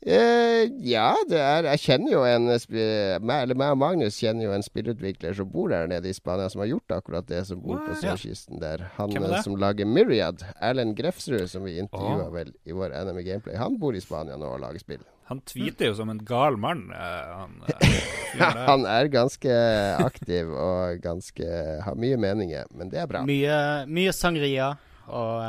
Eh, 0.00 0.64
ja, 0.80 1.10
det 1.28 1.36
er 1.36 1.66
Jeg 1.74 1.80
kjenner 1.82 2.12
jo 2.14 2.20
en 2.24 2.46
meg, 2.48 3.42
Eller 3.44 3.58
meg 3.58 3.74
og 3.74 3.80
Magnus 3.82 4.16
kjenner 4.16 4.46
jo 4.46 4.54
en 4.56 4.64
spillutvikler 4.64 5.34
som 5.36 5.50
bor 5.52 5.68
der 5.68 5.90
nede 5.92 6.08
i 6.08 6.16
Spania, 6.16 6.48
som 6.48 6.62
har 6.64 6.70
gjort 6.70 6.94
akkurat 6.96 7.28
det, 7.28 7.42
som 7.50 7.60
bor 7.60 7.76
på 7.84 7.92
What? 7.92 8.00
sørkysten 8.00 8.62
der. 8.62 8.86
Han 8.96 9.12
eh, 9.12 9.36
som 9.44 9.58
lager 9.60 9.84
Myriad, 9.84 10.40
Erlend 10.56 10.96
Grefsrud, 10.96 11.44
som 11.52 11.68
vi 11.68 11.76
intervjua 11.82 12.30
oh. 12.30 12.32
vel 12.32 12.54
i 12.64 12.72
vår 12.72 12.96
NM 12.96 13.20
Gameplay, 13.26 13.58
han 13.60 13.76
bor 13.80 13.96
i 13.96 14.00
Spania 14.00 14.40
nå 14.40 14.54
og 14.54 14.62
lager 14.64 14.80
spill. 14.80 15.04
Han 15.28 15.44
tweeter 15.46 15.92
jo 15.92 15.98
som 16.00 16.08
en 16.10 16.24
gal 16.26 16.56
mann. 16.58 16.88
eh, 16.96 17.36
Han, 17.36 17.60
eh. 17.68 18.40
Han 18.70 18.88
er 18.88 19.12
ganske 19.12 19.52
aktiv 20.00 20.48
og 20.48 21.04
ganske 21.04 21.60
har 21.84 22.00
mye 22.00 22.16
meninger, 22.16 22.72
men 22.72 22.88
det 22.88 23.04
er 23.04 23.10
bra. 23.10 23.22
Mye, 23.28 23.84
mye 23.84 24.16
sangria 24.16 24.72
og 25.10 25.44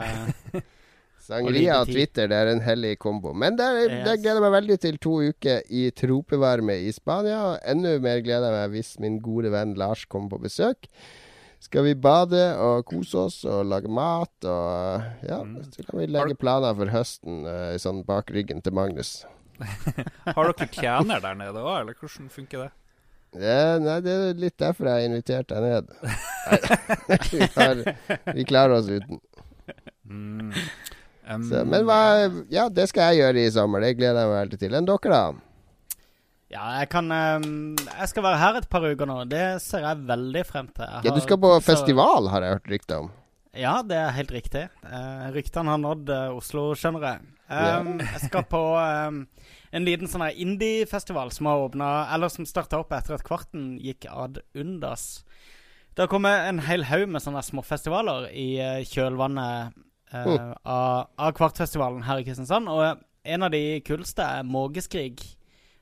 Sangria 1.31 1.79
Og. 1.81 1.87
Twitter 1.89 2.27
det 2.31 2.37
er 2.43 2.51
en 2.51 2.61
hellig 2.65 2.93
kombo. 3.01 3.31
Men 3.33 3.55
det, 3.59 3.65
er- 3.65 3.97
det 4.05 4.15
gleder 4.21 4.39
jeg 4.41 4.45
meg 4.45 4.55
veldig 4.59 4.77
til 4.83 4.97
to 5.01 5.15
uker 5.31 5.61
i 5.71 5.87
tropevarme 5.95 6.75
i 6.85 6.91
Spania. 6.95 7.39
Og 7.53 7.59
enda 7.73 7.95
mer 8.03 8.21
gleder 8.25 8.51
jeg 8.51 8.59
meg 8.59 8.75
hvis 8.77 8.93
min 9.03 9.19
gode 9.23 9.51
venn 9.53 9.73
Lars 9.79 10.05
kommer 10.05 10.35
på 10.35 10.41
besøk. 10.45 10.89
Skal 11.61 11.83
vi 11.85 11.93
bade 11.93 12.39
og 12.57 12.87
kose 12.89 13.19
oss 13.21 13.35
og 13.45 13.67
lage 13.69 13.87
mat 13.93 14.47
og 14.49 15.03
Ja, 15.29 15.43
Mm. 15.43 15.59
så 15.71 15.83
kan 15.85 15.99
vi 15.99 16.07
legge 16.09 16.33
planer 16.35 16.73
for 16.75 16.89
høsten 16.89 17.43
eh, 17.45 17.75
sånn 17.77 18.03
bak 18.07 18.31
ryggen 18.33 18.61
til 18.65 18.73
Magnus. 18.73 19.25
Har 20.25 20.49
dere 20.53 20.67
tjener 20.73 21.21
der 21.21 21.35
nede 21.37 21.61
òg, 21.61 21.81
eller 21.83 21.93
hvordan 21.99 22.31
funker 22.33 22.63
det? 22.65 22.71
Ja, 23.45 23.77
nei, 23.79 23.99
det 24.03 24.11
er 24.11 24.33
litt 24.41 24.57
derfor 24.59 24.89
jeg 24.89 24.97
har 24.97 25.05
invitert 25.07 25.47
deg 25.53 25.61
ned. 25.63 25.91
Nei, 26.01 27.19
vi, 27.31 27.45
har, 27.55 27.83
vi 28.35 28.43
klarer 28.49 28.73
oss 28.81 28.89
uten. 28.89 29.21
Mm. 30.09 30.49
Um, 31.27 31.43
Så, 31.45 31.61
men 31.69 31.85
hva 31.85 31.99
Ja, 32.49 32.67
det 32.73 32.87
skal 32.89 33.11
jeg 33.11 33.21
gjøre 33.21 33.45
i 33.45 33.53
sommer. 33.53 33.83
Det 33.85 33.95
gleder 33.99 34.23
jeg 34.23 34.31
meg 34.31 34.39
veldig 34.39 34.59
til. 34.63 34.75
Enn 34.77 34.89
dere, 34.89 35.15
da? 35.15 35.23
Ja, 36.51 36.65
jeg 36.81 36.89
kan 36.91 37.07
um, 37.07 37.77
Jeg 37.79 38.09
skal 38.11 38.25
være 38.25 38.39
her 38.41 38.59
et 38.59 38.69
par 38.71 38.83
uker 38.83 39.07
nå. 39.07 39.21
Det 39.31 39.45
ser 39.63 39.85
jeg 39.87 40.05
veldig 40.09 40.45
frem 40.49 40.67
til. 40.75 40.87
Har, 40.87 41.05
Ja, 41.07 41.13
du 41.15 41.21
skal 41.23 41.39
på 41.39 41.51
festival, 41.63 42.27
har 42.33 42.43
jeg 42.43 42.57
hørt 42.57 42.71
rykte 42.73 43.01
om. 43.05 43.11
Ja, 43.55 43.81
det 43.83 43.97
er 43.99 44.13
helt 44.15 44.31
riktig. 44.31 44.65
Uh, 44.83 45.29
ryktene 45.35 45.73
har 45.73 45.79
nådd 45.83 46.09
uh, 46.11 46.35
Oslo, 46.37 46.69
skjønner 46.79 47.07
jeg. 47.07 47.23
Um, 47.51 47.97
Jeg 47.99 48.21
skal 48.29 48.45
på 48.47 48.61
um, 48.79 49.25
en 49.75 49.87
liten 49.87 50.07
sånn 50.07 50.23
indie-festival 50.29 51.33
som 51.35 51.49
har 51.51 51.65
åpna 51.65 51.89
Eller 52.15 52.31
som 52.31 52.47
starta 52.47 52.79
opp 52.79 52.93
etter 52.95 53.17
at 53.17 53.25
Kvarten 53.27 53.73
gikk 53.83 54.07
ad 54.07 54.39
undas. 54.55 55.25
Det 55.91 56.05
har 56.05 56.11
kommet 56.11 56.47
en 56.47 56.61
hel 56.63 56.85
haug 56.87 57.09
med 57.11 57.19
sånne 57.19 57.41
småfestivaler 57.43 58.29
i 58.31 58.45
eh, 58.63 58.85
kjølvannet 58.87 59.75
eh, 60.13 60.25
Mm. 60.25 60.53
av, 60.65 61.07
av 61.17 61.31
Kvartfestivalen 61.37 62.03
her 62.03 62.19
i 62.19 62.23
Kristiansand. 62.27 62.67
Og 62.69 62.99
en 63.25 63.43
av 63.43 63.51
de 63.51 63.79
kuleste 63.85 64.23
er 64.23 64.43
Mågeskrig. 64.43 65.19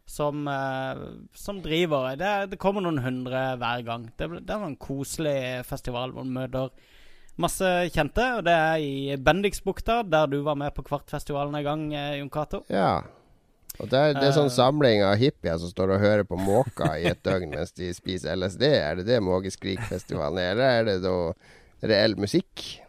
Som, 0.10 0.47
uh, 0.49 0.97
som 1.38 1.60
driver 1.61 2.15
det, 2.18 2.49
det 2.49 2.57
kommer 2.57 2.81
noen 2.81 2.97
hundre 2.97 3.43
hver 3.61 3.84
gang. 3.85 4.07
Det, 4.18 4.26
det 4.41 4.56
er 4.56 4.64
en 4.65 4.76
koselig 4.81 5.64
festival 5.69 6.10
hvor 6.15 6.26
man 6.26 6.47
møter 6.49 6.72
masse 7.38 7.69
kjente. 7.93 8.26
Og 8.39 8.41
det 8.47 8.56
er 8.57 8.81
i 8.81 9.18
Bendiksbukta, 9.22 9.99
der 10.10 10.26
du 10.31 10.39
var 10.41 10.57
med 10.57 10.73
på 10.73 10.81
Kvartfestivalen 10.88 11.53
en 11.60 11.64
gang, 11.68 11.84
eh, 11.93 12.15
Jon 12.23 12.31
Cato. 12.34 12.64
Ja. 12.73 13.03
Og 13.80 13.85
det 13.93 13.99
er, 14.01 14.18
det 14.18 14.26
er 14.31 14.34
sånn 14.35 14.49
Eh. 14.49 14.56
samling 14.57 15.03
av 15.06 15.14
hippier 15.22 15.61
som 15.61 15.69
står 15.69 15.93
og 15.93 16.01
hører 16.01 16.26
på 16.26 16.41
måker 16.41 16.97
i 16.97 17.06
et 17.14 17.22
døgn 17.23 17.53
mens 17.53 17.72
de 17.77 17.93
spiser 17.93 18.34
LSD. 18.34 18.65
Er 18.65 18.95
det 18.95 19.06
det 19.14 19.22
Mågeskrikfestivalen 19.22 20.41
er, 20.41 20.51
eller 20.57 20.80
er 20.81 20.84
det 20.89 20.97
da 21.06 21.14
reell 21.85 22.18
musikk? 22.18 22.81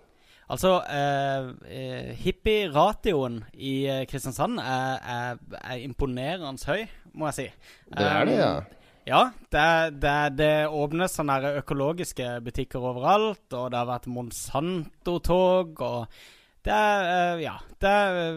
Altså, 0.51 0.73
eh, 0.91 1.51
eh, 1.71 2.11
hippie-ratioen 2.25 3.37
i 3.55 3.75
eh, 3.87 4.03
Kristiansand 4.11 4.59
er, 4.59 4.99
er, 5.15 5.39
er 5.63 5.85
imponerende 5.85 6.67
høy, 6.67 6.85
må 7.15 7.29
jeg 7.31 7.37
si. 7.39 7.47
Det 7.95 8.07
er 8.11 8.29
det, 8.31 8.37
ja. 8.41 8.53
Um, 8.59 8.77
Ja, 9.09 9.21
det, 9.51 9.63
det, 10.03 10.17
det 10.39 10.51
åpnes 10.77 11.15
sånne 11.17 11.39
økologiske 11.63 12.27
butikker 12.45 12.83
overalt, 12.85 13.47
og 13.57 13.71
det 13.73 13.79
har 13.81 13.89
vært 13.89 14.11
Monsanto-tog, 14.13 15.81
og 15.83 16.21
det 16.67 16.75
er, 16.77 17.07
eh, 17.09 17.41
ja, 17.47 17.55
det 17.81 17.91
er 17.91 18.29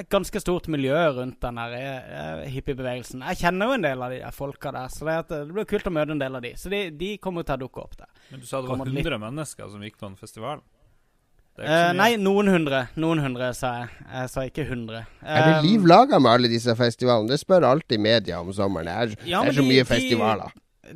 et 0.00 0.08
ganske 0.10 0.40
stort 0.40 0.66
miljø 0.72 0.96
rundt 1.18 1.36
den 1.44 1.60
hippiebevegelsen. 2.54 3.26
Jeg 3.28 3.42
kjenner 3.42 3.68
jo 3.68 3.76
en 3.76 3.84
del 3.84 4.02
av 4.06 4.14
de 4.14 4.22
folka 4.32 4.72
der, 4.72 4.88
så 4.94 5.04
det, 5.10 5.18
det 5.34 5.42
blir 5.52 5.68
kult 5.68 5.90
å 5.90 5.92
møte 5.98 6.16
en 6.16 6.22
del 6.24 6.38
av 6.40 6.42
de. 6.46 6.54
Så 6.56 6.72
de, 6.72 6.80
de 6.96 7.12
kommer 7.22 7.44
til 7.46 7.58
å 7.58 7.64
dukke 7.66 7.84
opp 7.84 7.98
der. 8.00 8.08
Men 8.30 8.40
du 8.40 8.46
sa 8.48 8.62
det 8.62 8.70
var 8.70 8.78
Kommer 8.80 8.94
litt- 8.96 9.12
mennesker 9.28 9.68
som 9.74 9.84
gikk 9.84 9.98
på 10.00 10.08
en 10.08 10.16
festival? 10.18 10.64
Eh, 11.58 11.92
mye. 11.92 11.96
nei, 11.96 12.16
noen 12.16 12.48
hundre. 12.52 12.88
Noen 12.96 13.18
hundre, 13.24 13.54
sa 13.54 13.72
jeg. 13.80 13.88
Jeg 14.12 14.28
sa 14.30 14.40
ikke 14.50 14.66
hundre. 14.68 15.06
Er 15.24 15.42
det 15.46 15.54
Um, 15.58 15.64
liv 15.66 15.86
laga 15.86 16.18
med 16.20 16.32
alle 16.32 16.48
disse 16.52 16.74
festivalene? 16.76 17.28
Det 17.28 17.40
spør 17.40 17.64
alltid 17.64 17.98
media 18.00 18.40
om 18.40 18.52
sommeren. 18.52 18.84
Det 18.84 18.94
er, 19.22 19.26
Ja, 19.26 19.42
det 19.42 19.48
er 19.48 19.52
så 19.52 19.62
de- 19.64 19.68
mye 19.70 19.84
de- 19.84 19.90
festivaler. 19.94 20.52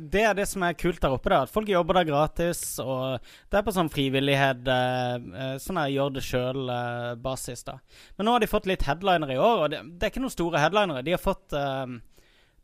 Det 0.09 0.21
er 0.23 0.33
det 0.33 0.47
som 0.47 0.63
er 0.63 0.73
kult 0.73 1.01
der 1.01 1.09
oppe. 1.11 1.27
da 1.29 1.41
At 1.43 1.49
Folk 1.49 1.67
jobber 1.67 1.93
der 1.95 2.05
gratis. 2.05 2.79
Og 2.79 3.19
det 3.49 3.57
er 3.57 3.61
på 3.63 3.73
sånn 3.73 3.89
frivillighet. 3.91 4.65
uh, 4.67 5.15
eh, 5.35 5.57
sånn 5.57 5.77
her 5.81 5.89
gjør 5.89 6.13
det 6.13 6.23
sjøl-basis. 6.23 7.63
da 7.65 7.79
Men 8.17 8.25
nå 8.27 8.31
har 8.31 8.39
de 8.39 8.47
fått 8.47 8.65
litt 8.67 8.83
headlinere 8.83 9.31
i 9.33 9.37
år. 9.37 9.63
Og 9.65 9.69
det, 9.71 9.81
det 9.99 10.03
er 10.07 10.11
ikke 10.13 10.21
noen 10.23 10.31
store 10.31 10.59
headlinere. 10.59 11.03
De 11.03 11.11
har 11.11 11.19
fått 11.19 11.51
eh, 11.53 11.99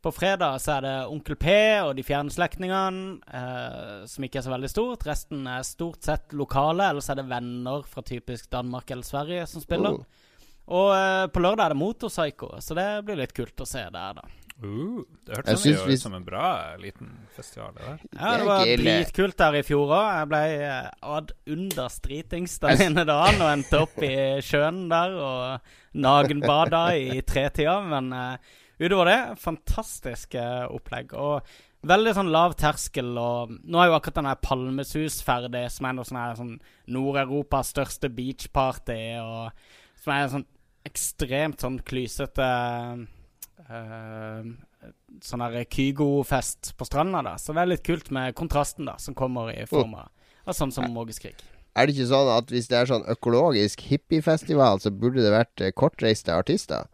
På 0.02 0.12
fredag 0.14 0.60
så 0.62 0.76
er 0.76 0.84
det 0.86 0.94
Onkel 1.10 1.34
P 1.36 1.54
og 1.82 1.96
De 1.98 2.04
fjerne 2.06 2.30
slektningene, 2.30 3.18
eh, 3.34 4.06
som 4.06 4.24
ikke 4.24 4.38
er 4.38 4.46
så 4.46 4.52
veldig 4.52 4.70
stort. 4.70 5.06
Resten 5.08 5.46
er 5.50 5.66
stort 5.66 6.06
sett 6.06 6.34
lokale. 6.38 6.86
Eller 6.92 7.02
så 7.02 7.16
er 7.16 7.22
det 7.22 7.28
venner 7.32 7.82
fra 7.82 8.04
typisk 8.06 8.50
Danmark 8.52 8.90
eller 8.94 9.06
Sverige 9.06 9.46
som 9.50 9.64
spiller. 9.64 9.98
Uh. 9.98 10.26
Og 10.68 10.90
eh, 10.94 11.26
på 11.32 11.42
lørdag 11.42 11.64
er 11.66 11.74
det 11.74 11.80
Motorpsycho, 11.80 12.52
så 12.60 12.76
det 12.76 12.90
blir 13.08 13.18
litt 13.22 13.34
kult 13.34 13.64
å 13.64 13.66
se 13.66 13.86
der, 13.88 14.20
da. 14.20 14.26
Uh, 14.58 15.04
det 15.24 15.36
hørtes 15.36 15.64
ut 15.68 15.84
vi- 15.86 15.96
som 15.96 16.14
en 16.14 16.24
bra 16.26 16.76
liten 16.82 17.12
festival. 17.36 17.74
det 17.74 17.84
der. 17.86 17.98
Ja, 18.18 18.36
Det 18.36 18.46
var 18.46 18.64
dritkult 18.66 19.36
der 19.38 19.54
i 19.54 19.62
fjor 19.62 19.86
òg. 19.94 20.06
Jeg 20.18 20.28
ble 20.28 20.40
eh, 20.66 20.88
ad 21.02 21.32
undas 21.46 22.00
dritings 22.00 22.58
den 22.58 22.82
ene 22.88 23.04
dagen 23.06 23.40
og 23.40 23.52
endte 23.52 23.82
opp 23.86 24.02
i 24.02 24.14
sjøen 24.42 24.88
der 24.90 25.14
og 25.14 25.60
nagenbada 25.94 26.82
i 26.98 27.22
tretida. 27.22 27.80
Men 27.86 28.12
eh, 28.12 28.56
utover 28.78 29.10
det, 29.10 29.18
fantastisk 29.42 30.36
eh, 30.38 30.66
opplegg. 30.70 31.14
Og 31.18 31.88
veldig 31.88 32.14
sånn 32.16 32.32
lav 32.34 32.56
terskel. 32.58 33.10
Og 33.18 33.54
nå 33.62 33.80
er 33.80 33.90
jo 33.90 33.98
akkurat 33.98 34.20
den 34.20 34.30
her 34.30 34.40
Palmesus 34.42 35.20
ferdig, 35.26 35.66
som 35.74 35.88
er 35.88 35.98
noe 35.98 36.08
sånn 36.08 36.20
her 36.20 36.38
sånn 36.38 36.54
Nord-Europas 36.94 37.74
største 37.74 38.10
beachparty, 38.12 39.02
og 39.22 40.00
som 40.02 40.14
er 40.14 40.32
sånn 40.32 40.48
ekstremt 40.88 41.60
sånn 41.60 41.76
klysete 41.84 42.46
uh, 43.68 44.48
sånn 45.24 45.44
her 45.44 45.66
Kygo-fest 45.68 46.72
på 46.78 46.86
stranda, 46.88 47.22
da. 47.26 47.36
Så 47.40 47.54
det 47.54 47.64
er 47.64 47.72
litt 47.74 47.86
kult 47.86 48.10
med 48.14 48.36
kontrasten, 48.38 48.88
da, 48.88 48.96
som 49.02 49.16
kommer 49.18 49.52
i 49.52 49.66
form 49.68 49.96
av, 49.98 50.10
av 50.46 50.56
sånn 50.56 50.72
som 50.74 50.88
Mågeskrik. 50.94 51.42
Er 51.78 51.86
det 51.86 51.94
ikke 51.94 52.08
sånn 52.10 52.30
at 52.32 52.48
hvis 52.50 52.66
det 52.70 52.78
er 52.78 52.88
sånn 52.90 53.04
økologisk 53.10 53.84
hippiefestival, 53.86 54.80
så 54.82 54.90
burde 54.90 55.22
det 55.22 55.34
vært 55.34 55.62
eh, 55.62 55.74
kortreiste 55.76 56.34
artister? 56.34 56.88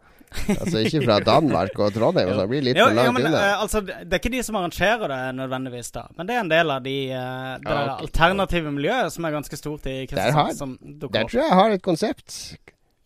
Altså 0.59 0.81
ikke 0.83 0.99
fra 1.05 1.19
Danmark 1.23 1.79
og 1.79 1.93
Trondheim, 1.95 2.27
Så 2.29 2.37
det 2.41 2.49
blir 2.51 2.61
litt 2.65 2.77
Jo, 2.77 2.85
for 2.89 3.05
jo, 3.07 3.11
men 3.15 3.25
inne. 3.29 3.39
eh, 3.39 3.61
altså, 3.63 3.81
det 3.85 4.11
er 4.11 4.19
ikke 4.19 4.31
de 4.33 4.43
som 4.43 4.55
arrangerer 4.59 5.07
det 5.07 5.19
nødvendigvis, 5.37 5.91
da. 5.95 6.03
Men 6.17 6.27
det 6.27 6.35
er 6.35 6.39
en 6.43 6.51
del 6.51 6.71
av 6.75 6.83
de 6.83 6.95
uh, 7.13 7.17
det 7.61 7.71
Ja, 7.71 7.81
okay. 7.95 8.05
alternative 8.09 8.71
miljøet 8.75 9.13
som 9.15 9.25
er 9.25 9.31
ganske 9.37 9.57
stort 9.57 9.85
i 9.87 9.95
Kristiansand, 10.11 10.77
Der, 10.81 11.07
Der 11.07 11.23
tror 11.29 11.39
jeg 11.41 11.49
jeg 11.49 11.59
har 11.61 11.69
et 11.77 11.81
konsept. 11.85 12.57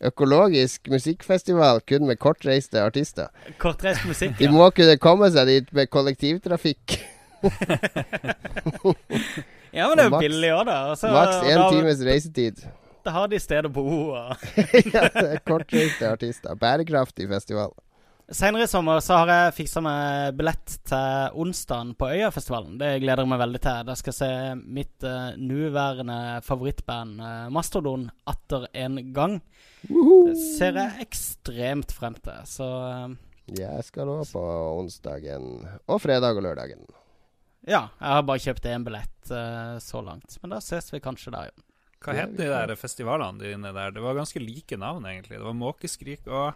Økologisk 0.01 0.87
musikkfestival 0.87 1.81
kun 1.87 2.07
med 2.07 2.15
kortreiste 2.23 2.79
artister. 2.81 3.27
Kortreist 3.59 4.05
musikk, 4.07 4.37
De 4.39 4.47
må 4.47 4.69
kunne 4.71 4.95
komme 4.97 5.27
seg 5.31 5.47
dit 5.47 5.73
med 5.75 5.89
kollektivtrafikk. 5.91 6.99
Ja, 9.69 9.85
men 9.87 9.97
det 9.99 10.05
er 10.05 10.09
jo 10.09 10.19
billig 10.19 10.49
òg, 10.49 10.63
da. 10.65 10.77
Og 10.89 10.97
Maks 11.13 11.43
én 11.45 11.59
times 11.69 11.99
reisetid. 12.01 12.63
Da 13.03 13.13
har 13.15 13.29
de 13.31 13.39
sted 13.39 13.67
å 13.67 13.71
bo. 13.73 13.85
Og 14.13 14.49
ja, 14.95 15.05
det 15.13 15.27
er 15.37 15.45
kortreiste 15.47 16.09
artister. 16.09 16.57
Bærekraftig 16.59 17.29
festival. 17.31 17.75
Senere 18.29 18.67
i 18.67 18.69
sommer 18.69 18.99
så 19.01 19.15
har 19.23 19.29
jeg 19.31 19.53
fiksa 19.57 19.81
meg 19.81 20.35
billett 20.37 20.75
til 20.85 21.37
onsdagen 21.41 21.95
på 21.97 22.11
Øyafestivalen. 22.13 22.75
Det 22.77 22.91
gleder 23.01 23.25
jeg 23.25 23.31
meg 23.31 23.39
veldig 23.41 23.61
til. 23.63 23.87
Der 23.87 23.97
skal 23.97 24.13
jeg 24.13 24.17
se 24.19 24.67
mitt 24.77 25.05
uh, 25.07 25.31
nåværende 25.41 26.17
favorittband 26.45 27.23
uh, 27.23 27.47
Mastodon 27.53 28.05
atter 28.29 28.67
en 28.83 28.99
gang. 29.15 29.39
Det 29.81 30.35
ser 30.43 30.77
jeg 30.77 31.07
ekstremt 31.07 31.95
frem 31.95 32.19
til. 32.21 32.45
Så 32.45 32.67
uh, 32.69 33.17
Jeg 33.57 33.87
skal 33.87 34.05
nå 34.11 34.19
på 34.29 34.43
onsdagen 34.75 35.65
og 35.89 35.97
fredag 36.03 36.37
og 36.37 36.45
lørdagen. 36.45 36.85
ja, 37.65 37.87
jeg 37.97 38.13
har 38.13 38.29
bare 38.29 38.45
kjøpt 38.45 38.69
én 38.69 38.85
billett 38.85 39.33
uh, 39.33 39.81
så 39.81 40.05
langt. 40.05 40.37
Men 40.43 40.53
da 40.53 40.61
ses 40.61 40.93
vi 40.93 41.01
kanskje 41.01 41.33
der, 41.33 41.49
ja. 41.49 41.68
Hva 41.99 42.15
het 42.15 42.35
de 42.37 42.47
der 42.47 42.75
festivalene 42.79 43.41
dine 43.41 43.73
der? 43.75 43.91
Det 43.91 44.03
var 44.03 44.15
ganske 44.15 44.39
like 44.39 44.77
navn, 44.79 45.05
egentlig. 45.09 45.37
Det 45.37 45.45
var 45.45 45.57
Måkeskrik 45.57 46.27
og 46.27 46.53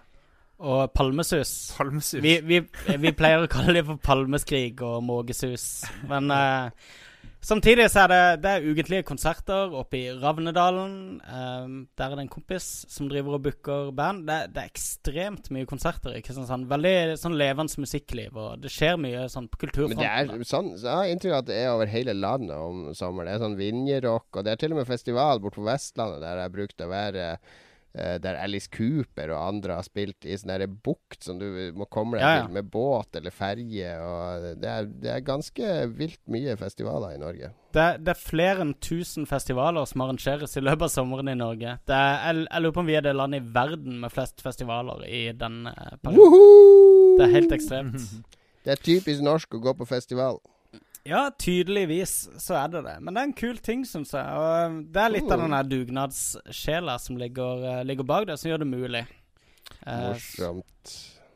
Og 0.63 0.93
Palmesus. 0.93 1.73
Palmesus. 1.75 2.21
Vi, 2.23 2.37
vi, 2.47 2.61
vi 3.01 3.11
pleier 3.11 3.43
å 3.43 3.49
kalle 3.51 3.73
det 3.75 3.83
for 3.87 3.99
Palmeskrik 3.99 4.79
og 4.85 5.01
mågesus. 5.03 5.83
Men 6.07 6.31
eh, 6.37 6.69
samtidig 7.45 7.85
så 7.91 8.03
er 8.03 8.11
det, 8.11 8.21
det 8.43 8.51
er 8.51 8.67
ukentlige 8.67 9.05
konserter 9.07 9.73
oppe 9.77 9.99
i 9.99 10.11
Ravnedalen. 10.19 10.95
Um, 11.23 11.75
der 11.99 12.05
er 12.07 12.17
det 12.17 12.25
en 12.25 12.31
kompis 12.31 12.67
som 12.91 13.09
driver 13.11 13.37
og 13.37 13.43
booker 13.45 13.91
band. 13.95 14.23
Det, 14.29 14.39
det 14.55 14.63
er 14.63 14.71
ekstremt 14.71 15.49
mye 15.53 15.67
konserter 15.69 16.15
i 16.17 16.23
Kristiansand. 16.25 16.69
Veldig 16.71 17.17
sånn 17.21 17.37
levende 17.39 17.83
musikkliv, 17.83 18.37
og 18.37 18.63
det 18.63 18.71
skjer 18.73 18.97
mye 19.01 19.25
sånn 19.31 19.49
på 19.51 19.61
kulturfronten. 19.65 19.99
Men 19.99 20.31
det 20.33 20.39
er 20.43 20.49
sånn, 20.49 20.71
så 20.77 20.89
jeg 20.89 21.01
har 21.01 21.11
inntrykk 21.11 21.35
av 21.35 21.43
at 21.43 21.51
det 21.51 21.59
er 21.59 21.73
over 21.73 21.93
hele 21.93 22.17
landet 22.17 22.55
om 22.57 22.87
sommeren. 22.97 23.29
Det 23.29 23.35
er 23.37 23.45
sånn 23.45 23.59
Vinjerock, 23.59 24.29
og 24.33 24.47
det 24.47 24.55
er 24.55 24.63
til 24.63 24.75
og 24.75 24.81
med 24.81 24.89
festival 24.89 25.43
borte 25.43 25.61
på 25.61 25.67
Vestlandet 25.67 26.23
der 26.23 26.43
jeg 26.45 26.55
brukte 26.57 26.87
å 26.87 26.93
være 26.93 27.29
eh, 27.33 27.61
der 27.93 28.39
Alice 28.41 28.69
Cooper 28.73 29.29
og 29.35 29.41
andre 29.51 29.75
har 29.77 29.85
spilt 29.85 30.25
i 30.25 30.33
sånn 30.39 30.77
bukt 30.83 31.27
som 31.27 31.37
du 31.37 31.45
må 31.77 31.85
komme 31.93 32.17
deg 32.17 32.23
Ja, 32.25 32.31
ja. 32.39 32.45
til 32.47 32.55
med 32.57 32.71
båt 32.73 33.19
eller 33.19 33.33
ferje. 33.35 33.91
Det 34.57 34.69
er, 34.69 34.87
det 34.89 35.11
er 35.13 35.25
ganske 35.27 35.73
vilt 35.93 36.21
mye 36.33 36.55
festivaler 36.57 37.13
i 37.13 37.21
Norge. 37.21 37.51
Det, 37.73 37.85
det 38.05 38.13
er 38.13 38.19
flere 38.19 38.65
enn 38.65 38.73
1000 38.75 39.25
festivaler 39.29 39.85
som 39.89 40.03
arrangeres 40.05 40.57
i 40.57 40.63
løpet 40.63 40.87
av 40.89 40.93
sommeren 40.93 41.29
i 41.31 41.37
Norge. 41.37 41.77
Det 41.89 41.95
er, 41.97 42.17
jeg, 42.27 42.45
jeg 42.49 42.65
lurer 42.65 42.75
på 42.75 42.83
om 42.83 42.89
vi 42.89 42.97
er 42.97 43.05
det 43.05 43.15
landet 43.17 43.41
i 43.41 43.53
verden 43.55 43.99
med 44.03 44.13
flest 44.13 44.41
festivaler 44.45 45.05
i 45.09 45.23
den 45.37 45.63
eh, 45.71 45.95
perioden. 46.01 46.19
Woohoo! 46.21 47.17
Det 47.17 47.27
er 47.27 47.35
helt 47.39 47.55
ekstremt. 47.59 48.09
Det 48.63 48.71
er 48.77 48.79
typisk 48.79 49.19
norsk 49.25 49.57
å 49.57 49.59
gå 49.59 49.73
på 49.75 49.85
festival. 49.89 50.37
Ja, 51.05 51.25
tydeligvis 51.35 52.29
så 52.39 52.55
er 52.61 52.69
det 52.71 52.83
det. 52.85 52.97
Men 53.03 53.13
det 53.13 53.19
er 53.21 53.27
en 53.27 53.33
kul 53.35 53.57
ting, 53.59 53.81
syns 53.83 54.13
jeg. 54.15 54.23
Og 54.23 54.51
eh, 54.55 54.77
det 54.95 55.01
er 55.03 55.09
litt 55.17 55.31
av 55.31 55.41
den 55.43 55.51
der 55.51 55.67
dugnadssjela 55.67 56.95
som 57.03 57.17
ligger, 57.19 57.63
eh, 57.79 57.83
ligger 57.83 58.07
bak 58.07 58.27
det, 58.29 58.37
som 58.39 58.51
gjør 58.53 58.63
det 58.63 58.69
mulig. 58.71 59.01
Eh, 59.85 60.05
Morsomt. 60.13 60.93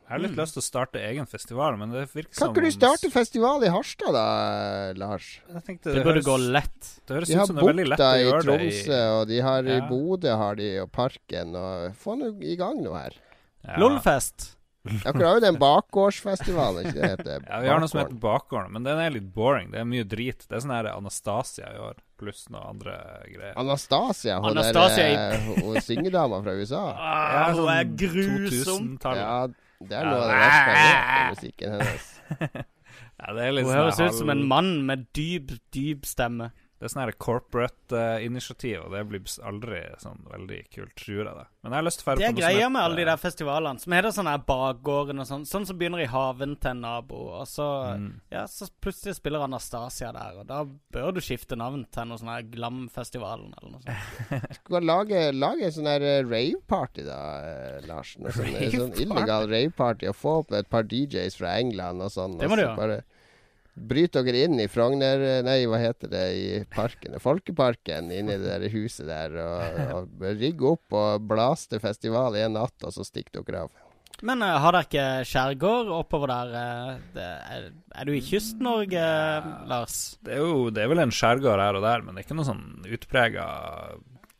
Jeg 0.08 0.14
har 0.14 0.22
litt 0.22 0.32
Mm. 0.32 0.38
lyst 0.40 0.54
til 0.56 0.62
å 0.62 0.64
starte 0.64 1.00
egen 1.04 1.26
festival, 1.28 1.76
men 1.76 1.90
det 1.92 2.06
virker 2.14 2.32
Kan 2.32 2.48
som 2.48 2.54
ikke 2.54 2.64
du 2.64 2.70
starte 2.72 3.10
festival 3.12 3.60
i 3.62 3.68
Harstad, 3.68 4.08
da, 4.16 4.92
Lars? 4.96 5.40
Jeg 5.52 5.64
tenkte, 5.66 5.92
det 5.92 6.02
burde 6.02 6.22
gå 6.24 6.36
lett. 6.50 6.88
Det 7.04 7.12
høres 7.18 7.28
De 7.28 7.34
ut 7.34 7.38
har 7.42 7.46
som 7.50 7.56
det 7.56 7.62
er 7.62 7.68
veldig 7.68 7.88
lett 7.90 8.00
å 8.00 8.08
i 8.16 8.22
gjøre 8.24 8.40
det 8.40 8.46
Tromsø, 8.48 9.00
og 9.20 9.28
de 9.28 9.40
har 9.44 9.62
i 9.68 9.76
Ja. 9.76 9.88
Bodø 9.90 10.36
har 10.40 10.54
de, 10.56 10.70
og 10.80 10.90
Parken. 10.92 11.54
Og 11.54 11.92
Få 11.94 12.16
nå 12.16 12.30
i 12.42 12.56
gang 12.56 12.80
noe 12.82 12.96
her. 13.02 13.12
Ja. 13.66 13.76
LOLfest. 13.76 14.54
Dere 15.04 15.26
har 15.28 15.36
jo 15.38 15.42
den 15.44 15.58
bakgårdsfestivalen, 15.60 16.86
ikke 16.88 16.94
det 16.98 17.10
heter? 17.12 17.44
Ja, 17.48 17.60
vi 17.64 17.68
har 17.68 17.80
noe 17.82 17.88
som 17.90 18.00
heter 18.00 18.18
Bakgården, 18.22 18.72
men 18.72 18.84
den 18.86 18.98
er 19.02 19.10
litt 19.14 19.28
boring. 19.34 19.70
Det 19.72 19.80
er 19.82 19.88
mye 19.88 20.04
drit. 20.08 20.46
Det 20.48 20.56
er 20.58 20.64
sånn 20.64 20.74
her 20.74 20.88
Anastasia 20.94 21.70
i 21.74 21.78
år, 21.88 21.98
pluss 22.20 22.46
noe 22.52 22.62
andre 22.70 22.94
greier. 23.28 23.52
Anastasia, 23.60 24.38
hun 24.40 24.50
Anastasia 24.52 24.96
der 24.96 25.08
i- 25.08 25.36
eh, 25.36 25.62
hun- 25.62 25.80
syngedama 25.84 26.42
fra 26.42 26.52
USA. 26.58 26.84
Ah, 26.98 27.52
hun 27.52 27.68
er 27.68 27.84
sånn 27.84 27.96
grusom. 27.96 28.88
Ja, 29.04 29.46
det 29.80 29.92
er 30.00 30.04
noe 30.04 30.18
av 30.18 30.28
det 30.28 30.40
verste 30.42 30.72
jeg 30.74 30.88
vet 30.88 31.30
musikken 31.36 31.78
hennes. 31.78 32.08
Ja, 33.18 33.32
det 33.34 33.42
er 33.48 33.52
litt 33.52 33.64
Hun 33.66 33.72
sånn 33.74 33.80
høres 33.82 33.98
ut 33.98 34.14
som 34.14 34.30
en 34.30 34.42
mann 34.46 34.68
med 34.86 35.08
dyp, 35.12 35.50
dyp 35.74 36.04
stemme. 36.06 36.52
Det 36.78 36.86
er 36.86 36.92
sånn 36.92 37.00
her 37.02 37.10
corporate-initiativ, 37.18 38.84
og 38.86 38.92
det 38.94 39.00
blir 39.10 39.22
aldri 39.48 39.80
sånn 39.98 40.20
veldig 40.30 40.58
kult, 40.74 40.92
tror 40.98 41.24
jeg 41.24 41.34
det. 41.40 41.46
Men 41.64 41.72
jeg 41.74 41.78
har 41.80 41.86
lyst 41.88 41.98
til 42.00 42.04
å 42.04 42.06
dra 42.06 42.14
på 42.14 42.20
noe 42.20 42.28
som 42.28 42.36
Det 42.38 42.44
er 42.44 42.52
greia 42.54 42.68
med 42.70 42.82
alle 42.84 42.98
de 43.00 43.06
der 43.08 43.18
festivalene 43.20 43.82
som 43.82 43.94
heter 43.96 44.14
sånn 44.14 44.30
her 44.30 44.44
Bakgården 44.48 45.22
og 45.24 45.26
sånn. 45.28 45.46
Sånn 45.48 45.66
som 45.66 45.78
begynner 45.80 46.04
i 46.04 46.06
haven 46.12 46.54
til 46.62 46.70
en 46.70 46.84
nabo, 46.86 47.22
og 47.40 47.46
så 47.50 47.68
Mm. 47.98 48.20
Ja, 48.30 48.44
så 48.46 48.66
plutselig 48.82 49.16
spiller 49.16 49.40
Anastasia 49.44 50.12
der, 50.12 50.38
og 50.40 50.46
da 50.46 50.62
bør 50.92 51.12
du 51.14 51.20
skifte 51.20 51.56
navn 51.56 51.84
til 51.90 52.04
noe 52.06 52.18
sånn 52.20 52.30
her 52.30 52.42
Glam-festivalen 52.42 53.54
eller 53.58 53.70
noe 53.72 53.82
sånt. 53.82 54.54
Skal 54.60 54.84
lage, 54.86 55.22
lage 55.34 55.64
en 55.68 55.72
sånn 55.72 55.88
der 55.88 56.02
eh, 56.02 56.22
rave-party, 56.26 57.04
da, 57.06 57.18
Larsen. 57.88 58.28
Sånn, 58.32 58.52
rave 58.54 58.70
sånn 58.74 58.94
illegal 59.02 59.48
rave-party. 59.50 60.08
Og 60.10 60.16
få 60.18 60.34
opp 60.42 60.52
et 60.52 60.68
par 60.70 60.86
DJs 60.88 61.38
fra 61.40 61.56
England 61.58 62.02
og 62.04 62.12
sånn. 62.14 62.38
Det 62.38 62.48
må 62.50 62.58
du 62.58 62.64
så 62.64 62.74
gjøre. 62.74 63.00
Bryt 63.88 64.16
dere 64.16 64.44
inn 64.44 64.58
i 64.60 64.68
Frogner 64.70 65.42
Nei, 65.46 65.60
hva 65.70 65.80
heter 65.80 66.10
det 66.12 66.24
i 66.34 66.46
parken? 66.72 67.18
Folkeparken, 67.22 68.12
inni 68.14 68.36
det 68.38 68.48
der 68.48 68.72
huset 68.72 69.06
der. 69.08 69.36
Og, 69.42 69.82
og 69.96 70.24
rigg 70.38 70.64
opp 70.66 70.96
og 70.98 71.28
blaste 71.28 71.80
festival 71.82 72.36
en 72.38 72.58
natt, 72.58 72.76
og 72.82 72.94
så 72.94 73.06
stikker 73.06 73.44
dere 73.46 73.66
av. 73.66 73.84
Men 74.26 74.42
uh, 74.42 74.56
har 74.58 74.74
dere 74.74 74.86
ikke 74.86 75.06
skjærgård 75.30 75.90
oppover 75.94 76.32
der? 76.32 76.48
Uh, 76.50 77.10
det 77.14 77.26
er, 77.54 77.66
er 77.94 78.08
du 78.08 78.16
i 78.16 78.22
Kyst-Norge, 78.24 79.04
Lars? 79.70 79.98
Det 80.26 80.34
er 80.34 80.42
jo 80.42 80.70
det 80.74 80.82
er 80.82 80.90
vel 80.90 81.04
en 81.04 81.14
skjærgård 81.14 81.62
her 81.62 81.78
og 81.78 81.86
der, 81.86 82.02
men 82.02 82.16
det 82.16 82.24
er 82.24 82.26
ikke 82.26 82.38
noe 82.40 82.48
sånn 82.48 82.64
utprega 82.88 83.46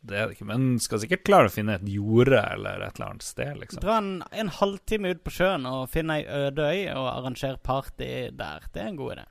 Det 0.09 0.19
er 0.19 0.29
det 0.29 0.39
ikke. 0.39 0.49
Men 0.49 0.69
skal 0.83 1.03
sikkert 1.03 1.25
klare 1.29 1.51
å 1.51 1.53
finne 1.53 1.79
et 1.79 1.89
jorde 1.89 2.41
eller 2.41 2.85
et 2.87 2.99
eller 2.99 3.11
annet 3.11 3.27
sted, 3.27 3.55
liksom. 3.61 3.83
Dra 3.85 3.99
en, 4.01 4.13
en 4.31 4.53
halvtime 4.61 5.15
ut 5.15 5.25
på 5.27 5.35
sjøen 5.39 5.69
og 5.69 5.89
finne 5.93 6.21
ei 6.21 6.29
øde 6.47 6.69
øy 6.69 6.87
og 6.95 7.11
arrangere 7.13 7.61
party 7.63 8.13
der. 8.39 8.71
Det 8.73 8.85
er 8.85 8.93
en 8.93 9.01
god 9.01 9.19
idé. 9.19 9.27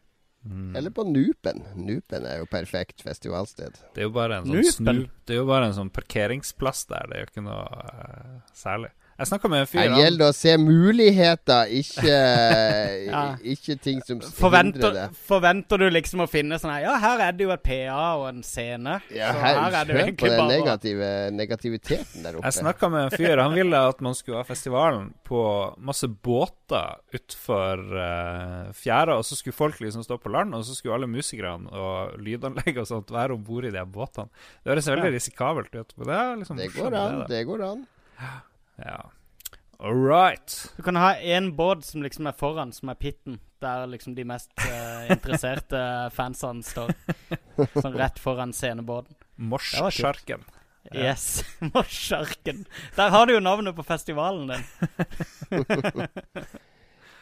Mm. 0.47 0.75
Eller 0.75 0.93
på 0.95 1.03
Nupen. 1.03 1.63
Nupen 1.75 2.25
er 2.25 2.39
jo 2.41 2.47
perfekt 2.51 3.01
festivalsted. 3.03 3.79
Det 3.95 4.03
er 4.03 4.07
jo 4.07 4.13
bare 4.15 4.39
en 4.39 4.47
sånn 4.47 4.69
snu, 4.77 5.01
Det 5.27 5.35
er 5.35 5.41
jo 5.41 5.47
bare 5.49 5.67
en 5.67 5.75
sånn 5.75 5.91
parkeringsplass 5.91 6.85
der. 6.91 7.09
Det 7.09 7.17
er 7.17 7.25
jo 7.25 7.31
ikke 7.31 7.45
noe 7.49 7.65
uh, 7.65 8.37
særlig. 8.55 8.93
Jeg 9.18 9.27
snakka 9.31 9.49
med 9.49 9.64
en 9.64 9.68
fyr 9.69 9.80
Det 9.81 10.02
gjelder 10.03 10.30
å 10.30 10.34
se 10.38 10.52
muligheter, 10.61 11.72
ikke, 11.80 12.18
Ja. 13.07 13.22
ikke 13.41 13.76
ting 13.81 14.02
som 14.06 14.19
hindrer 14.19 14.34
Forventer, 14.38 14.94
det. 14.94 15.06
forventer 15.26 15.81
du 15.81 15.88
liksom 15.89 16.22
å 16.22 16.27
finne 16.30 16.60
sånn 16.61 16.73
her 16.76 16.85
Ja, 16.85 16.94
her 17.02 17.23
er 17.26 17.38
det 17.38 17.48
jo 17.48 17.53
et 17.56 17.64
PA 17.65 18.03
og 18.19 18.27
en 18.30 18.44
scene. 18.45 18.99
Ja, 19.10 19.31
så 19.34 19.41
her, 19.41 19.57
her 19.64 19.77
er 19.80 19.89
det 19.89 19.95
jo 19.95 19.98
hør 19.98 20.03
på 20.03 20.06
egentlig 20.06 20.31
den 20.34 20.41
bare 20.44 20.52
negative, 20.53 21.10
negativiteten 21.34 22.27
der 22.27 22.38
oppe. 22.38 22.45
Jeg 22.45 22.57
snakka 22.60 22.89
med 22.94 23.07
en 23.07 23.15
fyr. 23.18 23.41
Han 23.41 23.56
ville 23.57 23.81
at 23.89 24.03
man 24.06 24.18
skulle 24.18 24.41
ha 24.44 24.45
festivalen 24.48 25.10
på 25.27 25.41
masse 25.89 26.07
båter 26.07 26.99
utfor 27.18 27.81
uh, 27.98 28.69
fjæra, 28.77 29.18
og 29.18 29.26
så 29.26 29.38
skulle 29.39 29.57
folk 29.57 29.80
liksom 29.81 30.06
stå 30.06 30.19
på 30.22 30.30
land, 30.34 30.53
og 30.57 30.65
så 30.68 30.76
skulle 30.77 30.98
alle 30.99 31.10
musikerne 31.10 31.72
og 31.73 32.19
lydanlegg 32.22 32.77
og 32.84 32.89
sånt 32.89 33.10
være 33.14 33.34
om 33.38 33.41
bord 33.48 33.65
i 33.65 33.73
de 33.73 33.81
båtene. 33.81 34.30
Det 34.61 34.76
høres 34.76 34.91
veldig 34.94 35.14
risikabelt 35.18 35.73
ut. 35.73 35.98
Men 35.98 36.11
det 36.11 36.19
er 36.22 36.35
liksom 36.44 36.61
Det 36.61 36.69
går 36.76 36.94
an, 37.02 37.19
Det, 37.23 37.30
det 37.34 37.44
går 37.49 37.65
an. 37.72 37.88
Ja. 38.77 39.11
All 39.79 39.95
right. 39.95 40.73
Du 40.77 40.83
kan 40.83 40.95
ha 40.95 41.15
én 41.15 41.55
båt 41.55 41.85
som 41.85 42.03
liksom 42.03 42.27
er 42.27 42.37
foran, 42.37 42.73
som 42.73 42.89
er 42.89 42.95
pitten. 42.95 43.39
Der 43.61 43.87
liksom 43.89 44.15
de 44.15 44.25
mest 44.25 44.51
uh, 44.59 45.11
interesserte 45.13 45.79
fansene 46.13 46.65
står. 46.65 46.93
Sånn 47.77 47.97
rett 47.97 48.19
foran 48.21 48.53
scenebåten. 48.53 49.17
Morssjarken. 49.37 50.45
Ja. 50.91 51.09
Yes. 51.09 51.43
Morssjarken. 51.73 52.65
Der 52.95 53.09
har 53.09 53.25
du 53.25 53.33
jo 53.33 53.43
navnet 53.43 53.75
på 53.75 53.85
festivalen 53.85 54.47
din. 54.53 54.63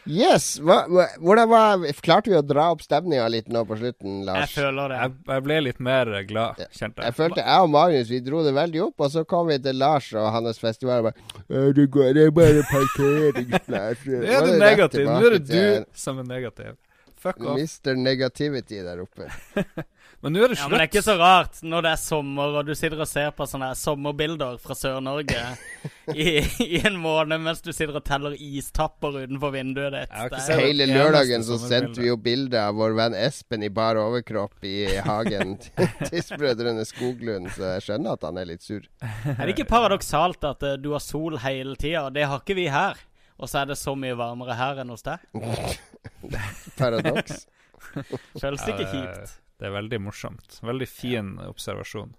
Yes! 0.06 0.60
Hva, 0.62 0.84
hva, 0.86 1.06
hvordan 1.18 1.50
var, 1.50 1.86
klarte 2.06 2.30
vi 2.30 2.38
å 2.38 2.44
dra 2.46 2.68
opp 2.76 2.84
stemninga 2.86 3.26
litt 3.34 3.48
nå 3.50 3.64
på 3.66 3.78
slutten, 3.80 4.20
Lars? 4.28 4.52
Jeg 4.54 4.64
føler 4.66 4.92
det. 4.94 5.00
Jeg, 5.02 5.14
jeg 5.34 5.46
ble 5.48 5.58
litt 5.66 5.80
mer 5.88 6.12
glad, 6.30 6.62
Ja. 6.62 6.68
kjente 6.70 7.02
jeg. 7.02 7.08
Jeg 7.10 7.18
følte 7.18 7.42
jeg 7.42 7.66
og 7.66 7.72
Magnus 7.74 8.12
vi 8.14 8.20
dro 8.28 8.44
det 8.46 8.54
veldig 8.54 8.84
opp, 8.86 9.06
og 9.08 9.12
så 9.16 9.26
kom 9.26 9.50
vi 9.50 9.58
til 9.66 9.80
Lars 9.82 10.12
og 10.14 10.30
hans 10.36 10.62
festival 10.62 11.02
og 11.02 11.10
bare 11.10 11.44
«Øh, 11.50 11.74
Det 11.74 11.88
går, 11.90 12.14
det 12.14 12.28
er 12.28 12.36
bare 12.38 12.64
parkeringsplass. 12.70 14.06
Det 14.06 14.30
er 14.36 14.46
det 14.46 14.60
negative. 14.62 15.06
Nå 15.10 15.26
er 15.26 15.38
det 15.40 15.46
du 15.50 15.98
som 15.98 16.20
er 16.22 16.30
negativ. 16.30 16.76
Fuck 17.18 17.42
off. 17.42 17.58
Mr. 17.58 17.96
Negativity 17.98 18.84
der 18.86 19.02
oppe. 19.02 19.26
Men 20.26 20.34
nå 20.34 20.42
er 20.42 20.50
det 20.50 20.56
Ja, 20.58 20.66
men 20.66 20.80
det 20.80 20.86
er 20.88 20.90
ikke 20.90 21.02
så 21.06 21.14
rart 21.20 21.60
når 21.62 21.84
det 21.86 21.90
er 21.94 22.00
sommer, 22.02 22.56
og 22.58 22.66
du 22.66 22.72
sitter 22.74 23.02
og 23.04 23.06
ser 23.06 23.28
på 23.38 23.46
sånne 23.46 23.68
sommerbilder 23.78 24.56
fra 24.64 24.74
Sør-Norge 24.74 25.38
i, 26.16 26.42
i 26.66 26.80
en 26.82 26.98
måned 26.98 27.44
mens 27.46 27.62
du 27.62 27.70
sitter 27.70 28.00
og 28.00 28.08
teller 28.08 28.34
istapper 28.34 29.20
utenfor 29.20 29.54
vinduet 29.54 29.94
ditt. 29.94 30.16
Ikke 30.26 30.40
Det 30.48 30.58
Hele 30.64 30.88
lørdagen 30.90 31.46
så 31.46 31.60
sendte 31.62 32.02
vi 32.02 32.10
jo 32.10 32.18
bilde 32.18 32.58
av 32.58 32.74
vår 32.80 32.98
venn 32.98 33.20
Espen 33.20 33.68
i 33.68 33.70
bar 33.70 34.02
overkropp 34.02 34.66
i 34.66 34.98
hagen 35.06 35.60
til 35.62 35.94
Tidsbrødrene 36.08 36.88
Skoglund, 36.90 37.52
så 37.54 37.76
jeg 37.76 37.86
skjønner 37.92 38.18
at 38.18 38.26
han 38.26 38.42
er 38.42 38.50
litt 38.50 38.66
sur. 38.66 38.82
Er 39.06 39.46
det 39.46 39.54
ikke 39.54 39.70
paradoksalt 39.76 40.50
at 40.50 40.66
uh, 40.66 40.74
du 40.82 40.96
har 40.96 41.06
sol 41.06 41.38
hele 41.46 41.78
tida? 41.78 42.08
Det 42.10 42.26
har 42.26 42.42
ikke 42.42 42.58
vi 42.58 42.66
her. 42.74 42.98
Og 43.38 43.52
så 43.52 43.62
er 43.62 43.70
det 43.70 43.78
så 43.78 43.94
mye 44.00 44.18
varmere 44.18 44.58
her 44.58 44.82
enn 44.82 44.90
hos 44.90 45.06
deg. 45.06 45.22
Paradoks. 46.82 47.46
Føles 48.42 48.64
det 48.66 48.74
ikke 48.74 48.86
Ja, 48.88 48.94
kjipt? 48.96 49.42
Det 49.60 49.68
er 49.70 49.72
veldig 49.76 50.00
morsomt. 50.04 50.60
Veldig 50.64 50.88
fin 50.92 51.36
observasjon. 51.48 52.14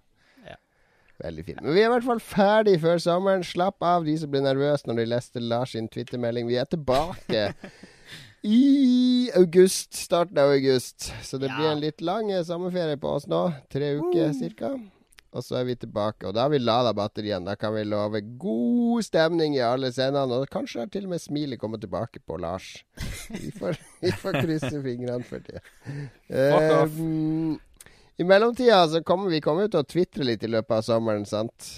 Veldig 1.16 1.44
fin. 1.46 1.56
Men 1.64 1.72
vi 1.72 1.80
er 1.80 1.86
i 1.88 1.92
hvert 1.94 2.04
fall 2.04 2.20
ferdig 2.20 2.74
før 2.82 2.98
sommeren. 3.00 3.44
Slapp 3.44 3.80
av, 3.80 4.02
de 4.04 4.18
som 4.20 4.28
ble 4.28 4.42
nervøse 4.44 4.84
når 4.84 4.98
de 5.00 5.06
leste 5.08 5.40
Lars 5.40 5.72
sin 5.72 5.86
twittermelding. 5.88 6.44
Vi 6.50 6.58
er 6.60 6.68
tilbake 6.68 7.46
i 8.44 9.30
august. 9.34 9.96
Starten 9.96 10.36
av 10.42 10.52
august. 10.52 11.08
Så 11.24 11.40
det 11.40 11.48
Ja. 11.48 11.56
blir 11.56 11.70
en 11.72 11.80
litt 11.80 12.04
lang 12.04 12.28
sommerferie 12.44 12.98
på 13.00 13.14
oss 13.16 13.24
nå. 13.32 13.46
Tre 13.72 13.94
uker 13.96 14.32
cirka. 14.36 14.74
Og 15.36 15.44
så 15.44 15.58
er 15.60 15.66
vi 15.68 15.76
tilbake. 15.76 16.24
Og 16.28 16.34
da 16.34 16.46
har 16.46 16.52
vi 16.52 16.60
lada 16.62 16.94
batteriene. 16.96 17.44
Da 17.50 17.56
kan 17.60 17.74
vi 17.74 17.84
love 17.84 18.22
god 18.40 19.04
stemning 19.04 19.56
i 19.58 19.64
alle 19.64 19.92
scenene. 19.92 20.40
Og 20.40 20.48
kanskje 20.52 20.86
til 20.92 21.08
og 21.08 21.12
med 21.12 21.22
smilet 21.22 21.60
kommet 21.60 21.84
tilbake 21.84 22.22
på 22.24 22.38
Lars. 22.40 22.70
Vi 23.28 23.52
får, 23.58 23.76
vi 24.04 24.14
får 24.16 24.40
krysse 24.40 24.72
fingrene 24.80 25.26
for 25.28 25.44
det. 25.44 25.60
Eh, 26.32 26.96
I 28.16 28.24
mellomtida 28.24 28.86
så 28.88 29.02
kommer 29.04 29.28
vi 29.28 29.44
kommer 29.44 29.68
til 29.68 29.84
å 29.84 29.88
tvitre 29.88 30.24
litt 30.24 30.46
i 30.46 30.50
løpet 30.50 30.78
av 30.78 30.88
sommeren, 30.88 31.28
sant? 31.28 31.68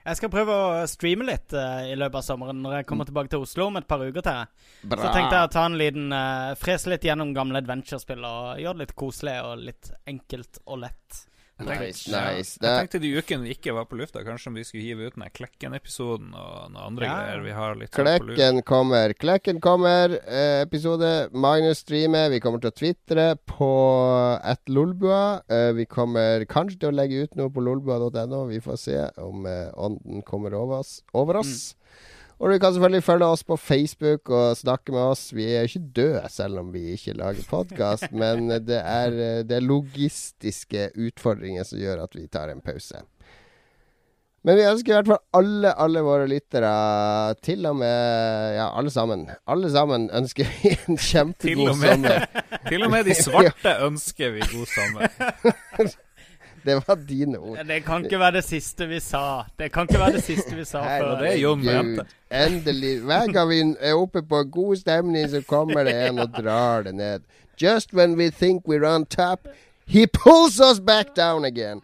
Jeg 0.00 0.16
skal 0.16 0.30
prøve 0.32 0.54
å 0.56 0.84
streame 0.88 1.26
litt 1.28 1.52
uh, 1.52 1.84
i 1.84 1.94
løpet 1.94 2.22
av 2.22 2.24
sommeren 2.24 2.62
når 2.64 2.78
jeg 2.78 2.86
kommer 2.88 3.06
tilbake 3.06 3.30
til 3.30 3.44
Oslo 3.44 3.68
om 3.68 3.76
et 3.78 3.86
par 3.86 4.00
uker 4.00 4.24
til. 4.24 4.46
Bra. 4.82 5.04
Så 5.04 5.10
tenkte 5.12 5.36
jeg 5.36 5.46
å 5.46 5.52
ta 5.52 5.64
en 5.68 5.76
liten 5.78 6.14
uh, 6.14 6.56
Frese 6.58 6.90
litt 6.90 7.04
gjennom 7.04 7.34
gamle 7.36 7.60
adventure-spill 7.60 8.24
og 8.24 8.62
gjøre 8.62 8.78
det 8.80 8.86
litt 8.86 8.96
koselig 8.98 9.36
og 9.44 9.66
litt 9.68 9.92
enkelt 10.10 10.62
og 10.64 10.80
lett. 10.86 11.20
Nice, 11.60 12.08
Ja. 12.10 12.32
nice. 12.32 12.58
Jeg 12.60 12.88
tenkte 12.88 13.00
de 13.00 13.10
ukene 13.18 13.42
vi 13.44 13.54
ikke 13.54 13.74
var 13.76 13.84
på 13.84 13.96
lufta, 13.98 14.22
kanskje 14.24 14.48
om 14.48 14.54
vi 14.54 14.64
skulle 14.64 14.82
hive 14.84 15.06
ut 15.10 15.14
den 15.16 15.28
Klekken-episoden 15.30 16.32
og 16.34 16.70
noen 16.72 16.86
andre 16.86 17.04
Ja. 17.06 17.14
greier 17.20 17.42
vi 17.44 17.50
har 17.52 17.74
litt. 17.76 17.90
Klekken 17.90 18.62
kommer. 18.64 19.12
Klekken 19.14 19.60
kommer. 19.60 20.14
Eh, 20.26 20.62
episode. 20.62 21.28
Magnus 21.32 21.78
streamer. 21.84 22.30
Vi 22.30 22.40
kommer 22.40 22.60
til 22.60 22.70
å 22.70 22.74
tvitre 22.74 23.36
på 23.46 23.70
at 24.42 24.60
lolbua. 24.68 25.42
Eh, 25.48 25.72
vi 25.72 25.84
kommer 25.86 26.44
kanskje 26.46 26.80
til 26.80 26.90
å 26.92 26.94
legge 26.96 27.22
ut 27.24 27.36
noe 27.36 27.50
på 27.50 27.60
lolbua.no. 27.62 28.46
Vi 28.48 28.60
får 28.60 28.78
se 28.78 29.10
om 29.18 29.44
eh, 29.46 29.70
ånden 29.76 30.22
kommer 30.24 30.54
over 30.54 30.80
oss. 30.80 31.02
Over 31.14 31.36
oss. 31.42 31.74
Og 32.40 32.48
du 32.48 32.56
kan 32.56 32.72
selvfølgelig 32.72 33.04
følge 33.04 33.26
oss 33.28 33.42
på 33.44 33.56
Facebook 33.60 34.30
og 34.32 34.56
snakke 34.56 34.94
med 34.94 35.12
oss. 35.12 35.26
Vi 35.36 35.44
er 35.52 35.68
ikke 35.68 35.82
døde 35.96 36.24
selv 36.32 36.62
om 36.62 36.70
vi 36.72 36.94
ikke 36.94 37.12
lager 37.18 37.44
podkast, 37.50 38.08
men 38.22 38.48
det 38.64 38.80
er, 38.80 39.12
eh, 39.12 39.40
det 39.44 39.58
er 39.58 39.66
logistiske 39.66 40.88
utfordringer 40.96 41.68
som 41.68 41.82
gjør 41.82 42.06
at 42.06 42.16
vi 42.16 42.24
tar 42.32 42.48
en 42.48 42.64
pause. 42.64 43.02
Men 44.40 44.56
vi 44.56 44.64
ønsker 44.64 44.88
i 44.88 44.96
hvert 44.96 45.10
fall 45.10 45.20
alle, 45.36 45.70
alle 45.84 46.00
våre 46.00 46.28
lyttere, 46.30 46.70
til 47.44 47.66
og 47.68 47.76
med 47.82 48.54
Ja, 48.56 48.70
alle 48.72 48.92
sammen. 48.94 49.26
Alle 49.44 49.68
sammen 49.72 50.08
ønsker 50.16 50.48
vi 50.48 50.72
en 50.88 50.96
kjempegod 50.96 51.44
til 51.44 51.60
med, 51.66 51.90
sommer. 51.92 52.24
til 52.70 52.86
og 52.86 52.94
med 52.94 53.04
de 53.04 53.18
svarte 53.20 53.74
ønsker 53.90 54.32
vi 54.38 54.46
god 54.48 54.72
sommer. 54.72 55.12
Det 56.64 56.74
var 56.88 56.94
dine 57.08 57.38
ord. 57.38 57.58
Det 57.68 57.84
kan 57.84 58.04
ikke 58.04 58.18
være 58.20 58.32
det 58.38 58.44
siste 58.44 58.86
vi 58.86 59.00
sa. 59.00 59.42
Det 59.58 59.70
kan 59.72 59.88
ikke 59.88 60.00
være 60.00 60.12
det 60.18 60.24
siste 60.24 60.56
vi 60.56 60.64
sa 60.64 60.82
før. 60.84 61.14
det 61.20 61.32
er 61.32 61.38
Jon. 61.40 61.64
Endelig. 62.30 63.00
Hver 63.08 63.32
gang 63.32 63.48
vi 63.48 63.60
er 63.80 63.94
oppe 63.94 64.22
på 64.22 64.42
god 64.44 64.76
stemning, 64.76 65.28
så 65.30 65.42
kommer 65.48 65.84
det 65.84 65.94
en 66.08 66.18
og 66.18 66.28
drar 66.36 66.82
det 66.82 66.94
ned. 66.94 67.20
Just 67.62 67.94
when 67.94 68.16
we 68.16 68.30
think 68.30 68.68
we're 68.68 68.86
on 68.88 69.04
top, 69.06 69.48
he 69.86 70.06
pulls 70.06 70.60
us 70.60 70.80
back 70.80 71.16
down 71.16 71.44
again. 71.44 71.80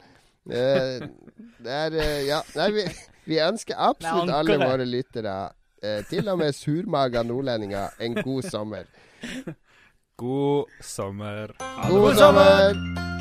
Uh, 0.47 0.53
det 1.65 1.73
er 1.73 1.91
eh, 1.93 2.27
Ja. 2.27 2.41
Nei, 2.55 2.71
vi, 2.71 2.85
vi 3.25 3.41
ønsker 3.43 3.75
absolutt 3.79 4.31
alle 4.31 4.57
våre 4.63 4.85
lyttere, 4.87 5.49
uh, 5.85 6.05
til 6.11 6.29
og 6.29 6.39
med 6.39 6.53
surmaga 6.53 7.23
nordlendinger, 7.23 7.89
en 8.01 8.15
god 8.15 8.43
sommer. 8.43 8.87
God 10.17 10.65
sommer. 10.81 11.53
God 11.91 12.15
sommer! 12.15 13.16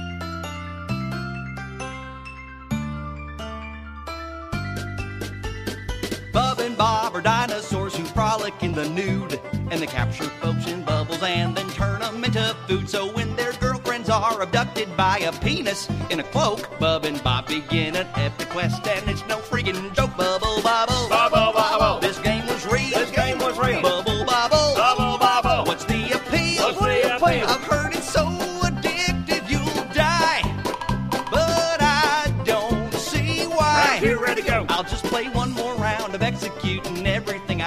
Bob 6.77 7.15
are 7.15 7.21
dinosaurs 7.21 7.95
who 7.95 8.03
frolic 8.05 8.53
in 8.61 8.73
the 8.73 8.87
nude. 8.89 9.39
And 9.71 9.81
they 9.81 9.87
capture 9.87 10.25
folks 10.41 10.67
in 10.67 10.83
bubbles 10.83 11.23
and 11.23 11.55
then 11.55 11.67
turn 11.69 12.01
them 12.01 12.23
into 12.23 12.55
food. 12.67 12.89
So 12.89 13.11
when 13.13 13.35
their 13.35 13.53
girlfriends 13.53 14.09
are 14.09 14.41
abducted 14.41 14.95
by 14.95 15.19
a 15.19 15.31
penis 15.31 15.89
in 16.09 16.19
a 16.19 16.23
cloak, 16.23 16.69
Bub 16.79 17.05
and 17.05 17.21
Bob 17.23 17.47
begin 17.47 17.95
an 17.95 18.07
epic 18.15 18.49
quest. 18.49 18.87
And 18.87 19.09
it's 19.09 19.25
no 19.27 19.37
freaking 19.37 19.93
joke. 19.95 20.15
Bubble, 20.17 20.61
bubble. 20.61 21.09
Bubble, 21.09 21.53
bubble. 21.53 21.84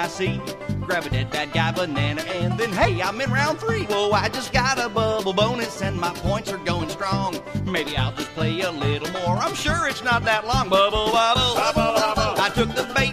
See. 0.09 0.41
Grab 0.81 1.05
a 1.05 1.09
dead 1.09 1.29
bad 1.29 1.53
guy 1.53 1.71
banana 1.71 2.21
and 2.21 2.57
then 2.59 2.71
hey, 2.71 3.01
I'm 3.01 3.21
in 3.21 3.31
round 3.31 3.59
three. 3.59 3.83
Whoa, 3.85 4.11
I 4.11 4.27
just 4.29 4.51
got 4.51 4.79
a 4.79 4.89
bubble 4.89 5.33
bonus 5.33 5.81
and 5.81 5.95
my 5.99 6.11
points 6.15 6.51
are 6.51 6.57
going 6.57 6.89
strong. 6.89 7.39
Maybe 7.65 7.95
I'll 7.95 8.11
just 8.13 8.29
play 8.29 8.61
a 8.61 8.71
little 8.71 9.09
more. 9.21 9.37
I'm 9.37 9.53
sure 9.53 9.87
it's 9.87 10.03
not 10.03 10.25
that 10.25 10.47
long. 10.47 10.69
Bubble 10.69 11.11
bubble. 11.11 11.55
Bubble 11.55 11.93
bubble. 11.99 12.41
I 12.41 12.49
took 12.49 12.73
the 12.75 12.91
bait. 12.95 13.08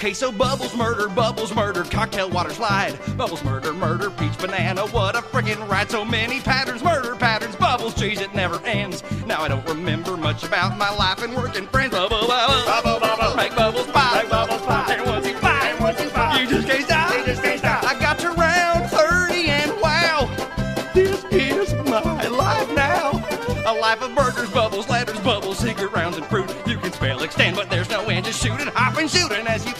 Okay, 0.00 0.14
so 0.14 0.32
Bubbles 0.32 0.74
murder, 0.74 1.10
Bubbles 1.10 1.54
murder, 1.54 1.84
cocktail 1.84 2.30
water 2.30 2.48
slide. 2.48 2.98
Bubbles 3.18 3.44
murder, 3.44 3.74
murder, 3.74 4.08
peach 4.08 4.38
banana, 4.38 4.86
what 4.86 5.14
a 5.14 5.18
frickin' 5.18 5.68
ride. 5.68 5.90
So 5.90 6.06
many 6.06 6.40
patterns, 6.40 6.82
murder 6.82 7.14
patterns, 7.16 7.54
Bubbles, 7.56 7.92
geez, 7.92 8.18
it 8.18 8.34
never 8.34 8.64
ends. 8.64 9.02
Now 9.26 9.42
I 9.42 9.48
don't 9.48 9.68
remember 9.68 10.16
much 10.16 10.42
about 10.42 10.78
my 10.78 10.88
life 10.96 11.22
and 11.22 11.36
work 11.36 11.54
and 11.54 11.68
friends. 11.68 11.92
Bubble, 11.92 12.26
bubble, 12.26 12.64
bubble, 12.64 12.98
bubble, 12.98 13.36
make 13.36 13.54
Bubbles 13.54 13.88
pop, 13.88 14.14
make 14.22 14.30
Bubbles 14.30 14.62
pop. 14.62 14.88
And 14.88 15.04
once 15.04 15.26
he 15.26 15.34
pop, 15.34 15.64
and 15.64 15.80
once 15.80 16.00
he 16.00 16.08
pop, 16.08 16.40
you 16.40 16.48
just 16.48 16.66
can't 16.66 16.84
stop, 16.86 17.18
you 17.18 17.24
just 17.26 17.42
can't 17.42 17.58
stop. 17.58 17.84
I 17.84 18.00
got 18.00 18.18
to 18.20 18.30
round 18.30 18.88
30 18.88 19.50
and 19.50 19.80
wow, 19.82 20.30
this 20.94 21.22
is 21.24 21.74
my 21.90 22.26
life 22.26 22.72
now. 22.74 23.22
A 23.66 23.74
life 23.74 24.00
of 24.00 24.14
burgers, 24.14 24.50
bubbles, 24.50 24.88
ladders, 24.88 25.20
bubbles, 25.20 25.58
secret 25.58 25.92
rounds, 25.92 26.16
and 26.16 26.24
fruit. 26.26 26.48
You 26.66 26.78
can 26.78 26.90
spell 26.92 27.22
extend, 27.22 27.54
but 27.56 27.68
there's 27.68 27.90
no 27.90 28.02
end. 28.06 28.24
Just 28.24 28.42
shoot 28.42 28.58
and 28.58 28.70
hop 28.70 28.96
and 28.96 29.08
shoot, 29.08 29.30
and 29.30 29.46
as 29.46 29.66
you 29.66 29.72
feel 29.72 29.79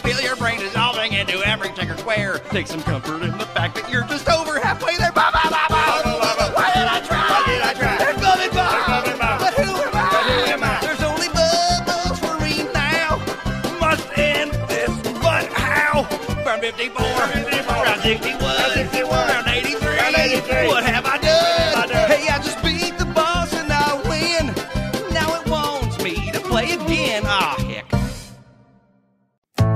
dissolving 1.25 1.35
into 1.35 1.47
every 1.47 1.69
checker 1.73 1.97
square, 1.97 2.39
take 2.49 2.67
some 2.67 2.81
comfort 2.81 3.23
in 3.23 3.37
the 3.37 3.45
fact 3.45 3.75
that 3.75 3.89
you're 3.89 4.03
just 4.03 4.29
over 4.29 4.59
halfway 4.59 4.97
there. 4.97 5.11
Ba, 5.11 5.29
ba, 5.33 5.41
ba, 5.43 5.65
ba. 5.69 6.51
Why 6.53 6.71
did 6.73 6.87
I 6.87 7.01
try? 7.05 7.29
Why 7.29 7.43
did 7.47 7.61
I 7.61 7.73
try? 7.73 7.97
There's 7.97 8.19
Bub 8.21 8.39
and 8.39 9.19
Bob. 9.19 9.39
But 9.39 9.53
who 9.53 9.71
am 9.71 9.95
I? 9.95 10.09
But 10.09 10.23
who 10.23 10.51
am 10.51 10.63
I? 10.63 10.79
There's 10.81 11.03
only 11.03 11.27
bubbles 11.29 12.19
for 12.19 12.39
me 12.39 12.63
now. 12.73 13.17
Must 13.79 14.17
end 14.17 14.51
this, 14.67 14.89
but 15.19 15.45
how? 15.53 16.07
Round 16.45 16.61
54, 16.61 17.03
round 17.03 18.01
61, 18.01 18.50